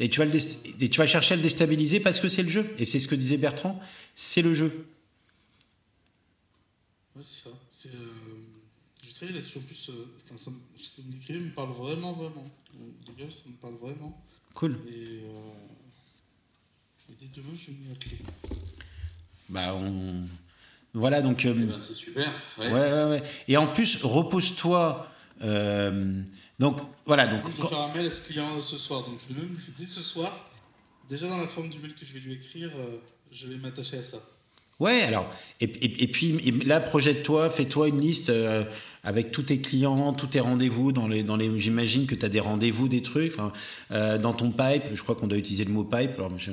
Et 0.00 0.08
tu, 0.08 0.18
vas 0.18 0.24
le 0.24 0.30
dé- 0.32 0.38
et 0.80 0.88
tu 0.88 0.98
vas 0.98 1.06
chercher 1.06 1.34
à 1.34 1.36
le 1.36 1.42
déstabiliser 1.42 2.00
parce 2.00 2.18
que 2.20 2.28
c'est 2.28 2.42
le 2.42 2.48
jeu. 2.48 2.66
Et 2.78 2.84
c'est 2.84 2.98
ce 2.98 3.06
que 3.06 3.14
disait 3.14 3.36
Bertrand, 3.36 3.78
c'est 4.16 4.42
le 4.42 4.54
jeu. 4.54 4.86
Ouais, 7.14 7.22
c'est 7.22 7.44
ça. 7.44 7.50
C'est, 7.70 7.88
euh, 7.94 8.12
J'ai 9.02 9.12
travaillé 9.12 9.38
là-dessus 9.38 9.58
en 9.58 9.62
plus. 9.62 9.90
euh, 9.90 10.06
enfin, 10.24 10.36
ça 10.38 10.50
me- 10.50 10.56
ce 10.78 10.88
que 10.90 11.02
vous 11.02 11.10
décrivez 11.10 11.40
me 11.40 11.50
parle 11.50 11.72
vraiment, 11.72 12.12
vraiment. 12.12 12.50
Euh, 12.74 12.78
Les 13.08 13.24
gars, 13.24 13.30
ça 13.30 13.42
me 13.46 13.54
parle 13.54 13.74
vraiment. 13.74 14.24
Cool. 14.54 14.78
Et, 14.88 15.20
euh, 15.24 15.52
et 17.10 17.14
dès 17.20 17.26
demain, 17.34 17.52
je 17.58 17.66
vais 17.66 17.72
m'y 17.78 17.92
atteler. 17.92 18.18
Bah, 19.48 19.74
on... 19.74 20.26
Voilà, 20.94 21.22
donc... 21.22 21.44
euh, 21.44 21.54
Eh 21.56 21.64
ben, 21.66 21.80
c'est 21.80 21.94
super. 21.94 22.32
Ouais. 22.58 22.72
ouais, 22.72 22.92
ouais, 22.92 23.04
ouais. 23.04 23.22
Et 23.48 23.56
en 23.56 23.68
plus, 23.68 24.02
repose-toi... 24.02 25.10
euh, 25.42 26.22
donc, 26.60 26.78
voilà. 27.06 27.26
Donc, 27.26 27.40
Je 27.56 27.60
vais 27.62 27.68
faire 27.68 27.80
un 27.80 27.92
mail 27.92 28.06
à 28.06 28.10
ce 28.12 28.20
client 28.20 28.60
ce 28.62 28.78
soir. 28.78 29.02
Donc, 29.02 29.14
je 29.28 29.34
vais 29.34 29.40
même, 29.40 29.56
dès 29.78 29.86
ce 29.86 30.00
soir, 30.02 30.48
déjà 31.08 31.26
dans 31.26 31.38
la 31.38 31.48
forme 31.48 31.70
du 31.70 31.78
mail 31.80 31.94
que 31.94 32.06
je 32.06 32.12
vais 32.12 32.20
lui 32.20 32.34
écrire, 32.34 32.70
euh, 32.78 32.98
je 33.32 33.48
vais 33.48 33.56
m'attacher 33.56 33.98
à 33.98 34.02
ça. 34.02 34.18
Ouais, 34.78 35.02
alors, 35.02 35.30
et, 35.60 35.64
et- 35.66 36.04
et 36.04 36.06
puis 36.08 36.36
et 36.42 36.50
là, 36.52 36.80
projette-toi, 36.80 37.50
fais-toi 37.50 37.88
une 37.88 38.00
liste 38.00 38.30
euh, 38.30 38.64
avec 39.04 39.30
tous 39.30 39.42
tes 39.42 39.60
clients, 39.60 40.14
tous 40.14 40.28
tes 40.28 40.40
rendez-vous. 40.40 40.90
Dans 40.92 41.06
les, 41.06 41.22
dans 41.22 41.36
les, 41.36 41.58
J'imagine 41.58 42.06
que 42.06 42.14
tu 42.14 42.24
as 42.24 42.30
des 42.30 42.40
rendez-vous, 42.40 42.88
des 42.88 43.02
trucs. 43.02 43.34
euh, 43.90 44.16
dans 44.16 44.32
ton 44.32 44.50
pipe, 44.50 44.84
je 44.94 45.02
crois 45.02 45.14
qu'on 45.16 45.26
doit 45.26 45.36
utiliser 45.38 45.64
le 45.64 45.72
mot 45.72 45.84
pipe. 45.84 46.12
Alors, 46.16 46.30
je- 46.38 46.52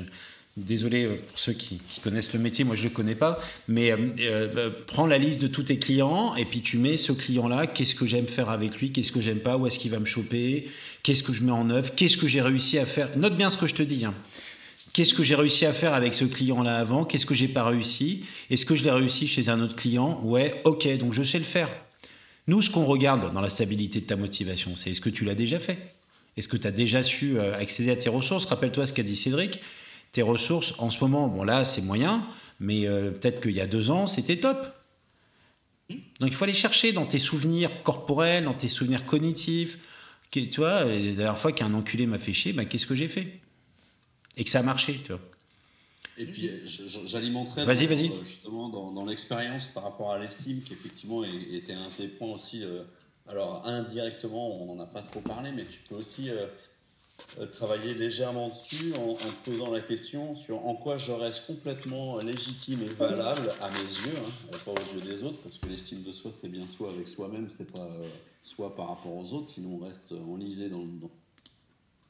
désolé 0.64 1.04
euh, 1.04 1.16
pour 1.28 1.38
ceux 1.38 1.52
qui, 1.52 1.80
connaissent 2.02 2.32
le 2.32 2.38
métier, 2.38 2.64
moi 2.64 2.76
je 2.76 2.82
ne 2.82 2.88
le 2.88 2.94
connais 2.94 3.14
pas. 3.14 3.38
Mais 3.66 3.92
euh, 3.92 3.96
euh, 4.20 4.70
prends 4.86 5.06
la 5.06 5.18
liste 5.18 5.40
de 5.40 5.46
tous 5.46 5.64
tes 5.64 5.78
clients 5.78 6.34
et 6.36 6.44
puis 6.44 6.60
tu 6.62 6.78
mets 6.78 6.96
ce 6.96 7.12
client-là, 7.12 7.66
qu'est-ce 7.66 7.94
que 7.94 8.06
j'aime 8.06 8.26
faire 8.26 8.50
avec 8.50 8.76
lui, 8.76 8.92
qu'est-ce 8.92 9.12
que 9.12 9.20
j'aime 9.20 9.40
pas, 9.40 9.56
où 9.56 9.66
est-ce 9.66 9.78
qu'il 9.78 9.90
va 9.90 9.98
me 9.98 10.04
choper, 10.04 10.68
qu'est-ce 11.02 11.22
que 11.22 11.32
je 11.32 11.42
mets 11.42 11.52
en 11.52 11.70
œuvre, 11.70 11.94
qu'est-ce 11.94 12.16
que 12.16 12.26
j'ai 12.26 12.40
réussi 12.40 12.78
à 12.78 12.86
faire? 12.86 13.16
Note 13.16 13.36
bien 13.36 13.50
ce 13.50 13.58
que 13.58 13.66
je 13.66 13.74
te 13.74 13.82
dis. 13.82 14.04
hein. 14.04 14.14
Qu'est-ce 14.92 15.14
que 15.14 15.22
j'ai 15.22 15.34
réussi 15.34 15.66
à 15.66 15.72
faire 15.72 15.94
avec 15.94 16.14
ce 16.14 16.24
client-là 16.24 16.78
avant? 16.78 17.04
Qu'est-ce 17.04 17.26
que 17.26 17.34
j'ai 17.34 17.48
pas 17.48 17.62
réussi? 17.62 18.24
Est-ce 18.50 18.64
que 18.64 18.74
je 18.74 18.84
l'ai 18.84 18.90
réussi 18.90 19.28
chez 19.28 19.48
un 19.48 19.60
autre 19.60 19.76
client? 19.76 20.20
Ouais, 20.24 20.60
ok, 20.64 20.88
donc 20.96 21.12
je 21.12 21.22
sais 21.22 21.38
le 21.38 21.44
faire. 21.44 21.68
Nous, 22.46 22.62
ce 22.62 22.70
qu'on 22.70 22.84
regarde 22.84 23.32
dans 23.32 23.40
la 23.42 23.50
stabilité 23.50 24.00
de 24.00 24.06
ta 24.06 24.16
motivation, 24.16 24.74
c'est 24.76 24.90
est-ce 24.90 25.02
que 25.02 25.10
tu 25.10 25.24
l'as 25.24 25.34
déjà 25.34 25.58
fait? 25.58 25.78
Est-ce 26.38 26.48
que 26.48 26.56
tu 26.56 26.66
as 26.66 26.70
déjà 26.70 27.02
su 27.02 27.38
accéder 27.38 27.90
à 27.90 27.96
tes 27.96 28.08
ressources? 28.08 28.46
Rappelle-toi 28.46 28.86
ce 28.86 28.92
qu'a 28.94 29.02
dit 29.02 29.16
Cédric. 29.16 29.60
Tes 30.12 30.22
ressources, 30.22 30.74
en 30.78 30.90
ce 30.90 31.00
moment, 31.00 31.28
bon 31.28 31.44
là, 31.44 31.64
c'est 31.64 31.82
moyen, 31.82 32.26
mais 32.60 32.86
euh, 32.86 33.10
peut-être 33.10 33.40
qu'il 33.40 33.52
y 33.52 33.60
a 33.60 33.66
deux 33.66 33.90
ans, 33.90 34.06
c'était 34.06 34.38
top. 34.38 34.74
Donc 35.90 36.28
il 36.30 36.34
faut 36.34 36.44
aller 36.44 36.54
chercher 36.54 36.92
dans 36.92 37.06
tes 37.06 37.18
souvenirs 37.18 37.82
corporels, 37.82 38.44
dans 38.44 38.54
tes 38.54 38.68
souvenirs 38.68 39.06
cognitifs. 39.06 39.78
Que, 40.30 40.40
tu 40.40 40.60
vois, 40.60 40.84
la 40.84 40.98
dernière 41.14 41.38
fois 41.38 41.52
qu'un 41.52 41.72
enculé 41.72 42.06
m'a 42.06 42.18
fait 42.18 42.34
chier, 42.34 42.52
bah, 42.52 42.66
qu'est-ce 42.66 42.86
que 42.86 42.94
j'ai 42.94 43.08
fait? 43.08 43.40
Et 44.36 44.44
que 44.44 44.50
ça 44.50 44.58
a 44.58 44.62
marché, 44.62 45.00
tu 45.04 45.12
vois. 45.12 45.20
Et 46.18 46.26
puis, 46.26 46.50
j'alimenterais 47.06 47.64
Vas-y, 47.64 47.86
dans- 47.86 47.94
vas-y. 47.94 48.24
justement 48.24 48.68
dans, 48.68 48.90
dans 48.92 49.04
l'expérience 49.06 49.68
par 49.68 49.84
rapport 49.84 50.12
à 50.12 50.18
l'estime, 50.18 50.62
qui 50.62 50.72
effectivement 50.74 51.22
était 51.24 51.72
un 51.72 51.88
des 51.98 52.08
points 52.08 52.32
aussi 52.32 52.64
euh, 52.64 52.82
alors 53.28 53.66
indirectement, 53.66 54.62
on 54.62 54.74
n'en 54.74 54.82
a 54.82 54.86
pas 54.86 55.02
trop 55.02 55.20
parlé, 55.20 55.50
mais 55.52 55.64
tu 55.64 55.80
peux 55.88 55.94
aussi 55.94 56.28
euh, 56.28 56.46
travailler 57.46 57.94
légèrement 57.94 58.48
dessus 58.48 58.94
en, 58.94 59.16
posant 59.44 59.70
la 59.70 59.80
question 59.80 60.34
sur 60.34 60.66
en 60.66 60.74
quoi 60.74 60.96
je 60.96 61.12
reste 61.12 61.46
complètement 61.46 62.18
légitime 62.18 62.82
et 62.82 62.88
valable 62.88 63.52
à 63.60 63.70
mes 63.70 63.78
yeux, 63.78 64.16
hein, 64.16 64.56
pas 64.64 64.72
aux 64.72 64.94
yeux 64.94 65.00
des 65.02 65.22
autres, 65.22 65.40
parce 65.42 65.58
que 65.58 65.66
l'estime 65.66 66.02
de 66.02 66.12
soi, 66.12 66.32
c'est 66.32 66.48
bien 66.48 66.66
soi 66.66 66.90
avec 66.90 67.06
soi-même, 67.06 67.48
c'est 67.50 67.70
pas 67.70 67.82
euh, 67.82 68.08
soi 68.42 68.74
par 68.74 68.88
rapport 68.88 69.14
aux 69.14 69.32
autres, 69.32 69.50
sinon 69.50 69.78
on 69.80 69.86
reste 69.86 70.12
enlisé 70.12 70.68
dans, 70.68 70.84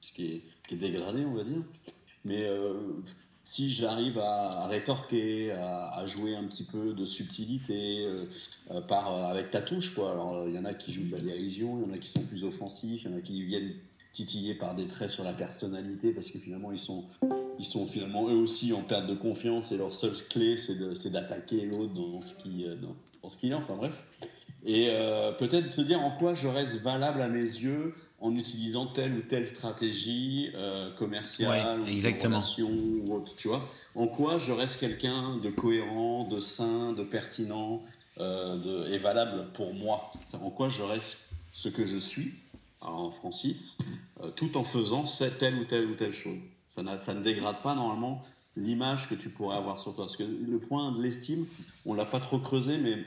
ce 0.00 0.12
qui 0.12 0.42
est, 0.70 0.76
dégradé, 0.76 1.24
on 1.24 1.34
va 1.34 1.44
dire. 1.44 1.62
Mais 2.24 2.44
euh, 2.44 2.74
si 3.44 3.72
j'arrive 3.72 4.18
à, 4.18 4.66
rétorquer, 4.66 5.52
à, 5.52 6.06
jouer 6.06 6.36
un 6.36 6.44
petit 6.44 6.64
peu 6.64 6.92
de 6.92 7.06
subtilité 7.06 8.06
par, 8.86 9.08
avec 9.26 9.50
ta 9.50 9.62
touche, 9.62 9.94
quoi. 9.94 10.12
Alors 10.12 10.46
il 10.46 10.54
y 10.54 10.58
en 10.58 10.66
a 10.66 10.74
qui 10.74 10.92
jouent 10.92 11.08
de 11.08 11.16
la 11.16 11.22
dérision, 11.22 11.80
il 11.80 11.88
y 11.88 11.90
en 11.90 11.94
a 11.94 11.98
qui 11.98 12.10
sont 12.10 12.24
plus 12.26 12.44
offensifs, 12.44 13.04
il 13.04 13.10
y 13.10 13.14
en 13.14 13.16
a 13.16 13.20
qui 13.22 13.42
viennent 13.42 13.74
titillés 14.12 14.54
par 14.54 14.74
des 14.74 14.86
traits 14.86 15.10
sur 15.10 15.24
la 15.24 15.32
personnalité 15.32 16.12
parce 16.12 16.30
que 16.30 16.38
finalement 16.38 16.72
ils 16.72 16.78
sont, 16.78 17.04
ils 17.58 17.64
sont 17.64 17.86
finalement 17.86 18.28
eux 18.28 18.36
aussi 18.36 18.72
en 18.72 18.82
perte 18.82 19.06
de 19.06 19.14
confiance 19.14 19.72
et 19.72 19.76
leur 19.76 19.92
seule 19.92 20.16
clé 20.28 20.56
c'est 20.56 21.10
d'attaquer 21.10 21.62
l'autre 21.62 21.94
dans 21.94 22.20
ce 22.20 22.34
qui 22.34 22.64
euh, 22.66 22.76
dans, 23.22 23.30
ce 23.30 23.36
qu'il 23.36 23.50
est 23.52 23.54
enfin 23.54 23.76
bref. 23.76 23.92
Et 24.64 24.88
euh, 24.90 25.32
peut-être 25.32 25.72
se 25.72 25.80
dire 25.80 26.00
en 26.00 26.10
quoi 26.10 26.34
je 26.34 26.48
reste 26.48 26.80
valable 26.80 27.22
à 27.22 27.28
mes 27.28 27.40
yeux 27.40 27.94
en 28.20 28.34
utilisant 28.34 28.86
telle 28.86 29.12
ou 29.14 29.20
telle 29.20 29.46
stratégie 29.46 30.50
euh, 30.54 30.90
commerciale 30.98 31.80
exactement. 31.88 32.42
ou 32.58 33.14
autre, 33.14 33.32
tu 33.36 33.46
vois. 33.46 33.68
En 33.94 34.08
quoi 34.08 34.38
je 34.38 34.50
reste 34.50 34.80
quelqu'un 34.80 35.36
de 35.36 35.50
cohérent 35.50 36.24
de 36.24 36.40
sain 36.40 36.92
de 36.92 37.04
pertinent 37.04 37.80
de, 38.18 38.92
et 38.92 38.98
valable 38.98 39.46
pour 39.54 39.72
moi. 39.72 40.10
En 40.32 40.50
quoi 40.50 40.68
je 40.68 40.82
reste 40.82 41.20
ce 41.52 41.68
que 41.68 41.86
je 41.86 41.98
suis 41.98 42.34
en 42.80 43.10
Francis, 43.10 43.76
euh, 44.22 44.30
tout 44.30 44.56
en 44.56 44.64
faisant 44.64 45.04
telle 45.38 45.56
ou 45.56 45.64
telle 45.64 45.86
ou 45.86 45.94
telle 45.94 46.12
chose. 46.12 46.38
Ça, 46.68 46.82
ne 46.82 47.22
dégrade 47.22 47.62
pas 47.62 47.74
normalement 47.74 48.22
l'image 48.56 49.08
que 49.08 49.14
tu 49.14 49.30
pourrais 49.30 49.56
avoir 49.56 49.80
sur 49.80 49.94
toi. 49.94 50.04
Parce 50.04 50.16
que 50.16 50.24
le 50.24 50.58
point 50.58 50.92
de 50.92 51.02
l'estime, 51.02 51.46
on 51.86 51.94
l'a 51.94 52.04
pas 52.04 52.20
trop 52.20 52.38
creusé, 52.38 52.78
mais 52.78 53.04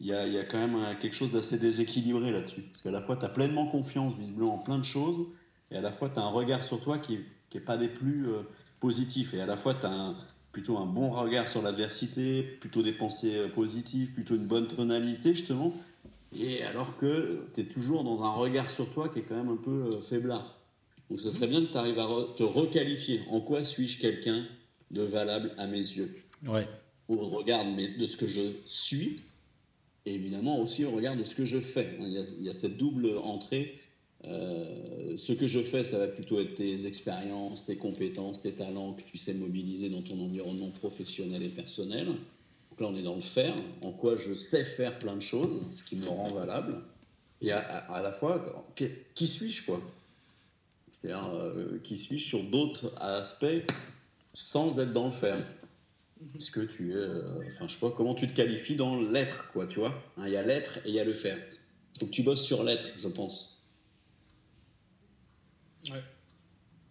il 0.00 0.06
y 0.06 0.12
a, 0.12 0.44
quand 0.44 0.58
même 0.58 0.96
quelque 1.00 1.14
chose 1.14 1.30
d'assez 1.30 1.58
déséquilibré 1.58 2.32
là-dessus. 2.32 2.62
Parce 2.62 2.82
qu'à 2.82 2.90
la 2.90 3.00
fois, 3.00 3.16
tu 3.16 3.24
as 3.24 3.28
pleinement 3.28 3.66
confiance, 3.66 4.14
visiblement, 4.14 4.54
en 4.54 4.58
plein 4.58 4.78
de 4.78 4.84
choses, 4.84 5.26
et 5.70 5.76
à 5.76 5.80
la 5.80 5.92
fois, 5.92 6.08
tu 6.08 6.18
as 6.18 6.22
un 6.22 6.28
regard 6.28 6.62
sur 6.62 6.80
toi 6.80 6.98
qui 6.98 7.20
n'est 7.54 7.60
pas 7.60 7.76
des 7.76 7.88
plus 7.88 8.28
euh, 8.28 8.42
positifs. 8.80 9.34
Et 9.34 9.40
à 9.40 9.46
la 9.46 9.56
fois, 9.56 9.74
tu 9.74 9.86
as 9.86 10.12
plutôt 10.52 10.78
un 10.78 10.86
bon 10.86 11.10
regard 11.10 11.48
sur 11.48 11.62
l'adversité, 11.62 12.42
plutôt 12.60 12.82
des 12.82 12.92
pensées 12.92 13.36
euh, 13.36 13.48
positives, 13.48 14.12
plutôt 14.12 14.36
une 14.36 14.46
bonne 14.46 14.68
tonalité, 14.68 15.34
justement, 15.34 15.74
et 16.36 16.62
alors 16.62 16.96
que 16.98 17.46
tu 17.54 17.62
es 17.62 17.64
toujours 17.64 18.04
dans 18.04 18.22
un 18.22 18.32
regard 18.32 18.70
sur 18.70 18.90
toi 18.90 19.08
qui 19.08 19.20
est 19.20 19.22
quand 19.22 19.36
même 19.36 19.50
un 19.50 19.56
peu 19.56 19.94
euh, 19.94 20.00
faiblard. 20.00 20.58
Donc 21.10 21.20
ça 21.20 21.30
serait 21.30 21.46
bien 21.46 21.64
que 21.64 21.70
tu 21.70 21.76
arrives 21.76 21.98
à 21.98 22.08
te 22.36 22.42
requalifier. 22.42 23.20
En 23.28 23.40
quoi 23.40 23.62
suis-je 23.62 24.00
quelqu'un 24.00 24.46
de 24.90 25.02
valable 25.02 25.52
à 25.58 25.66
mes 25.66 25.78
yeux? 25.78 26.14
Ouais. 26.46 26.66
Au 27.08 27.16
regard 27.28 27.64
de 27.64 28.06
ce 28.06 28.16
que 28.16 28.26
je 28.26 28.40
suis, 28.64 29.22
et 30.06 30.14
évidemment 30.14 30.60
aussi 30.60 30.84
au 30.84 30.90
regard 30.90 31.16
de 31.16 31.24
ce 31.24 31.34
que 31.34 31.44
je 31.44 31.58
fais. 31.58 31.96
Il 32.00 32.42
y 32.42 32.48
a, 32.48 32.52
cette 32.52 32.76
double 32.76 33.18
entrée. 33.18 33.78
Euh, 34.26 35.16
ce 35.16 35.32
que 35.32 35.46
je 35.46 35.60
fais, 35.60 35.84
ça 35.84 35.98
va 35.98 36.08
plutôt 36.08 36.40
être 36.40 36.54
tes 36.54 36.86
expériences, 36.86 37.64
tes 37.64 37.76
compétences, 37.76 38.40
tes 38.40 38.52
talents 38.52 38.94
que 38.94 39.02
tu 39.02 39.18
sais 39.18 39.34
mobiliser 39.34 39.90
dans 39.90 40.02
ton 40.02 40.18
environnement 40.20 40.70
professionnel 40.70 41.42
et 41.42 41.48
personnel. 41.48 42.08
Donc 42.74 42.80
là, 42.80 42.86
on 42.92 42.98
est 42.98 43.02
dans 43.02 43.14
le 43.14 43.20
faire, 43.20 43.54
en 43.82 43.92
quoi 43.92 44.16
je 44.16 44.34
sais 44.34 44.64
faire 44.64 44.98
plein 44.98 45.14
de 45.14 45.22
choses, 45.22 45.64
ce 45.70 45.84
qui 45.84 45.94
me 45.94 46.08
rend 46.08 46.32
valable. 46.32 46.82
Et 47.40 47.52
à, 47.52 48.00
la 48.02 48.10
fois, 48.10 48.64
qui, 48.74 49.28
suis-je, 49.28 49.64
quoi? 49.64 49.80
C'est-à-dire, 50.90 51.28
euh, 51.34 51.78
qui 51.84 51.96
suis-je 51.96 52.24
sur 52.26 52.42
d'autres 52.42 52.92
aspects 53.00 53.62
sans 54.32 54.80
être 54.80 54.92
dans 54.92 55.06
le 55.06 55.12
faire? 55.12 55.46
Est-ce 56.36 56.50
que 56.50 56.60
tu 56.60 56.90
es. 56.90 56.96
Euh, 56.96 57.44
enfin, 57.54 57.68
je 57.68 57.74
sais 57.74 57.78
pas, 57.78 57.92
comment 57.92 58.14
tu 58.14 58.26
te 58.28 58.34
qualifies 58.34 58.74
dans 58.74 59.00
l'être, 59.00 59.52
quoi, 59.52 59.68
tu 59.68 59.78
vois? 59.78 59.94
Hein, 60.16 60.24
Il 60.26 60.32
y 60.32 60.36
a 60.36 60.42
l'être 60.42 60.78
et 60.78 60.88
il 60.88 60.94
y 60.94 61.00
a 61.00 61.04
le 61.04 61.12
faire. 61.12 61.38
Donc 62.00 62.10
tu 62.10 62.24
bosses 62.24 62.42
sur 62.42 62.64
l'être, 62.64 62.88
je 62.98 63.08
pense. 63.08 63.62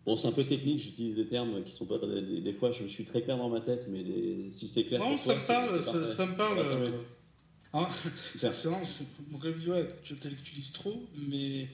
Bon, 0.05 0.17
c'est 0.17 0.27
un 0.27 0.33
peu 0.33 0.43
technique, 0.43 0.79
j'utilise 0.79 1.15
des 1.15 1.27
termes 1.27 1.63
qui 1.63 1.71
sont 1.71 1.85
pas. 1.85 1.97
Des, 1.97 2.53
fois, 2.53 2.71
je 2.71 2.83
suis 2.85 3.05
très 3.05 3.21
clair 3.21 3.37
dans 3.37 3.49
ma 3.49 3.61
tête, 3.61 3.87
mais 3.87 4.03
si 4.49 4.67
c'est 4.67 4.83
clair. 4.83 4.99
Non, 4.99 5.17
ça, 5.17 5.35
me 5.35 5.47
parle, 5.47 5.83
ça, 5.83 6.25
me 6.25 6.35
parle. 6.35 6.59
Hein, 7.73 7.87
c'est 8.35 8.65
mon 8.65 9.39
ouais, 9.39 9.87
tu 10.03 10.13
utilises 10.13 10.73
trop, 10.73 11.01
mais 11.15 11.67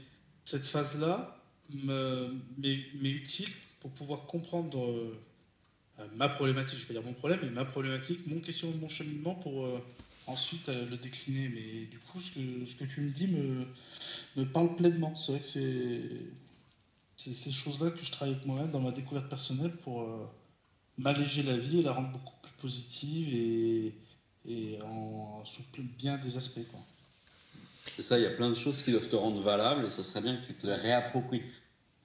cette 0.46 0.66
phase-là 0.66 1.38
m'est 1.74 2.80
utile 3.04 3.50
pour 3.82 3.92
pouvoir 3.92 4.26
comprendre 4.26 4.80
euh, 6.00 6.08
ma 6.16 6.30
problématique, 6.30 6.80
je 6.80 6.88
vais 6.88 6.94
dire 6.94 7.04
mon 7.04 7.14
problème, 7.14 7.40
mais 7.44 7.50
ma 7.50 7.66
problématique, 7.66 8.26
mon 8.28 8.40
question, 8.40 8.72
mon 8.80 8.90
cheminement 8.90 9.36
pour 9.36 9.66
euh, 9.66 9.80
ensuite 10.28 10.70
euh, 10.70 10.90
le 10.90 10.98
décliner. 10.98 11.50
Mais 11.50 11.86
du 11.86 12.00
coup, 12.00 12.22
ce 12.22 12.32
que, 12.32 12.40
ce 12.66 12.76
que 12.76 12.86
tu 12.86 13.02
me 13.02 13.10
dis 13.10 13.28
me, 13.28 13.66
me 14.38 14.46
parle 14.46 14.76
pleinement. 14.76 15.16
C'est 15.16 15.32
vrai 15.34 15.42
que 15.42 15.48
c'est 15.48 16.02
c'est 17.24 17.34
ces 17.34 17.52
choses-là 17.52 17.91
que 17.91 18.04
je 18.04 18.12
travaille 18.12 18.36
avec 18.36 18.46
moi-même 18.46 18.72
dans 18.72 18.80
ma 18.80 18.91
découverte 18.91 19.28
personnelle 19.28 19.76
pour 19.84 20.04
euh, 20.04 20.26
m'alléger 20.98 21.44
la 21.44 21.58
vie 21.58 21.80
et 21.80 21.84
la 21.84 21.91
rendre 21.91 22.12
beaucoup 22.12 22.34
plus 22.41 22.54
positive 22.62 23.34
et, 23.34 23.94
et 24.48 24.82
en, 24.82 25.44
sous 25.44 25.64
bien 25.98 26.18
des 26.18 26.38
aspects. 26.38 26.60
C'est 27.98 28.04
ça, 28.04 28.18
il 28.18 28.24
y 28.24 28.28
a 28.28 28.32
plein 28.32 28.50
de 28.50 28.56
choses 28.56 28.84
qui 28.84 28.91
doivent 28.91 29.10
te 29.10 29.16
rendre 29.16 29.41
valable 29.41 29.86
et 29.86 29.90
ça 29.90 30.04
serait 30.04 30.22
bien 30.22 30.38
que 30.38 30.48
tu 30.48 30.54
te 30.54 30.66
les 30.66 30.76
réappropries. 30.76 31.41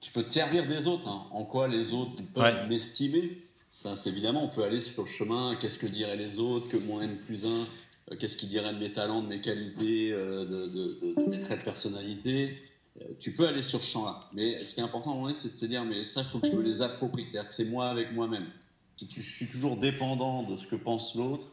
Tu 0.01 0.11
peux 0.11 0.23
te 0.23 0.29
servir 0.29 0.67
des 0.67 0.85
autres, 0.85 1.07
hein. 1.07 1.25
en 1.31 1.45
quoi 1.45 1.67
les 1.67 1.93
autres 1.93 2.21
peuvent 2.33 2.67
m'estimer? 2.67 3.41
Ça, 3.69 3.95
c'est 3.95 4.09
évidemment, 4.09 4.43
on 4.43 4.49
peut 4.49 4.63
aller 4.63 4.81
sur 4.81 5.03
le 5.03 5.09
chemin, 5.09 5.55
qu'est-ce 5.55 5.77
que 5.79 5.87
diraient 5.87 6.17
les 6.17 6.39
autres, 6.39 6.67
que 6.67 6.77
moins 6.77 7.03
N 7.03 7.17
plus 7.17 7.45
1, 7.45 7.49
euh, 7.49 8.15
qu'est-ce 8.19 8.37
qu'ils 8.37 8.49
diraient 8.49 8.73
de 8.73 8.79
mes 8.79 8.91
talents, 8.91 9.21
de 9.21 9.27
mes 9.27 9.41
qualités, 9.41 10.11
euh, 10.11 10.45
de, 10.45 10.67
de, 10.67 11.13
de, 11.15 11.29
mes 11.29 11.39
traits 11.39 11.59
de 11.59 11.63
personnalité. 11.63 12.57
Euh, 13.01 13.05
tu 13.19 13.33
peux 13.33 13.47
aller 13.47 13.61
sur 13.61 13.83
ce 13.83 13.91
champ-là. 13.91 14.29
Mais 14.33 14.63
ce 14.63 14.73
qui 14.73 14.79
est 14.79 14.83
important 14.83 15.11
à 15.11 15.13
un 15.13 15.17
moment 15.17 15.33
c'est 15.33 15.49
de 15.49 15.53
se 15.53 15.65
dire, 15.65 15.83
mais 15.83 16.03
ça, 16.03 16.21
il 16.21 16.31
faut 16.31 16.39
que 16.39 16.47
je 16.47 16.53
me 16.53 16.61
les 16.61 16.81
approprie. 16.81 17.25
C'est-à-dire 17.25 17.49
que 17.49 17.55
c'est 17.55 17.65
moi 17.65 17.89
avec 17.89 18.13
moi-même. 18.13 18.47
Si 18.97 19.07
je 19.11 19.21
suis 19.21 19.47
toujours 19.47 19.77
dépendant 19.77 20.43
de 20.43 20.55
ce 20.55 20.65
que 20.65 20.75
pense 20.75 21.15
l'autre, 21.15 21.47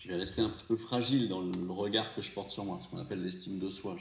je 0.00 0.08
vais 0.08 0.16
rester 0.16 0.42
un 0.42 0.50
petit 0.50 0.64
peu 0.66 0.76
fragile 0.76 1.28
dans 1.28 1.40
le 1.40 1.70
regard 1.70 2.14
que 2.14 2.20
je 2.20 2.30
porte 2.32 2.50
sur 2.50 2.64
moi, 2.64 2.78
ce 2.82 2.88
qu'on 2.88 2.98
appelle 2.98 3.22
l'estime 3.22 3.58
de 3.58 3.70
soi. 3.70 3.96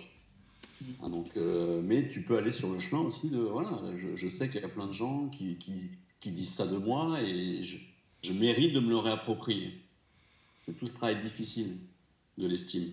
Ah, 1.01 1.07
donc, 1.07 1.37
euh, 1.37 1.81
mais 1.81 2.09
tu 2.09 2.23
peux 2.23 2.37
aller 2.37 2.51
sur 2.51 2.69
le 2.69 2.79
chemin 2.81 3.01
aussi 3.01 3.29
de, 3.29 3.37
voilà, 3.37 3.81
je, 4.15 4.27
sais 4.27 4.49
qu'il 4.49 4.59
y 4.61 4.65
a 4.65 4.69
plein 4.69 4.87
de 4.87 4.91
gens 4.91 5.29
qui, 5.29 5.55
qui, 5.55 6.31
disent 6.31 6.53
ça 6.53 6.65
de 6.65 6.77
moi 6.77 7.21
et 7.21 7.63
je, 7.63 7.77
je 8.21 8.33
mérite 8.33 8.73
de 8.73 8.81
me 8.81 8.89
le 8.89 8.97
réapproprier. 8.97 9.81
C'est 10.63 10.77
tout 10.77 10.87
ce 10.87 10.93
travail 10.93 11.21
difficile 11.21 11.77
de 12.37 12.47
l'estime. 12.47 12.91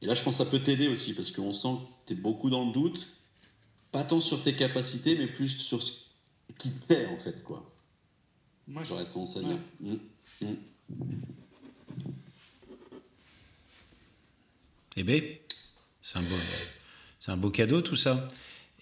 Et 0.00 0.06
là, 0.06 0.14
je 0.14 0.22
pense 0.22 0.38
que 0.38 0.44
ça 0.44 0.50
peut 0.50 0.60
t'aider 0.60 0.88
aussi, 0.88 1.14
parce 1.14 1.30
qu'on 1.30 1.52
sent 1.52 1.76
que 1.76 1.91
tu 2.06 2.12
es 2.12 2.16
beaucoup 2.16 2.50
dans 2.50 2.66
le 2.66 2.72
doute, 2.72 3.08
pas 3.90 4.04
tant 4.04 4.20
sur 4.20 4.42
tes 4.42 4.56
capacités, 4.56 5.16
mais 5.16 5.26
plus 5.26 5.48
sur 5.48 5.82
ce 5.82 5.92
qui 6.58 6.70
t'est, 6.70 7.06
en 7.06 7.18
fait, 7.18 7.42
quoi. 7.42 7.68
Moi, 8.68 8.84
j'aurais 8.84 9.06
tendance 9.06 9.36
à 9.36 9.42
dire. 9.42 9.58
Mmh. 9.80 9.94
Mmh. 10.40 10.46
Eh 14.96 15.02
bien, 15.02 15.20
c'est 16.02 16.18
un, 16.18 16.22
beau, 16.22 16.36
c'est 17.18 17.32
un 17.32 17.36
beau 17.36 17.50
cadeau 17.50 17.80
tout 17.80 17.96
ça. 17.96 18.28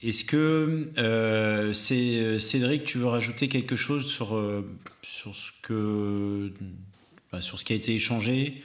Est-ce 0.02 0.24
que 0.24 0.90
euh, 0.96 1.72
c'est 1.72 2.40
Cédric, 2.40 2.84
tu 2.84 2.98
veux 2.98 3.06
rajouter 3.06 3.48
quelque 3.48 3.76
chose 3.76 4.06
sur, 4.06 4.34
euh, 4.34 4.66
sur, 5.02 5.34
ce, 5.34 5.50
que, 5.62 6.52
bah, 7.30 7.42
sur 7.42 7.58
ce 7.58 7.64
qui 7.64 7.74
a 7.74 7.76
été 7.76 7.94
échangé? 7.94 8.62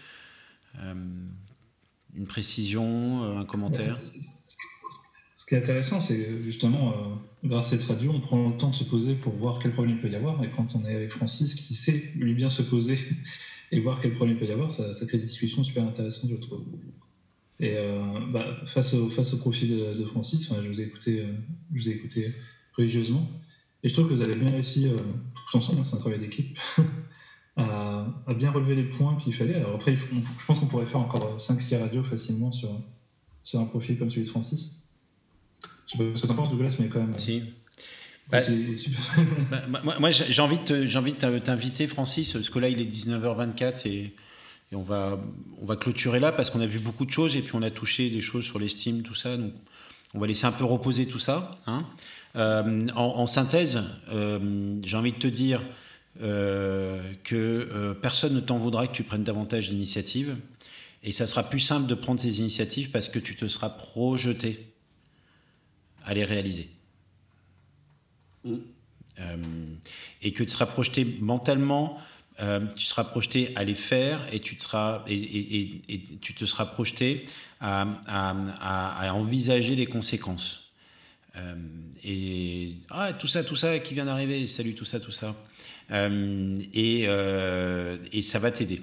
Euh, 0.80 0.94
une 2.16 2.26
précision, 2.26 3.38
un 3.38 3.46
commentaire? 3.46 4.00
Ce 5.46 5.50
qui 5.50 5.54
est 5.54 5.60
intéressant, 5.60 6.02
c'est 6.02 6.42
justement, 6.42 6.90
euh, 6.90 6.94
grâce 7.44 7.68
à 7.68 7.78
cette 7.78 7.84
radio, 7.84 8.12
on 8.12 8.20
prend 8.20 8.50
le 8.50 8.58
temps 8.58 8.72
de 8.72 8.76
se 8.76 8.84
poser 8.84 9.14
pour 9.14 9.32
voir 9.34 9.60
quel 9.60 9.74
problème 9.74 9.96
il 9.96 10.02
peut 10.02 10.10
y 10.10 10.16
avoir. 10.16 10.44
Et 10.44 10.50
quand 10.50 10.74
on 10.74 10.84
est 10.84 10.96
avec 10.96 11.12
Francis, 11.12 11.54
qui 11.54 11.76
sait 11.76 12.12
lui 12.16 12.34
bien 12.34 12.50
se 12.50 12.64
poser 12.64 12.98
et 13.72 13.80
voir 13.80 14.02
quel 14.02 14.16
problème 14.16 14.38
il 14.38 14.40
peut 14.40 14.48
y 14.48 14.52
avoir, 14.52 14.72
ça, 14.72 14.90
crée 15.06 15.20
des 15.20 15.26
discussions 15.26 15.64
super 15.64 15.86
intéressantes, 15.86 16.32
je 16.32 16.36
trouve. 16.38 16.66
Et 17.60 17.74
euh, 17.76 18.26
bah, 18.32 18.60
face, 18.66 18.96
au, 18.96 19.08
profil 19.38 19.70
de, 19.70 20.06
Francis, 20.06 20.50
je, 20.52 20.68
vous 20.68 20.82
ai 20.82 20.84
écouté, 20.84 21.24
je 21.72 21.80
vous 21.80 21.90
ai 21.90 21.92
écouté 21.92 22.34
religieusement. 22.76 23.30
Et 23.84 23.90
je 23.90 23.94
trouve 23.94 24.10
que 24.10 24.16
vous 24.16 24.24
avez 24.24 24.36
bien 24.36 24.50
réussi, 24.50 24.88
tous 25.52 25.58
ensemble, 25.58 25.78
hein, 25.78 25.84
c'est 25.84 25.96
un 25.96 26.00
travail 26.00 26.18
d'équipe, 26.18 26.58
à, 27.56 28.08
bien 28.36 28.50
relever 28.50 28.74
les 28.74 28.86
points 28.86 29.16
qu'il 29.18 29.36
fallait. 29.36 29.54
Alors 29.54 29.76
après, 29.76 29.96
je 29.96 30.46
pense 30.48 30.58
qu'on 30.58 30.66
pourrait 30.66 30.88
faire 30.88 31.02
encore 31.02 31.38
5-6 31.38 31.78
radios 31.78 32.04
facilement 32.04 32.50
sur 32.50 32.72
un 33.54 33.66
profil 33.66 34.00
comme 34.00 34.10
celui 34.10 34.26
de 34.26 34.32
Francis. 34.32 34.82
Je 36.00 36.04
sais 36.04 36.12
pas 36.12 36.16
ce 36.16 36.22
que 36.22 36.28
tu 36.28 36.32
en 36.32 36.36
penses, 36.36 36.50
Douglas, 36.50 36.76
mais 36.80 36.88
quand 36.88 37.00
même. 37.00 37.18
Si. 37.18 37.44
Bah, 38.30 38.40
bah, 39.70 39.82
moi, 40.00 40.10
j'ai 40.12 40.42
envie 40.42 40.58
de 40.58 41.40
t'inviter, 41.40 41.88
Francis, 41.88 42.34
parce 42.34 42.50
que 42.50 42.60
là, 42.60 42.70
il 42.70 42.82
est 42.82 42.92
19h24 42.92 43.88
et, 43.88 44.14
Et 44.72 44.76
on 44.76 44.82
va, 44.82 45.20
on 45.62 45.66
va 45.66 45.76
clôturer 45.76 46.20
là 46.20 46.32
parce 46.32 46.50
qu'on 46.50 46.62
a 46.62 46.66
vu 46.66 46.80
beaucoup 46.80 47.06
de 47.06 47.12
choses 47.12 47.36
et 47.36 47.42
puis 47.42 47.54
on 47.54 47.62
a 47.62 47.70
touché 47.70 48.10
des 48.10 48.22
choses 48.22 48.46
sur 48.46 48.58
l'estime, 48.58 49.04
tout 49.04 49.14
ça. 49.14 49.38
Donc 49.38 49.54
on 50.16 50.20
va 50.20 50.28
laisser 50.28 50.46
un 50.46 50.52
peu 50.52 50.64
reposer 50.64 51.06
tout 51.08 51.20
ça. 51.20 51.58
Hein. 51.68 51.86
Euh, 52.36 52.88
en, 52.96 53.28
synthèse, 53.28 53.84
euh, 54.10 54.80
j'ai 54.84 54.98
envie 54.98 55.12
de 55.14 55.18
te 55.18 55.28
dire 55.28 55.62
euh, 56.22 57.00
que 57.24 57.96
personne 58.02 58.34
ne 58.34 58.40
t'en 58.40 58.58
voudra 58.58 58.88
que 58.88 58.94
tu 58.94 59.04
prennes 59.04 59.24
davantage 59.24 59.70
d'initiatives. 59.70 60.36
Et 61.04 61.12
ça 61.12 61.28
sera 61.28 61.44
plus 61.44 61.60
simple 61.60 61.86
de 61.86 61.94
prendre 61.94 62.20
ces 62.20 62.40
initiatives 62.40 62.90
parce 62.90 63.10
que 63.10 63.20
tu 63.20 63.36
te 63.36 63.48
seras 63.48 63.70
projeté 63.70 64.74
à 66.06 66.14
les 66.14 66.24
réaliser. 66.24 66.70
Mm. 68.44 68.58
et 70.22 70.32
que 70.32 70.44
tu 70.44 70.50
seras 70.52 70.68
projeté 70.68 71.18
mentalement 71.20 72.00
euh, 72.42 72.60
tu 72.76 72.86
seras 72.86 73.06
projeté 73.06 73.54
à 73.56 73.64
les 73.64 73.76
faire 73.76 74.20
et 74.34 74.40
tu 74.40 74.58
te 74.58 74.64
seras, 74.64 75.06
et, 75.08 75.82
tu 76.22 76.34
te 76.34 76.46
seras 76.46 76.66
projeté 76.66 77.26
à, 77.62 79.14
envisager 79.14 79.76
les 79.76 79.86
conséquences. 79.86 80.74
Euh, 81.38 81.56
et 82.04 82.74
ah, 82.90 83.14
tout 83.14 83.28
ça, 83.28 83.44
tout 83.44 83.56
ça 83.56 83.80
qui 83.80 83.94
vient 83.94 84.06
d'arriver, 84.06 84.48
salut, 84.48 84.76
tout 84.76 84.86
ça, 84.86 85.00
tout 85.00 85.12
ça. 85.12 85.36
Euh, 85.92 86.58
et, 86.74 87.04
et, 88.12 88.22
ça 88.22 88.40
va 88.40 88.52
t'aider. 88.52 88.82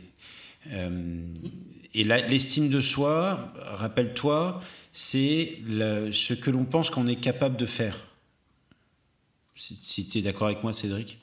et 0.71 2.05
l'estime 2.05 2.71
de 2.71 2.81
soi, 2.81 3.53
rappelle-toi, 3.57 4.63
c'est 4.93 5.59
ce 5.67 6.35
que 6.35 6.51
l'on 6.51 6.65
pense 6.65 6.91
qu'on 6.91 7.07
est 7.07 7.17
capable 7.17 7.57
de 7.57 7.67
faire. 7.67 7.97
Si, 9.55 9.79
si 9.85 10.07
tu 10.07 10.19
es 10.19 10.23
d'accord 10.23 10.49
avec 10.49 10.63
moi, 10.63 10.73
Cédric. 10.73 11.19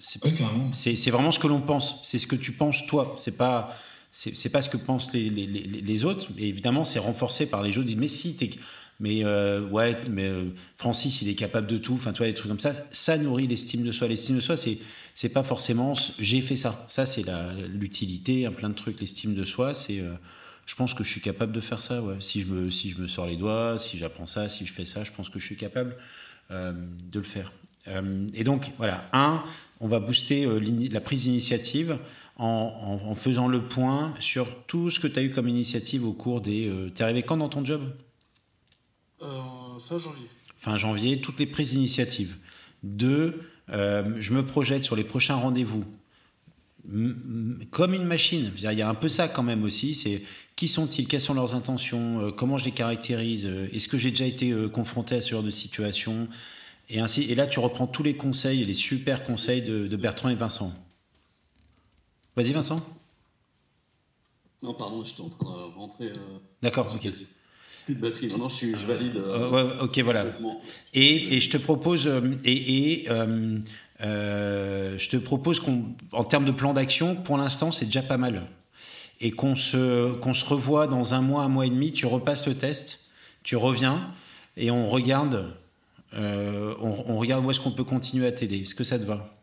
C'est 0.00 1.10
vraiment 1.10 1.32
ce 1.32 1.38
que 1.38 1.46
l'on 1.46 1.60
pense. 1.60 2.00
C'est 2.04 2.18
ce 2.18 2.26
que 2.26 2.36
tu 2.36 2.52
penses 2.52 2.86
toi. 2.86 3.16
C'est 3.18 3.36
pas 3.36 3.76
c'est 4.10 4.48
pas 4.48 4.62
ce 4.62 4.70
que 4.70 4.78
pensent 4.78 5.12
les, 5.12 5.28
les, 5.28 5.46
les, 5.46 6.04
autres. 6.04 6.28
Et 6.38 6.48
évidemment, 6.48 6.84
c'est 6.84 6.98
renforcé 6.98 7.46
par 7.46 7.62
les 7.62 7.72
gens 7.72 7.82
qui 7.82 7.88
disent 7.88 7.96
mais 7.96 8.08
si 8.08 8.36
mais 9.00 9.24
euh, 9.24 9.68
ouais, 9.68 9.96
mais 10.10 10.24
euh, 10.24 10.46
Francis, 10.76 11.22
il 11.22 11.28
est 11.28 11.36
capable 11.36 11.68
de 11.68 11.76
tout. 11.76 11.94
Enfin, 11.94 12.12
toi, 12.12 12.26
des 12.26 12.34
trucs 12.34 12.48
comme 12.48 12.58
ça, 12.58 12.72
ça 12.90 13.16
nourrit 13.16 13.46
l'estime 13.46 13.82
de 13.84 13.92
soi. 13.92 14.08
L'estime 14.08 14.36
de 14.36 14.40
soi, 14.40 14.56
c'est 14.56 14.78
c'est 15.14 15.28
pas 15.28 15.42
forcément 15.44 15.92
j'ai 16.18 16.40
fait 16.40 16.56
ça. 16.56 16.84
Ça, 16.88 17.06
c'est 17.06 17.24
l'utilité, 17.68 18.46
un 18.46 18.52
plein 18.52 18.70
de 18.70 18.74
trucs. 18.74 19.00
L'estime 19.00 19.34
de 19.34 19.44
soi, 19.44 19.72
c'est 19.72 20.00
euh, 20.00 20.14
je 20.68 20.74
pense 20.74 20.92
que 20.92 21.02
je 21.02 21.10
suis 21.10 21.22
capable 21.22 21.52
de 21.52 21.60
faire 21.60 21.80
ça. 21.80 22.02
Ouais. 22.02 22.16
Si 22.20 22.42
je 22.42 22.46
me 22.46 22.70
si 22.70 22.90
je 22.90 23.00
me 23.00 23.08
sors 23.08 23.26
les 23.26 23.36
doigts, 23.36 23.78
si 23.78 23.96
j'apprends 23.96 24.26
ça, 24.26 24.50
si 24.50 24.66
je 24.66 24.72
fais 24.72 24.84
ça, 24.84 25.02
je 25.02 25.10
pense 25.10 25.30
que 25.30 25.38
je 25.38 25.46
suis 25.46 25.56
capable 25.56 25.96
de 26.50 27.18
le 27.18 27.22
faire. 27.22 27.52
et 28.34 28.44
donc 28.44 28.72
voilà, 28.78 29.04
un, 29.12 29.44
on 29.80 29.88
va 29.88 30.00
booster 30.00 30.44
euh, 30.44 30.60
la 30.90 31.00
prise 31.00 31.22
d'initiative 31.22 31.98
en, 32.36 33.14
faisant 33.16 33.48
le 33.48 33.62
point 33.62 34.14
sur 34.20 34.46
tout 34.66 34.90
ce 34.90 35.00
que 35.00 35.08
tu 35.08 35.18
as 35.18 35.22
eu 35.22 35.30
comme 35.30 35.48
initiative 35.48 36.06
au 36.06 36.12
cours 36.12 36.40
des... 36.40 36.68
Euh, 36.68 36.90
tu 36.94 37.00
es 37.00 37.04
arrivé 37.04 37.22
quand 37.22 37.36
dans 37.36 37.48
ton 37.48 37.64
job? 37.64 37.82
Euh, 39.22 39.26
Fin 39.88 39.98
janvier. 39.98 40.26
Fin 40.58 40.76
janvier, 40.76 41.20
toutes 41.20 41.40
les 41.40 41.46
prises 41.46 41.70
d'initiative. 41.70 42.36
Deux, 42.82 43.42
je 43.68 44.32
me 44.32 44.42
projette 44.44 44.84
sur 44.84 44.94
les 44.94 45.04
prochains 45.04 45.34
rendez-vous 45.34 45.84
comme 47.70 47.94
une 47.94 48.04
machine. 48.04 48.52
Il 48.56 48.72
y 48.72 48.82
a 48.82 48.88
un 48.88 48.94
peu 48.94 49.08
ça 49.08 49.28
quand 49.28 49.42
même 49.42 49.64
aussi. 49.64 49.94
C'est 49.94 50.22
qui 50.56 50.68
sont-ils 50.68 51.06
Quelles 51.06 51.20
sont 51.20 51.34
leurs 51.34 51.54
intentions 51.54 52.32
Comment 52.36 52.56
je 52.56 52.64
les 52.64 52.72
caractérise 52.72 53.46
Est-ce 53.72 53.88
que 53.88 53.98
j'ai 53.98 54.10
déjà 54.10 54.26
été 54.26 54.54
confronté 54.72 55.16
à 55.16 55.20
ce 55.20 55.30
genre 55.30 55.42
de 55.42 55.50
situation 55.50 56.28
et, 56.90 57.00
ainsi, 57.00 57.22
et 57.24 57.34
là, 57.34 57.46
tu 57.46 57.58
reprends 57.60 57.86
tous 57.86 58.02
les 58.02 58.16
conseils, 58.16 58.64
les 58.64 58.74
super 58.74 59.24
conseils 59.24 59.62
de, 59.62 59.96
Bertrand 59.96 60.30
et 60.30 60.34
Vincent. 60.34 60.72
Vas-y, 62.36 62.52
Vincent. 62.52 62.80
Non, 64.62 64.74
pardon, 64.74 65.04
j'étais 65.04 65.20
en 65.20 65.28
train 65.28 65.44
de 65.44 65.74
rentrer. 65.76 66.06
Euh, 66.06 66.38
D'accord, 66.62 66.92
ok. 66.94 67.08
Plus 67.84 67.94
de 67.94 68.00
batterie. 68.00 68.28
Non, 68.28 68.38
non, 68.38 68.48
je, 68.48 68.74
je 68.74 68.86
valide. 68.86 69.16
Euh, 69.16 69.80
ok, 69.82 69.98
voilà. 69.98 70.26
Et, 70.94 71.36
et, 71.36 71.40
je 71.40 71.50
te 71.50 71.58
propose, 71.58 72.08
euh, 72.08 72.36
et, 72.44 73.02
et 73.02 73.08
je 74.00 75.08
te 75.08 75.16
propose 75.16 75.60
qu'en 75.60 76.24
termes 76.24 76.44
de 76.44 76.52
plan 76.52 76.72
d'action, 76.72 77.16
pour 77.16 77.36
l'instant, 77.36 77.72
c'est 77.72 77.86
déjà 77.86 78.02
pas 78.02 78.18
mal. 78.18 78.46
Et 79.20 79.32
qu'on 79.32 79.56
se, 79.56 80.14
qu'on 80.14 80.34
se 80.34 80.44
revoit 80.44 80.86
dans 80.86 81.14
un 81.14 81.20
mois, 81.20 81.42
un 81.42 81.48
mois 81.48 81.66
et 81.66 81.70
demi, 81.70 81.92
tu 81.92 82.06
repasses 82.06 82.46
le 82.46 82.56
test, 82.56 83.00
tu 83.42 83.56
reviens 83.56 84.12
et 84.56 84.70
on 84.70 84.86
regarde 84.86 85.56
euh, 86.14 86.74
on, 86.80 87.18
regarde 87.18 87.44
où 87.44 87.50
est-ce 87.50 87.60
qu'on 87.60 87.72
peut 87.72 87.84
continuer 87.84 88.26
à 88.26 88.32
t'aider. 88.32 88.60
Est-ce 88.60 88.74
que 88.74 88.84
ça 88.84 88.98
te 88.98 89.04
va? 89.04 89.38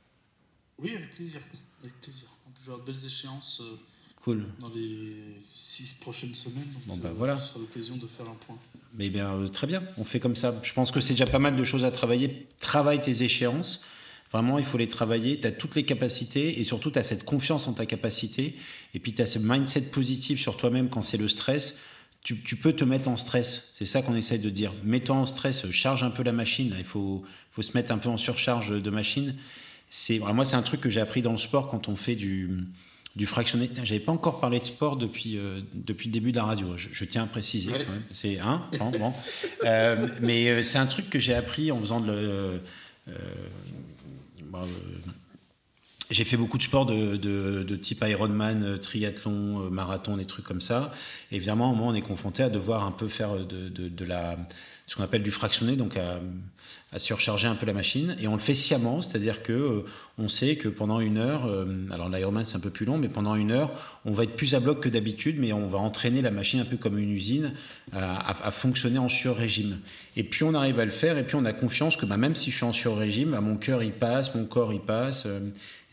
Oui, 0.79 0.95
avec 0.95 1.11
plaisir. 1.15 1.39
Avec 1.81 1.99
plaisir. 2.01 2.23
On 2.47 2.51
peut 2.51 2.71
avoir 2.71 2.85
de 2.85 2.91
belles 2.91 3.05
échéances 3.05 3.61
euh, 3.61 3.77
cool. 4.15 4.45
dans 4.59 4.69
les 4.69 5.37
six 5.53 5.93
prochaines 5.95 6.33
semaines. 6.33 6.73
bon, 6.87 6.97
bah, 6.97 7.11
voilà. 7.15 7.39
Ce 7.39 7.49
sera 7.49 7.59
l'occasion 7.59 7.97
de 7.97 8.07
faire 8.07 8.27
un 8.27 8.35
point. 8.35 8.57
Mais 8.95 9.09
bien, 9.09 9.31
euh, 9.33 9.47
très 9.47 9.67
bien, 9.67 9.83
on 9.97 10.03
fait 10.03 10.19
comme 10.19 10.35
ça. 10.35 10.55
Je 10.63 10.73
pense 10.73 10.91
que 10.91 11.01
c'est 11.01 11.13
déjà 11.13 11.27
pas 11.27 11.39
mal 11.39 11.55
de 11.55 11.63
choses 11.63 11.85
à 11.85 11.91
travailler. 11.91 12.47
Travaille 12.59 12.99
tes 12.99 13.23
échéances. 13.23 13.83
Vraiment, 14.35 14.59
il 14.59 14.65
faut 14.65 14.77
les 14.77 14.87
travailler. 14.87 15.39
Tu 15.39 15.47
as 15.47 15.51
toutes 15.51 15.75
les 15.75 15.85
capacités 15.85 16.59
et 16.59 16.63
surtout, 16.63 16.91
tu 16.91 16.99
as 16.99 17.03
cette 17.03 17.23
confiance 17.23 17.67
en 17.67 17.73
ta 17.73 17.85
capacité. 17.85 18.55
Et 18.93 18.99
puis, 18.99 19.13
tu 19.13 19.21
as 19.21 19.27
ce 19.27 19.39
mindset 19.39 19.81
positif 19.81 20.41
sur 20.41 20.57
toi-même 20.57 20.89
quand 20.89 21.01
c'est 21.01 21.17
le 21.17 21.27
stress 21.27 21.75
tu, 22.25 22.55
peux 22.55 22.73
te 22.73 22.83
mettre 22.83 23.07
en 23.07 23.17
stress. 23.17 23.71
C'est 23.75 23.85
ça 23.85 24.01
qu'on 24.01 24.15
essaye 24.15 24.39
de 24.39 24.49
dire. 24.49 24.73
Mets-toi 24.83 25.15
en 25.15 25.25
stress, 25.25 25.69
charge 25.69 26.03
un 26.03 26.09
peu 26.09 26.23
la 26.23 26.31
machine. 26.31 26.73
Il 26.75 26.83
faut, 26.83 27.23
faut 27.51 27.61
se 27.61 27.73
mettre 27.75 27.91
un 27.91 27.99
peu 27.99 28.09
en 28.09 28.17
surcharge 28.17 28.81
de 28.81 28.89
machine. 28.89 29.35
C'est, 29.91 30.17
moi, 30.17 30.43
c'est 30.43 30.55
un 30.55 30.63
truc 30.63 30.81
que 30.81 30.89
j'ai 30.89 31.01
appris 31.01 31.21
dans 31.21 31.33
le 31.33 31.37
sport 31.37 31.67
quand 31.67 31.87
on 31.87 31.95
fait 31.95 32.15
du, 32.15 32.49
du 33.15 33.27
fractionné. 33.27 33.69
J'avais 33.83 33.99
pas 33.99 34.11
encore 34.11 34.39
parlé 34.39 34.59
de 34.59 34.65
sport 34.65 34.97
depuis, 34.97 35.37
euh, 35.37 35.61
depuis 35.75 36.07
le 36.07 36.13
début 36.13 36.31
de 36.31 36.37
la 36.37 36.45
radio. 36.45 36.75
Je, 36.75 37.05
tiens 37.05 37.23
à 37.23 37.27
préciser. 37.27 37.71
C'est 38.09 38.39
un, 38.39 38.67
bon, 38.79 38.89
bon. 38.89 39.13
Euh, 39.63 40.07
mais 40.19 40.47
euh, 40.47 40.61
c'est 40.63 40.79
un 40.79 40.87
truc 40.87 41.11
que 41.11 41.19
j'ai 41.19 41.35
appris 41.35 41.71
en 41.71 41.79
faisant 41.79 42.01
de 42.01 42.11
le, 42.11 42.61
j'ai 46.11 46.23
fait 46.23 46.37
beaucoup 46.37 46.57
de 46.57 46.63
sports 46.63 46.85
de, 46.85 47.75
type 47.75 48.03
Ironman, 48.07 48.63
euh, 48.63 48.77
triathlon, 48.77 49.65
euh, 49.65 49.69
marathon, 49.69 50.17
des 50.17 50.25
trucs 50.25 50.45
comme 50.45 50.61
ça. 50.61 50.91
évidemment, 51.31 51.71
au 51.71 51.75
moment, 51.75 51.89
on 51.89 51.93
est 51.93 52.01
confronté 52.01 52.43
à 52.43 52.49
devoir 52.49 52.85
un 52.85 52.91
peu 52.91 53.07
faire 53.07 53.45
de, 53.45 53.69
de 53.69 54.05
la, 54.05 54.37
ce 54.87 54.95
qu'on 54.95 55.03
appelle 55.03 55.23
du 55.23 55.31
fractionné, 55.31 55.75
donc 55.75 55.97
à, 55.97 56.19
à, 56.95 56.99
surcharger 56.99 57.47
un 57.47 57.55
peu 57.55 57.65
la 57.65 57.73
machine. 57.73 58.15
Et 58.19 58.27
on 58.27 58.33
le 58.33 58.41
fait 58.41 58.55
sciemment, 58.55 59.01
c'est-à-dire 59.01 59.43
que 59.43 59.53
euh, 59.53 59.85
on 60.17 60.27
sait 60.27 60.55
que 60.55 60.69
pendant 60.69 60.99
une 60.99 61.17
heure, 61.17 61.49
alors 61.91 62.09
l'Ironman 62.09 62.45
c'est 62.45 62.55
un 62.55 62.61
peu 62.61 62.69
plus 62.69 62.85
long, 62.85 62.97
mais 62.97 63.09
pendant 63.09 63.35
une 63.35 63.51
heure, 63.51 63.71
on 64.05 64.13
va 64.13 64.23
être 64.23 64.35
plus 64.35 64.55
à 64.55 64.61
bloc 64.61 64.81
que 64.81 64.87
d'habitude, 64.87 65.37
mais 65.39 65.51
on 65.51 65.67
va 65.67 65.77
entraîner 65.77 66.21
la 66.21 66.31
machine 66.31 66.61
un 66.61 66.65
peu 66.65 66.77
comme 66.77 66.97
une 66.97 67.11
usine 67.11 67.53
à, 67.91 68.47
à, 68.47 68.51
fonctionner 68.51 68.97
en 68.97 69.09
sur-régime. 69.09 69.79
Et 70.15 70.23
puis 70.23 70.45
on 70.45 70.53
arrive 70.53 70.79
à 70.79 70.85
le 70.85 70.91
faire, 70.91 71.17
et 71.17 71.23
puis 71.23 71.35
on 71.35 71.43
a 71.43 71.51
confiance 71.51 71.97
que 71.97 72.05
bah, 72.05 72.15
même 72.15 72.35
si 72.35 72.49
je 72.49 72.55
suis 72.55 72.65
en 72.65 72.71
sur-régime, 72.71 73.31
bah, 73.31 73.41
mon 73.41 73.57
cœur 73.57 73.83
il 73.83 73.91
passe, 73.91 74.33
mon 74.33 74.45
corps 74.45 74.71
il 74.71 74.79
passe 74.79 75.27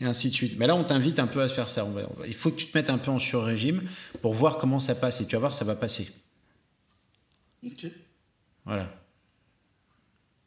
et 0.03 0.05
ainsi 0.05 0.29
de 0.29 0.33
suite. 0.33 0.57
Mais 0.57 0.67
là, 0.67 0.75
on 0.75 0.83
t'invite 0.83 1.19
un 1.19 1.27
peu 1.27 1.41
à 1.41 1.47
faire 1.47 1.69
ça. 1.69 1.87
il 2.27 2.35
faut 2.35 2.51
que 2.51 2.57
tu 2.57 2.67
te 2.67 2.77
mettes 2.77 2.89
un 2.89 2.97
peu 2.97 3.11
en 3.11 3.19
sur-régime 3.19 3.83
pour 4.21 4.33
voir 4.33 4.57
comment 4.57 4.79
ça 4.79 4.95
passe. 4.95 5.21
Et 5.21 5.25
tu 5.25 5.35
vas 5.35 5.39
voir, 5.39 5.53
ça 5.53 5.65
va 5.65 5.75
passer. 5.75 6.09
Ok. 7.65 7.87
Voilà. 8.65 8.89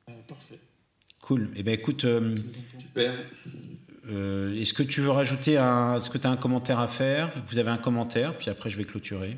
Euh, 0.09 0.13
parfait. 0.29 0.61
Cool. 1.21 1.51
Eh 1.57 1.63
bien, 1.63 1.73
écoute. 1.73 2.05
Euh, 2.05 2.37
Super. 2.79 3.15
Euh, 4.09 4.55
est-ce 4.55 4.73
que 4.73 4.83
tu 4.83 5.01
veux 5.01 5.11
rajouter 5.11 5.59
un. 5.59 5.97
Est-ce 5.97 6.11
que 6.11 6.19
tu 6.19 6.27
as 6.27 6.31
un 6.31 6.37
commentaire 6.37 6.79
à 6.79 6.89
faire? 6.89 7.33
Vous 7.47 7.59
avez 7.59 7.71
un 7.71 7.79
commentaire, 7.79 8.39
puis 8.39 8.51
après, 8.51 8.71
je 8.71 8.77
vais 8.77 8.85
clôturer. 8.85 9.37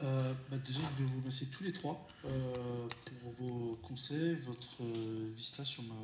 Bah, 0.00 0.56
déjà, 0.66 0.80
je 0.96 1.04
vais 1.04 1.10
vous 1.10 1.18
remercier 1.18 1.46
tous 1.48 1.62
les 1.62 1.72
trois 1.72 2.06
pour 2.22 3.32
vos 3.38 3.78
conseils, 3.82 4.34
votre 4.46 4.82
vista 5.36 5.64
sur 5.64 5.82
ma 5.82 5.94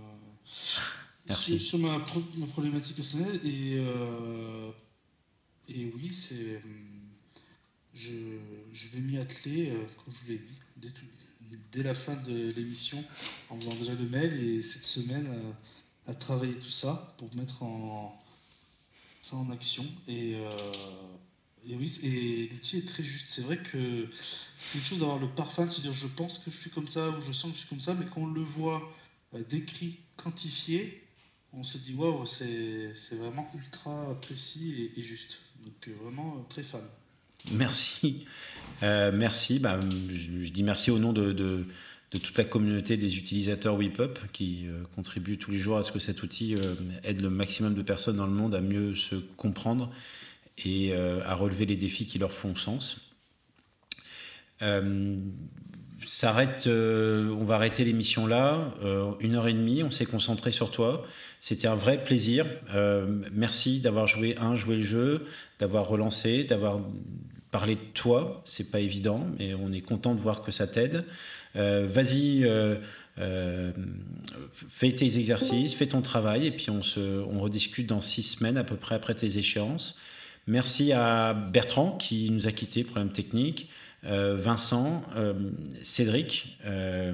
Merci. 1.28 1.58
Sur 1.58 1.78
ma, 1.78 1.98
ma, 1.98 2.46
problématique 2.46 2.96
personnelle, 2.96 3.40
et, 3.44 3.76
euh, 3.78 4.70
et 5.68 5.90
oui, 5.94 6.14
c'est. 6.14 6.60
Je, 7.94 8.12
je, 8.72 8.88
vais 8.88 9.00
m'y 9.00 9.16
atteler, 9.16 9.70
euh, 9.70 9.86
comme 9.96 10.12
je 10.12 10.24
vous 10.24 10.30
l'ai 10.32 10.38
dit, 10.38 10.60
dès, 10.76 10.88
dès, 11.72 11.82
la 11.82 11.94
fin 11.94 12.14
de 12.14 12.52
l'émission, 12.52 13.02
en 13.50 13.58
faisant 13.58 13.74
déjà 13.74 13.94
le 13.94 14.08
mail, 14.08 14.32
et 14.32 14.62
cette 14.62 14.84
semaine, 14.84 15.28
à, 16.06 16.14
travailler 16.14 16.54
tout 16.54 16.70
ça 16.70 17.14
pour 17.18 17.34
mettre 17.34 17.62
en, 17.62 18.22
ça 19.22 19.36
en 19.36 19.50
action. 19.50 19.84
Et, 20.08 20.34
euh, 20.36 20.72
et 21.68 21.74
oui, 21.74 21.98
et 22.02 22.48
l'outil 22.52 22.78
est 22.78 22.88
très 22.88 23.02
juste. 23.02 23.26
C'est 23.28 23.42
vrai 23.42 23.58
que 23.58 24.08
c'est 24.58 24.78
une 24.78 24.84
chose 24.84 25.00
d'avoir 25.00 25.18
le 25.18 25.28
parfum, 25.28 25.66
de 25.66 25.70
se 25.70 25.80
dire 25.80 25.92
je 25.92 26.06
pense 26.06 26.38
que 26.38 26.50
je 26.50 26.56
suis 26.56 26.70
comme 26.70 26.88
ça, 26.88 27.10
ou 27.10 27.20
je 27.20 27.32
sens 27.32 27.50
que 27.50 27.56
je 27.56 27.60
suis 27.60 27.68
comme 27.68 27.80
ça, 27.80 27.94
mais 27.94 28.06
quand 28.06 28.22
on 28.22 28.26
le 28.26 28.42
voit 28.42 28.92
décrit, 29.50 29.98
quantifié, 30.16 31.02
on 31.52 31.62
se 31.62 31.78
dit 31.78 31.94
waouh, 31.94 32.26
c'est 32.26 32.92
vraiment 33.12 33.48
ultra 33.54 34.14
précis 34.20 34.92
et, 34.96 35.02
juste. 35.02 35.38
Donc 35.64 35.88
euh, 35.88 35.94
vraiment 36.02 36.36
euh, 36.36 36.42
très 36.48 36.62
fan. 36.62 36.84
Merci. 37.52 38.24
Euh, 38.82 39.12
merci. 39.14 39.58
Bah, 39.58 39.78
je, 40.08 40.50
dis 40.50 40.62
merci 40.62 40.90
au 40.90 40.98
nom 40.98 41.12
de, 41.12 41.64
toute 42.10 42.38
la 42.38 42.44
communauté 42.44 42.96
des 42.96 43.18
utilisateurs 43.18 43.76
WePup 43.76 44.18
qui 44.32 44.66
contribuent 44.94 45.38
tous 45.38 45.50
les 45.50 45.58
jours 45.58 45.76
à 45.76 45.82
ce 45.82 45.92
que 45.92 45.98
cet 45.98 46.22
outil 46.22 46.56
aide 47.04 47.20
le 47.20 47.30
maximum 47.30 47.74
de 47.74 47.82
personnes 47.82 48.16
dans 48.16 48.26
le 48.26 48.32
monde 48.32 48.54
à 48.54 48.60
mieux 48.60 48.94
se 48.94 49.16
comprendre 49.36 49.92
et 50.64 50.94
à 50.94 51.34
relever 51.34 51.66
les 51.66 51.76
défis 51.76 52.06
qui 52.06 52.18
leur 52.18 52.32
font 52.32 52.56
sens. 52.56 52.96
S'arrête, 56.04 56.68
on 56.68 57.44
va 57.44 57.54
arrêter 57.54 57.84
l'émission 57.84 58.26
là, 58.26 58.74
une 59.20 59.34
heure 59.34 59.48
et 59.48 59.54
demie, 59.54 59.82
on 59.82 59.90
s'est 59.90 60.04
concentré 60.04 60.52
sur 60.52 60.70
toi. 60.70 61.06
C'était 61.40 61.68
un 61.68 61.74
vrai 61.74 62.04
plaisir. 62.04 62.46
merci 63.32 63.80
d'avoir 63.80 64.06
joué, 64.06 64.36
un, 64.38 64.56
joué 64.56 64.76
le 64.76 64.82
jeu, 64.82 65.24
d'avoir 65.58 65.88
relancé, 65.88 66.44
d'avoir 66.44 66.80
parler 67.50 67.76
de 67.76 67.92
toi, 67.94 68.42
c'est 68.44 68.70
pas 68.70 68.80
évident, 68.80 69.26
mais 69.38 69.54
on 69.54 69.72
est 69.72 69.80
content 69.80 70.14
de 70.14 70.20
voir 70.20 70.42
que 70.42 70.52
ça 70.52 70.66
t'aide. 70.66 71.04
Euh, 71.56 71.86
vas-y, 71.90 72.44
euh, 72.44 72.76
euh, 73.18 73.72
fais 74.68 74.92
tes 74.92 75.18
exercices, 75.18 75.74
fais 75.74 75.86
ton 75.86 76.02
travail, 76.02 76.46
et 76.46 76.50
puis 76.50 76.68
on, 76.68 76.82
se, 76.82 77.00
on 77.00 77.40
rediscute 77.40 77.86
dans 77.86 78.02
six 78.02 78.22
semaines 78.22 78.58
à 78.58 78.64
peu 78.64 78.76
près 78.76 78.94
après 78.94 79.14
tes 79.14 79.38
échéances. 79.38 79.96
Merci 80.46 80.92
à 80.92 81.32
Bertrand 81.32 81.92
qui 81.92 82.30
nous 82.30 82.46
a 82.46 82.52
quittés, 82.52 82.84
problème 82.84 83.10
technique. 83.10 83.70
Vincent, 84.08 85.02
Cédric, 85.82 86.58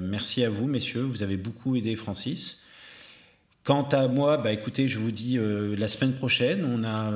merci 0.01 0.43
à 0.43 0.49
vous, 0.49 0.67
messieurs. 0.67 1.01
Vous 1.01 1.23
avez 1.23 1.37
beaucoup 1.37 1.75
aidé 1.75 1.95
Francis. 1.95 2.63
Quant 3.63 3.83
à 3.83 4.07
moi, 4.07 4.37
bah, 4.37 4.51
écoutez, 4.51 4.87
je 4.87 4.99
vous 4.99 5.11
dis 5.11 5.39
la 5.39 5.87
semaine 5.87 6.13
prochaine, 6.13 6.63
on 6.65 6.83
a 6.83 7.11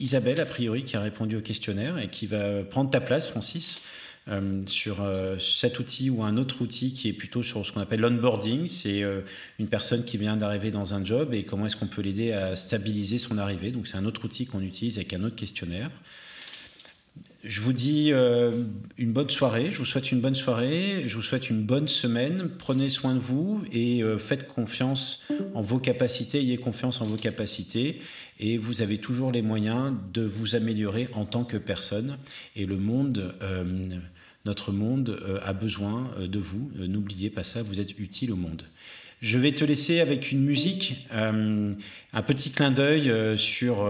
Isabelle, 0.00 0.40
a 0.40 0.46
priori, 0.46 0.84
qui 0.84 0.96
a 0.96 1.00
répondu 1.00 1.36
au 1.36 1.40
questionnaire 1.40 1.98
et 1.98 2.08
qui 2.08 2.26
va 2.26 2.62
prendre 2.64 2.90
ta 2.90 3.00
place, 3.00 3.28
Francis, 3.28 3.80
euh, 4.28 4.62
sur 4.66 5.02
euh, 5.02 5.38
cet 5.38 5.78
outil 5.78 6.08
ou 6.08 6.22
un 6.22 6.36
autre 6.36 6.62
outil 6.62 6.94
qui 6.94 7.08
est 7.08 7.12
plutôt 7.12 7.42
sur 7.42 7.64
ce 7.64 7.72
qu'on 7.72 7.80
appelle 7.80 8.00
l'onboarding. 8.00 8.68
C'est 8.68 9.02
euh, 9.02 9.20
une 9.58 9.68
personne 9.68 10.04
qui 10.04 10.16
vient 10.16 10.36
d'arriver 10.36 10.70
dans 10.70 10.94
un 10.94 11.04
job 11.04 11.34
et 11.34 11.44
comment 11.44 11.66
est-ce 11.66 11.76
qu'on 11.76 11.86
peut 11.86 12.02
l'aider 12.02 12.32
à 12.32 12.56
stabiliser 12.56 13.18
son 13.18 13.38
arrivée. 13.38 13.70
Donc 13.70 13.86
c'est 13.86 13.96
un 13.96 14.04
autre 14.06 14.24
outil 14.24 14.46
qu'on 14.46 14.62
utilise 14.62 14.96
avec 14.96 15.12
un 15.12 15.22
autre 15.24 15.36
questionnaire. 15.36 15.90
Je 17.44 17.60
vous 17.60 17.74
dis 17.74 18.10
une 18.10 19.12
bonne 19.12 19.28
soirée, 19.28 19.70
je 19.70 19.78
vous 19.78 19.84
souhaite 19.84 20.10
une 20.10 20.20
bonne 20.20 20.34
soirée, 20.34 21.04
je 21.06 21.14
vous 21.14 21.22
souhaite 21.22 21.50
une 21.50 21.62
bonne 21.62 21.88
semaine, 21.88 22.48
prenez 22.58 22.88
soin 22.88 23.14
de 23.14 23.20
vous 23.20 23.62
et 23.70 24.02
faites 24.18 24.48
confiance 24.48 25.22
en 25.52 25.60
vos 25.60 25.78
capacités, 25.78 26.38
ayez 26.38 26.56
confiance 26.56 27.02
en 27.02 27.04
vos 27.04 27.16
capacités 27.16 28.00
et 28.40 28.58
vous 28.58 28.82
avez 28.82 28.98
toujours 28.98 29.32
les 29.32 29.42
moyens 29.42 29.94
de 30.12 30.22
vous 30.22 30.56
améliorer 30.56 31.08
en 31.14 31.24
tant 31.24 31.44
que 31.44 31.56
personne. 31.56 32.18
Et 32.56 32.66
le 32.66 32.76
monde, 32.76 33.34
euh, 33.42 33.64
notre 34.44 34.72
monde 34.72 35.20
euh, 35.22 35.38
a 35.42 35.52
besoin 35.52 36.10
euh, 36.18 36.26
de 36.26 36.38
vous. 36.38 36.70
N'oubliez 36.76 37.30
pas 37.30 37.44
ça, 37.44 37.62
vous 37.62 37.80
êtes 37.80 37.98
utile 37.98 38.32
au 38.32 38.36
monde. 38.36 38.62
Je 39.20 39.38
vais 39.38 39.52
te 39.52 39.64
laisser 39.64 40.00
avec 40.00 40.32
une 40.32 40.42
musique, 40.42 41.06
un 41.10 42.22
petit 42.26 42.50
clin 42.50 42.70
d'œil 42.70 43.10
sur 43.38 43.88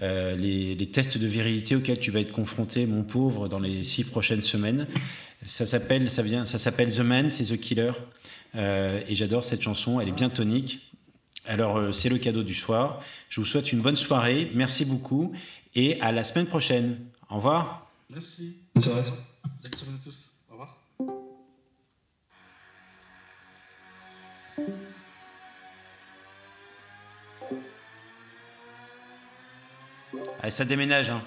les, 0.00 0.74
les, 0.74 0.90
tests 0.90 1.18
de 1.18 1.26
virilité 1.26 1.76
auxquels 1.76 2.00
tu 2.00 2.10
vas 2.10 2.20
être 2.20 2.32
confronté, 2.32 2.86
mon 2.86 3.02
pauvre, 3.02 3.48
dans 3.48 3.60
les 3.60 3.84
six 3.84 4.04
prochaines 4.04 4.42
semaines. 4.42 4.86
Ça 5.46 5.66
s'appelle, 5.66 6.10
ça 6.10 6.22
vient, 6.22 6.44
ça 6.44 6.58
s'appelle 6.58 6.92
The 6.92 7.00
Man, 7.00 7.30
c'est 7.30 7.44
The 7.44 7.60
Killer, 7.60 7.92
et 8.54 9.14
j'adore 9.14 9.44
cette 9.44 9.62
chanson. 9.62 10.00
Elle 10.00 10.08
est 10.08 10.12
bien 10.12 10.28
tonique. 10.28 10.92
Alors, 11.44 11.76
euh, 11.76 11.92
c'est 11.92 12.08
le 12.08 12.18
cadeau 12.18 12.42
du 12.42 12.54
soir. 12.54 13.02
Je 13.28 13.40
vous 13.40 13.46
souhaite 13.46 13.72
une 13.72 13.80
bonne 13.80 13.96
soirée. 13.96 14.50
Merci 14.54 14.84
beaucoup 14.84 15.32
et 15.74 16.00
à 16.00 16.12
la 16.12 16.24
semaine 16.24 16.46
prochaine. 16.46 16.98
Au 17.28 17.36
revoir. 17.36 17.90
Merci. 18.10 18.56
Bonne 18.74 18.82
soirée. 18.82 19.02
Bonne 19.62 19.72
soirée 19.74 19.94
à 19.94 20.04
tous. 20.04 20.30
Au 20.48 20.52
revoir. 20.52 20.78
Allez, 30.40 30.50
ça 30.50 30.64
déménage. 30.64 31.10
Hein. 31.10 31.22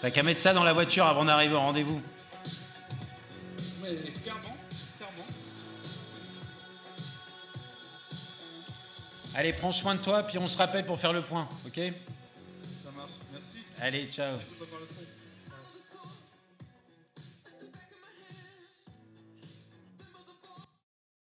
T'as 0.00 0.10
qu'à 0.10 0.22
mettre 0.22 0.40
ça 0.40 0.52
dans 0.52 0.64
la 0.64 0.72
voiture 0.72 1.06
avant 1.06 1.24
d'arriver 1.24 1.54
au 1.54 1.60
rendez-vous. 1.60 2.02
Mais 3.80 3.94
clairement, 4.20 4.56
clairement. 4.98 5.26
Allez, 9.34 9.52
prends 9.52 9.72
soin 9.72 9.94
de 9.94 10.00
toi, 10.00 10.24
puis 10.24 10.38
on 10.38 10.48
se 10.48 10.58
rappelle 10.58 10.86
pour 10.86 10.98
faire 10.98 11.12
le 11.12 11.22
point, 11.22 11.48
ok? 11.66 11.80
Ça 12.84 12.90
marche. 12.96 13.12
Merci. 13.32 13.58
Allez, 13.80 14.06
ciao. 14.06 14.38